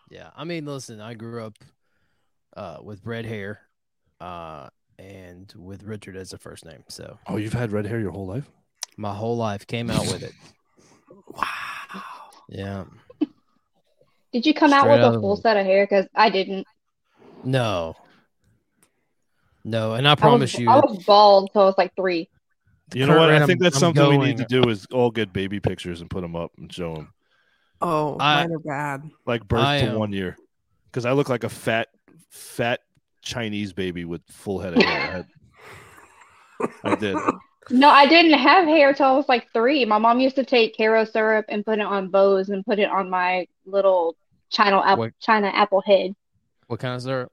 yeah, 0.10 0.30
I 0.36 0.44
mean 0.44 0.66
listen, 0.66 1.02
I 1.02 1.14
grew 1.14 1.44
up 1.44 1.58
uh 2.58 2.78
with 2.82 3.02
red 3.06 3.26
hair 3.26 3.62
uh 4.22 4.68
and 4.98 5.54
with 5.58 5.84
Richard 5.84 6.16
as 6.18 6.34
a 6.34 6.38
first 6.38 6.66
name. 6.66 6.84
So 6.90 7.18
Oh, 7.28 7.38
you've 7.38 7.54
had 7.54 7.72
red 7.72 7.86
hair 7.86 8.00
your 8.00 8.12
whole 8.12 8.26
life? 8.28 8.50
my 8.98 9.14
whole 9.14 9.38
life 9.38 9.66
came 9.66 9.90
out 9.90 10.02
with 10.08 10.24
it. 10.24 10.34
Wow. 11.32 12.02
Yeah. 12.50 12.84
did 14.34 14.46
you 14.46 14.54
come 14.54 14.74
out 14.74 14.88
with 14.88 15.00
out 15.00 15.14
a 15.14 15.16
of 15.18 15.22
full 15.22 15.36
the- 15.36 15.42
set 15.42 15.58
of 15.58 15.66
hair? 15.66 15.86
Because 15.86 16.08
I 16.16 16.30
didn't. 16.32 16.66
No. 17.44 17.96
No, 19.64 19.94
and 19.94 20.08
I 20.08 20.14
I 20.14 20.16
promise 20.16 20.54
was, 20.54 20.60
you 20.60 20.70
I 20.70 20.78
was 20.78 21.04
bald 21.06 21.44
until 21.50 21.62
I 21.64 21.66
was 21.66 21.76
like 21.78 21.96
three. 21.96 22.30
You 22.94 23.06
know 23.06 23.14
Kurt 23.14 23.20
what? 23.20 23.30
I 23.30 23.34
Random, 23.34 23.48
think 23.48 23.62
that's 23.62 23.76
I'm 23.76 23.94
something 23.96 24.10
we 24.20 24.26
need 24.26 24.38
to 24.38 24.46
do 24.46 24.64
is 24.70 24.88
all 24.92 25.12
get 25.12 25.32
baby 25.32 25.60
pictures 25.60 26.02
and 26.02 26.10
put 26.10 26.22
them 26.22 26.36
up 26.36 26.52
and 26.58 26.72
show 26.74 26.96
them 26.96 27.14
Oh, 27.82 28.18
I- 28.20 28.42
mine 28.48 28.54
are 28.56 28.60
bad. 28.60 29.10
like 29.28 29.48
birth 29.48 29.60
I 29.66 29.82
to 29.82 29.88
am- 29.92 30.00
one 30.00 30.12
year. 30.14 30.36
Because 30.86 31.06
I 31.06 31.12
look 31.12 31.30
like 31.30 31.44
a 31.44 31.50
fat, 31.50 31.88
fat 32.30 32.82
Chinese 33.22 33.74
baby 33.74 34.06
with 34.06 34.22
full 34.30 34.60
head 34.60 34.74
of 34.78 34.84
hair. 34.84 35.26
I, 36.84 36.96
did. 36.96 37.18
No, 37.70 37.90
I 37.90 38.06
didn't 38.08 38.38
have 38.40 38.66
hair 38.66 38.94
till 38.94 39.06
I 39.06 39.12
was 39.16 39.30
like 39.30 39.48
three. 39.54 39.86
My 39.86 39.98
mom 39.98 40.20
used 40.20 40.36
to 40.38 40.44
take 40.44 40.76
Karo 40.76 41.06
syrup 41.06 41.46
and 41.50 41.66
put 41.66 41.80
it 41.80 41.86
on 41.86 42.10
bows 42.10 42.50
and 42.50 42.66
put 42.66 42.80
it 42.80 42.90
on 42.90 43.10
my 43.10 43.48
little 43.66 44.16
China 44.50 44.82
apple, 44.84 44.98
What? 45.06 45.14
China 45.20 45.48
apple 45.48 45.82
head. 45.82 46.16
what 46.68 46.80
kind 46.80 46.96
of 46.96 47.02
syrup? 47.02 47.32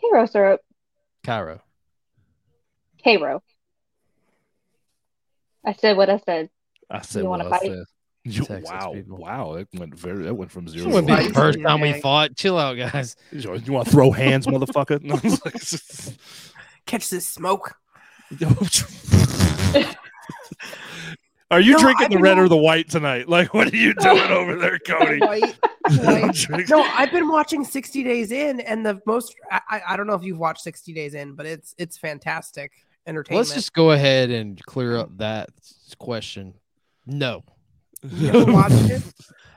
Karo 0.00 0.26
syrup, 0.26 0.60
Cairo. 1.24 1.60
Karo. 3.02 3.42
I 5.64 5.72
said 5.72 5.96
what 5.96 6.08
I 6.08 6.18
said. 6.18 6.48
I 6.88 7.00
said 7.02 7.22
You 7.24 7.28
what 7.28 7.40
I 7.44 7.50
fight? 7.50 7.62
said. 7.62 7.84
You- 8.30 8.44
Texas 8.44 8.70
wow, 8.70 8.92
people. 8.94 9.18
wow, 9.18 9.54
that 9.54 9.68
went 9.78 9.94
very. 9.98 10.24
That 10.24 10.34
went 10.34 10.50
from 10.50 10.68
zero. 10.68 10.84
This 10.84 10.92
to 10.94 10.94
wouldn't 11.02 11.18
be 11.18 11.28
the 11.28 11.34
first 11.34 11.60
time 11.60 11.80
we 11.80 12.00
fought. 12.00 12.36
Chill 12.36 12.58
out, 12.58 12.74
guys. 12.76 13.16
You 13.32 13.50
want 13.72 13.86
to 13.86 13.90
throw 13.92 14.10
hands, 14.10 14.46
motherfucker? 14.46 15.02
No, 15.02 15.14
like- 15.44 16.18
Catch 16.86 17.10
this 17.10 17.26
smoke. 17.26 17.74
Are 21.50 21.60
you 21.60 21.72
No, 21.72 21.78
drinking 21.78 22.08
the 22.10 22.16
been 22.16 22.22
red 22.22 22.38
or 22.38 22.46
the 22.48 22.56
white 22.58 22.90
tonight? 22.90 23.26
Like, 23.26 23.54
what 23.54 23.72
are 23.72 23.76
you 23.76 23.94
doing 23.94 24.30
over 24.30 24.56
there, 24.56 24.78
Cody? 24.80 25.18
White. 25.18 25.58
I'm 25.86 25.96
White. 25.96 26.34
drinking- 26.34 26.66
No, 26.76 26.82
I've 26.82 27.10
been 27.10 27.28
watching 27.28 27.64
60 27.64 28.04
Days 28.04 28.32
In, 28.32 28.60
and 28.60 28.84
the 28.84 29.00
most 29.06 29.34
I, 29.50 29.60
I- 29.70 29.82
I 29.88 29.96
don't 29.96 30.06
know 30.06 30.14
if 30.14 30.22
you've 30.22 30.38
watched 30.38 30.60
60 30.62 30.92
Days 30.92 31.14
In, 31.14 31.34
but 31.34 31.46
it's 31.46 31.74
it's 31.78 31.96
fantastic 31.96 32.72
entertainment. 33.06 33.46
Let's 33.48 33.54
just 33.54 33.72
go 33.72 33.92
ahead 33.92 34.30
and 34.30 34.60
clear 34.66 34.98
up 34.98 35.16
that 35.18 35.48
question. 35.98 36.52
No. 37.06 37.42
You 38.02 38.26
haven't 38.28 38.52
watched 38.52 38.90
it? 38.90 39.02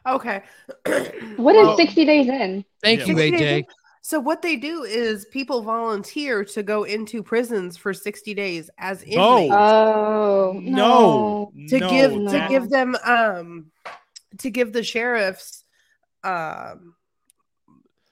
Okay. 0.07 0.41
What 1.38 1.55
is 1.55 1.68
Well, 1.68 1.77
60 1.77 2.05
days 2.05 2.27
in? 2.27 2.65
Thank 2.81 3.01
you, 3.07 3.15
60 3.15 3.31
AJ. 3.38 3.57
In- 3.59 3.65
So 4.01 4.19
what 4.19 4.41
they 4.41 4.55
do 4.55 4.81
is 4.84 5.26
people 5.26 5.61
volunteer 5.61 6.43
to 6.45 6.63
go 6.63 6.85
into 6.85 7.22
prisons 7.22 7.77
for 7.77 7.93
60 7.93 8.34
days 8.34 8.72
as 8.80 9.05
No. 9.05 9.38
inmates 9.38 9.53
Oh, 9.55 10.59
no, 10.59 11.51
to 11.69 11.77
no, 11.80 11.89
give 11.91 12.13
no. 12.15 12.31
to 12.31 12.47
give 12.49 12.69
them 12.72 12.95
um 13.05 13.72
to 14.39 14.49
give 14.49 14.73
the 14.73 14.81
sheriffs 14.81 15.63
um 16.23 16.95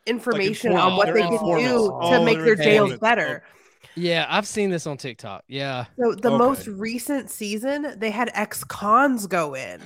information 0.05 0.73
on 0.75 0.95
what 0.95 1.07
They're 1.07 1.15
can 1.23 1.33
informants. 1.33 1.71
do 1.71 1.99
to 2.11 2.23
make 2.23 2.37
their 2.39 2.55
jails 2.55 2.97
better. 2.99 3.43
Yeah, 3.95 4.27
I've 4.29 4.47
seen 4.47 4.69
this 4.69 4.85
on 4.87 4.97
TikTok. 4.97 5.43
Yeah. 5.47 5.85
So 5.99 6.13
the 6.13 6.29
Okay. 6.29 6.37
most 6.37 6.67
recent 6.67 7.29
season, 7.31 7.95
they 7.97 8.11
had 8.11 8.29
ex-cons 8.33 9.27
go 9.27 9.55
in, 9.55 9.81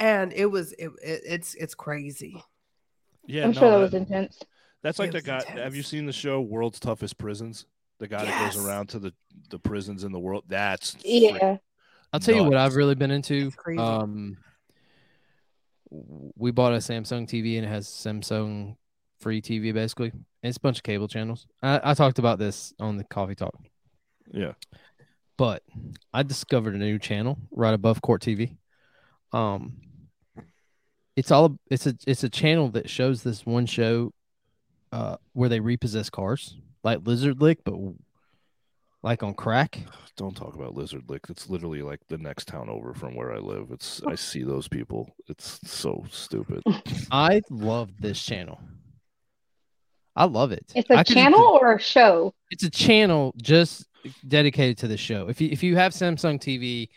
and 0.00 0.32
it 0.32 0.46
was 0.46 0.72
it, 0.72 0.90
it- 1.02 1.22
it's 1.26 1.54
it's 1.54 1.74
crazy. 1.74 2.42
Yeah, 3.26 3.44
I'm 3.44 3.50
no, 3.52 3.60
sure 3.60 3.70
that 3.70 3.76
that- 3.76 3.82
was 3.82 3.94
intense. 3.94 4.40
That's 4.82 4.98
like 5.00 5.08
It 5.14 5.24
the 5.24 5.32
was 5.32 5.44
guy. 5.44 5.50
Have 5.60 5.74
you 5.74 5.82
seen 5.82 6.06
the 6.06 6.12
show 6.12 6.40
World's 6.40 6.78
Toughest 6.78 7.18
Prisons? 7.18 7.66
The 7.98 8.06
guy 8.06 8.24
that 8.24 8.52
goes 8.52 8.64
around 8.64 8.88
to 8.90 8.98
the 8.98 9.12
the 9.50 9.58
prisons 9.58 10.04
in 10.04 10.12
the 10.12 10.18
world. 10.20 10.44
That's 10.48 10.96
Yeah. 11.04 11.56
I'll 12.12 12.20
tell 12.20 12.34
you 12.36 12.44
what. 12.44 12.56
I've 12.56 12.76
really 12.76 12.94
been 12.94 13.10
into. 13.10 13.50
Um, 13.78 14.36
we 16.36 16.50
bought 16.50 16.72
a 16.72 16.76
Samsung 16.76 17.26
TV 17.28 17.56
and 17.56 17.64
it 17.64 17.68
has 17.68 17.86
Samsung 17.88 18.76
free 19.20 19.40
TV 19.40 19.72
basically. 19.72 20.08
And 20.10 20.24
it's 20.42 20.56
a 20.56 20.60
bunch 20.60 20.78
of 20.78 20.82
cable 20.82 21.08
channels. 21.08 21.46
I, 21.62 21.80
I 21.82 21.94
talked 21.94 22.18
about 22.18 22.38
this 22.38 22.72
on 22.78 22.96
the 22.96 23.04
Coffee 23.04 23.34
Talk, 23.34 23.56
Yeah. 24.32 24.52
but 25.36 25.62
I 26.12 26.22
discovered 26.22 26.74
a 26.74 26.78
new 26.78 26.98
channel 26.98 27.38
right 27.50 27.74
above 27.74 28.02
Court 28.02 28.22
TV. 28.22 28.56
Um, 29.32 29.76
it's 31.16 31.30
all 31.30 31.56
it's 31.70 31.86
a 31.86 31.94
it's 32.06 32.24
a 32.24 32.28
channel 32.28 32.68
that 32.70 32.90
shows 32.90 33.22
this 33.22 33.46
one 33.46 33.66
show, 33.66 34.12
uh, 34.92 35.16
where 35.32 35.48
they 35.48 35.60
repossess 35.60 36.10
cars 36.10 36.56
like 36.84 37.06
Lizard 37.06 37.40
Lick, 37.40 37.58
but 37.64 37.74
like 39.02 39.22
on 39.22 39.34
crack. 39.34 39.78
Don't 40.16 40.34
talk 40.36 40.54
about 40.54 40.74
Lizard 40.74 41.04
Lick. 41.08 41.24
It's 41.28 41.48
literally 41.50 41.82
like 41.82 42.00
the 42.08 42.16
next 42.16 42.48
town 42.48 42.70
over 42.70 42.94
from 42.94 43.14
where 43.14 43.34
I 43.34 43.38
live. 43.38 43.68
It's 43.70 44.00
I 44.06 44.14
see 44.14 44.42
those 44.42 44.66
people. 44.68 45.14
It's 45.28 45.60
so 45.68 46.06
stupid. 46.10 46.62
I 47.10 47.42
love 47.50 47.90
this 48.00 48.22
channel. 48.22 48.58
I 50.14 50.24
love 50.24 50.52
it. 50.52 50.64
It's 50.74 50.88
a 50.88 50.94
I 50.94 51.04
could- 51.04 51.14
channel 51.14 51.58
or 51.60 51.74
a 51.74 51.80
show? 51.80 52.32
It's 52.50 52.62
a 52.62 52.70
channel 52.70 53.34
just 53.36 53.86
dedicated 54.26 54.78
to 54.78 54.88
the 54.88 54.96
show. 54.96 55.28
If 55.28 55.40
you 55.40 55.48
if 55.50 55.62
you 55.62 55.76
have 55.76 55.92
Samsung 55.92 56.40
TV, 56.40 56.88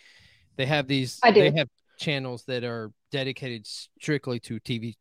they 0.56 0.66
have 0.66 0.88
these. 0.88 1.20
I 1.24 1.32
do. 1.32 1.42
They 1.42 1.58
have 1.58 1.68
channels 2.00 2.44
that 2.46 2.64
are 2.64 2.92
dedicated 3.12 3.68
strictly 3.68 4.40
to 4.42 4.60
TV 4.60 4.96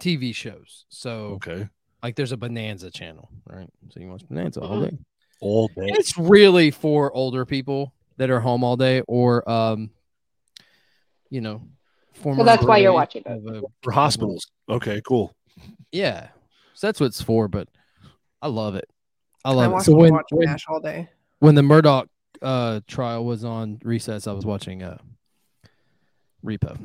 TV 0.00 0.34
shows. 0.34 0.84
So 0.88 1.34
Okay. 1.36 1.68
like, 2.02 2.16
there's 2.16 2.32
a 2.32 2.36
Bonanza 2.36 2.90
channel, 2.90 3.30
right? 3.46 3.70
So 3.90 4.00
you 4.00 4.08
watch 4.08 4.26
Bonanza 4.28 4.60
all 4.60 4.76
Mhm. 4.76 4.90
day. 4.90 4.98
All 5.40 5.68
day. 5.68 5.82
And 5.88 5.96
it's 5.96 6.18
really 6.18 6.70
for 6.70 7.12
older 7.12 7.44
people 7.46 7.94
that 8.16 8.28
are 8.30 8.40
home 8.40 8.64
all 8.64 8.76
day, 8.76 9.02
or 9.06 9.48
um, 9.48 9.90
you 11.30 11.40
know, 11.40 11.62
former. 12.12 12.40
So 12.42 12.44
that's 12.44 12.64
why 12.64 12.78
you're 12.78 12.92
watching 12.92 13.22
it. 13.24 13.28
a- 13.48 13.62
For 13.82 13.92
hospitals. 13.92 14.46
Okay, 14.68 15.00
cool. 15.06 15.34
Yeah, 15.92 16.28
so 16.74 16.86
that's 16.88 17.00
what 17.00 17.06
it's 17.06 17.22
for. 17.22 17.48
But 17.48 17.68
I 18.42 18.48
love 18.48 18.74
it. 18.74 18.88
I 19.44 19.50
I 19.50 19.54
love 19.54 19.80
it. 19.80 19.84
So 19.84 19.94
when 19.94 20.12
watch 20.12 20.26
when, 20.32 20.56
all 20.68 20.80
day. 20.80 21.08
when 21.38 21.54
the 21.54 21.62
Murdaugh 21.62 22.08
uh 22.42 22.80
trial 22.86 23.24
was 23.24 23.44
on 23.44 23.78
recess, 23.84 24.26
I 24.26 24.32
was 24.32 24.44
watching 24.44 24.82
uh 24.82 24.98
Repo, 26.44 26.76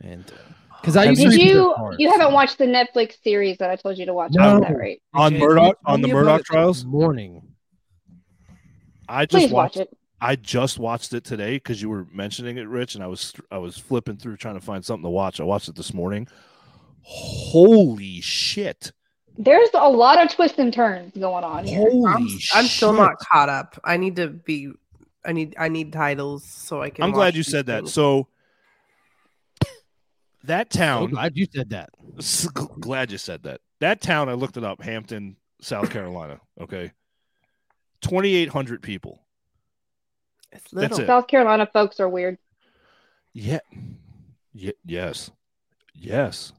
and 0.00 0.24
uh, 0.28 0.52
because 0.80 0.96
I 0.96 1.04
used 1.04 1.22
to 1.22 1.30
Did 1.30 1.38
read 1.38 1.46
you? 1.46 1.74
You 1.98 2.10
haven't 2.10 2.32
watched 2.32 2.58
the 2.58 2.66
Netflix 2.66 3.22
series 3.22 3.58
that 3.58 3.70
I 3.70 3.76
told 3.76 3.98
you 3.98 4.06
to 4.06 4.14
watch? 4.14 4.32
No. 4.32 4.58
about 4.58 4.68
that, 4.68 4.76
right? 4.78 5.02
on 5.14 5.34
Okay, 5.34 5.44
Murdaugh 5.44 5.74
on 5.84 6.00
the 6.02 6.08
Murdaugh 6.08 6.44
trials. 6.44 6.84
morning. 6.84 7.42
I 9.08 9.26
just 9.26 9.46
Please 9.46 9.52
watch 9.52 9.76
watched. 9.76 9.90
it. 9.90 9.96
I 10.20 10.36
just 10.36 10.78
watched 10.78 11.12
it 11.14 11.24
today 11.24 11.56
because 11.56 11.80
you 11.80 11.88
were 11.88 12.06
mentioning 12.12 12.58
it, 12.58 12.68
Rich, 12.68 12.94
and 12.94 13.02
I 13.04 13.06
was 13.06 13.32
I 13.50 13.58
was 13.58 13.76
flipping 13.78 14.16
through 14.16 14.36
trying 14.36 14.54
to 14.54 14.60
find 14.60 14.84
something 14.84 15.04
to 15.04 15.10
watch. 15.10 15.40
I 15.40 15.44
watched 15.44 15.68
it 15.68 15.76
this 15.76 15.94
morning. 15.94 16.28
Holy 17.02 18.20
shit! 18.20 18.92
There's 19.36 19.68
a 19.74 19.88
lot 19.88 20.22
of 20.22 20.30
twists 20.30 20.58
and 20.58 20.72
turns 20.72 21.12
going 21.16 21.44
on 21.44 21.64
here. 21.64 21.78
Holy 21.78 22.04
I'm, 22.04 22.28
I'm 22.54 22.66
still 22.66 22.92
not 22.92 23.18
caught 23.18 23.48
up. 23.48 23.80
I 23.84 23.96
need 23.96 24.16
to 24.16 24.28
be. 24.28 24.72
I 25.24 25.32
need. 25.32 25.54
I 25.58 25.68
need 25.68 25.92
titles 25.92 26.44
so 26.44 26.82
I 26.82 26.90
can. 26.90 27.04
I'm 27.04 27.12
glad 27.12 27.34
you 27.34 27.42
these 27.42 27.50
said 27.50 27.66
that. 27.66 27.88
So 27.88 28.28
that 30.48 30.72
So 30.72 30.78
town. 30.80 31.10
glad 31.10 31.36
you 31.36 31.46
said 31.52 31.70
that. 31.70 31.90
Glad 32.80 33.10
you 33.12 33.18
said 33.18 33.44
that. 33.44 33.60
That 33.80 34.00
town, 34.00 34.28
I 34.28 34.32
looked 34.34 34.56
it 34.56 34.64
up, 34.64 34.82
Hampton, 34.82 35.36
South 35.60 35.90
Carolina. 35.90 36.40
Okay, 36.60 36.92
twenty 38.02 38.34
eight 38.34 38.48
hundred 38.48 38.82
people. 38.82 39.22
It's 40.52 40.64
That's 40.72 40.90
little. 40.90 41.00
it. 41.00 41.06
South 41.06 41.26
Carolina 41.28 41.68
folks 41.72 42.00
are 42.00 42.08
weird. 42.08 42.38
Yeah. 43.32 43.60
Ye- 44.52 44.72
yes. 44.84 45.30
Yes. 45.94 46.52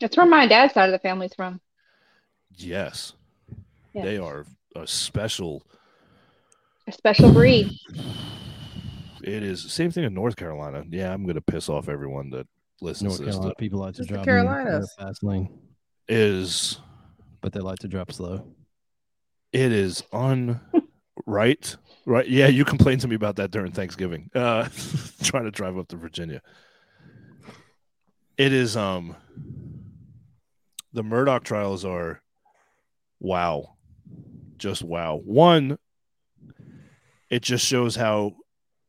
That's 0.00 0.16
where 0.16 0.26
my 0.26 0.46
dad's 0.46 0.74
side 0.74 0.88
of 0.88 0.92
the 0.92 0.98
family's 0.98 1.34
from. 1.34 1.60
Yes. 2.54 3.14
Yeah. 3.94 4.04
They 4.04 4.18
are 4.18 4.44
a 4.76 4.86
special. 4.86 5.62
A 6.86 6.92
special 6.92 7.32
breed. 7.32 7.70
It 9.22 9.42
is 9.42 9.70
same 9.72 9.90
thing 9.90 10.04
in 10.04 10.14
North 10.14 10.36
Carolina. 10.36 10.84
Yeah, 10.88 11.12
I'm 11.12 11.26
gonna 11.26 11.40
piss 11.40 11.68
off 11.68 11.88
everyone 11.88 12.30
that 12.30 12.46
listens 12.80 13.08
North 13.08 13.18
to 13.18 13.24
this. 13.26 13.34
Carolina 13.34 13.54
people 13.56 13.80
like 13.80 13.94
to 13.94 13.98
Just 13.98 14.08
the 14.08 14.14
drop 14.14 14.26
in 14.26 14.32
Carolinas. 14.32 14.94
fast 14.98 15.22
lane, 15.22 15.58
Is 16.08 16.78
but 17.40 17.52
they 17.52 17.60
like 17.60 17.78
to 17.80 17.88
drop 17.88 18.12
slow. 18.12 18.46
it 19.52 19.72
is 19.72 20.02
un 20.12 20.60
right 21.26 21.76
right 22.06 22.28
yeah 22.28 22.46
you 22.46 22.64
complained 22.64 23.00
to 23.02 23.08
me 23.08 23.14
about 23.14 23.36
that 23.36 23.50
during 23.50 23.70
thanksgiving 23.72 24.30
uh 24.34 24.66
trying 25.22 25.44
to 25.44 25.50
drive 25.50 25.76
up 25.76 25.86
to 25.88 25.96
virginia 25.96 26.40
it 28.38 28.52
is 28.52 28.76
um 28.76 29.14
the 30.92 31.02
murdaugh 31.02 31.42
trials 31.42 31.84
are 31.84 32.22
wow 33.20 33.74
just 34.56 34.82
wow 34.82 35.16
one 35.24 35.78
it 37.28 37.42
just 37.42 37.64
shows 37.66 37.96
how 37.96 38.32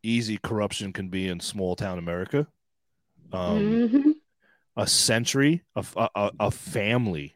easy 0.03 0.37
corruption 0.37 0.91
can 0.93 1.09
be 1.09 1.27
in 1.27 1.39
small 1.39 1.75
town 1.75 1.97
america. 1.97 2.47
Um 3.31 3.89
Mhm. 3.93 4.13
a 4.77 4.87
century 4.87 5.63
a, 5.75 5.85
a, 6.15 6.31
a 6.39 6.51
family 6.51 7.35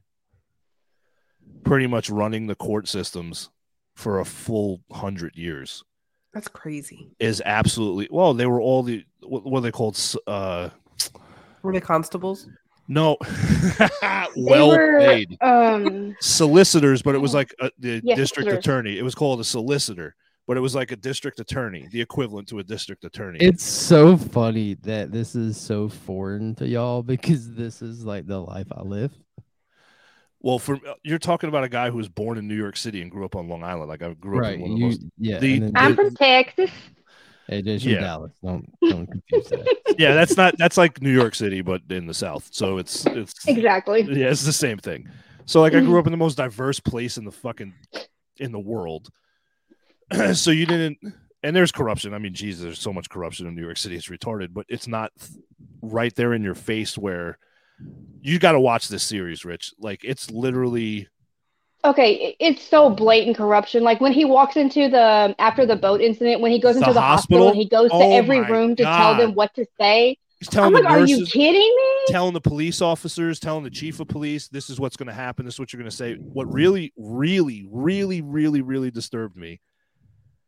pretty 1.64 1.88
much 1.88 2.10
running 2.10 2.48
the 2.48 2.56
court 2.56 2.88
systems 2.88 3.50
for 3.96 4.20
a 4.20 4.26
full 4.26 4.82
hundred 4.92 5.36
years 5.36 5.84
That's 6.34 6.48
crazy. 6.48 7.10
is 7.20 7.42
absolutely 7.46 8.08
well 8.12 8.34
they 8.34 8.46
were 8.46 8.62
all 8.62 8.84
the 8.84 9.04
what, 9.22 9.46
what 9.46 9.60
are 9.60 9.62
they 9.62 9.72
called? 9.72 10.00
Uh 10.28 10.70
Were 11.64 11.74
they 11.74 11.82
constables? 11.82 12.50
no. 12.88 13.18
Well 14.38 14.70
were, 14.70 15.00
paid. 15.00 15.38
Um, 15.42 16.16
solicitors 16.20 17.02
but 17.02 17.16
it 17.16 17.20
was 17.20 17.34
like 17.34 17.54
a, 17.60 17.72
the 17.80 18.02
Yes, 18.04 18.18
district 18.18 18.52
attorney 18.52 18.98
it 18.98 19.02
was 19.02 19.16
called 19.16 19.40
a 19.40 19.44
solicitor 19.44 20.16
but 20.48 20.58
it 20.58 20.60
was 20.60 20.76
like 20.76 20.92
a 20.92 20.96
district 20.96 21.40
attorney 21.40 21.88
the 21.92 22.02
equivalent 22.02 22.48
to 22.50 22.60
a 22.60 22.64
district 22.64 23.04
attorney 23.06 23.40
It's 23.42 23.64
so 23.64 24.16
funny 24.18 24.76
that 24.84 25.12
this 25.12 25.36
is 25.36 25.58
so 25.58 25.90
foreign 25.90 26.56
to 26.56 26.68
y'all 26.68 27.04
because 27.04 27.54
this 27.54 27.82
is 27.82 28.06
like 28.06 28.28
the 28.28 28.40
life 28.40 28.68
I 28.72 28.82
live. 28.82 29.12
well 30.42 30.60
for 30.60 30.76
uh, 30.76 30.94
you're 31.04 31.18
talking 31.20 31.50
about 31.50 31.64
a 31.64 31.70
guy 31.70 31.90
who 31.90 31.98
was 31.98 32.10
born 32.10 32.38
in 32.38 32.48
new 32.48 32.56
york 32.56 32.78
city 32.78 33.02
and 33.02 33.10
grew 33.12 33.26
up 33.26 33.36
on 33.36 33.48
long 33.48 33.64
island 33.64 33.90
like 33.90 34.02
i 34.04 34.14
grew 34.14 34.44
up 34.46 34.54
in 34.54 34.62
one 34.62 34.72
of 34.72 34.78
the 34.78 34.86
most 34.86 35.02
yeah. 35.18 35.40
the- 35.40 35.58
and 35.58 35.78
I'm 35.78 35.92
the- 35.96 36.04
from 36.04 36.16
Texas. 36.16 36.72
hey, 37.48 37.62
there's 37.62 37.84
from 37.84 37.92
Yeah. 37.94 38.00
Dallas. 38.02 38.32
Don't 38.44 38.72
don't 38.82 39.08
confuse 39.08 39.48
that. 39.50 39.78
yeah, 40.00 40.14
that's 40.16 40.36
not 40.38 40.56
that's 40.58 40.78
like 40.78 41.02
New 41.02 41.12
York 41.14 41.36
City, 41.36 41.62
but 41.62 41.82
in 41.90 42.08
the 42.08 42.14
South. 42.14 42.50
So 42.52 42.78
it's 42.80 43.06
it's 43.06 43.34
Exactly. 43.48 44.02
yeah, 44.02 44.30
it's 44.32 44.44
the 44.44 44.52
same 44.54 44.78
thing. 44.80 45.08
So 45.46 45.62
like 45.62 45.74
I 45.76 45.80
grew 45.82 46.00
up 46.00 46.08
in 46.08 46.12
the 46.12 46.18
most 46.18 46.36
diverse 46.38 46.80
place 46.80 47.18
in 47.18 47.24
the 47.26 47.32
fucking 47.32 47.74
in 48.38 48.52
the 48.52 48.60
world. 48.60 49.10
so 50.34 50.52
you 50.52 50.66
didn't 50.66 50.98
and 51.44 51.56
there's 51.56 51.72
corruption. 51.72 52.14
I 52.14 52.18
mean, 52.18 52.34
Jesus, 52.34 52.64
there's 52.64 52.80
so 52.82 52.92
much 52.94 53.10
corruption 53.10 53.46
in 53.48 53.56
New 53.56 53.64
York 53.64 53.78
City, 53.78 53.96
it's 53.96 54.08
retarded, 54.10 54.54
but 54.54 54.66
it's 54.70 54.88
not 54.88 55.12
right 55.82 56.14
there 56.16 56.34
in 56.34 56.42
your 56.44 56.56
face 56.56 56.98
where 56.98 57.38
you 58.22 58.40
got 58.40 58.54
to 58.54 58.60
watch 58.60 58.88
this 58.88 59.04
series, 59.04 59.46
Rich. 59.46 59.74
Like 59.80 60.02
it's 60.04 60.32
literally 60.32 61.08
Okay, 61.84 62.36
it's 62.40 62.64
so 62.64 62.90
blatant 62.90 63.38
corruption. 63.38 63.84
Like 63.84 64.02
when 64.02 64.12
he 64.12 64.26
walks 64.26 64.56
into 64.56 64.90
the 64.90 65.36
after 65.38 65.68
the 65.68 65.76
boat 65.76 66.02
incident, 66.02 66.42
when 66.42 66.52
he 66.52 66.60
goes 66.60 66.74
The 66.76 66.82
into 66.82 66.94
the 66.94 67.02
hospital, 67.02 67.46
hospital? 67.46 67.48
and 67.50 67.58
he 67.58 67.70
goes 67.70 67.92
to 67.92 67.96
Oh 67.98 68.12
every 68.18 68.42
my 68.42 68.48
room 68.50 68.76
to 68.78 68.84
tell 68.84 69.16
them 69.16 69.36
what 69.36 69.54
to 69.54 69.68
say. 69.80 70.18
he's 70.40 70.48
I'm 70.48 70.52
telling 70.52 70.74
like, 70.74 70.84
the 70.84 70.90
are 70.90 71.06
you 71.06 71.24
kidding 71.28 71.54
me? 71.76 72.06
telling 72.08 72.34
the 72.34 72.42
police 72.42 72.82
officers, 72.82 73.40
telling 73.40 73.64
the 73.64 73.70
chief 73.70 74.00
of 74.00 74.08
police, 74.08 74.48
this 74.48 74.72
is 74.72 74.80
what's 74.80 74.98
going 74.98 75.08
to 75.08 75.14
happen. 75.14 75.46
This 75.46 75.56
is 75.56 75.60
what 75.60 75.74
you're 75.74 75.80
going 75.80 75.90
to 75.90 75.96
say. 75.96 76.16
What 76.16 76.52
really, 76.52 76.92
really, 76.98 77.68
really, 77.70 78.22
really, 78.22 78.62
really 78.64 78.90
disturbed 78.90 79.36
me. 79.38 79.60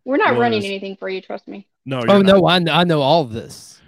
We're 0.07 0.17
not 0.17 0.38
running 0.38 0.63
anything 0.63 0.95
for 0.95 1.09
you, 1.09 1.21
trust 1.21 1.47
me. 1.49 1.67
No, 1.85 1.97
oh 1.99 2.15
you're 2.15 2.23
not, 2.23 2.38
no, 2.39 2.47
I 2.47 2.59
know, 2.59 2.71
I 2.73 2.84
know 2.85 3.01
all 3.01 3.21
of 3.23 3.34
this. 3.34 3.81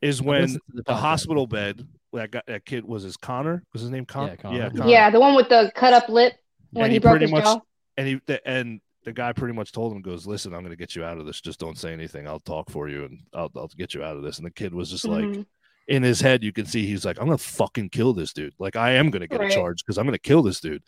is 0.00 0.22
when 0.22 0.42
listened 0.42 0.60
to 0.76 0.82
the 0.86 0.94
hospital 0.94 1.46
bed 1.48 1.84
that 2.12 2.30
got 2.30 2.46
that 2.46 2.64
kid 2.64 2.84
was 2.84 3.02
his 3.02 3.16
Connor 3.16 3.64
was 3.72 3.82
his 3.82 3.90
name 3.90 4.06
Connor 4.06 4.30
Yeah, 4.30 4.36
Connor. 4.36 4.56
yeah, 4.56 4.62
Yeah. 4.64 4.70
Connor. 4.70 4.90
Yeah, 4.90 5.10
the 5.10 5.20
one 5.20 5.34
with 5.34 5.48
the 5.48 5.72
cut 5.74 5.92
up 5.92 6.08
lip 6.08 6.34
when 6.70 6.84
And 6.84 6.92
he, 6.92 6.96
he 6.96 7.00
broke 7.00 7.12
pretty 7.14 7.24
his 7.24 7.32
much- 7.32 7.44
jaw. 7.44 7.60
and 7.96 8.06
he 8.06 8.20
the, 8.26 8.48
and 8.48 8.80
the 9.04 9.12
guy 9.12 9.32
pretty 9.32 9.52
much 9.54 9.72
told 9.72 9.92
him 9.92 10.00
goes 10.00 10.26
listen 10.28 10.52
I'm 10.54 10.60
going 10.60 10.70
to 10.70 10.76
get 10.76 10.94
you 10.94 11.02
out 11.04 11.18
of 11.18 11.26
this 11.26 11.40
just 11.40 11.58
don't 11.58 11.76
say 11.76 11.92
anything 11.92 12.26
I'll 12.28 12.38
talk 12.40 12.70
for 12.70 12.88
you 12.88 13.04
and 13.06 13.20
I'll 13.34 13.50
I'll 13.56 13.66
get 13.68 13.94
you 13.94 14.02
out 14.04 14.16
of 14.16 14.22
this 14.22 14.38
and 14.38 14.46
the 14.46 14.50
kid 14.52 14.72
was 14.72 14.90
just 14.90 15.06
like 15.06 15.24
Mhm. 15.24 15.46
in 15.88 16.02
his 16.04 16.20
head 16.20 16.44
you 16.44 16.52
can 16.52 16.66
see 16.66 16.86
he's 16.86 17.04
like 17.04 17.18
I'm 17.20 17.26
going 17.26 17.36
to 17.38 17.42
fucking 17.44 17.88
kill 17.90 18.12
this 18.14 18.32
dude 18.32 18.54
like 18.60 18.76
I 18.76 18.92
am 18.92 19.10
going 19.10 19.22
to 19.22 19.28
get 19.28 19.40
Right. 19.40 19.50
a 19.50 19.54
charge 19.54 19.82
because 19.84 19.98
I'm 19.98 20.04
going 20.06 20.12
to 20.14 20.18
kill 20.20 20.42
this 20.42 20.60
dude 20.60 20.82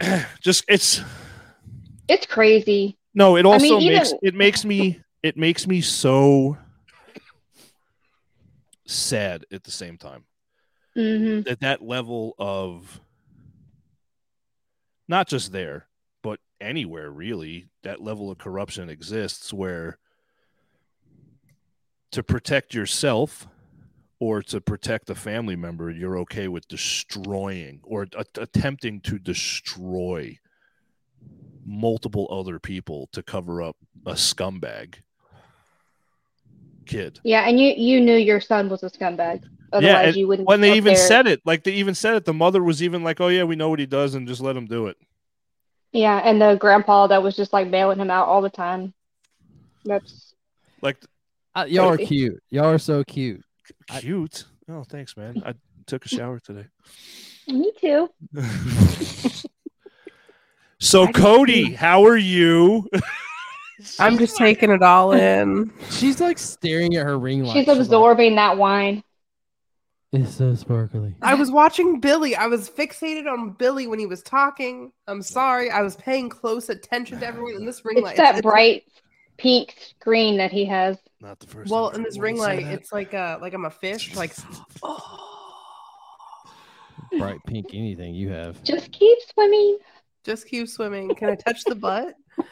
just 0.40 0.64
it's 0.68 1.02
It's 2.08 2.26
crazy. 2.26 2.96
No 3.14 3.36
it 3.36 3.44
I 3.46 3.48
also 3.48 3.78
mean, 3.80 3.92
makes 3.92 4.08
even- 4.08 4.18
it 4.22 4.34
makes 4.34 4.64
me 4.64 5.00
it 5.22 5.36
makes 5.36 5.66
me 5.66 5.80
so 5.80 6.56
sad 8.86 9.44
at 9.52 9.64
the 9.64 9.70
same 9.70 9.96
time. 9.98 10.24
Hmm 10.94 11.42
that 11.42 11.60
that 11.60 11.82
level 11.82 12.34
of 12.38 13.00
not 15.06 15.28
just 15.28 15.52
there 15.52 15.86
but 16.22 16.40
anywhere 16.60 17.10
really 17.10 17.68
that 17.84 18.00
level 18.00 18.30
of 18.30 18.38
corruption 18.38 18.88
exists 18.90 19.52
where 19.52 19.98
to 22.10 22.22
protect 22.24 22.74
yourself 22.74 23.46
or 24.18 24.42
to 24.42 24.60
protect 24.60 25.08
a 25.10 25.14
family 25.14 25.54
member 25.54 25.90
you're 25.92 26.18
okay 26.18 26.48
with 26.48 26.66
destroying 26.66 27.78
or 27.84 28.06
a- 28.16 28.24
attempting 28.40 29.00
to 29.02 29.16
destroy 29.18 30.36
multiple 31.70 32.26
other 32.30 32.58
people 32.58 33.08
to 33.12 33.22
cover 33.22 33.62
up 33.62 33.76
a 34.04 34.12
scumbag 34.14 34.96
kid 36.84 37.20
Yeah, 37.22 37.48
and 37.48 37.60
you 37.60 37.72
you 37.76 38.00
knew 38.00 38.16
your 38.16 38.40
son 38.40 38.68
was 38.68 38.82
a 38.82 38.90
scumbag. 38.90 39.42
Otherwise, 39.72 40.08
and 40.08 40.16
you 40.16 40.26
wouldn't. 40.26 40.48
when 40.48 40.60
they 40.60 40.72
even 40.76 40.94
there. 40.94 41.06
said 41.06 41.28
it 41.28 41.40
like 41.44 41.62
they 41.62 41.70
even 41.74 41.94
said 41.94 42.16
it 42.16 42.24
the 42.24 42.34
mother 42.34 42.60
was 42.60 42.82
even 42.82 43.04
like 43.04 43.20
oh 43.20 43.28
yeah 43.28 43.44
we 43.44 43.54
know 43.54 43.68
what 43.68 43.78
he 43.78 43.86
does 43.86 44.16
and 44.16 44.26
just 44.26 44.40
let 44.40 44.56
him 44.56 44.66
do 44.66 44.88
it 44.88 44.96
Yeah, 45.92 46.18
and 46.18 46.42
the 46.42 46.56
grandpa 46.56 47.06
that 47.06 47.22
was 47.22 47.36
just 47.36 47.52
like 47.52 47.70
bailing 47.70 48.00
him 48.00 48.10
out 48.10 48.26
all 48.26 48.42
the 48.42 48.50
time. 48.50 48.92
That's 49.84 50.34
like 50.82 50.96
Uh, 51.54 51.66
y'all 51.68 51.88
are 51.88 51.96
cute. 51.98 52.42
Y'all 52.50 52.66
are 52.66 52.78
so 52.78 53.04
cute. 53.04 53.42
I- 53.88 54.00
cute 54.00 54.44
oh 54.68 54.82
thanks 54.82 55.16
man 55.16 55.40
i 55.46 55.54
took 55.86 56.04
a 56.04 56.08
shower 56.08 56.40
today 56.40 56.66
me 57.46 57.72
too. 57.80 58.08
so 60.80 61.06
cody 61.08 61.72
how 61.74 62.04
are 62.04 62.16
you 62.16 62.88
I'm 63.98 64.18
just 64.18 64.36
taking 64.36 64.70
it 64.70 64.82
all 64.82 65.12
in. 65.12 65.72
She's 65.90 66.20
like 66.20 66.36
staring 66.38 66.96
at 66.96 67.06
her 67.06 67.18
ring 67.18 67.44
light. 67.44 67.54
She's 67.54 67.68
absorbing 67.68 68.34
that 68.34 68.58
wine. 68.58 69.02
it's 70.12 70.34
so 70.34 70.54
sparkly. 70.54 71.14
I 71.22 71.32
was 71.34 71.50
watching 71.50 71.98
Billy. 71.98 72.36
I 72.36 72.46
was 72.46 72.68
fixated 72.68 73.26
on 73.26 73.52
Billy 73.52 73.86
when 73.86 73.98
he 73.98 74.04
was 74.04 74.22
talking. 74.22 74.92
I'm 75.06 75.22
sorry. 75.22 75.70
I 75.70 75.80
was 75.80 75.96
paying 75.96 76.28
close 76.28 76.68
attention 76.68 77.20
to 77.20 77.26
everyone 77.26 77.54
in 77.54 77.64
this 77.64 77.82
ring 77.84 77.96
It's 77.98 78.04
light. 78.04 78.16
that 78.18 78.42
bright 78.42 78.84
pink 79.38 79.74
screen 79.98 80.36
that 80.36 80.52
he 80.52 80.66
has. 80.66 80.98
not 81.22 81.40
the 81.40 81.46
first 81.46 81.70
Well, 81.70 81.88
in 81.88 82.02
this 82.02 82.18
ring 82.18 82.36
one 82.36 82.48
light, 82.48 82.66
it's 82.66 82.92
like 82.92 83.14
uh 83.14 83.38
like 83.40 83.54
I'm 83.54 83.64
a 83.64 83.70
fish. 83.70 84.14
Like 84.14 84.34
oh. 84.82 85.26
Bright 87.18 87.40
pink 87.46 87.68
anything 87.72 88.14
you 88.14 88.28
have. 88.28 88.62
Just 88.62 88.92
keep 88.92 89.18
swimming. 89.32 89.78
Just 90.24 90.46
keep 90.46 90.68
swimming. 90.68 91.14
Can 91.14 91.30
I 91.30 91.34
touch 91.34 91.64
the 91.64 91.74
butt? 91.74 92.14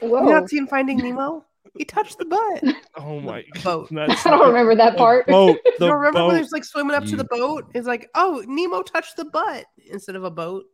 Whoa. 0.00 0.24
You 0.24 0.30
not 0.30 0.48
seen 0.48 0.66
Finding 0.66 0.98
Nemo? 0.98 1.44
He 1.76 1.84
touched 1.84 2.18
the 2.18 2.24
butt. 2.24 2.64
Oh 2.96 3.20
my 3.20 3.44
Boat. 3.62 3.88
That's 3.92 4.26
I 4.26 4.30
don't 4.30 4.48
remember 4.48 4.74
that 4.76 4.96
part. 4.96 5.26
Boat, 5.26 5.58
the 5.78 5.86
don't 5.86 5.98
remember 5.98 6.26
when 6.26 6.36
boat. 6.36 6.42
he's 6.42 6.52
like 6.52 6.64
swimming 6.64 6.96
up 6.96 7.04
to 7.04 7.16
the 7.16 7.24
boat? 7.24 7.66
It's 7.74 7.86
like, 7.86 8.08
oh, 8.14 8.44
Nemo 8.46 8.82
touched 8.82 9.16
the 9.16 9.26
butt 9.26 9.66
instead 9.90 10.16
of 10.16 10.24
a 10.24 10.30
boat. 10.30 10.64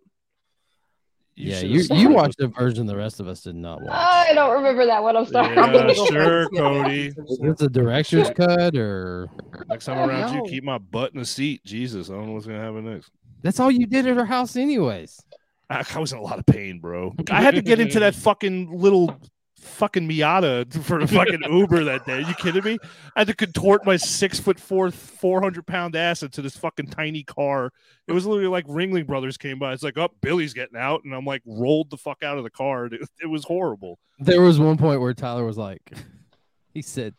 You 1.34 1.52
yeah, 1.52 1.60
you 1.60 1.82
you 1.94 2.08
watched 2.08 2.40
a 2.40 2.46
version 2.46 2.86
the 2.86 2.96
rest 2.96 3.20
of 3.20 3.28
us 3.28 3.42
did 3.42 3.56
not 3.56 3.82
watch. 3.82 3.92
I 3.92 4.32
don't 4.32 4.54
remember 4.54 4.86
that 4.86 5.02
one. 5.02 5.16
I'm 5.18 5.26
sorry. 5.26 5.54
Yeah, 5.54 5.92
sure, 5.92 6.40
and 6.40 6.50
see 6.50 6.56
it. 6.56 6.60
Cody. 6.62 7.12
Was 7.18 7.38
this 7.42 7.60
a 7.60 7.68
director's 7.68 8.30
cut 8.30 8.74
or 8.74 9.28
Next 9.68 9.84
time 9.84 10.08
around, 10.08 10.34
no. 10.34 10.44
you 10.44 10.50
keep 10.50 10.64
my 10.64 10.78
butt 10.78 11.12
in 11.12 11.18
the 11.18 11.26
seat. 11.26 11.62
Jesus, 11.62 12.08
I 12.08 12.14
don't 12.14 12.28
know 12.28 12.32
what's 12.32 12.46
gonna 12.46 12.58
happen 12.58 12.90
next. 12.90 13.10
That's 13.42 13.60
all 13.60 13.70
you 13.70 13.86
did 13.86 14.06
at 14.06 14.16
her 14.16 14.24
house 14.24 14.56
anyways? 14.56 15.20
I, 15.68 15.84
I 15.94 15.98
was 15.98 16.12
in 16.12 16.18
a 16.18 16.22
lot 16.22 16.38
of 16.38 16.46
pain, 16.46 16.78
bro. 16.78 17.14
I 17.30 17.42
had 17.42 17.54
to 17.54 17.62
get 17.62 17.80
into 17.80 18.00
that 18.00 18.14
fucking 18.26 18.70
little 18.78 19.18
fucking 19.66 20.08
Miata 20.08 20.72
for 20.84 21.00
the 21.00 21.06
fucking 21.06 21.42
Uber 21.42 21.84
that 21.84 22.06
day. 22.06 22.20
you 22.20 22.34
kidding 22.34 22.64
me? 22.64 22.78
I 23.14 23.20
had 23.20 23.26
to 23.28 23.34
contort 23.34 23.84
my 23.84 23.96
six 23.96 24.38
foot 24.38 24.58
four, 24.60 24.90
four 24.90 25.40
hundred 25.40 25.66
pound 25.66 25.96
ass 25.96 26.22
into 26.22 26.42
this 26.42 26.56
fucking 26.56 26.88
tiny 26.88 27.24
car. 27.24 27.72
It 28.06 28.12
was 28.12 28.26
literally 28.26 28.48
like 28.48 28.66
Ringling 28.66 29.06
Brothers 29.06 29.36
came 29.36 29.58
by. 29.58 29.72
It's 29.72 29.82
like, 29.82 29.98
oh, 29.98 30.08
Billy's 30.20 30.54
getting 30.54 30.76
out, 30.78 31.04
and 31.04 31.14
I'm 31.14 31.24
like 31.24 31.42
rolled 31.44 31.90
the 31.90 31.96
fuck 31.96 32.22
out 32.22 32.38
of 32.38 32.44
the 32.44 32.50
car. 32.50 32.86
It, 32.86 33.08
it 33.22 33.26
was 33.26 33.44
horrible. 33.44 33.98
There 34.18 34.40
was 34.40 34.58
one 34.58 34.76
point 34.76 35.00
where 35.00 35.14
Tyler 35.14 35.44
was 35.44 35.58
like, 35.58 35.92
he 36.74 36.82
said, 36.82 37.14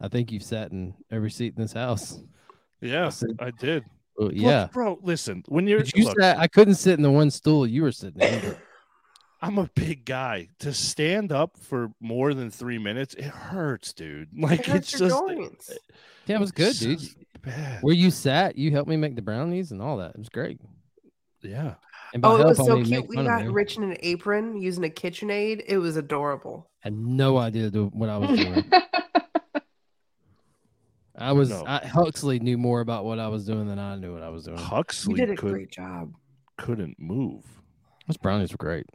"I 0.00 0.08
think 0.08 0.32
you've 0.32 0.42
sat 0.42 0.72
in 0.72 0.94
every 1.10 1.30
seat 1.30 1.54
in 1.56 1.62
this 1.62 1.72
house." 1.72 2.20
Yeah, 2.80 3.06
Listen. 3.06 3.36
I 3.38 3.50
did. 3.50 3.84
Well, 4.20 4.28
Look, 4.28 4.36
yeah, 4.36 4.68
bro. 4.70 4.98
Listen, 5.02 5.42
when 5.48 5.66
you're 5.66 5.82
you 5.94 6.04
look, 6.04 6.20
sat. 6.20 6.38
I 6.38 6.46
couldn't 6.46 6.74
sit 6.74 6.92
in 6.92 7.02
the 7.02 7.10
one 7.10 7.30
stool 7.30 7.66
you 7.66 7.80
were 7.82 7.90
sitting 7.90 8.20
in. 8.20 8.54
I'm 9.42 9.56
a 9.56 9.70
big 9.74 10.04
guy. 10.04 10.48
To 10.58 10.74
stand 10.74 11.32
up 11.32 11.56
for 11.56 11.90
more 12.00 12.34
than 12.34 12.50
three 12.50 12.76
minutes, 12.76 13.14
it 13.14 13.24
hurts, 13.24 13.94
dude. 13.94 14.28
Like 14.38 14.60
It 14.60 14.66
hurts 14.66 14.92
it's 14.92 15.00
your 15.00 15.08
just 15.08 15.20
joints. 15.20 15.70
Eh, 15.70 15.74
yeah, 16.26 16.36
it 16.36 16.40
was 16.40 16.52
good, 16.52 16.76
dude. 16.76 17.00
Bad. 17.40 17.82
Where 17.82 17.94
you 17.94 18.10
sat, 18.10 18.58
you 18.58 18.70
helped 18.72 18.90
me 18.90 18.98
make 18.98 19.16
the 19.16 19.22
brownies 19.22 19.72
and 19.72 19.80
all 19.80 19.96
that. 19.96 20.10
It 20.10 20.18
was 20.18 20.28
great. 20.28 20.60
Yeah. 21.40 21.76
And 22.12 22.20
by 22.20 22.28
Oh, 22.28 22.36
it 22.36 22.44
was 22.44 22.58
so 22.58 22.82
cute. 22.82 23.08
We 23.08 23.16
got. 23.16 23.46
Rich 23.46 23.78
in 23.78 23.84
an 23.84 23.96
apron 24.00 24.60
using 24.60 24.84
a 24.84 24.90
KitchenAid. 24.90 25.62
It 25.66 25.78
was 25.78 25.96
adorable. 25.96 26.68
I 26.84 26.88
had 26.88 26.98
no 26.98 27.38
idea 27.38 27.70
what 27.70 28.10
I 28.10 28.18
was 28.18 28.38
doing. 28.38 28.70
I 31.20 31.32
was 31.32 31.50
No. 31.50 31.64
I, 31.66 31.78
Huxley 31.86 32.38
knew 32.40 32.56
more 32.58 32.80
about 32.80 33.04
what 33.04 33.18
I 33.18 33.28
was 33.28 33.44
doing 33.44 33.66
than 33.68 33.78
I 33.78 33.96
knew 33.96 34.12
what 34.12 34.22
I 34.22 34.28
was 34.30 34.44
doing. 34.44 34.58
Huxley 34.58 35.12
You 35.12 35.26
did 35.26 35.30
a 35.30 35.36
could, 35.36 35.52
great 35.52 35.70
job. 35.70 36.14
couldn't 36.56 36.96
move. 36.98 37.44
Those 38.06 38.16
brownies 38.16 38.52
were 38.52 38.56
great. 38.58 38.86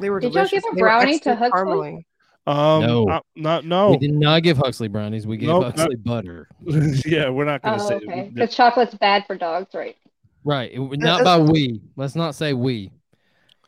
They 0.00 0.10
were 0.10 0.20
Did 0.20 0.32
y'all 0.34 0.44
delicious. 0.46 0.64
give 0.64 0.72
a 0.72 0.76
brownie 0.76 1.18
to 1.20 1.34
Huxley? 1.36 1.60
caramely. 1.60 2.04
Um, 2.46 2.80
No. 2.86 3.08
uh, 3.08 3.20
not 3.36 3.64
no. 3.66 3.90
We 3.90 3.98
did 3.98 4.14
not 4.14 4.42
give 4.42 4.56
Huxley 4.56 4.88
brownies. 4.88 5.26
We 5.26 5.36
gave 5.36 5.48
Nope, 5.50 5.62
not- 5.64 5.78
Huxley 5.78 5.96
butter. 5.96 6.48
yeah, 7.06 7.28
we're 7.28 7.44
not 7.44 7.62
gonna 7.62 7.82
oh, 7.82 7.88
say. 7.88 7.94
okay. 7.96 8.30
Because 8.32 8.54
chocolate's 8.54 8.94
bad 8.94 9.26
for 9.26 9.36
dogs, 9.36 9.74
right? 9.74 9.96
Right. 10.42 10.72
It, 10.72 10.80
not 10.98 11.22
by 11.22 11.38
we. 11.38 11.82
Let's 11.96 12.16
not 12.16 12.34
say 12.34 12.54
we. 12.54 12.90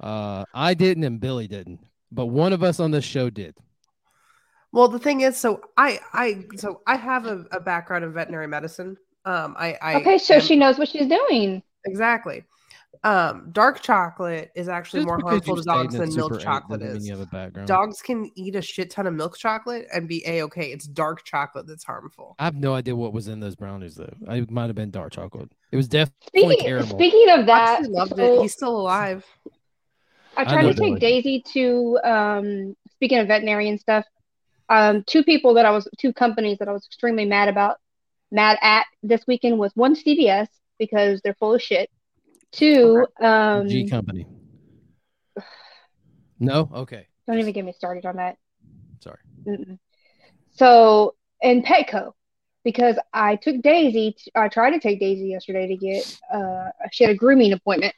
Uh, 0.00 0.44
I 0.54 0.74
didn't 0.74 1.04
and 1.04 1.20
Billy 1.20 1.46
didn't, 1.46 1.80
but 2.10 2.26
one 2.26 2.52
of 2.52 2.62
us 2.62 2.80
on 2.80 2.90
this 2.90 3.04
show 3.04 3.28
did. 3.30 3.54
Well, 4.72 4.88
the 4.88 4.98
thing 4.98 5.20
is, 5.20 5.36
so 5.36 5.60
I, 5.76 6.00
I, 6.12 6.44
so 6.56 6.80
I 6.86 6.96
have 6.96 7.26
a, 7.26 7.44
a 7.52 7.60
background 7.60 8.04
in 8.04 8.12
veterinary 8.12 8.48
medicine. 8.48 8.96
Um, 9.24 9.54
I, 9.58 9.76
I 9.82 9.94
Okay, 9.96 10.18
so 10.18 10.34
am- 10.36 10.40
she 10.40 10.56
knows 10.56 10.78
what 10.78 10.88
she's 10.88 11.06
doing. 11.06 11.62
exactly. 11.84 12.44
Um, 13.04 13.48
dark 13.52 13.80
chocolate 13.80 14.50
is 14.54 14.68
actually 14.68 15.00
Just 15.00 15.08
more 15.08 15.20
harmful 15.20 15.56
to 15.56 15.62
dogs 15.62 15.94
than 15.96 16.14
milk 16.14 16.38
chocolate 16.40 16.82
is. 16.82 17.06
You 17.06 17.12
have 17.12 17.20
a 17.20 17.26
background. 17.26 17.66
Dogs 17.66 18.00
can 18.00 18.30
eat 18.36 18.54
a 18.54 18.62
shit 18.62 18.90
ton 18.90 19.06
of 19.06 19.14
milk 19.14 19.36
chocolate 19.36 19.86
and 19.92 20.06
be 20.06 20.22
a 20.26 20.42
okay. 20.44 20.66
It's 20.66 20.86
dark 20.86 21.24
chocolate 21.24 21.66
that's 21.66 21.84
harmful. 21.84 22.36
I 22.38 22.44
have 22.44 22.54
no 22.54 22.74
idea 22.74 22.94
what 22.94 23.12
was 23.12 23.28
in 23.28 23.40
those 23.40 23.56
brownies 23.56 23.96
though. 23.96 24.14
It 24.28 24.50
might 24.50 24.66
have 24.66 24.76
been 24.76 24.90
dark 24.90 25.12
chocolate. 25.12 25.50
It 25.72 25.76
was 25.76 25.88
definitely 25.88 26.12
Speaking, 26.28 26.64
caramel. 26.64 26.96
speaking 26.96 27.30
of 27.30 27.46
that, 27.46 27.78
Huxley 27.78 27.92
loved 27.92 28.16
so 28.16 28.24
it. 28.24 28.42
He's 28.42 28.52
still 28.52 28.76
alive. 28.80 29.24
I 30.36 30.42
I 30.42 30.44
tried 30.44 30.62
know 30.62 30.72
to 30.72 30.78
take 30.78 31.00
Daisy 31.00 31.42
to 31.54 31.98
um 32.04 32.76
speaking 32.94 33.18
of 33.18 33.26
veterinarian 33.26 33.78
stuff. 33.78 34.04
Um, 34.68 35.04
two 35.06 35.22
people 35.24 35.54
that 35.54 35.66
I 35.66 35.70
was 35.70 35.88
two 35.98 36.12
companies 36.12 36.58
that 36.58 36.68
I 36.68 36.72
was 36.72 36.86
extremely 36.86 37.24
mad 37.24 37.48
about, 37.48 37.76
mad 38.30 38.58
at 38.62 38.86
this 39.02 39.22
weekend 39.26 39.58
was 39.58 39.72
one 39.74 39.94
CVS 39.94 40.48
because 40.78 41.20
they're 41.22 41.34
full 41.34 41.54
of 41.54 41.62
shit. 41.62 41.90
Two, 42.52 43.06
um, 43.20 43.68
G 43.68 43.88
company. 43.88 44.26
No, 46.38 46.68
okay, 46.74 47.06
don't 47.26 47.38
even 47.38 47.52
get 47.52 47.64
me 47.64 47.72
started 47.72 48.04
on 48.04 48.16
that. 48.16 48.36
sorry. 49.00 49.18
Mm-mm. 49.46 49.78
So, 50.54 51.14
and 51.42 51.64
Petco, 51.64 52.12
because 52.64 52.96
I 53.12 53.36
took 53.36 53.62
Daisy, 53.62 54.12
t- 54.18 54.30
I 54.34 54.48
tried 54.48 54.72
to 54.72 54.80
take 54.80 55.00
Daisy 55.00 55.28
yesterday 55.28 55.68
to 55.68 55.76
get, 55.76 56.18
uh, 56.32 56.70
she 56.90 57.04
had 57.04 57.12
a 57.12 57.16
grooming 57.16 57.52
appointment 57.52 57.94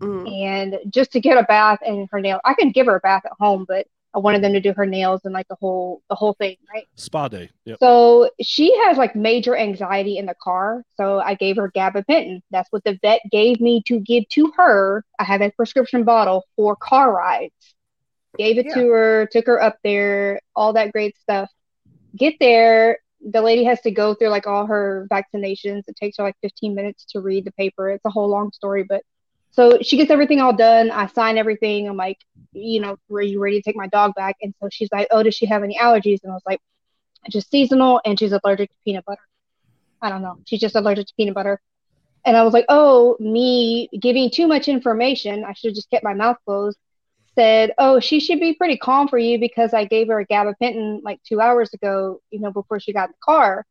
Mm. 0.00 0.26
and 0.44 0.78
just 0.92 1.12
to 1.12 1.20
get 1.20 1.36
a 1.36 1.42
bath 1.44 1.78
and 1.86 2.08
her 2.10 2.20
nail. 2.20 2.40
I 2.44 2.54
can 2.54 2.70
give 2.70 2.86
her 2.86 2.96
a 2.96 3.00
bath 3.00 3.22
at 3.26 3.32
home, 3.38 3.66
but 3.68 3.86
I 4.14 4.18
wanted 4.18 4.42
them 4.42 4.52
to 4.52 4.60
do 4.60 4.72
her 4.74 4.84
nails 4.84 5.22
and 5.24 5.32
like 5.32 5.48
the 5.48 5.56
whole, 5.60 6.02
the 6.10 6.14
whole 6.14 6.34
thing, 6.34 6.56
right? 6.72 6.84
Spa 6.96 7.28
day. 7.28 7.48
Yep. 7.64 7.78
So 7.80 8.30
she 8.42 8.76
has 8.84 8.98
like 8.98 9.16
major 9.16 9.56
anxiety 9.56 10.18
in 10.18 10.26
the 10.26 10.34
car. 10.42 10.84
So 10.96 11.18
I 11.20 11.34
gave 11.34 11.56
her 11.56 11.70
gabapentin. 11.70 12.42
That's 12.50 12.70
what 12.70 12.84
the 12.84 12.98
vet 13.00 13.22
gave 13.30 13.60
me 13.60 13.82
to 13.86 13.98
give 14.00 14.28
to 14.30 14.52
her. 14.56 15.04
I 15.18 15.24
have 15.24 15.40
a 15.40 15.50
prescription 15.50 16.04
bottle 16.04 16.44
for 16.56 16.76
car 16.76 17.12
rides. 17.14 17.54
Gave 18.38 18.58
it 18.58 18.66
Yeah. 18.66 18.74
to 18.74 18.88
her, 18.88 19.28
took 19.30 19.46
her 19.46 19.62
up 19.62 19.76
there, 19.82 20.40
all 20.54 20.72
that 20.74 20.92
great 20.92 21.16
stuff. 21.18 21.50
Get 22.16 22.34
there, 22.40 22.98
the 23.24 23.40
lady 23.40 23.64
has 23.64 23.80
to 23.82 23.90
go 23.90 24.14
through 24.14 24.28
like 24.28 24.46
all 24.46 24.66
her 24.66 25.06
vaccinations. 25.10 25.84
It 25.86 25.96
takes 25.96 26.16
her 26.18 26.24
like 26.24 26.36
15 26.42 26.74
minutes 26.74 27.04
to 27.10 27.20
read 27.20 27.44
the 27.44 27.52
paper. 27.52 27.90
It's 27.90 28.04
a 28.04 28.10
whole 28.10 28.28
long 28.28 28.52
story, 28.52 28.82
but 28.82 29.02
so 29.52 29.78
she 29.82 29.98
gets 29.98 30.10
everything 30.10 30.40
all 30.40 30.54
done. 30.54 30.90
I 30.90 31.06
sign 31.08 31.36
everything. 31.36 31.86
I'm 31.86 31.96
like, 31.96 32.18
you 32.52 32.80
know, 32.80 32.96
are 33.12 33.22
you 33.22 33.38
ready 33.38 33.60
to 33.60 33.62
take 33.62 33.76
my 33.76 33.86
dog 33.86 34.14
back? 34.14 34.36
And 34.40 34.54
so 34.60 34.68
she's 34.72 34.88
like, 34.90 35.08
oh, 35.10 35.22
does 35.22 35.34
she 35.34 35.44
have 35.46 35.62
any 35.62 35.78
allergies? 35.78 36.20
And 36.22 36.32
I 36.32 36.34
was 36.34 36.42
like, 36.46 36.60
just 37.30 37.50
seasonal 37.50 38.00
and 38.04 38.18
she's 38.18 38.32
allergic 38.32 38.70
to 38.70 38.76
peanut 38.84 39.04
butter. 39.04 39.20
I 40.00 40.08
don't 40.08 40.22
know. 40.22 40.38
She's 40.46 40.60
just 40.60 40.74
allergic 40.74 41.06
to 41.06 41.14
peanut 41.16 41.34
butter. 41.34 41.60
And 42.24 42.34
I 42.36 42.42
was 42.44 42.54
like, 42.54 42.64
oh, 42.70 43.16
me 43.20 43.90
giving 44.00 44.30
too 44.30 44.46
much 44.46 44.68
information. 44.68 45.44
I 45.44 45.52
should 45.52 45.68
have 45.68 45.76
just 45.76 45.90
kept 45.90 46.02
my 46.02 46.14
mouth 46.14 46.38
closed. 46.46 46.78
Said, 47.34 47.72
oh, 47.78 48.00
she 48.00 48.20
should 48.20 48.40
be 48.40 48.54
pretty 48.54 48.78
calm 48.78 49.08
for 49.08 49.18
you 49.18 49.38
because 49.38 49.74
I 49.74 49.84
gave 49.84 50.08
her 50.08 50.20
a 50.20 50.26
gabapentin 50.26 51.02
like 51.02 51.22
two 51.24 51.40
hours 51.40 51.72
ago, 51.74 52.20
you 52.30 52.40
know, 52.40 52.52
before 52.52 52.80
she 52.80 52.92
got 52.92 53.08
in 53.08 53.12
the 53.12 53.24
car 53.24 53.66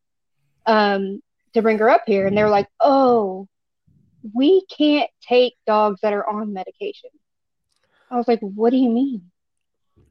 um, 0.67 1.21
to 1.53 1.61
bring 1.61 1.79
her 1.79 1.89
up 1.89 2.03
here. 2.05 2.27
And 2.27 2.37
they 2.37 2.43
were 2.43 2.49
like, 2.49 2.67
oh, 2.79 3.47
we 4.33 4.65
can't 4.65 5.09
take 5.21 5.55
dogs 5.65 6.01
that 6.01 6.13
are 6.13 6.27
on 6.27 6.53
medication. 6.53 7.09
I 8.09 8.17
was 8.17 8.27
like, 8.27 8.39
what 8.41 8.71
do 8.71 8.77
you 8.77 8.89
mean? 8.89 9.31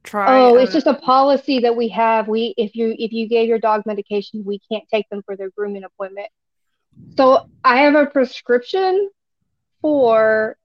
Try. 0.02 0.26
Oh, 0.38 0.56
it's 0.56 0.70
uh, 0.70 0.74
just 0.74 0.86
a 0.86 0.94
policy 0.94 1.60
that 1.60 1.76
we 1.76 1.88
have. 1.88 2.26
We 2.26 2.54
if 2.56 2.74
you 2.74 2.94
if 2.98 3.12
you 3.12 3.28
gave 3.28 3.48
your 3.48 3.58
dog 3.58 3.82
medication, 3.84 4.44
we 4.44 4.60
can't 4.70 4.84
take 4.88 5.08
them 5.10 5.22
for 5.24 5.36
their 5.36 5.50
grooming 5.50 5.84
appointment. 5.84 6.28
So 7.16 7.46
I 7.62 7.82
have 7.82 7.94
a 7.94 8.06
prescription 8.06 9.10
for 9.82 10.56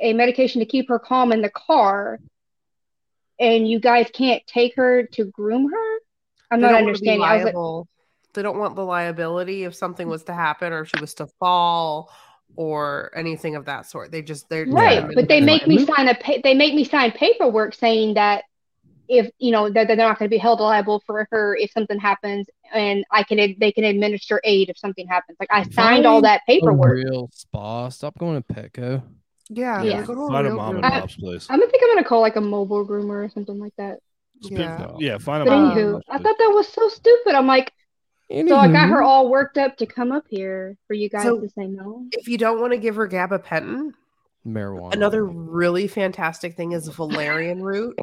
a 0.00 0.12
medication 0.12 0.60
to 0.60 0.66
keep 0.66 0.88
her 0.88 0.98
calm 0.98 1.30
in 1.30 1.40
the 1.40 1.50
car, 1.50 2.18
and 3.38 3.68
you 3.68 3.78
guys 3.78 4.08
can't 4.12 4.44
take 4.46 4.74
her 4.74 5.04
to 5.12 5.24
groom 5.26 5.70
her. 5.70 5.98
I'm 6.50 6.60
they 6.60 6.66
not 6.66 6.72
don't 6.72 6.84
wanna 6.86 6.98
be 6.98 7.10
understanding. 7.10 7.22
I 7.22 7.44
was 7.44 7.54
like, 7.54 7.86
they 8.34 8.42
don't 8.42 8.58
want 8.58 8.74
the 8.74 8.84
liability 8.84 9.64
if 9.64 9.74
something 9.74 10.08
was 10.08 10.24
to 10.24 10.34
happen 10.34 10.72
or 10.72 10.80
if 10.80 10.88
she 10.88 11.00
was 11.00 11.14
to 11.14 11.26
fall 11.38 12.10
or 12.56 13.10
anything 13.16 13.56
of 13.56 13.64
that 13.66 13.86
sort. 13.86 14.10
They 14.12 14.22
just 14.22 14.48
they're 14.48 14.66
right, 14.66 15.06
but 15.14 15.28
they 15.28 15.40
make 15.40 15.66
me 15.66 15.84
sign 15.84 16.08
a 16.08 16.14
pa- 16.14 16.40
they 16.42 16.54
make 16.54 16.74
me 16.74 16.84
sign 16.84 17.12
paperwork 17.12 17.74
saying 17.74 18.14
that 18.14 18.44
if 19.08 19.30
you 19.38 19.50
know 19.50 19.68
that 19.70 19.86
they're 19.88 19.96
not 19.96 20.18
going 20.18 20.28
to 20.28 20.34
be 20.34 20.38
held 20.38 20.60
liable 20.60 21.02
for 21.06 21.26
her 21.30 21.56
if 21.56 21.70
something 21.72 21.98
happens, 21.98 22.46
and 22.72 23.04
I 23.10 23.22
can 23.22 23.38
they 23.58 23.72
can 23.72 23.84
administer 23.84 24.40
aid 24.44 24.68
if 24.68 24.78
something 24.78 25.06
happens. 25.06 25.36
Like 25.40 25.48
I 25.50 25.64
signed 25.70 26.06
all 26.06 26.22
that 26.22 26.42
paperwork. 26.46 26.92
real 26.94 27.30
spa. 27.32 27.88
Stop 27.88 28.18
going 28.18 28.42
to 28.42 28.54
Petco. 28.54 29.02
Yeah, 29.48 29.82
Yeah. 29.82 30.02
go 30.04 30.28
Find 30.28 30.46
a 30.46 30.50
real 30.50 30.56
mom 30.58 30.76
and 30.76 30.84
pop's 30.84 31.16
place. 31.16 31.48
I'm 31.50 31.58
gonna 31.58 31.70
think 31.70 31.82
I'm 31.82 31.90
gonna 31.96 32.04
call 32.06 32.20
like 32.20 32.36
a 32.36 32.40
mobile 32.40 32.86
groomer 32.86 33.24
or 33.24 33.28
something 33.30 33.58
like 33.58 33.74
that. 33.78 33.98
Yeah. 34.42 34.92
Yeah, 34.98 35.18
find 35.18 35.42
a 35.42 35.46
But 35.46 35.58
mom 35.58 35.76
anywho, 35.76 36.00
I 36.08 36.18
thought 36.18 36.36
that 36.38 36.52
was 36.54 36.68
so 36.68 36.88
stupid. 36.88 37.34
I'm 37.34 37.48
like, 37.48 37.72
so 38.30 38.56
I 38.56 38.68
got 38.68 38.88
her 38.88 39.02
all 39.02 39.28
worked 39.28 39.58
up 39.58 39.76
to 39.78 39.86
come 39.86 40.12
up 40.12 40.24
here 40.28 40.76
for 40.86 40.94
you 40.94 41.08
guys 41.08 41.24
So- 41.24 41.40
to 41.40 41.48
say 41.48 41.66
no. 41.66 42.06
If 42.12 42.28
you 42.28 42.38
don't 42.38 42.60
want 42.60 42.72
to 42.72 42.78
give 42.78 42.96
her 42.96 43.08
gabapentin, 43.08 43.92
marijuana. 44.46 44.92
another 44.94 45.24
really 45.24 45.86
fantastic 45.88 46.56
thing 46.56 46.72
is 46.72 46.88
valerian 46.88 47.62
root. 47.62 47.98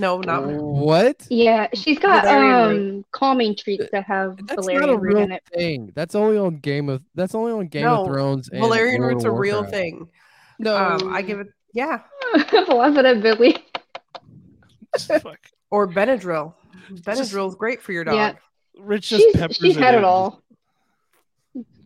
No, 0.00 0.20
not 0.20 0.44
what? 0.46 1.26
Yeah, 1.28 1.66
she's 1.74 1.98
got 1.98 2.22
Valerian 2.24 2.98
um 2.98 3.04
calming 3.10 3.56
treats 3.56 3.86
that 3.90 4.04
have 4.04 4.36
That's 4.46 4.68
not 4.68 4.76
a 4.76 4.96
valerian 4.96 5.00
root 5.00 5.16
in 5.18 5.32
it. 5.32 5.42
thing. 5.52 5.92
That's 5.96 6.14
only 6.14 6.38
on 6.38 6.58
Game 6.58 6.88
of. 6.88 7.02
That's 7.16 7.34
only 7.34 7.50
on 7.50 7.66
Game 7.66 7.82
No, 7.82 8.02
of 8.02 8.06
Thrones. 8.06 8.48
And 8.48 8.60
valerian 8.60 9.00
World 9.00 9.14
root's 9.14 9.24
of 9.24 9.32
a 9.32 9.36
real 9.36 9.64
thing. 9.64 10.08
No, 10.60 10.76
Um, 10.76 11.12
I 11.12 11.22
give 11.22 11.40
it. 11.40 11.48
Yeah, 11.72 12.00
I'm 12.32 13.20
Billy. 13.20 13.56
Fuck. 14.98 15.38
Or 15.70 15.86
Benadryl. 15.88 16.54
Benadryl's 16.92 17.56
great 17.56 17.82
for 17.82 17.92
your 17.92 18.04
dog. 18.04 18.14
Yeah. 18.14 18.32
Rich 18.78 19.08
just 19.10 19.24
She's, 19.24 19.36
peppers 19.36 19.56
she's 19.56 19.76
it 19.76 19.82
had 19.82 19.94
in, 19.94 20.00
it 20.00 20.04
all. 20.04 20.42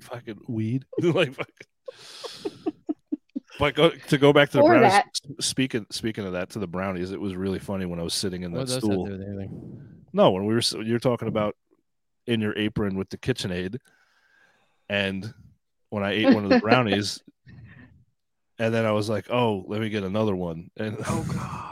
Fucking 0.00 0.40
weed. 0.48 0.84
like 1.02 1.34
fucking. 1.34 2.62
But 3.58 3.74
go, 3.74 3.90
to 3.90 4.18
go 4.18 4.32
back 4.32 4.50
to 4.50 4.56
the 4.58 4.62
Or 4.62 4.70
brownies. 4.70 4.92
that. 4.92 5.06
Speaking 5.40 5.86
speaking 5.90 6.24
of 6.26 6.32
that, 6.32 6.50
to 6.50 6.58
the 6.58 6.66
brownies, 6.66 7.12
it 7.12 7.20
was 7.20 7.34
really 7.36 7.58
funny 7.58 7.84
when 7.86 8.00
I 8.00 8.02
was 8.02 8.14
sitting 8.14 8.42
in 8.42 8.52
What 8.52 8.66
that 8.66 8.66
does 8.66 8.74
that 8.74 8.80
have 8.80 8.88
to 8.90 8.94
stool. 8.94 9.06
do 9.06 9.12
with 9.12 9.20
anything? 9.22 9.82
No, 10.12 10.30
when 10.30 10.46
we 10.46 10.54
were 10.54 10.62
you're 10.82 10.98
talking 10.98 11.28
about 11.28 11.54
in 12.26 12.40
your 12.40 12.56
apron 12.58 12.96
with 12.96 13.10
the 13.10 13.18
KitchenAid, 13.18 13.76
and 14.88 15.32
when 15.90 16.02
I 16.02 16.12
ate 16.12 16.34
one 16.34 16.44
of 16.44 16.50
the 16.50 16.58
brownies, 16.62 17.20
and 18.58 18.74
then 18.74 18.84
I 18.84 18.92
was 18.92 19.08
like, 19.08 19.26
"Oh, 19.30 19.64
let 19.68 19.80
me 19.80 19.88
get 19.90 20.02
another 20.02 20.34
one," 20.34 20.70
and 20.76 20.96
Oh 21.08 21.26
God. 21.32 21.71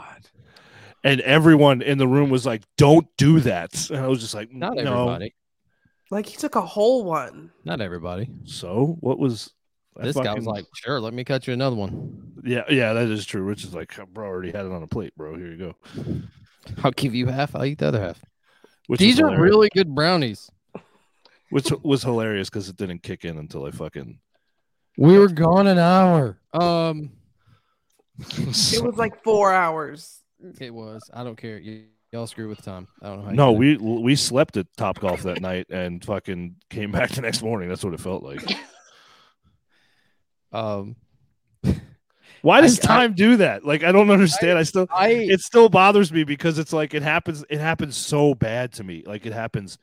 And 1.03 1.21
everyone 1.21 1.81
in 1.81 1.97
the 1.97 2.07
room 2.07 2.29
was 2.29 2.45
like, 2.45 2.63
"Don't 2.77 3.07
do 3.17 3.39
that," 3.41 3.89
and 3.89 3.99
I 3.99 4.07
was 4.07 4.19
just 4.19 4.33
like, 4.33 4.51
Not 4.51 4.75
"No." 4.75 4.81
everybody. 5.09 5.33
Like 6.09 6.25
he 6.25 6.35
took 6.35 6.55
a 6.55 6.61
whole 6.61 7.03
one. 7.05 7.51
Not 7.63 7.79
everybody. 7.81 8.29
So 8.43 8.97
what 8.99 9.17
was 9.17 9.53
I 9.97 10.03
This 10.03 10.15
guy 10.17 10.33
was 10.33 10.45
like, 10.45 10.65
"Sure, 10.75 10.99
let 10.99 11.13
me 11.13 11.23
cut 11.23 11.47
you 11.47 11.53
another 11.53 11.75
one. 11.75 12.33
"Yeah, 12.43 12.63
yeah, 12.69 12.93
that 12.93 13.07
is 13.09 13.25
true." 13.25 13.41
Rich 13.41 13.63
is 13.63 13.73
like, 13.73 13.97
"Bro, 14.13 14.25
I 14.25 14.29
already 14.29 14.51
had 14.51 14.65
it 14.65 14.71
on 14.71 14.83
a 14.83 14.87
plate, 14.87 15.15
bro. 15.15 15.35
Here 15.35 15.47
you 15.51 15.57
go." 15.57 15.75
I'll 16.83 16.91
give 16.91 17.15
you 17.15 17.27
half. 17.27 17.55
I'll 17.55 17.65
eat 17.65 17.79
the 17.79 17.87
other 17.87 18.01
half." 18.01 18.21
Which 18.87 18.99
These 18.99 19.19
are 19.19 19.29
hilarious. 19.29 19.41
really 19.41 19.69
good 19.73 19.93
brownies. 19.95 20.49
which 21.49 21.69
was 21.83 22.03
hilarious 22.03 22.49
because 22.49 22.69
it 22.69 22.77
didn't 22.77 23.03
kick 23.03 23.25
in 23.25 23.37
until 23.37 23.65
I 23.65 23.71
fucking. 23.71 24.19
We 24.97 25.17
were 25.17 25.27
gone 25.29 25.67
an 25.67 25.77
hour. 25.79 26.37
Um, 26.53 27.11
It 28.37 28.83
was 28.83 28.97
like 28.97 29.21
four 29.23 29.53
hours. 29.53 30.20
It 30.59 30.73
was. 30.73 31.01
I 31.13 31.23
don't 31.23 31.35
care. 31.37 31.57
You, 31.59 31.83
y'all 32.11 32.27
screw 32.27 32.47
with 32.49 32.61
time. 32.63 32.87
I 33.01 33.07
don't 33.07 33.25
know. 33.25 33.31
No, 33.31 33.57
do 33.59 33.63
it. 33.71 33.81
we 33.81 34.01
we 34.01 34.15
slept 34.15 34.57
at 34.57 34.67
Top 34.77 34.99
Golf 34.99 35.23
that 35.23 35.41
night 35.41 35.67
and 35.69 36.03
fucking 36.03 36.55
came 36.69 36.91
back 36.91 37.11
the 37.11 37.21
next 37.21 37.41
morning. 37.41 37.69
That's 37.69 37.83
what 37.83 37.93
it 37.93 37.99
felt 37.99 38.23
like. 38.23 38.41
Um, 40.53 40.97
Why 42.41 42.59
does 42.61 42.79
I- 42.79 42.83
time 42.85 43.13
do 43.13 43.37
that? 43.37 43.65
Like 43.65 43.83
I 43.83 43.91
don't 43.91 44.09
understand. 44.09 44.57
I 44.57 44.63
still 44.63 44.87
I 44.93 45.09
it 45.09 45.39
still 45.41 45.69
bothers 45.69 46.11
me 46.11 46.23
because 46.23 46.59
it's 46.59 46.73
like 46.73 46.93
it 46.93 47.03
happens 47.03 47.45
it 47.49 47.59
happens 47.59 47.95
so 47.95 48.33
bad 48.35 48.73
to 48.73 48.83
me. 48.83 49.03
Like 49.05 49.25
it 49.25 49.33
happens 49.33 49.77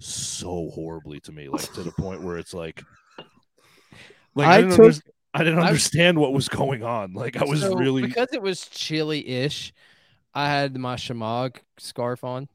so 0.00 0.70
horribly 0.74 1.20
to 1.20 1.32
me, 1.32 1.48
like 1.48 1.72
to 1.72 1.82
the 1.82 1.92
point 1.92 2.22
where 2.22 2.36
it's 2.36 2.52
like 2.52 2.82
like 4.34 4.46
I, 4.46 4.58
I 4.58 4.62
took- 4.76 4.96
I 5.34 5.42
didn't 5.44 5.58
I- 5.58 5.66
understand 5.66 6.16
what 6.18 6.32
was 6.32 6.48
going 6.48 6.82
on. 6.84 7.12
Like 7.12 7.36
I 7.36 7.44
was 7.44 7.60
so, 7.60 7.74
really 7.74 8.02
because 8.02 8.28
it 8.32 8.40
was 8.40 8.66
chilly-ish. 8.68 9.72
I 10.32 10.48
had 10.48 10.76
my 10.76 10.94
shemagh 10.96 11.56
scarf 11.78 12.24
on. 12.24 12.48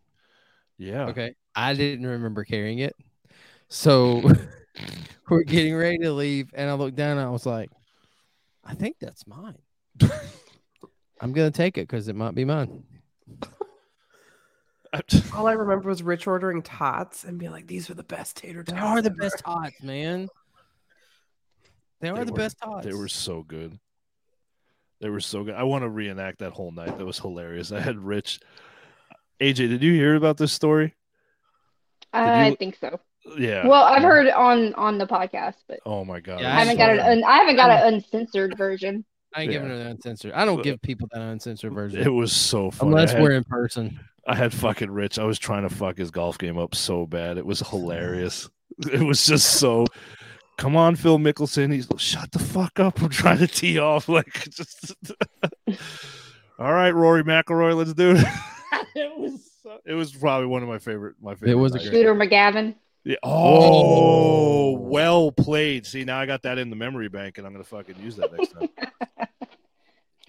yeah. 0.78 1.08
Okay, 1.08 1.36
I 1.56 1.74
didn't 1.74 2.06
remember 2.08 2.44
carrying 2.44 2.80
it, 2.80 2.96
so 3.68 4.22
we're 5.30 5.44
getting 5.44 5.76
ready 5.76 5.98
to 6.00 6.12
leave, 6.12 6.52
and 6.54 6.70
I 6.70 6.74
looked 6.74 6.96
down 6.96 7.18
and 7.18 7.28
I 7.28 7.30
was 7.30 7.46
like, 7.46 7.70
"I 8.64 8.74
think 8.76 8.96
that's 9.00 9.28
mine. 9.28 9.58
I'm 11.22 11.34
gonna 11.34 11.52
take 11.52 11.78
it 11.78 11.88
because 11.88 12.08
it 12.08 12.16
might 12.16 12.34
be 12.36 12.46
mine." 12.46 12.84
All 15.36 15.46
I 15.46 15.52
remember 15.52 15.88
was 15.88 16.02
Rich 16.02 16.26
ordering 16.26 16.64
tots 16.64 17.24
and 17.24 17.38
being 17.38 17.52
like, 17.52 17.68
"These 17.68 17.90
are 17.90 17.94
the 17.94 18.04
best 18.04 18.38
tater 18.38 18.64
tots. 18.64 18.80
They 18.80 18.86
are 18.86 19.02
the 19.02 19.12
ever." 19.12 19.18
best 19.18 19.40
tots, 19.46 19.84
man. 19.84 20.28
They 22.02 22.10
are 22.10 22.18
They 22.18 22.24
the 22.26 22.32
were- 22.34 22.38
best 22.38 22.58
tots. 22.64 22.86
They 22.86 22.94
were 22.94 23.08
so 23.08 23.44
good. 23.44 23.78
They 25.02 25.10
were 25.10 25.20
so 25.22 25.44
good. 25.44 25.56
I 25.56 25.64
want 25.64 25.84
to 25.84 25.90
reenact 25.90 26.40
that 26.40 26.52
whole 26.52 26.72
night. 26.72 26.98
That 26.98 27.06
was 27.06 27.20
hilarious. 27.20 27.72
I 27.72 27.80
had 27.80 27.98
Rich. 27.98 28.40
AJ, 29.42 29.56
did 29.70 29.84
you 29.84 29.94
hear 29.94 30.16
about 30.16 30.38
this 30.38 30.52
story? 30.52 30.94
I 32.14 32.50
you- 32.50 32.56
think 32.56 32.76
so. 32.80 33.00
Yeah. 33.38 33.68
Well, 33.68 33.84
I've 33.84 34.02
heard 34.02 34.28
on 34.30 34.74
on 34.76 34.98
the 34.98 35.06
podcast, 35.06 35.56
but 35.68 35.80
Oh 35.86 36.04
my 36.04 36.20
god. 36.20 36.40
Yeah, 36.42 36.48
I 36.58 36.62
it 36.64 36.68
was 36.68 36.68
haven't 36.68 36.78
got 36.78 36.90
it. 36.92 36.96
good. 36.98 37.06
Un- 37.06 37.24
I 37.24 37.38
haven't 37.38 37.56
got 37.58 37.70
an 37.70 37.94
uncensored 37.94 38.58
version. 38.58 39.06
I 39.36 39.44
ain't 39.44 39.52
giving 39.52 39.70
Yeah. 39.70 39.76
her 39.78 39.84
the 39.84 39.90
uncensored. 39.92 40.32
I 40.34 40.46
don't 40.46 40.60
Uh, 40.60 40.64
give 40.64 40.82
people 40.82 41.08
that 41.12 41.22
uncensored 41.22 41.74
version 41.74 42.02
It 42.02 42.10
was 42.10 42.32
so 42.34 42.72
funny. 42.72 42.92
unless 42.92 43.12
I 43.12 43.16
had, 43.16 43.22
we're 43.24 43.32
in 43.34 43.44
person. 43.44 44.00
I 44.28 44.36
had 44.36 44.52
fucking 44.54 44.90
Rich. 44.90 45.20
I 45.20 45.26
was 45.26 45.38
trying 45.38 45.68
to 45.68 45.74
fuck 45.74 45.98
his 45.98 46.10
golf 46.12 46.38
game 46.40 46.58
up 46.58 46.74
so 46.74 47.06
bad. 47.06 47.38
It 47.38 47.46
was 47.46 47.60
hilarious. 47.60 48.50
It 48.92 49.02
was 49.02 49.26
just 49.26 49.60
so. 49.60 49.86
Come 50.60 50.76
on, 50.76 50.98
Phil 50.98 51.18
Mickelson. 51.18 51.72
He's 51.72 51.88
shut 51.96 52.34
the 52.34 52.40
fuck 52.40 52.82
up. 52.82 53.02
I'm 53.02 53.08
trying 53.08 53.38
to 53.38 53.48
tee 53.48 53.80
off. 53.80 54.10
Like 54.20 54.50
just. 54.50 54.94
All 56.60 56.74
right, 56.74 56.90
Rory 56.90 57.24
McIlroy, 57.24 57.78
let's 57.78 57.94
do 57.94 58.16
it. 58.18 58.26
it 58.96 59.18
was. 59.18 59.50
So, 59.64 59.80
it 59.86 59.94
was 59.94 60.12
probably 60.12 60.48
one 60.48 60.62
of 60.62 60.68
my 60.68 60.80
favorite. 60.80 61.16
My 61.22 61.36
favorite. 61.36 61.52
It 61.52 61.56
was 61.56 61.74
a 61.74 61.78
nights. 61.78 61.90
Shooter 61.90 62.14
McGavin. 62.14 62.76
Yeah. 63.06 63.16
Oh, 63.24 64.72
well 64.72 65.32
played. 65.32 65.86
See, 65.86 66.04
now 66.04 66.20
I 66.20 66.26
got 66.26 66.42
that 66.42 66.58
in 66.58 66.70
the 66.70 66.76
memory 66.76 67.08
bank, 67.08 67.38
and 67.38 67.48
I'm 67.48 67.54
gonna 67.54 67.64
fucking 67.64 67.96
use 68.04 68.18
that 68.18 68.34
next 68.34 68.52
time. 68.52 68.70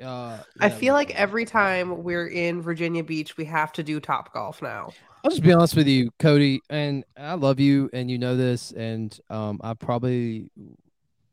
Uh, 0.01 0.39
I 0.61 0.71
feel 0.71 0.95
like 0.95 1.11
every 1.19 1.45
time 1.45 2.05
we're 2.05 2.29
in 2.29 2.63
Virginia 2.63 3.03
Beach, 3.03 3.37
we 3.37 3.45
have 3.47 3.73
to 3.73 3.83
do 3.83 3.99
Top 3.99 4.33
Golf 4.33 4.63
now. 4.63 4.93
I'll 5.23 5.31
just 5.31 5.43
be 5.43 5.53
honest 5.53 5.77
with 5.77 5.87
you, 5.87 6.11
Cody, 6.19 6.63
and 6.71 7.05
I 7.17 7.35
love 7.35 7.61
you, 7.61 7.91
and 7.93 8.11
you 8.11 8.19
know 8.19 8.37
this, 8.37 8.73
and 8.73 9.17
um, 9.29 9.61
I 9.63 9.75
probably, 9.75 10.51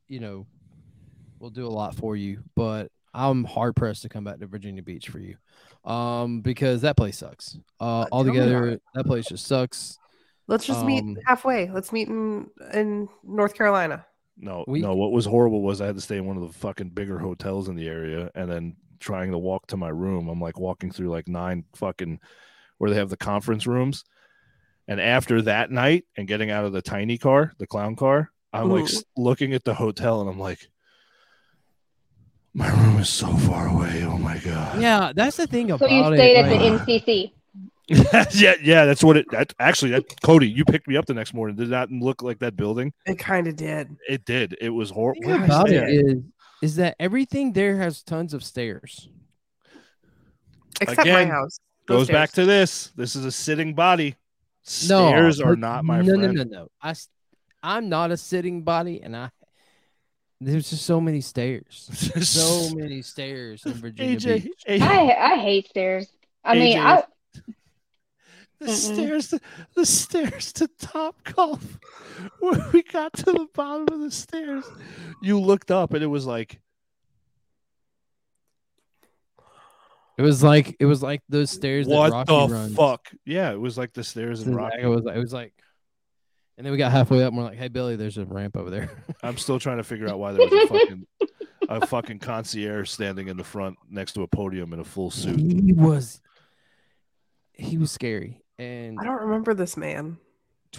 you 0.08 0.20
know, 0.20 0.46
will 1.40 1.50
do 1.50 1.66
a 1.66 1.70
lot 1.70 1.96
for 1.96 2.16
you, 2.16 2.44
but 2.56 2.92
I'm 3.14 3.46
hard 3.46 3.76
pressed 3.76 4.02
to 4.02 4.10
come 4.10 4.24
back 4.24 4.40
to 4.40 4.48
Virginia 4.48 4.84
Beach 4.84 5.08
for 5.10 5.20
you, 5.20 5.38
um, 5.90 6.42
because 6.42 6.82
that 6.82 6.98
place 6.98 7.18
sucks. 7.18 7.58
Uh, 7.80 8.04
tell 8.06 8.10
altogether, 8.12 8.80
that 8.94 9.06
place 9.06 9.26
just 9.28 9.48
sucks. 9.48 9.98
Let's 10.48 10.66
just 10.66 10.86
meet 10.86 11.04
Um, 11.04 11.18
halfway. 11.26 11.70
Let's 11.70 11.92
meet 11.92 12.08
in 12.08 12.50
in 12.74 13.10
North 13.24 13.54
Carolina. 13.54 14.06
No, 14.38 14.64
We- 14.68 14.82
no. 14.82 14.96
What 14.96 15.12
was 15.12 15.26
horrible 15.26 15.62
was 15.62 15.82
I 15.82 15.88
had 15.88 15.96
to 15.96 16.02
stay 16.02 16.18
in 16.18 16.26
one 16.26 16.38
of 16.38 16.44
the 16.44 16.54
fucking 16.60 16.90
bigger 16.90 17.18
hotels 17.20 17.70
in 17.70 17.76
the 17.76 17.88
area, 17.88 18.30
and 18.36 18.50
then 18.52 18.76
trying 19.00 19.32
to 19.32 19.38
walk 19.38 19.68
to 19.68 19.78
my 19.78 19.90
room. 19.90 20.28
I'm 20.30 20.40
like 20.42 20.60
walking 20.60 20.92
through 20.92 21.10
like 21.10 21.28
nine 21.28 21.66
fucking 21.76 22.20
where 22.78 22.90
they 22.90 22.98
have 22.98 23.10
the 23.10 23.18
conference 23.18 23.66
rooms, 23.68 24.04
and 24.88 25.00
after 25.02 25.42
that 25.44 25.72
night 25.72 26.06
and 26.16 26.28
getting 26.28 26.52
out 26.52 26.66
of 26.66 26.74
the 26.74 26.82
tiny 26.82 27.18
car, 27.18 27.54
the 27.58 27.68
clown 27.68 27.96
car, 27.96 28.32
I'm 28.54 28.70
like 28.70 28.86
Mhm. 28.86 29.04
looking 29.18 29.54
at 29.54 29.64
the 29.64 29.74
hotel, 29.74 30.22
and 30.22 30.30
I'm 30.30 30.40
like, 30.40 30.60
my 32.54 32.70
room 32.70 32.98
is 32.98 33.10
so 33.10 33.28
far 33.38 33.68
away. 33.68 34.04
Oh 34.04 34.18
my 34.18 34.38
god. 34.40 34.82
Yeah, 34.82 35.12
that's 35.16 35.38
the 35.38 35.48
thing 35.48 35.72
about 35.72 35.86
it. 35.86 35.90
So 35.92 35.98
about 36.00 36.08
you 36.08 36.14
it. 36.14 36.18
stayed 36.18 36.38
at 36.38 36.52
like- 36.52 36.86
the 36.88 36.94
NCC. 36.94 37.34
yeah, 38.34 38.54
yeah. 38.62 38.84
That's 38.86 39.02
what 39.04 39.16
it. 39.16 39.26
That 39.32 39.54
actually, 39.60 39.92
that 39.92 40.04
Cody, 40.22 40.50
you 40.50 40.66
picked 40.66 40.88
me 40.90 40.98
up 40.98 41.06
the 41.06 41.14
next 41.14 41.34
morning. 41.34 41.56
Did 41.56 41.70
that 41.70 41.90
look 41.90 42.22
like 42.22 42.40
that 42.40 42.58
building? 42.58 42.92
It 43.06 43.18
kind 43.18 43.48
of 43.48 43.56
did. 43.56 43.96
It 44.10 44.26
did. 44.26 44.58
It 44.60 44.72
was 44.72 44.90
horrible. 44.90 45.32
about 45.34 45.70
it 45.70 45.88
is, 45.90 46.16
is 46.62 46.76
that 46.78 46.96
everything 47.00 47.54
there 47.54 47.78
has 47.78 48.04
tons 48.04 48.34
of 48.34 48.44
stairs. 48.44 49.08
Except 50.82 51.00
Again, 51.00 51.14
my 51.28 51.34
house. 51.34 51.60
Those 51.88 52.08
Goes 52.08 52.14
back 52.14 52.32
to 52.34 52.46
this. 52.46 52.92
This 52.96 53.16
is 53.16 53.26
a 53.26 53.32
sitting 53.32 53.74
body. 53.74 54.16
No, 54.90 55.08
Stairs 55.08 55.40
are 55.40 55.56
not 55.56 55.86
my 55.86 56.02
no, 56.02 56.18
friend. 56.18 56.36
No, 56.36 56.44
no, 56.44 56.68
no. 56.84 56.94
I'm 57.64 57.90
not 57.90 58.12
a 58.12 58.18
sitting 58.18 58.64
body, 58.64 59.02
and 59.02 59.16
I. 59.16 59.30
There's 60.40 60.70
just 60.70 60.86
so 60.86 61.02
many 61.02 61.22
stairs. 61.22 61.90
so 62.28 62.76
many 62.76 63.02
stairs 63.02 63.66
in 63.66 63.74
Virginia 63.74 64.18
AJ, 64.18 64.44
Beach. 64.44 64.64
AJ, 64.68 64.82
I 64.82 65.34
I 65.34 65.36
hate 65.38 65.70
stairs. 65.70 66.08
I 66.44 66.56
mean, 66.56 66.78
I 66.78 67.04
the 68.60 68.66
Mm-mm. 68.68 68.70
stairs, 68.70 69.30
to, 69.30 69.40
the 69.76 69.86
stairs 69.86 70.54
to 70.54 70.68
Top 70.80 71.16
Golf. 71.24 71.80
When 72.40 72.62
we 72.74 72.84
got 72.84 73.14
to 73.14 73.26
the 73.26 73.48
bottom 73.54 73.88
of 73.92 74.00
the 74.00 74.12
stairs, 74.12 74.66
you 75.22 75.40
looked 75.40 75.72
up 75.72 75.94
and 75.94 76.04
it 76.04 76.08
was 76.08 76.26
like, 76.26 76.60
It 80.18 80.24
was 80.24 80.42
like 80.42 80.76
it 80.80 80.86
was 80.86 81.04
like 81.04 81.22
those 81.30 81.52
stairs 81.52 81.86
what 81.88 82.10
that 82.10 82.12
Rocky 82.32 82.48
the 82.48 82.54
runs. 82.54 82.76
fuck? 82.76 83.12
Yeah, 83.26 83.52
it 83.52 83.60
was 83.60 83.78
like 83.78 83.94
the 83.94 84.04
stairs 84.04 84.42
in 84.42 84.54
It 84.54 84.88
was 84.88 85.04
like, 85.04 85.16
it 85.16 85.20
was 85.20 85.32
like, 85.32 85.54
and 86.58 86.66
then 86.66 86.72
we 86.72 86.78
got 86.80 86.92
halfway 86.92 87.24
up, 87.24 87.30
and 87.30 87.38
we're 87.38 87.44
like, 87.44 87.58
"Hey, 87.58 87.68
Billy, 87.68 87.96
there's 87.96 88.18
a 88.18 88.26
ramp 88.26 88.58
over 88.58 88.72
there." 88.72 88.90
I'm 89.24 89.38
still 89.38 89.60
trying 89.60 89.78
to 89.78 89.84
figure 89.84 90.10
out 90.10 90.18
why 90.18 90.32
there 90.32 90.48
was 90.48 90.54
a 90.54 90.68
fucking 90.68 91.08
a 91.70 91.86
fucking 91.88 92.20
concierge 92.20 92.90
standing 92.90 93.28
in 93.28 93.38
the 93.38 93.44
front 93.44 93.78
next 93.90 94.14
to 94.14 94.24
a 94.24 94.28
podium 94.28 94.74
in 94.74 94.80
a 94.80 94.84
full 94.84 95.12
suit. 95.12 95.40
he 95.40 95.72
was, 95.74 96.20
he 97.54 97.78
was 97.78 97.92
scary, 97.92 98.42
and 98.58 98.98
I 99.00 99.04
don't 99.04 99.22
remember 99.22 99.54
this 99.54 99.78
man. 99.78 100.18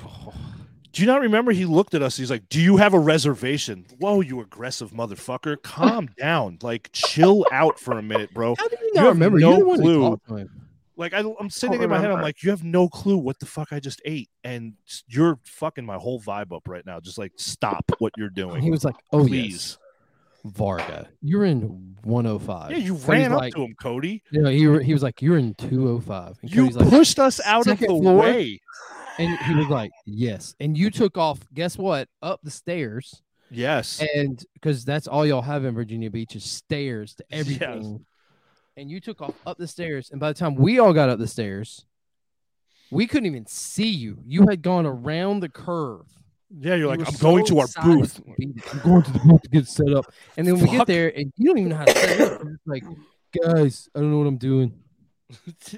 Oh, 0.04 0.34
Do 0.92 1.02
you 1.02 1.06
not 1.06 1.20
remember? 1.20 1.52
He 1.52 1.64
looked 1.66 1.94
at 1.94 2.02
us. 2.02 2.16
He's 2.16 2.30
like, 2.30 2.48
"Do 2.48 2.60
you 2.60 2.76
have 2.78 2.94
a 2.94 2.98
reservation?" 2.98 3.84
Whoa, 3.98 4.20
you 4.20 4.40
aggressive 4.40 4.90
motherfucker! 4.92 5.60
Calm 5.62 6.08
down. 6.18 6.58
Like, 6.62 6.90
chill 6.92 7.44
out 7.52 7.78
for 7.78 7.98
a 7.98 8.02
minute, 8.02 8.32
bro. 8.32 8.54
How 8.58 8.68
do 8.68 8.76
you 8.80 8.86
You 8.86 8.92
not 8.94 9.04
have 9.04 9.12
remember? 9.14 9.38
no 9.38 9.62
clue. 9.74 10.00
who 10.00 10.00
talked 10.10 10.28
to 10.28 10.36
him. 10.36 10.50
Like, 10.96 11.12
I, 11.14 11.22
I'm 11.38 11.50
sitting 11.50 11.80
in 11.82 11.90
my 11.90 12.00
head. 12.00 12.10
I'm 12.10 12.22
like, 12.22 12.42
"You 12.42 12.50
have 12.50 12.64
no 12.64 12.88
clue 12.88 13.18
what 13.18 13.38
the 13.38 13.46
fuck 13.46 13.72
I 13.72 13.80
just 13.80 14.00
ate, 14.04 14.30
and 14.44 14.72
you're 15.06 15.38
fucking 15.44 15.84
my 15.84 15.96
whole 15.96 16.20
vibe 16.20 16.52
up 16.56 16.66
right 16.66 16.84
now. 16.84 16.98
Just 17.00 17.18
like, 17.18 17.32
stop 17.36 17.84
what 17.98 18.12
you're 18.16 18.30
doing, 18.30 18.60
he 18.62 18.70
was 18.70 18.84
like, 18.84 18.96
"Oh 19.12 19.26
please." 19.26 19.78
Varga. 20.44 21.08
You're 21.20 21.44
in 21.44 21.96
105. 22.04 22.70
Yeah, 22.70 22.76
you 22.78 22.92
Cody's 22.94 23.08
ran 23.08 23.32
up 23.32 23.40
like, 23.40 23.54
to 23.54 23.62
him, 23.64 23.74
Cody. 23.74 24.22
You 24.30 24.40
know, 24.42 24.50
he, 24.50 24.84
he 24.84 24.92
was 24.92 25.02
like, 25.02 25.20
You're 25.20 25.36
in 25.36 25.54
205. 25.54 26.38
And 26.40 26.50
You 26.50 26.62
Cody's 26.62 26.76
like, 26.76 26.88
pushed 26.88 27.18
us 27.18 27.40
out 27.44 27.66
of 27.66 27.78
the 27.78 27.86
floor?" 27.86 28.16
way. 28.16 28.60
And 29.18 29.38
he 29.40 29.54
was 29.54 29.68
like, 29.68 29.90
Yes. 30.06 30.54
And 30.60 30.76
you 30.76 30.90
took 30.90 31.16
off, 31.18 31.40
guess 31.54 31.76
what? 31.76 32.08
Up 32.22 32.40
the 32.42 32.50
stairs. 32.50 33.22
Yes. 33.50 34.02
And 34.14 34.44
because 34.54 34.84
that's 34.84 35.06
all 35.06 35.24
y'all 35.26 35.42
have 35.42 35.64
in 35.64 35.74
Virginia 35.74 36.10
Beach 36.10 36.36
is 36.36 36.44
stairs 36.44 37.14
to 37.16 37.24
Yes. 37.30 37.40
everything. 37.40 38.04
And 38.76 38.90
you 38.90 39.00
took 39.00 39.20
off 39.22 39.34
up 39.46 39.58
the 39.58 39.66
stairs. 39.66 40.10
And 40.10 40.20
by 40.20 40.30
the 40.32 40.38
time 40.38 40.54
we 40.54 40.78
all 40.78 40.92
got 40.92 41.08
up 41.08 41.18
the 41.18 41.26
stairs, 41.26 41.84
we 42.90 43.06
couldn't 43.06 43.26
even 43.26 43.46
see 43.46 43.88
you. 43.88 44.18
You 44.26 44.46
had 44.48 44.62
gone 44.62 44.86
around 44.86 45.40
the 45.40 45.48
curve. 45.48 46.06
yeah, 46.50 46.74
you're 46.74 46.78
You 46.78 46.86
like, 46.98 47.08
I'm 47.08 47.14
going 47.20 47.44
to 47.46 47.58
our 47.58 47.66
booth. 47.84 48.14
to. 48.16 48.22
I'm 48.72 48.80
going 48.84 49.02
to 49.02 49.12
the 49.12 49.18
booth 49.18 49.42
to 49.42 49.48
get 49.50 49.66
set 49.66 49.92
up. 49.92 50.06
And 50.36 50.46
then 50.46 50.58
we 50.58 50.68
get 50.70 50.86
there 50.86 51.08
and 51.14 51.32
you 51.36 51.46
don't 51.48 51.58
even 51.58 51.70
know 51.70 51.76
how 51.76 51.84
to 51.86 51.94
set 51.94 52.20
up. 52.20 52.42
You're 52.44 52.58
like, 52.66 52.84
guys, 53.44 53.88
I 53.94 54.00
don't 54.00 54.10
know 54.12 54.18
what 54.18 54.26
I'm 54.26 54.38
doing. 54.38 54.72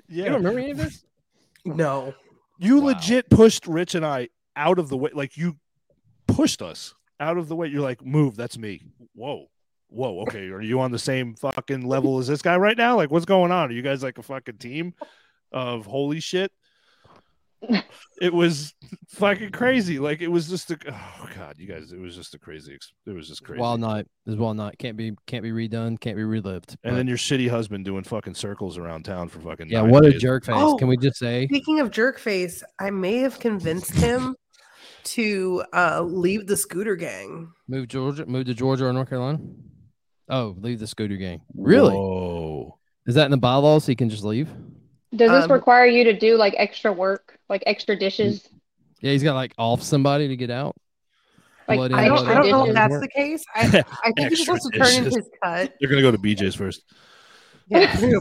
You 0.09 0.25
don't 0.27 0.35
remember 0.35 0.59
any 0.61 0.71
of 0.73 0.77
this? 0.77 1.05
No. 1.65 2.15
You 2.61 2.79
Wow. 2.81 2.89
legit 2.89 3.31
pushed 3.31 3.67
Rich 3.67 3.95
and 3.95 4.05
I 4.05 4.29
out 4.55 4.79
of 4.79 4.89
the 4.91 4.97
way. 4.97 5.11
Like 5.15 5.37
you 5.37 5.57
pushed 6.27 6.61
us 6.61 6.95
out 7.19 7.39
of 7.39 7.49
the 7.49 7.57
way. 7.57 7.69
You're 7.69 7.81
like, 7.81 8.05
move, 8.05 8.37
that's 8.37 8.59
me. 8.59 8.83
Whoa. 9.15 9.47
Whoa. 9.89 10.21
Okay. 10.23 10.49
Are 10.49 10.61
you 10.61 10.79
on 10.81 10.93
the 10.93 10.99
same 10.99 11.35
fucking 11.35 11.87
level 11.87 12.19
as 12.19 12.27
this 12.29 12.43
guy 12.43 12.57
right 12.57 12.77
now? 12.77 12.97
Like, 12.97 13.11
what's 13.11 13.25
going 13.25 13.51
on? 13.51 13.71
Are 13.71 13.73
you 13.73 13.83
guys 13.83 14.03
like 14.03 14.19
a 14.19 14.23
fucking 14.23 14.59
team 14.59 14.95
of 15.53 15.87
holy 15.87 16.21
shit? 16.21 16.53
It 18.21 18.33
was 18.35 18.75
fucking 19.09 19.51
crazy. 19.51 19.99
Like 19.99 20.21
it 20.21 20.29
was 20.29 20.49
just 20.49 20.71
a 20.71 20.79
oh 20.91 21.29
god, 21.37 21.57
you 21.59 21.67
guys, 21.67 21.93
it 21.93 21.99
was 21.99 22.15
just 22.15 22.35
a 22.35 22.39
crazy 22.39 22.79
it 23.07 23.11
was 23.11 23.29
just 23.29 23.43
crazy. 23.43 23.61
Wild 23.61 23.81
night. 23.81 24.07
It 24.27 24.31
was 24.31 24.37
wild 24.37 24.57
night. 24.57 24.77
Can't 24.79 24.97
be 24.97 25.13
can't 25.27 25.43
be 25.43 25.51
redone. 25.51 25.99
Can't 26.01 26.17
be 26.17 26.25
relived. 26.25 26.77
and 26.85 26.93
But, 26.93 26.97
then 26.97 27.07
your 27.07 27.17
shitty 27.17 27.49
husband 27.49 27.85
doing 27.85 28.05
fucking 28.05 28.35
circles 28.35 28.77
around 28.79 29.05
town 29.05 29.29
for 29.29 29.41
fucking 29.41 29.69
yeah, 29.69 29.83
nine 29.83 29.91
what 29.91 30.05
a 30.05 30.13
jerk 30.13 30.45
face. 30.45 30.55
Oh. 30.59 30.77
Can 30.77 30.89
we 30.89 30.97
just 30.97 31.17
say? 31.19 31.47
Speaking 31.47 31.81
of 31.81 31.91
jerk 31.91 32.19
face, 32.19 32.63
I 32.79 32.91
may 32.91 33.19
have 33.19 33.39
convinced 33.39 33.93
him 33.95 34.37
to 35.03 35.65
uh, 35.73 36.03
leave 36.03 36.47
the 36.47 36.57
scooter 36.57 36.97
gang. 36.97 37.51
Move 37.69 37.89
Georgia, 37.89 38.27
move 38.27 38.45
to 38.47 38.55
Georgia 38.55 38.87
or 38.87 38.93
North 38.93 39.09
Carolina? 39.09 39.39
Oh, 40.29 40.55
leave 40.61 40.79
the 40.79 40.87
scooter 40.87 41.17
gang. 41.17 41.41
Really? 41.55 41.95
Whoa. 41.95 42.79
Is 43.07 43.15
that 43.15 43.25
in 43.25 43.31
the 43.31 43.37
bylaws? 43.39 43.85
So 43.85 43.93
he 43.93 43.97
can 43.97 44.11
just 44.11 44.25
leave? 44.25 44.49
Does 45.15 45.31
this 45.31 45.45
Um, 45.47 45.53
require 45.53 45.87
you 45.87 46.05
to 46.05 46.13
do 46.17 46.37
like 46.37 46.55
extra 46.57 46.93
work, 46.93 47.39
like 47.51 47.63
extra 47.67 47.97
dishes? 47.97 48.49
Yeah, 49.01 49.13
he's 49.13 49.23
got 49.23 49.35
like 49.35 49.53
off 49.59 49.83
somebody 49.83 50.29
to 50.29 50.37
get 50.37 50.51
out. 50.51 50.77
Like, 51.69 51.77
Blood 51.77 51.93
I 51.93 52.09
don't, 52.09 52.27
I 52.27 52.35
don't 52.35 52.51
know 52.51 52.63
if 52.63 52.69
in. 52.71 52.75
that's 52.75 52.99
the 52.99 53.09
case. 53.09 53.45
I, 53.55 53.61
I 54.05 54.13
think 54.13 54.31
he's 54.31 54.45
supposed 54.45 54.69
to 54.73 54.79
turn 54.79 54.95
in 54.95 55.05
his 55.05 55.29
cut. 55.43 55.75
They're 55.79 55.91
gonna 55.91 56.03
go 56.03 56.11
to 56.11 56.19
BJ's 56.19 56.55
first. 56.55 56.83
Yeah. 57.69 57.95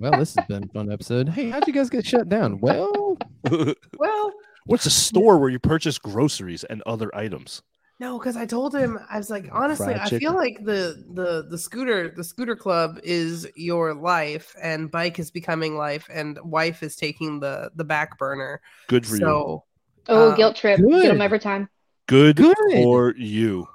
Well, 0.00 0.12
this 0.12 0.36
has 0.36 0.46
been 0.46 0.62
a 0.62 0.68
fun 0.68 0.92
episode. 0.92 1.28
Hey, 1.28 1.50
how'd 1.50 1.66
you 1.66 1.72
guys 1.72 1.90
get 1.90 2.06
shut 2.06 2.28
down? 2.28 2.60
Well, 2.60 3.18
well, 3.98 4.32
What's 4.68 4.84
a 4.84 4.90
store 4.90 5.38
where 5.38 5.48
you 5.48 5.58
purchase 5.58 5.96
groceries 5.96 6.62
and 6.62 6.82
other 6.84 7.10
items? 7.16 7.62
No, 8.00 8.18
because 8.18 8.36
I 8.36 8.46
told 8.46 8.74
him 8.74 8.98
I 9.10 9.16
was 9.18 9.28
like, 9.30 9.48
honestly, 9.52 9.94
I 9.94 10.08
feel 10.08 10.34
like 10.34 10.64
the 10.64 11.04
the 11.14 11.46
the 11.50 11.58
scooter 11.58 12.08
the 12.08 12.22
scooter 12.24 12.54
club 12.56 12.98
is 13.02 13.46
your 13.56 13.94
life, 13.94 14.54
and 14.62 14.90
bike 14.90 15.18
is 15.18 15.30
becoming 15.30 15.76
life, 15.76 16.06
and 16.12 16.38
wife 16.44 16.82
is 16.82 16.94
taking 16.96 17.40
the 17.40 17.70
the 17.74 17.84
back 17.84 18.18
burner. 18.18 18.60
Good 18.88 19.06
for 19.06 19.16
you. 19.16 19.26
Oh, 19.26 19.64
Uh, 20.08 20.34
guilt 20.36 20.56
trip. 20.56 20.78
Get 20.78 20.88
good. 20.88 21.10
them 21.10 21.20
every 21.20 21.38
time. 21.40 21.68
Good, 22.06 22.36
Good. 22.36 22.56
for 22.72 23.14
you. 23.16 23.68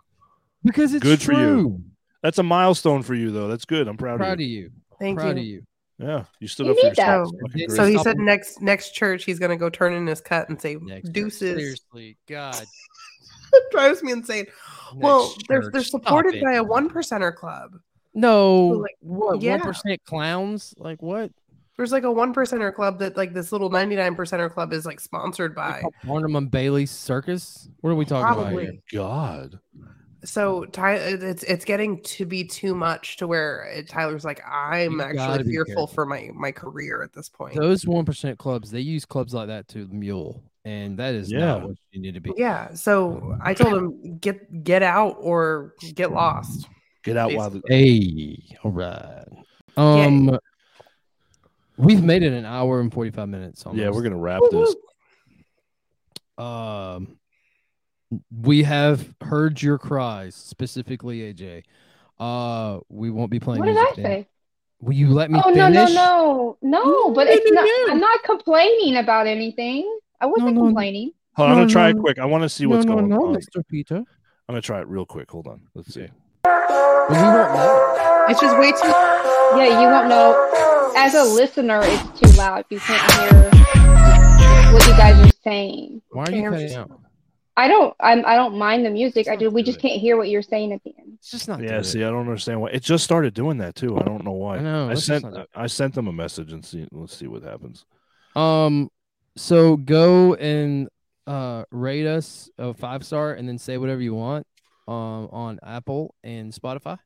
because 0.64 0.94
it's 0.94 1.04
Good 1.04 1.22
for 1.22 1.34
you. 1.34 1.84
That's 2.24 2.38
a 2.38 2.44
milestone 2.44 3.04
for 3.04 3.14
you, 3.14 3.30
though. 3.32 3.48
That's 3.50 3.66
good. 3.66 3.88
I'm 3.88 3.98
proud, 3.98 4.18
Proud 4.20 4.30
of 4.30 4.34
of 4.36 4.40
you. 4.42 4.48
you. 4.48 4.72
thank 5.00 5.20
Proud 5.20 5.36
you. 5.38 5.42
of 5.42 5.46
you. 5.46 5.64
Yeah, 6.00 6.24
you 6.40 6.48
stood 6.48 6.66
You 6.66 6.72
up 6.72 6.78
for 6.80 6.84
need 6.88 6.96
that. 6.96 6.98
yourself. 6.98 7.28
So- 7.30 7.38
Fucking 7.42 7.58
Did- 7.60 7.68
great. 7.68 7.76
So 7.78 7.86
he 7.86 7.98
said 8.00 8.18
next 8.18 8.62
next 8.62 8.92
church 8.92 9.26
he's 9.26 9.38
gonna 9.40 9.58
go 9.58 9.70
turn 9.70 9.94
in 9.94 10.08
his 10.08 10.22
cut 10.22 10.50
and 10.50 10.60
say 10.60 10.76
Next 10.82 11.06
church. 11.08 11.14
deuces. 11.14 11.58
Seriously, 11.58 12.18
God. 12.28 12.56
drives 13.72 14.04
me 14.04 14.12
insane. 14.12 14.46
well, 14.96 15.34
they're 15.48 15.70
they're 15.72 15.84
supported 15.84 16.42
by 16.42 16.54
a 16.54 16.64
one 16.64 16.90
percenter 16.90 17.34
club. 17.34 17.80
no. 18.14 18.68
like, 18.68 18.96
what? 19.00 19.42
yeah. 19.42 19.58
One 19.58 19.62
percent 19.62 20.04
clowns? 20.06 20.74
Like 20.78 21.02
what? 21.02 21.32
There's 21.78 21.92
like 21.92 22.04
a 22.04 22.12
one 22.12 22.34
percenter 22.34 22.74
club 22.74 23.00
that 23.00 23.18
like 23.18 23.34
this 23.34 23.52
little 23.52 23.70
ninety 23.70 23.96
nine 23.96 24.16
percenter 24.16 24.52
club 24.52 24.74
is 24.74 24.86
like 24.86 25.00
sponsored 25.00 25.56
by. 25.56 25.82
Barnum 26.04 26.36
and 26.36 26.52
Bailey 26.52 26.86
Circus? 26.86 27.68
What 27.82 27.90
are 27.90 27.96
we 27.96 28.06
talking 28.06 28.42
about 28.42 28.62
here? 28.62 28.74
God. 28.92 29.60
So 30.26 30.66
Ty, 30.66 30.94
it's 30.96 31.44
it's 31.44 31.66
getting 31.66 32.02
to 32.04 32.26
be 32.26 32.46
too 32.46 32.76
much 32.76 33.18
to 33.18 33.28
where 33.28 33.70
uh, 33.76 33.82
Tyler's 33.88 34.24
like 34.24 34.42
I'm 34.48 34.94
You 34.94 35.02
actually 35.02 35.44
fearful 35.52 35.66
careful. 35.66 35.88
for 35.88 36.06
my 36.06 36.30
my 36.34 36.52
career 36.52 37.04
at 37.04 37.12
this 37.12 37.28
point. 37.28 37.56
Those 37.56 37.86
one 37.86 38.06
percent 38.06 38.38
clubs, 38.38 38.72
they 38.72 38.80
use 38.80 39.04
clubs 39.06 39.34
like 39.34 39.48
that 39.48 39.68
to 39.70 39.88
mule, 39.88 40.42
and 40.66 40.98
that 40.98 41.14
is 41.14 41.32
Yeah. 41.32 41.40
not 41.40 41.64
what 41.64 41.76
you 41.92 42.02
need 42.02 42.14
to 42.14 42.20
be. 42.20 42.32
yeah. 42.38 42.74
So 42.74 43.38
I 43.42 43.54
told 43.54 43.74
him 43.74 44.18
get 44.20 44.64
get 44.64 44.84
out 44.84 45.18
or 45.20 45.74
get 45.96 46.12
lost. 46.12 46.68
Get 47.04 47.18
out 47.18 47.34
while 47.34 47.50
the 47.50 47.62
Hey, 47.68 48.38
all 48.64 48.72
right. 48.72 49.26
Um, 49.76 50.38
we've 51.78 52.04
made 52.04 52.24
it 52.24 52.32
an 52.32 52.46
hour 52.46 52.80
and 52.80 52.94
forty 52.94 53.12
five 53.12 53.28
minutes. 53.30 53.66
Almost. 53.66 53.82
Yeah, 53.82 53.90
we're 53.90 54.04
gonna 54.04 54.18
wrap 54.18 54.42
this. 54.52 54.76
Um, 56.38 57.18
we 58.42 58.64
have 58.64 59.14
heard 59.22 59.62
your 59.62 59.78
cries, 59.78 60.36
specifically 60.36 61.20
AJ. 61.34 61.64
Uh, 62.20 62.80
we 62.90 63.10
won't 63.10 63.32
be 63.32 63.40
playing. 63.40 63.60
What 63.60 63.66
did 63.68 63.78
I 63.78 63.92
then. 63.96 64.06
say? 64.06 64.28
Will 64.80 64.94
you 64.94 65.10
let 65.10 65.32
me 65.32 65.42
Oh 65.44 65.50
no 65.50 65.70
no 65.70 65.86
no 65.88 66.58
no! 66.62 67.12
But 67.12 67.28
it's 67.30 67.50
not. 67.52 67.68
I'm 67.90 68.00
not 68.00 68.22
complaining 68.24 68.98
about 68.98 69.28
anything. 69.28 69.90
I 70.24 70.26
wasn't 70.26 70.56
no. 70.56 70.64
complaining. 70.64 71.12
Hold 71.36 71.50
on, 71.50 71.52
I'm 71.52 71.62
gonna 71.64 71.70
try 71.70 71.90
it 71.90 71.98
quick. 71.98 72.18
I 72.18 72.24
want 72.24 72.44
to 72.44 72.50
see 72.50 72.66
what's 72.66 72.86
no, 72.86 72.94
going 72.94 73.10
no, 73.10 73.28
on. 73.28 73.36
Mr. 73.36 73.62
Peter. 73.68 73.98
I'm 73.98 74.06
gonna 74.48 74.62
try 74.62 74.80
it 74.80 74.88
real 74.88 75.06
quick. 75.06 75.30
Hold 75.32 75.48
on. 75.48 75.64
Let's 75.76 75.94
see. 75.94 76.08
Well, 76.46 77.10
we 77.10 77.18
won't 77.18 77.54
know. 77.54 78.26
It's 78.30 78.40
just 78.40 78.58
way 78.58 78.72
too. 78.72 78.88
Yeah, 79.58 79.82
you 79.82 79.88
won't 79.90 80.08
know. 80.08 80.94
As 80.96 81.14
a 81.14 81.24
listener, 81.26 81.82
it's 81.84 82.22
too 82.22 82.38
loud. 82.38 82.64
You 82.70 82.80
can't 82.80 83.12
hear 83.12 84.72
what 84.72 84.88
you 84.88 84.94
guys 84.94 85.28
are 85.28 85.32
saying. 85.44 86.02
Why 86.12 86.24
are 86.24 86.32
you 86.32 86.50
cutting 86.50 86.74
out? 86.74 87.02
I 87.58 87.68
don't. 87.68 87.94
I'm. 88.00 88.26
I 88.26 88.38
don't 88.38 88.58
mind 88.58 88.86
the 88.86 88.92
music. 88.92 89.28
I 89.28 89.36
do. 89.36 89.50
We 89.50 89.62
just 89.62 89.82
can't 89.82 90.00
hear 90.00 90.16
what 90.16 90.30
you're 90.30 90.42
saying 90.42 90.72
at 90.72 90.82
the 90.86 90.94
end. 90.98 91.18
It's 91.20 91.32
just 91.32 91.50
not. 91.50 91.62
Yeah, 91.62 91.78
good. 91.78 91.86
see, 91.86 92.02
I 92.02 92.10
don't 92.10 92.22
understand 92.22 92.62
why 92.62 92.70
it 92.70 92.82
just 92.82 93.04
started 93.04 93.34
doing 93.34 93.58
that 93.58 93.76
too. 93.76 93.98
I 94.00 94.04
don't 94.04 94.24
know 94.24 94.32
why. 94.32 94.56
I 94.56 94.62
know, 94.62 94.90
I 94.90 94.94
sent 94.94 95.26
not 95.26 95.34
do 95.34 95.40
it. 95.42 95.50
I 95.54 95.68
sent 95.68 95.96
them 95.96 96.08
a 96.08 96.14
message 96.14 96.54
and 96.54 96.64
see. 96.64 96.88
Let's 96.94 97.18
see 97.18 97.28
what 97.28 97.44
happens. 97.44 97.84
Um, 98.38 98.90
so 99.36 99.78
go 99.78 100.36
and 100.36 100.88
uh 101.28 101.64
rate 101.72 102.06
us 102.08 102.50
a 102.58 102.74
five 102.74 103.06
star, 103.06 103.34
and 103.34 103.48
then 103.48 103.58
say 103.58 103.78
whatever 103.78 104.02
you 104.02 104.14
want. 104.14 104.46
Um, 104.86 105.30
on 105.32 105.60
Apple 105.64 106.14
and 106.26 106.52
Spotify. 106.52 106.98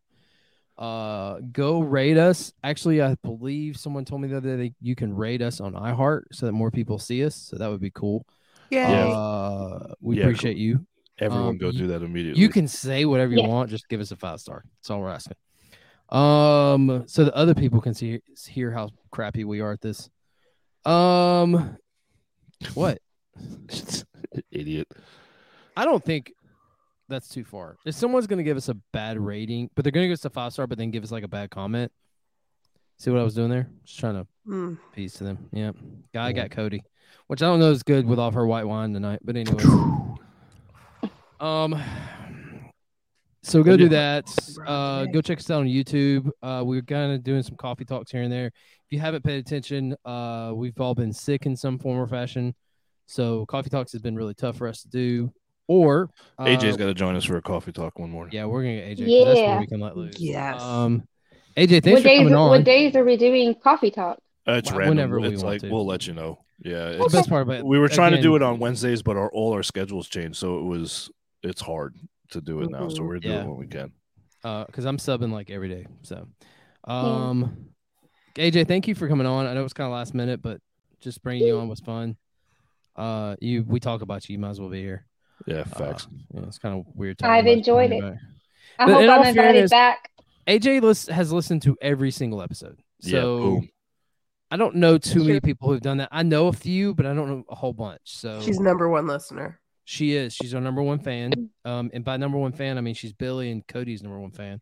Uh, 0.80 1.40
go 1.52 1.80
rate 1.80 2.18
us. 2.18 2.52
Actually, 2.64 3.04
I 3.04 3.16
believe 3.24 3.78
someone 3.78 4.04
told 4.04 4.22
me 4.22 4.28
the 4.30 4.38
other 4.38 4.58
day 4.58 4.74
you 4.82 4.96
can 4.96 5.14
rate 5.16 5.44
us 5.44 5.60
on 5.62 5.74
iHeart 5.74 6.24
so 6.32 6.48
that 6.48 6.54
more 6.54 6.72
people 6.72 6.98
see 6.98 7.24
us. 7.24 7.36
So 7.36 7.58
that 7.58 7.68
would 7.70 7.80
be 7.80 7.92
cool. 7.92 8.26
Yeah. 8.72 8.90
Uh, 9.10 9.94
we 10.02 10.18
Yeah, 10.18 10.24
appreciate 10.24 10.58
you. 10.58 10.88
Everyone 11.20 11.50
Um, 11.50 11.58
go 11.60 11.68
you- 11.68 11.80
do 11.80 11.88
that 11.88 12.02
immediately. 12.02 12.42
You 12.42 12.50
can 12.50 12.68
say 12.68 13.06
whatever 13.06 13.32
you 13.34 13.42
Yeah. 13.42 13.48
want. 13.48 13.70
Just 13.70 13.88
give 13.90 14.02
us 14.02 14.12
a 14.12 14.16
five 14.16 14.40
star. 14.40 14.64
That's 14.80 14.90
all 14.90 15.02
we're 15.02 15.10
asking. 15.10 15.38
Um, 16.10 17.04
so 17.08 17.26
the 17.26 17.36
other 17.36 17.54
people 17.54 17.80
can 17.80 17.94
see 17.94 18.22
hear 18.48 18.72
how 18.72 18.90
crappy 19.12 19.44
we 19.44 19.60
are 19.62 19.72
at 19.74 19.82
this. 19.82 20.10
Um, 20.86 21.78
what? 22.74 23.00
idiot. 24.52 24.88
I 25.76 25.86
don't 25.86 26.04
think 26.04 26.34
that's 27.10 27.30
too 27.30 27.44
far. 27.44 27.78
If 27.86 27.96
someone's 27.96 28.28
gonna 28.28 28.44
give 28.44 28.58
us 28.58 28.70
a 28.70 28.76
bad 28.94 29.20
rating, 29.20 29.70
but 29.76 29.84
they're 29.84 29.92
gonna 29.92 30.08
give 30.08 30.14
us 30.14 30.26
a 30.26 30.30
five 30.30 30.54
star, 30.54 30.68
but 30.68 30.78
then 30.78 30.92
give 30.92 31.04
us 31.04 31.12
like 31.12 31.24
a 31.24 31.28
bad 31.28 31.50
comment. 31.52 31.92
See 33.00 33.12
what 33.12 33.20
I 33.20 33.24
was 33.24 33.36
doing 33.36 33.50
there? 33.50 33.70
Just 33.86 34.00
trying 34.00 34.16
to 34.16 34.28
Mm. 34.48 34.78
piece 34.94 35.14
to 35.16 35.24
them. 35.24 35.50
Yeah, 35.52 35.72
guy 36.14 36.32
got 36.32 36.52
Cody, 36.52 36.82
which 37.28 37.42
I 37.42 37.46
don't 37.46 37.60
know 37.60 37.70
is 37.72 37.84
good 37.84 38.06
with 38.08 38.18
all 38.18 38.32
her 38.32 38.48
white 38.48 38.66
wine 38.66 38.94
tonight. 38.94 39.20
But 39.24 39.36
anyway, 39.36 39.62
um, 41.40 41.80
so 43.44 43.62
go 43.64 43.78
do 43.78 43.90
that. 43.90 44.26
Uh, 44.66 45.06
go 45.06 45.22
check 45.22 45.38
us 45.40 45.50
out 45.52 45.62
on 45.62 45.68
YouTube. 45.68 46.30
Uh, 46.42 46.64
we're 46.66 46.82
kind 46.82 47.12
of 47.14 47.24
doing 47.24 47.44
some 47.44 47.56
coffee 47.56 47.86
talks 47.86 48.12
here 48.12 48.24
and 48.24 48.32
there. 48.32 48.52
If 48.88 48.94
you 48.94 49.00
haven't 49.00 49.24
paid 49.26 49.38
attention, 49.40 49.98
uh, 50.06 50.54
we've 50.56 50.80
all 50.80 50.96
been 50.96 51.12
sick 51.12 51.46
in 51.46 51.58
some 51.58 51.78
form 51.78 52.00
or 52.00 52.08
fashion. 52.08 52.56
So 53.06 53.46
coffee 53.46 53.70
talks 53.70 53.92
has 53.92 54.02
been 54.02 54.16
really 54.16 54.34
tough 54.34 54.56
for 54.58 54.66
us 54.66 54.82
to 54.84 54.88
do. 54.88 55.34
Or 55.68 56.10
uh, 56.40 56.46
AJ's 56.46 56.78
got 56.78 56.86
to 56.86 56.94
join 56.94 57.18
us 57.18 57.26
for 57.26 57.36
a 57.36 57.42
coffee 57.42 57.74
talk 57.74 58.00
one 58.00 58.10
morning. 58.10 58.34
yeah, 58.34 58.46
we're 58.46 58.62
gonna 58.64 58.76
get 58.78 58.98
AJ. 58.98 59.00
'cause 59.00 59.26
That's 59.26 59.36
where 59.40 59.44
Yeah. 59.44 59.60
we 59.60 59.68
can 59.68 59.80
let 59.82 59.98
loose. 59.98 60.18
Yes. 60.18 60.62
Um, 60.62 61.04
AJ, 61.58 61.82
thanks 61.84 61.88
what 61.98 62.02
for 62.04 62.08
days? 62.08 62.20
coming 62.20 62.34
on. 62.34 62.50
What 62.50 62.64
days 62.64 62.96
are 62.96 63.04
we 63.04 63.18
doing 63.18 63.54
coffee 63.56 63.92
talk? 63.92 64.20
Uh, 64.48 64.54
it's 64.54 64.70
Wh- 64.70 64.78
random. 64.78 64.96
whenever 64.96 65.20
we 65.20 65.28
it's 65.34 65.44
want 65.44 65.56
like 65.56 65.62
to. 65.64 65.70
we'll 65.70 65.86
let 65.86 66.08
you 66.08 66.14
know. 66.14 66.40
Yeah, 66.64 66.92
The 66.92 67.04
it's, 67.04 67.14
best 67.14 67.28
part 67.30 67.42
about 67.42 67.58
it. 67.58 67.66
we 67.66 67.78
were 67.80 67.90
trying 67.90 68.14
to 68.14 68.22
do 68.22 68.38
it 68.38 68.42
on 68.42 68.60
Wednesdays, 68.60 69.02
but 69.02 69.18
our 69.18 69.30
all 69.34 69.52
our 69.52 69.64
schedules 69.64 70.08
changed, 70.08 70.38
so 70.38 70.60
it 70.60 70.64
was 70.64 71.12
it's 71.44 71.60
hard 71.62 71.96
to 72.30 72.40
do 72.40 72.62
it 72.62 72.70
now, 72.70 72.88
so 72.88 73.02
Mhm. 73.02 73.08
we're 73.08 73.20
doing 73.20 73.36
Yeah. 73.36 73.44
what 73.46 73.58
we 73.58 73.68
can. 73.68 73.92
Uh, 74.46 74.64
because 74.66 74.86
I'm 74.86 74.98
subbing 74.98 75.32
like 75.34 75.50
every 75.50 75.68
day. 75.68 75.86
So, 76.04 76.28
um, 76.86 77.68
AJ, 78.38 78.68
thank 78.68 78.88
you 78.88 78.96
for 78.96 79.08
coming 79.08 79.26
on. 79.28 79.48
I 79.48 79.54
know 79.54 79.64
it's 79.64 79.74
kind 79.74 79.86
of 79.88 79.94
last 79.94 80.14
minute, 80.14 80.42
but 80.42 80.62
just 81.02 81.22
bringing 81.24 81.48
you 81.48 81.60
on 81.60 81.68
was 81.68 81.80
fun. 81.80 82.16
Uh, 82.96 83.36
you 83.40 83.64
we 83.68 83.80
talk 83.80 84.02
about 84.02 84.28
you. 84.28 84.34
You 84.34 84.40
might 84.40 84.52
as 84.52 84.60
well 84.60 84.70
be 84.70 84.82
here. 84.82 85.06
Yeah, 85.46 85.58
Uh, 85.62 85.64
facts. 85.66 86.08
yeah, 86.34 86.42
it's 86.44 86.58
kind 86.60 86.80
of 86.80 86.86
weird. 86.96 87.22
I've 87.24 87.46
about 87.46 87.52
enjoyed 87.52 87.92
it. 87.92 88.02
but- 88.02 88.16
I 88.80 88.86
But 88.86 88.94
hope 88.94 89.02
in 89.04 89.10
I'm 89.10 89.18
invited 89.20 89.36
fairness- 89.36 89.72
back. 89.72 90.12
AJ 90.48 90.82
lis- 90.82 91.08
has 91.08 91.32
listened 91.34 91.64
to 91.64 91.76
every 91.82 92.12
single 92.12 92.42
episode. 92.44 92.80
So 93.02 93.38
boom. 93.40 93.70
I 94.52 94.58
don't 94.58 94.76
know 94.76 94.98
too 95.00 95.24
many 95.24 95.40
people 95.40 95.70
who've 95.70 95.82
done 95.82 95.98
that. 95.98 96.10
I 96.12 96.22
know 96.24 96.48
a 96.48 96.54
few, 96.54 96.94
but 96.94 97.06
I 97.08 97.14
don't 97.14 97.28
know 97.28 97.44
a 97.50 97.56
whole 97.56 97.74
bunch. 97.74 98.02
So 98.04 98.40
She's 98.42 98.60
number 98.60 98.88
one 98.88 99.08
listener. 99.08 99.60
she 99.84 100.14
is. 100.16 100.34
She's 100.34 100.54
our 100.54 100.62
number 100.62 100.82
one 100.84 101.00
fan. 101.00 101.50
Um, 101.66 101.90
and 101.94 102.06
by 102.06 102.18
number 102.18 102.38
one 102.38 102.52
fan, 102.52 102.78
I 102.78 102.82
mean 102.82 102.94
she's 102.94 103.14
Billy 103.14 103.52
and 103.52 103.66
Cody's 103.68 104.04
number 104.04 104.20
one 104.20 104.32
fan. 104.32 104.62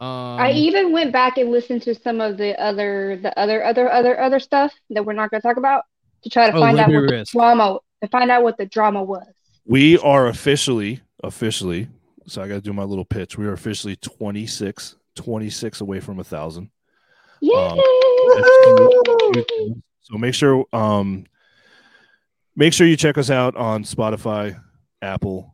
Um, 0.00 0.38
I 0.40 0.52
even 0.52 0.92
went 0.92 1.12
back 1.12 1.38
and 1.38 1.50
listened 1.50 1.82
to 1.82 1.94
some 1.94 2.20
of 2.20 2.36
the 2.36 2.60
other, 2.60 3.18
the 3.22 3.36
other, 3.38 3.64
other, 3.64 3.90
other, 3.90 4.20
other 4.20 4.38
stuff 4.38 4.72
that 4.90 5.04
we're 5.04 5.14
not 5.14 5.30
going 5.30 5.40
to 5.40 5.46
talk 5.48 5.56
about 5.56 5.84
to 6.22 6.30
try 6.30 6.50
to 6.50 6.56
Oh, 6.56 6.60
find 6.60 6.78
out 6.78 6.88
Liberty 6.90 7.16
what 7.16 7.26
the 7.26 7.32
drama, 7.32 7.78
to 8.02 8.08
find 8.08 8.30
out 8.30 8.42
what 8.42 8.58
the 8.58 8.66
drama 8.66 9.02
was. 9.02 9.26
We 9.64 9.98
are 9.98 10.26
officially, 10.28 11.00
officially. 11.24 11.88
So 12.26 12.42
I 12.42 12.48
got 12.48 12.54
to 12.56 12.60
do 12.60 12.72
my 12.72 12.82
little 12.84 13.04
pitch. 13.04 13.38
We 13.38 13.46
are 13.46 13.52
officially 13.52 13.96
26, 13.96 14.96
26 15.14 15.80
away 15.80 16.00
from 16.00 16.18
a 16.20 16.24
thousand. 16.24 16.70
Yay! 17.40 17.54
Um, 17.54 17.80
So 20.02 20.16
make 20.18 20.34
sure, 20.34 20.64
um, 20.72 21.24
make 22.54 22.72
sure 22.72 22.86
you 22.86 22.96
check 22.96 23.18
us 23.18 23.28
out 23.30 23.56
on 23.56 23.82
Spotify, 23.84 24.60
Apple, 25.02 25.52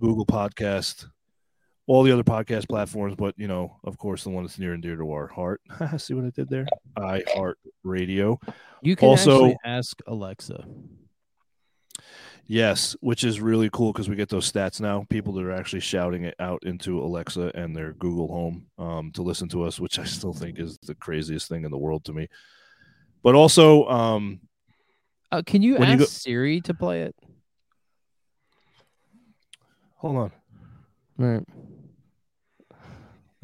Google 0.00 0.24
Podcast, 0.26 1.06
all 1.86 2.02
the 2.02 2.12
other 2.12 2.24
podcast 2.24 2.68
platforms. 2.68 3.14
But 3.16 3.34
you 3.38 3.48
know, 3.48 3.76
of 3.84 3.96
course, 3.98 4.24
the 4.24 4.30
one 4.30 4.44
that's 4.44 4.58
near 4.58 4.72
and 4.72 4.82
dear 4.82 4.96
to 4.96 5.10
our 5.12 5.26
heart. 5.28 5.60
See 5.98 6.14
what 6.14 6.24
I 6.24 6.30
did 6.30 6.48
there? 6.48 6.66
I 6.96 7.22
Heart 7.34 7.58
Radio. 7.84 8.38
you 8.82 8.96
can 8.96 9.08
also- 9.08 9.54
ask 9.64 10.00
Alexa. 10.06 10.64
Yes, 12.48 12.94
which 13.00 13.24
is 13.24 13.40
really 13.40 13.68
cool 13.72 13.92
because 13.92 14.08
we 14.08 14.14
get 14.14 14.28
those 14.28 14.50
stats 14.50 14.80
now. 14.80 15.04
People 15.10 15.32
that 15.32 15.42
are 15.44 15.50
actually 15.50 15.80
shouting 15.80 16.22
it 16.24 16.36
out 16.38 16.62
into 16.64 17.00
Alexa 17.00 17.50
and 17.56 17.74
their 17.74 17.92
Google 17.94 18.28
Home 18.28 18.66
um, 18.78 19.10
to 19.14 19.22
listen 19.22 19.48
to 19.48 19.64
us, 19.64 19.80
which 19.80 19.98
I 19.98 20.04
still 20.04 20.32
think 20.32 20.60
is 20.60 20.78
the 20.86 20.94
craziest 20.94 21.48
thing 21.48 21.64
in 21.64 21.72
the 21.72 21.76
world 21.78 22.04
to 22.04 22.12
me. 22.12 22.28
But 23.24 23.34
also, 23.34 23.86
um, 23.88 24.38
Uh, 25.32 25.42
can 25.44 25.60
you 25.60 25.74
When 25.74 25.88
you 25.88 25.94
ask 25.94 25.98
go- 25.98 26.04
Siri 26.04 26.60
to 26.60 26.72
play 26.74 27.02
it? 27.02 27.16
hold 29.96 30.16
on. 30.16 30.32
All 31.18 31.26
right. 31.26 31.44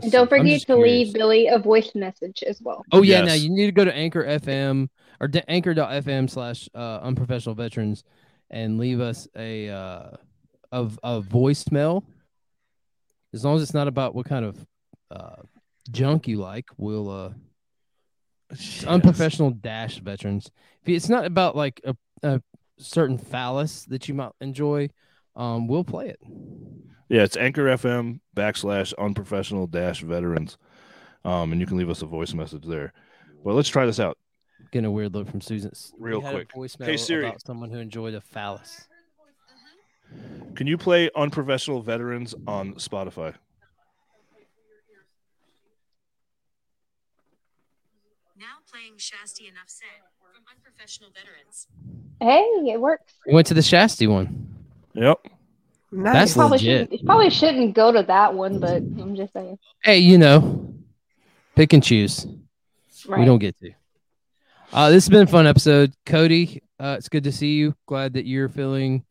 And 0.03 0.13
don't 0.13 0.29
forget 0.29 0.61
to 0.61 0.67
curious. 0.67 1.07
leave 1.07 1.15
Billy 1.15 1.47
a 1.49 1.59
voice 1.59 1.95
message 1.95 2.43
as 2.47 2.61
well. 2.61 2.85
Oh 2.93 3.03
yeah, 3.03 3.23
now 3.23 3.35
you 3.35 3.51
need 3.51 3.67
to 3.67 3.73
go 3.73 3.85
to 3.85 3.95
Anchor 3.95 4.25
FM 4.25 4.89
or 5.21 5.29
de- 5.29 5.49
Anchor.fm 5.51 6.29
slash 6.29 6.69
uh, 6.75 7.01
unprofessional 7.03 7.55
veterans 7.55 8.05
and 8.51 8.79
leave 8.79 9.01
us 9.01 9.29
a 9.37 9.69
uh, 9.69 10.11
of 10.71 10.99
a 11.03 11.21
voicemail. 11.21 12.05
As 13.33 13.45
long 13.45 13.57
as 13.57 13.63
it's 13.63 13.75
not 13.75 13.89
about 13.89 14.15
what 14.15 14.27
kind 14.27 14.45
of 14.45 14.67
uh, 15.11 15.43
junk 15.91 16.29
you 16.29 16.39
like, 16.39 16.67
we'll 16.77 17.09
uh, 17.11 17.31
it's 18.51 18.85
unprofessional 18.85 19.51
dash 19.51 19.99
veterans. 19.99 20.51
If 20.83 20.89
it's 20.89 21.09
not 21.09 21.25
about 21.25 21.57
like 21.57 21.81
a, 21.85 21.97
a 22.23 22.43
certain 22.79 23.19
phallus 23.19 23.85
that 23.87 24.09
you 24.09 24.15
might 24.15 24.33
enjoy, 24.41 24.91
um, 25.35 25.69
we'll 25.69 25.85
play 25.85 26.09
it. 26.09 26.21
Yeah, 27.13 27.25
it's 27.25 27.37
Anchor 27.37 27.65
FM 27.67 28.21
backslash 28.35 28.95
unprofessional 28.99 29.67
dash 29.67 30.01
veterans. 30.01 30.57
Um, 31.27 31.53
and 31.53 31.61
you 31.61 31.67
can 31.67 31.77
leave 31.77 31.91
us 31.91 32.01
a 32.01 32.07
voice 32.07 32.33
message 32.33 32.65
there. 32.65 32.95
But 33.45 33.53
let's 33.53 33.69
try 33.69 33.85
this 33.85 34.01
out. 34.01 34.17
Getting 34.71 34.87
a 34.87 34.91
weird 34.91 35.13
look 35.13 35.29
from 35.29 35.43
Susan. 35.43 35.73
Real 35.99 36.21
We 36.21 36.25
had 36.25 36.35
a 36.35 36.45
quick. 36.47 36.53
voicemail 36.55 36.87
Hey, 36.87 36.97
Siri. 36.97 37.27
about 37.27 37.43
someone 37.45 37.69
who 37.71 37.77
enjoyed 37.81 38.15
a 38.15 38.23
phallus. 38.23 38.89
Can 40.55 40.67
you 40.67 40.79
play 40.79 41.11
unprofessional 41.15 41.83
veterans 41.83 42.35
on 42.47 42.77
Spotify? 42.77 43.35
Now 48.39 48.47
playing 48.73 48.95
Shasti 48.97 49.51
Enough 49.51 49.67
Said 49.67 49.87
from 50.19 50.43
Unprofessional 50.51 51.11
Veterans. 51.11 51.67
Hey, 52.21 52.73
it 52.73 52.81
works. 52.81 53.13
We 53.27 53.35
went 53.35 53.47
to 53.49 53.55
the 53.55 53.61
Shasti 53.61 54.09
one. 54.09 54.49
Yep. 54.95 55.27
Nice. 55.93 56.15
That's 56.15 56.35
Probably 56.35 56.59
legit. 56.59 56.89
shouldn't, 56.89 57.07
probably 57.07 57.31
shouldn't 57.31 57.75
go 57.75 57.93
to 57.93 58.03
that 58.03 58.33
one, 58.35 58.59
but 58.59 58.77
I'm 58.77 59.15
just 59.15 59.35
saying. 59.35 59.59
Hey, 59.85 59.99
you 59.99 60.17
know, 60.17 60.75
pick 61.55 61.75
and 61.75 61.83
choose. 61.83 62.27
Right. 63.07 63.21
We 63.21 63.27
don't 63.27 63.39
get 63.39 63.59
to. 63.59 63.73
Uh, 64.73 64.89
this 64.89 65.05
has 65.05 65.11
been 65.11 65.25
a 65.25 65.27
fun 65.27 65.47
episode. 65.47 65.93
Cody, 66.07 66.63
uh, 66.81 66.97
it's 66.97 67.11
good 67.11 67.25
to 67.25 67.33
see 67.33 67.57
you. 67.57 67.75
Glad 67.87 68.15
that 68.15 68.25
you're 68.25 68.49
feeling 68.49 69.05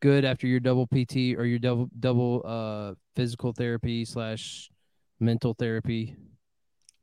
good 0.00 0.26
after 0.26 0.46
your 0.46 0.60
double 0.60 0.86
PT 0.86 1.34
or 1.38 1.46
your 1.46 1.58
double 1.58 1.88
double 1.98 2.42
uh 2.44 2.92
physical 3.16 3.54
therapy 3.54 4.04
slash 4.04 4.70
mental 5.18 5.54
therapy 5.54 6.14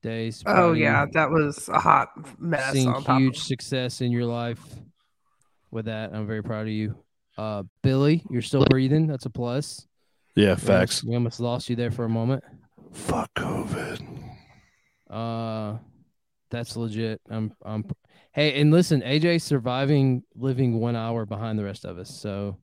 days. 0.03 0.43
Oh 0.45 0.73
yeah, 0.73 1.07
that 1.13 1.31
was 1.31 1.67
a 1.69 1.79
hot 1.79 2.09
mess 2.39 2.73
seeing 2.73 2.87
on 2.87 3.03
top 3.03 3.19
huge 3.19 3.37
of 3.37 3.43
success 3.43 4.01
in 4.01 4.11
your 4.11 4.25
life 4.25 4.63
with 5.71 5.85
that. 5.85 6.13
I'm 6.13 6.27
very 6.27 6.43
proud 6.43 6.67
of 6.67 6.73
you. 6.73 6.95
Uh, 7.37 7.63
Billy, 7.83 8.23
you're 8.29 8.41
still 8.41 8.65
breathing. 8.65 9.07
That's 9.07 9.25
a 9.25 9.29
plus. 9.29 9.87
Yeah, 10.35 10.43
We 10.43 10.49
almost- 10.49 10.65
facts. 10.67 11.03
We 11.03 11.13
almost 11.15 11.39
lost 11.39 11.69
you 11.69 11.75
there 11.75 11.91
for 11.91 12.05
a 12.05 12.09
moment. 12.09 12.43
Fuck 12.93 13.33
COVID. 13.35 14.01
Uh, 15.09 15.77
that's 16.49 16.75
legit. 16.75 17.21
I'm. 17.29 17.51
I'm. 17.65 17.85
Hey, 18.33 18.59
and 18.61 18.71
listen, 18.71 19.01
AJ 19.01 19.41
surviving, 19.41 20.23
living 20.35 20.79
one 20.79 20.95
hour 20.95 21.25
behind 21.25 21.59
the 21.59 21.63
rest 21.65 21.83
of 21.85 21.97
us. 21.97 22.09
So 22.09 22.57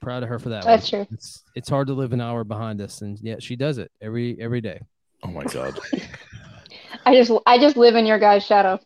proud 0.00 0.22
of 0.22 0.28
her 0.30 0.38
for 0.38 0.50
that. 0.50 0.64
That's 0.64 0.90
one. 0.92 1.06
true. 1.06 1.14
It's 1.16 1.42
it's 1.54 1.68
hard 1.68 1.88
to 1.88 1.94
live 1.94 2.12
an 2.12 2.20
hour 2.20 2.44
behind 2.44 2.80
us, 2.80 3.02
and 3.02 3.18
yet 3.20 3.42
she 3.42 3.56
does 3.56 3.78
it 3.78 3.90
every 4.00 4.40
every 4.40 4.60
day. 4.62 4.80
Oh 5.22 5.28
my 5.28 5.44
God. 5.44 5.78
I 7.06 7.14
just 7.14 7.30
I 7.46 7.58
just 7.58 7.76
live 7.76 7.94
in 7.94 8.06
your 8.06 8.18
guys' 8.18 8.44
shadow. 8.44 8.78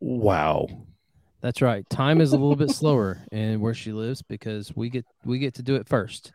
wow. 0.00 0.66
That's 1.40 1.62
right. 1.62 1.88
Time 1.88 2.20
is 2.20 2.32
a 2.32 2.36
little 2.36 2.56
bit 2.56 2.70
slower 2.70 3.22
in 3.32 3.60
where 3.60 3.74
she 3.74 3.92
lives 3.92 4.22
because 4.22 4.72
we 4.76 4.90
get 4.90 5.06
we 5.24 5.38
get 5.38 5.54
to 5.54 5.62
do 5.62 5.76
it 5.76 5.88
first. 5.88 6.32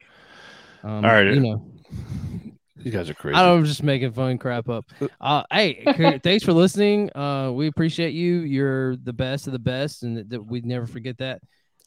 Um, 0.83 1.05
All 1.05 1.11
right. 1.11 1.25
you 1.33 1.39
know, 1.39 1.65
You 2.77 2.91
guys 2.91 3.09
are 3.09 3.13
crazy. 3.15 3.35
I 3.35 3.43
don't, 3.45 3.59
I'm 3.59 3.65
just 3.65 3.81
making 3.83 4.11
fun 4.13 4.37
crap 4.37 4.69
up. 4.69 4.85
Uh, 5.19 5.43
hey, 5.51 6.19
thanks 6.23 6.43
for 6.43 6.53
listening. 6.53 7.15
Uh, 7.15 7.51
we 7.51 7.67
appreciate 7.67 8.13
you. 8.13 8.41
You're 8.41 8.95
the 8.97 9.13
best 9.13 9.47
of 9.47 9.53
the 9.53 9.59
best, 9.59 10.03
and 10.03 10.17
that, 10.17 10.29
that 10.29 10.41
we'd 10.41 10.65
never 10.65 10.85
forget 10.85 11.17
that. 11.19 11.41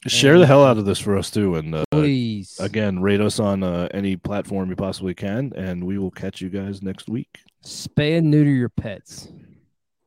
Share 0.07 0.39
the 0.39 0.47
hell 0.47 0.65
out 0.65 0.79
of 0.79 0.85
this 0.85 0.99
for 1.01 1.17
us 1.17 1.29
too. 1.31 1.57
And 1.57 1.75
uh, 1.75 1.85
Please, 1.91 2.57
again, 2.61 3.01
rate 3.01 3.21
us 3.21 3.41
on 3.41 3.65
uh, 3.65 3.89
any 3.93 4.17
platform 4.17 4.71
you 4.71 4.77
possibly 4.77 5.13
can. 5.15 5.53
And 5.57 5.85
we 5.85 5.99
will 5.99 6.13
catch 6.13 6.41
you 6.41 6.49
guys 6.49 6.83
next 6.83 7.09
week. 7.09 7.41
spay 7.65 8.17
and 8.19 8.31
neuter 8.31 8.51
your 8.51 8.69
pets. 8.69 9.29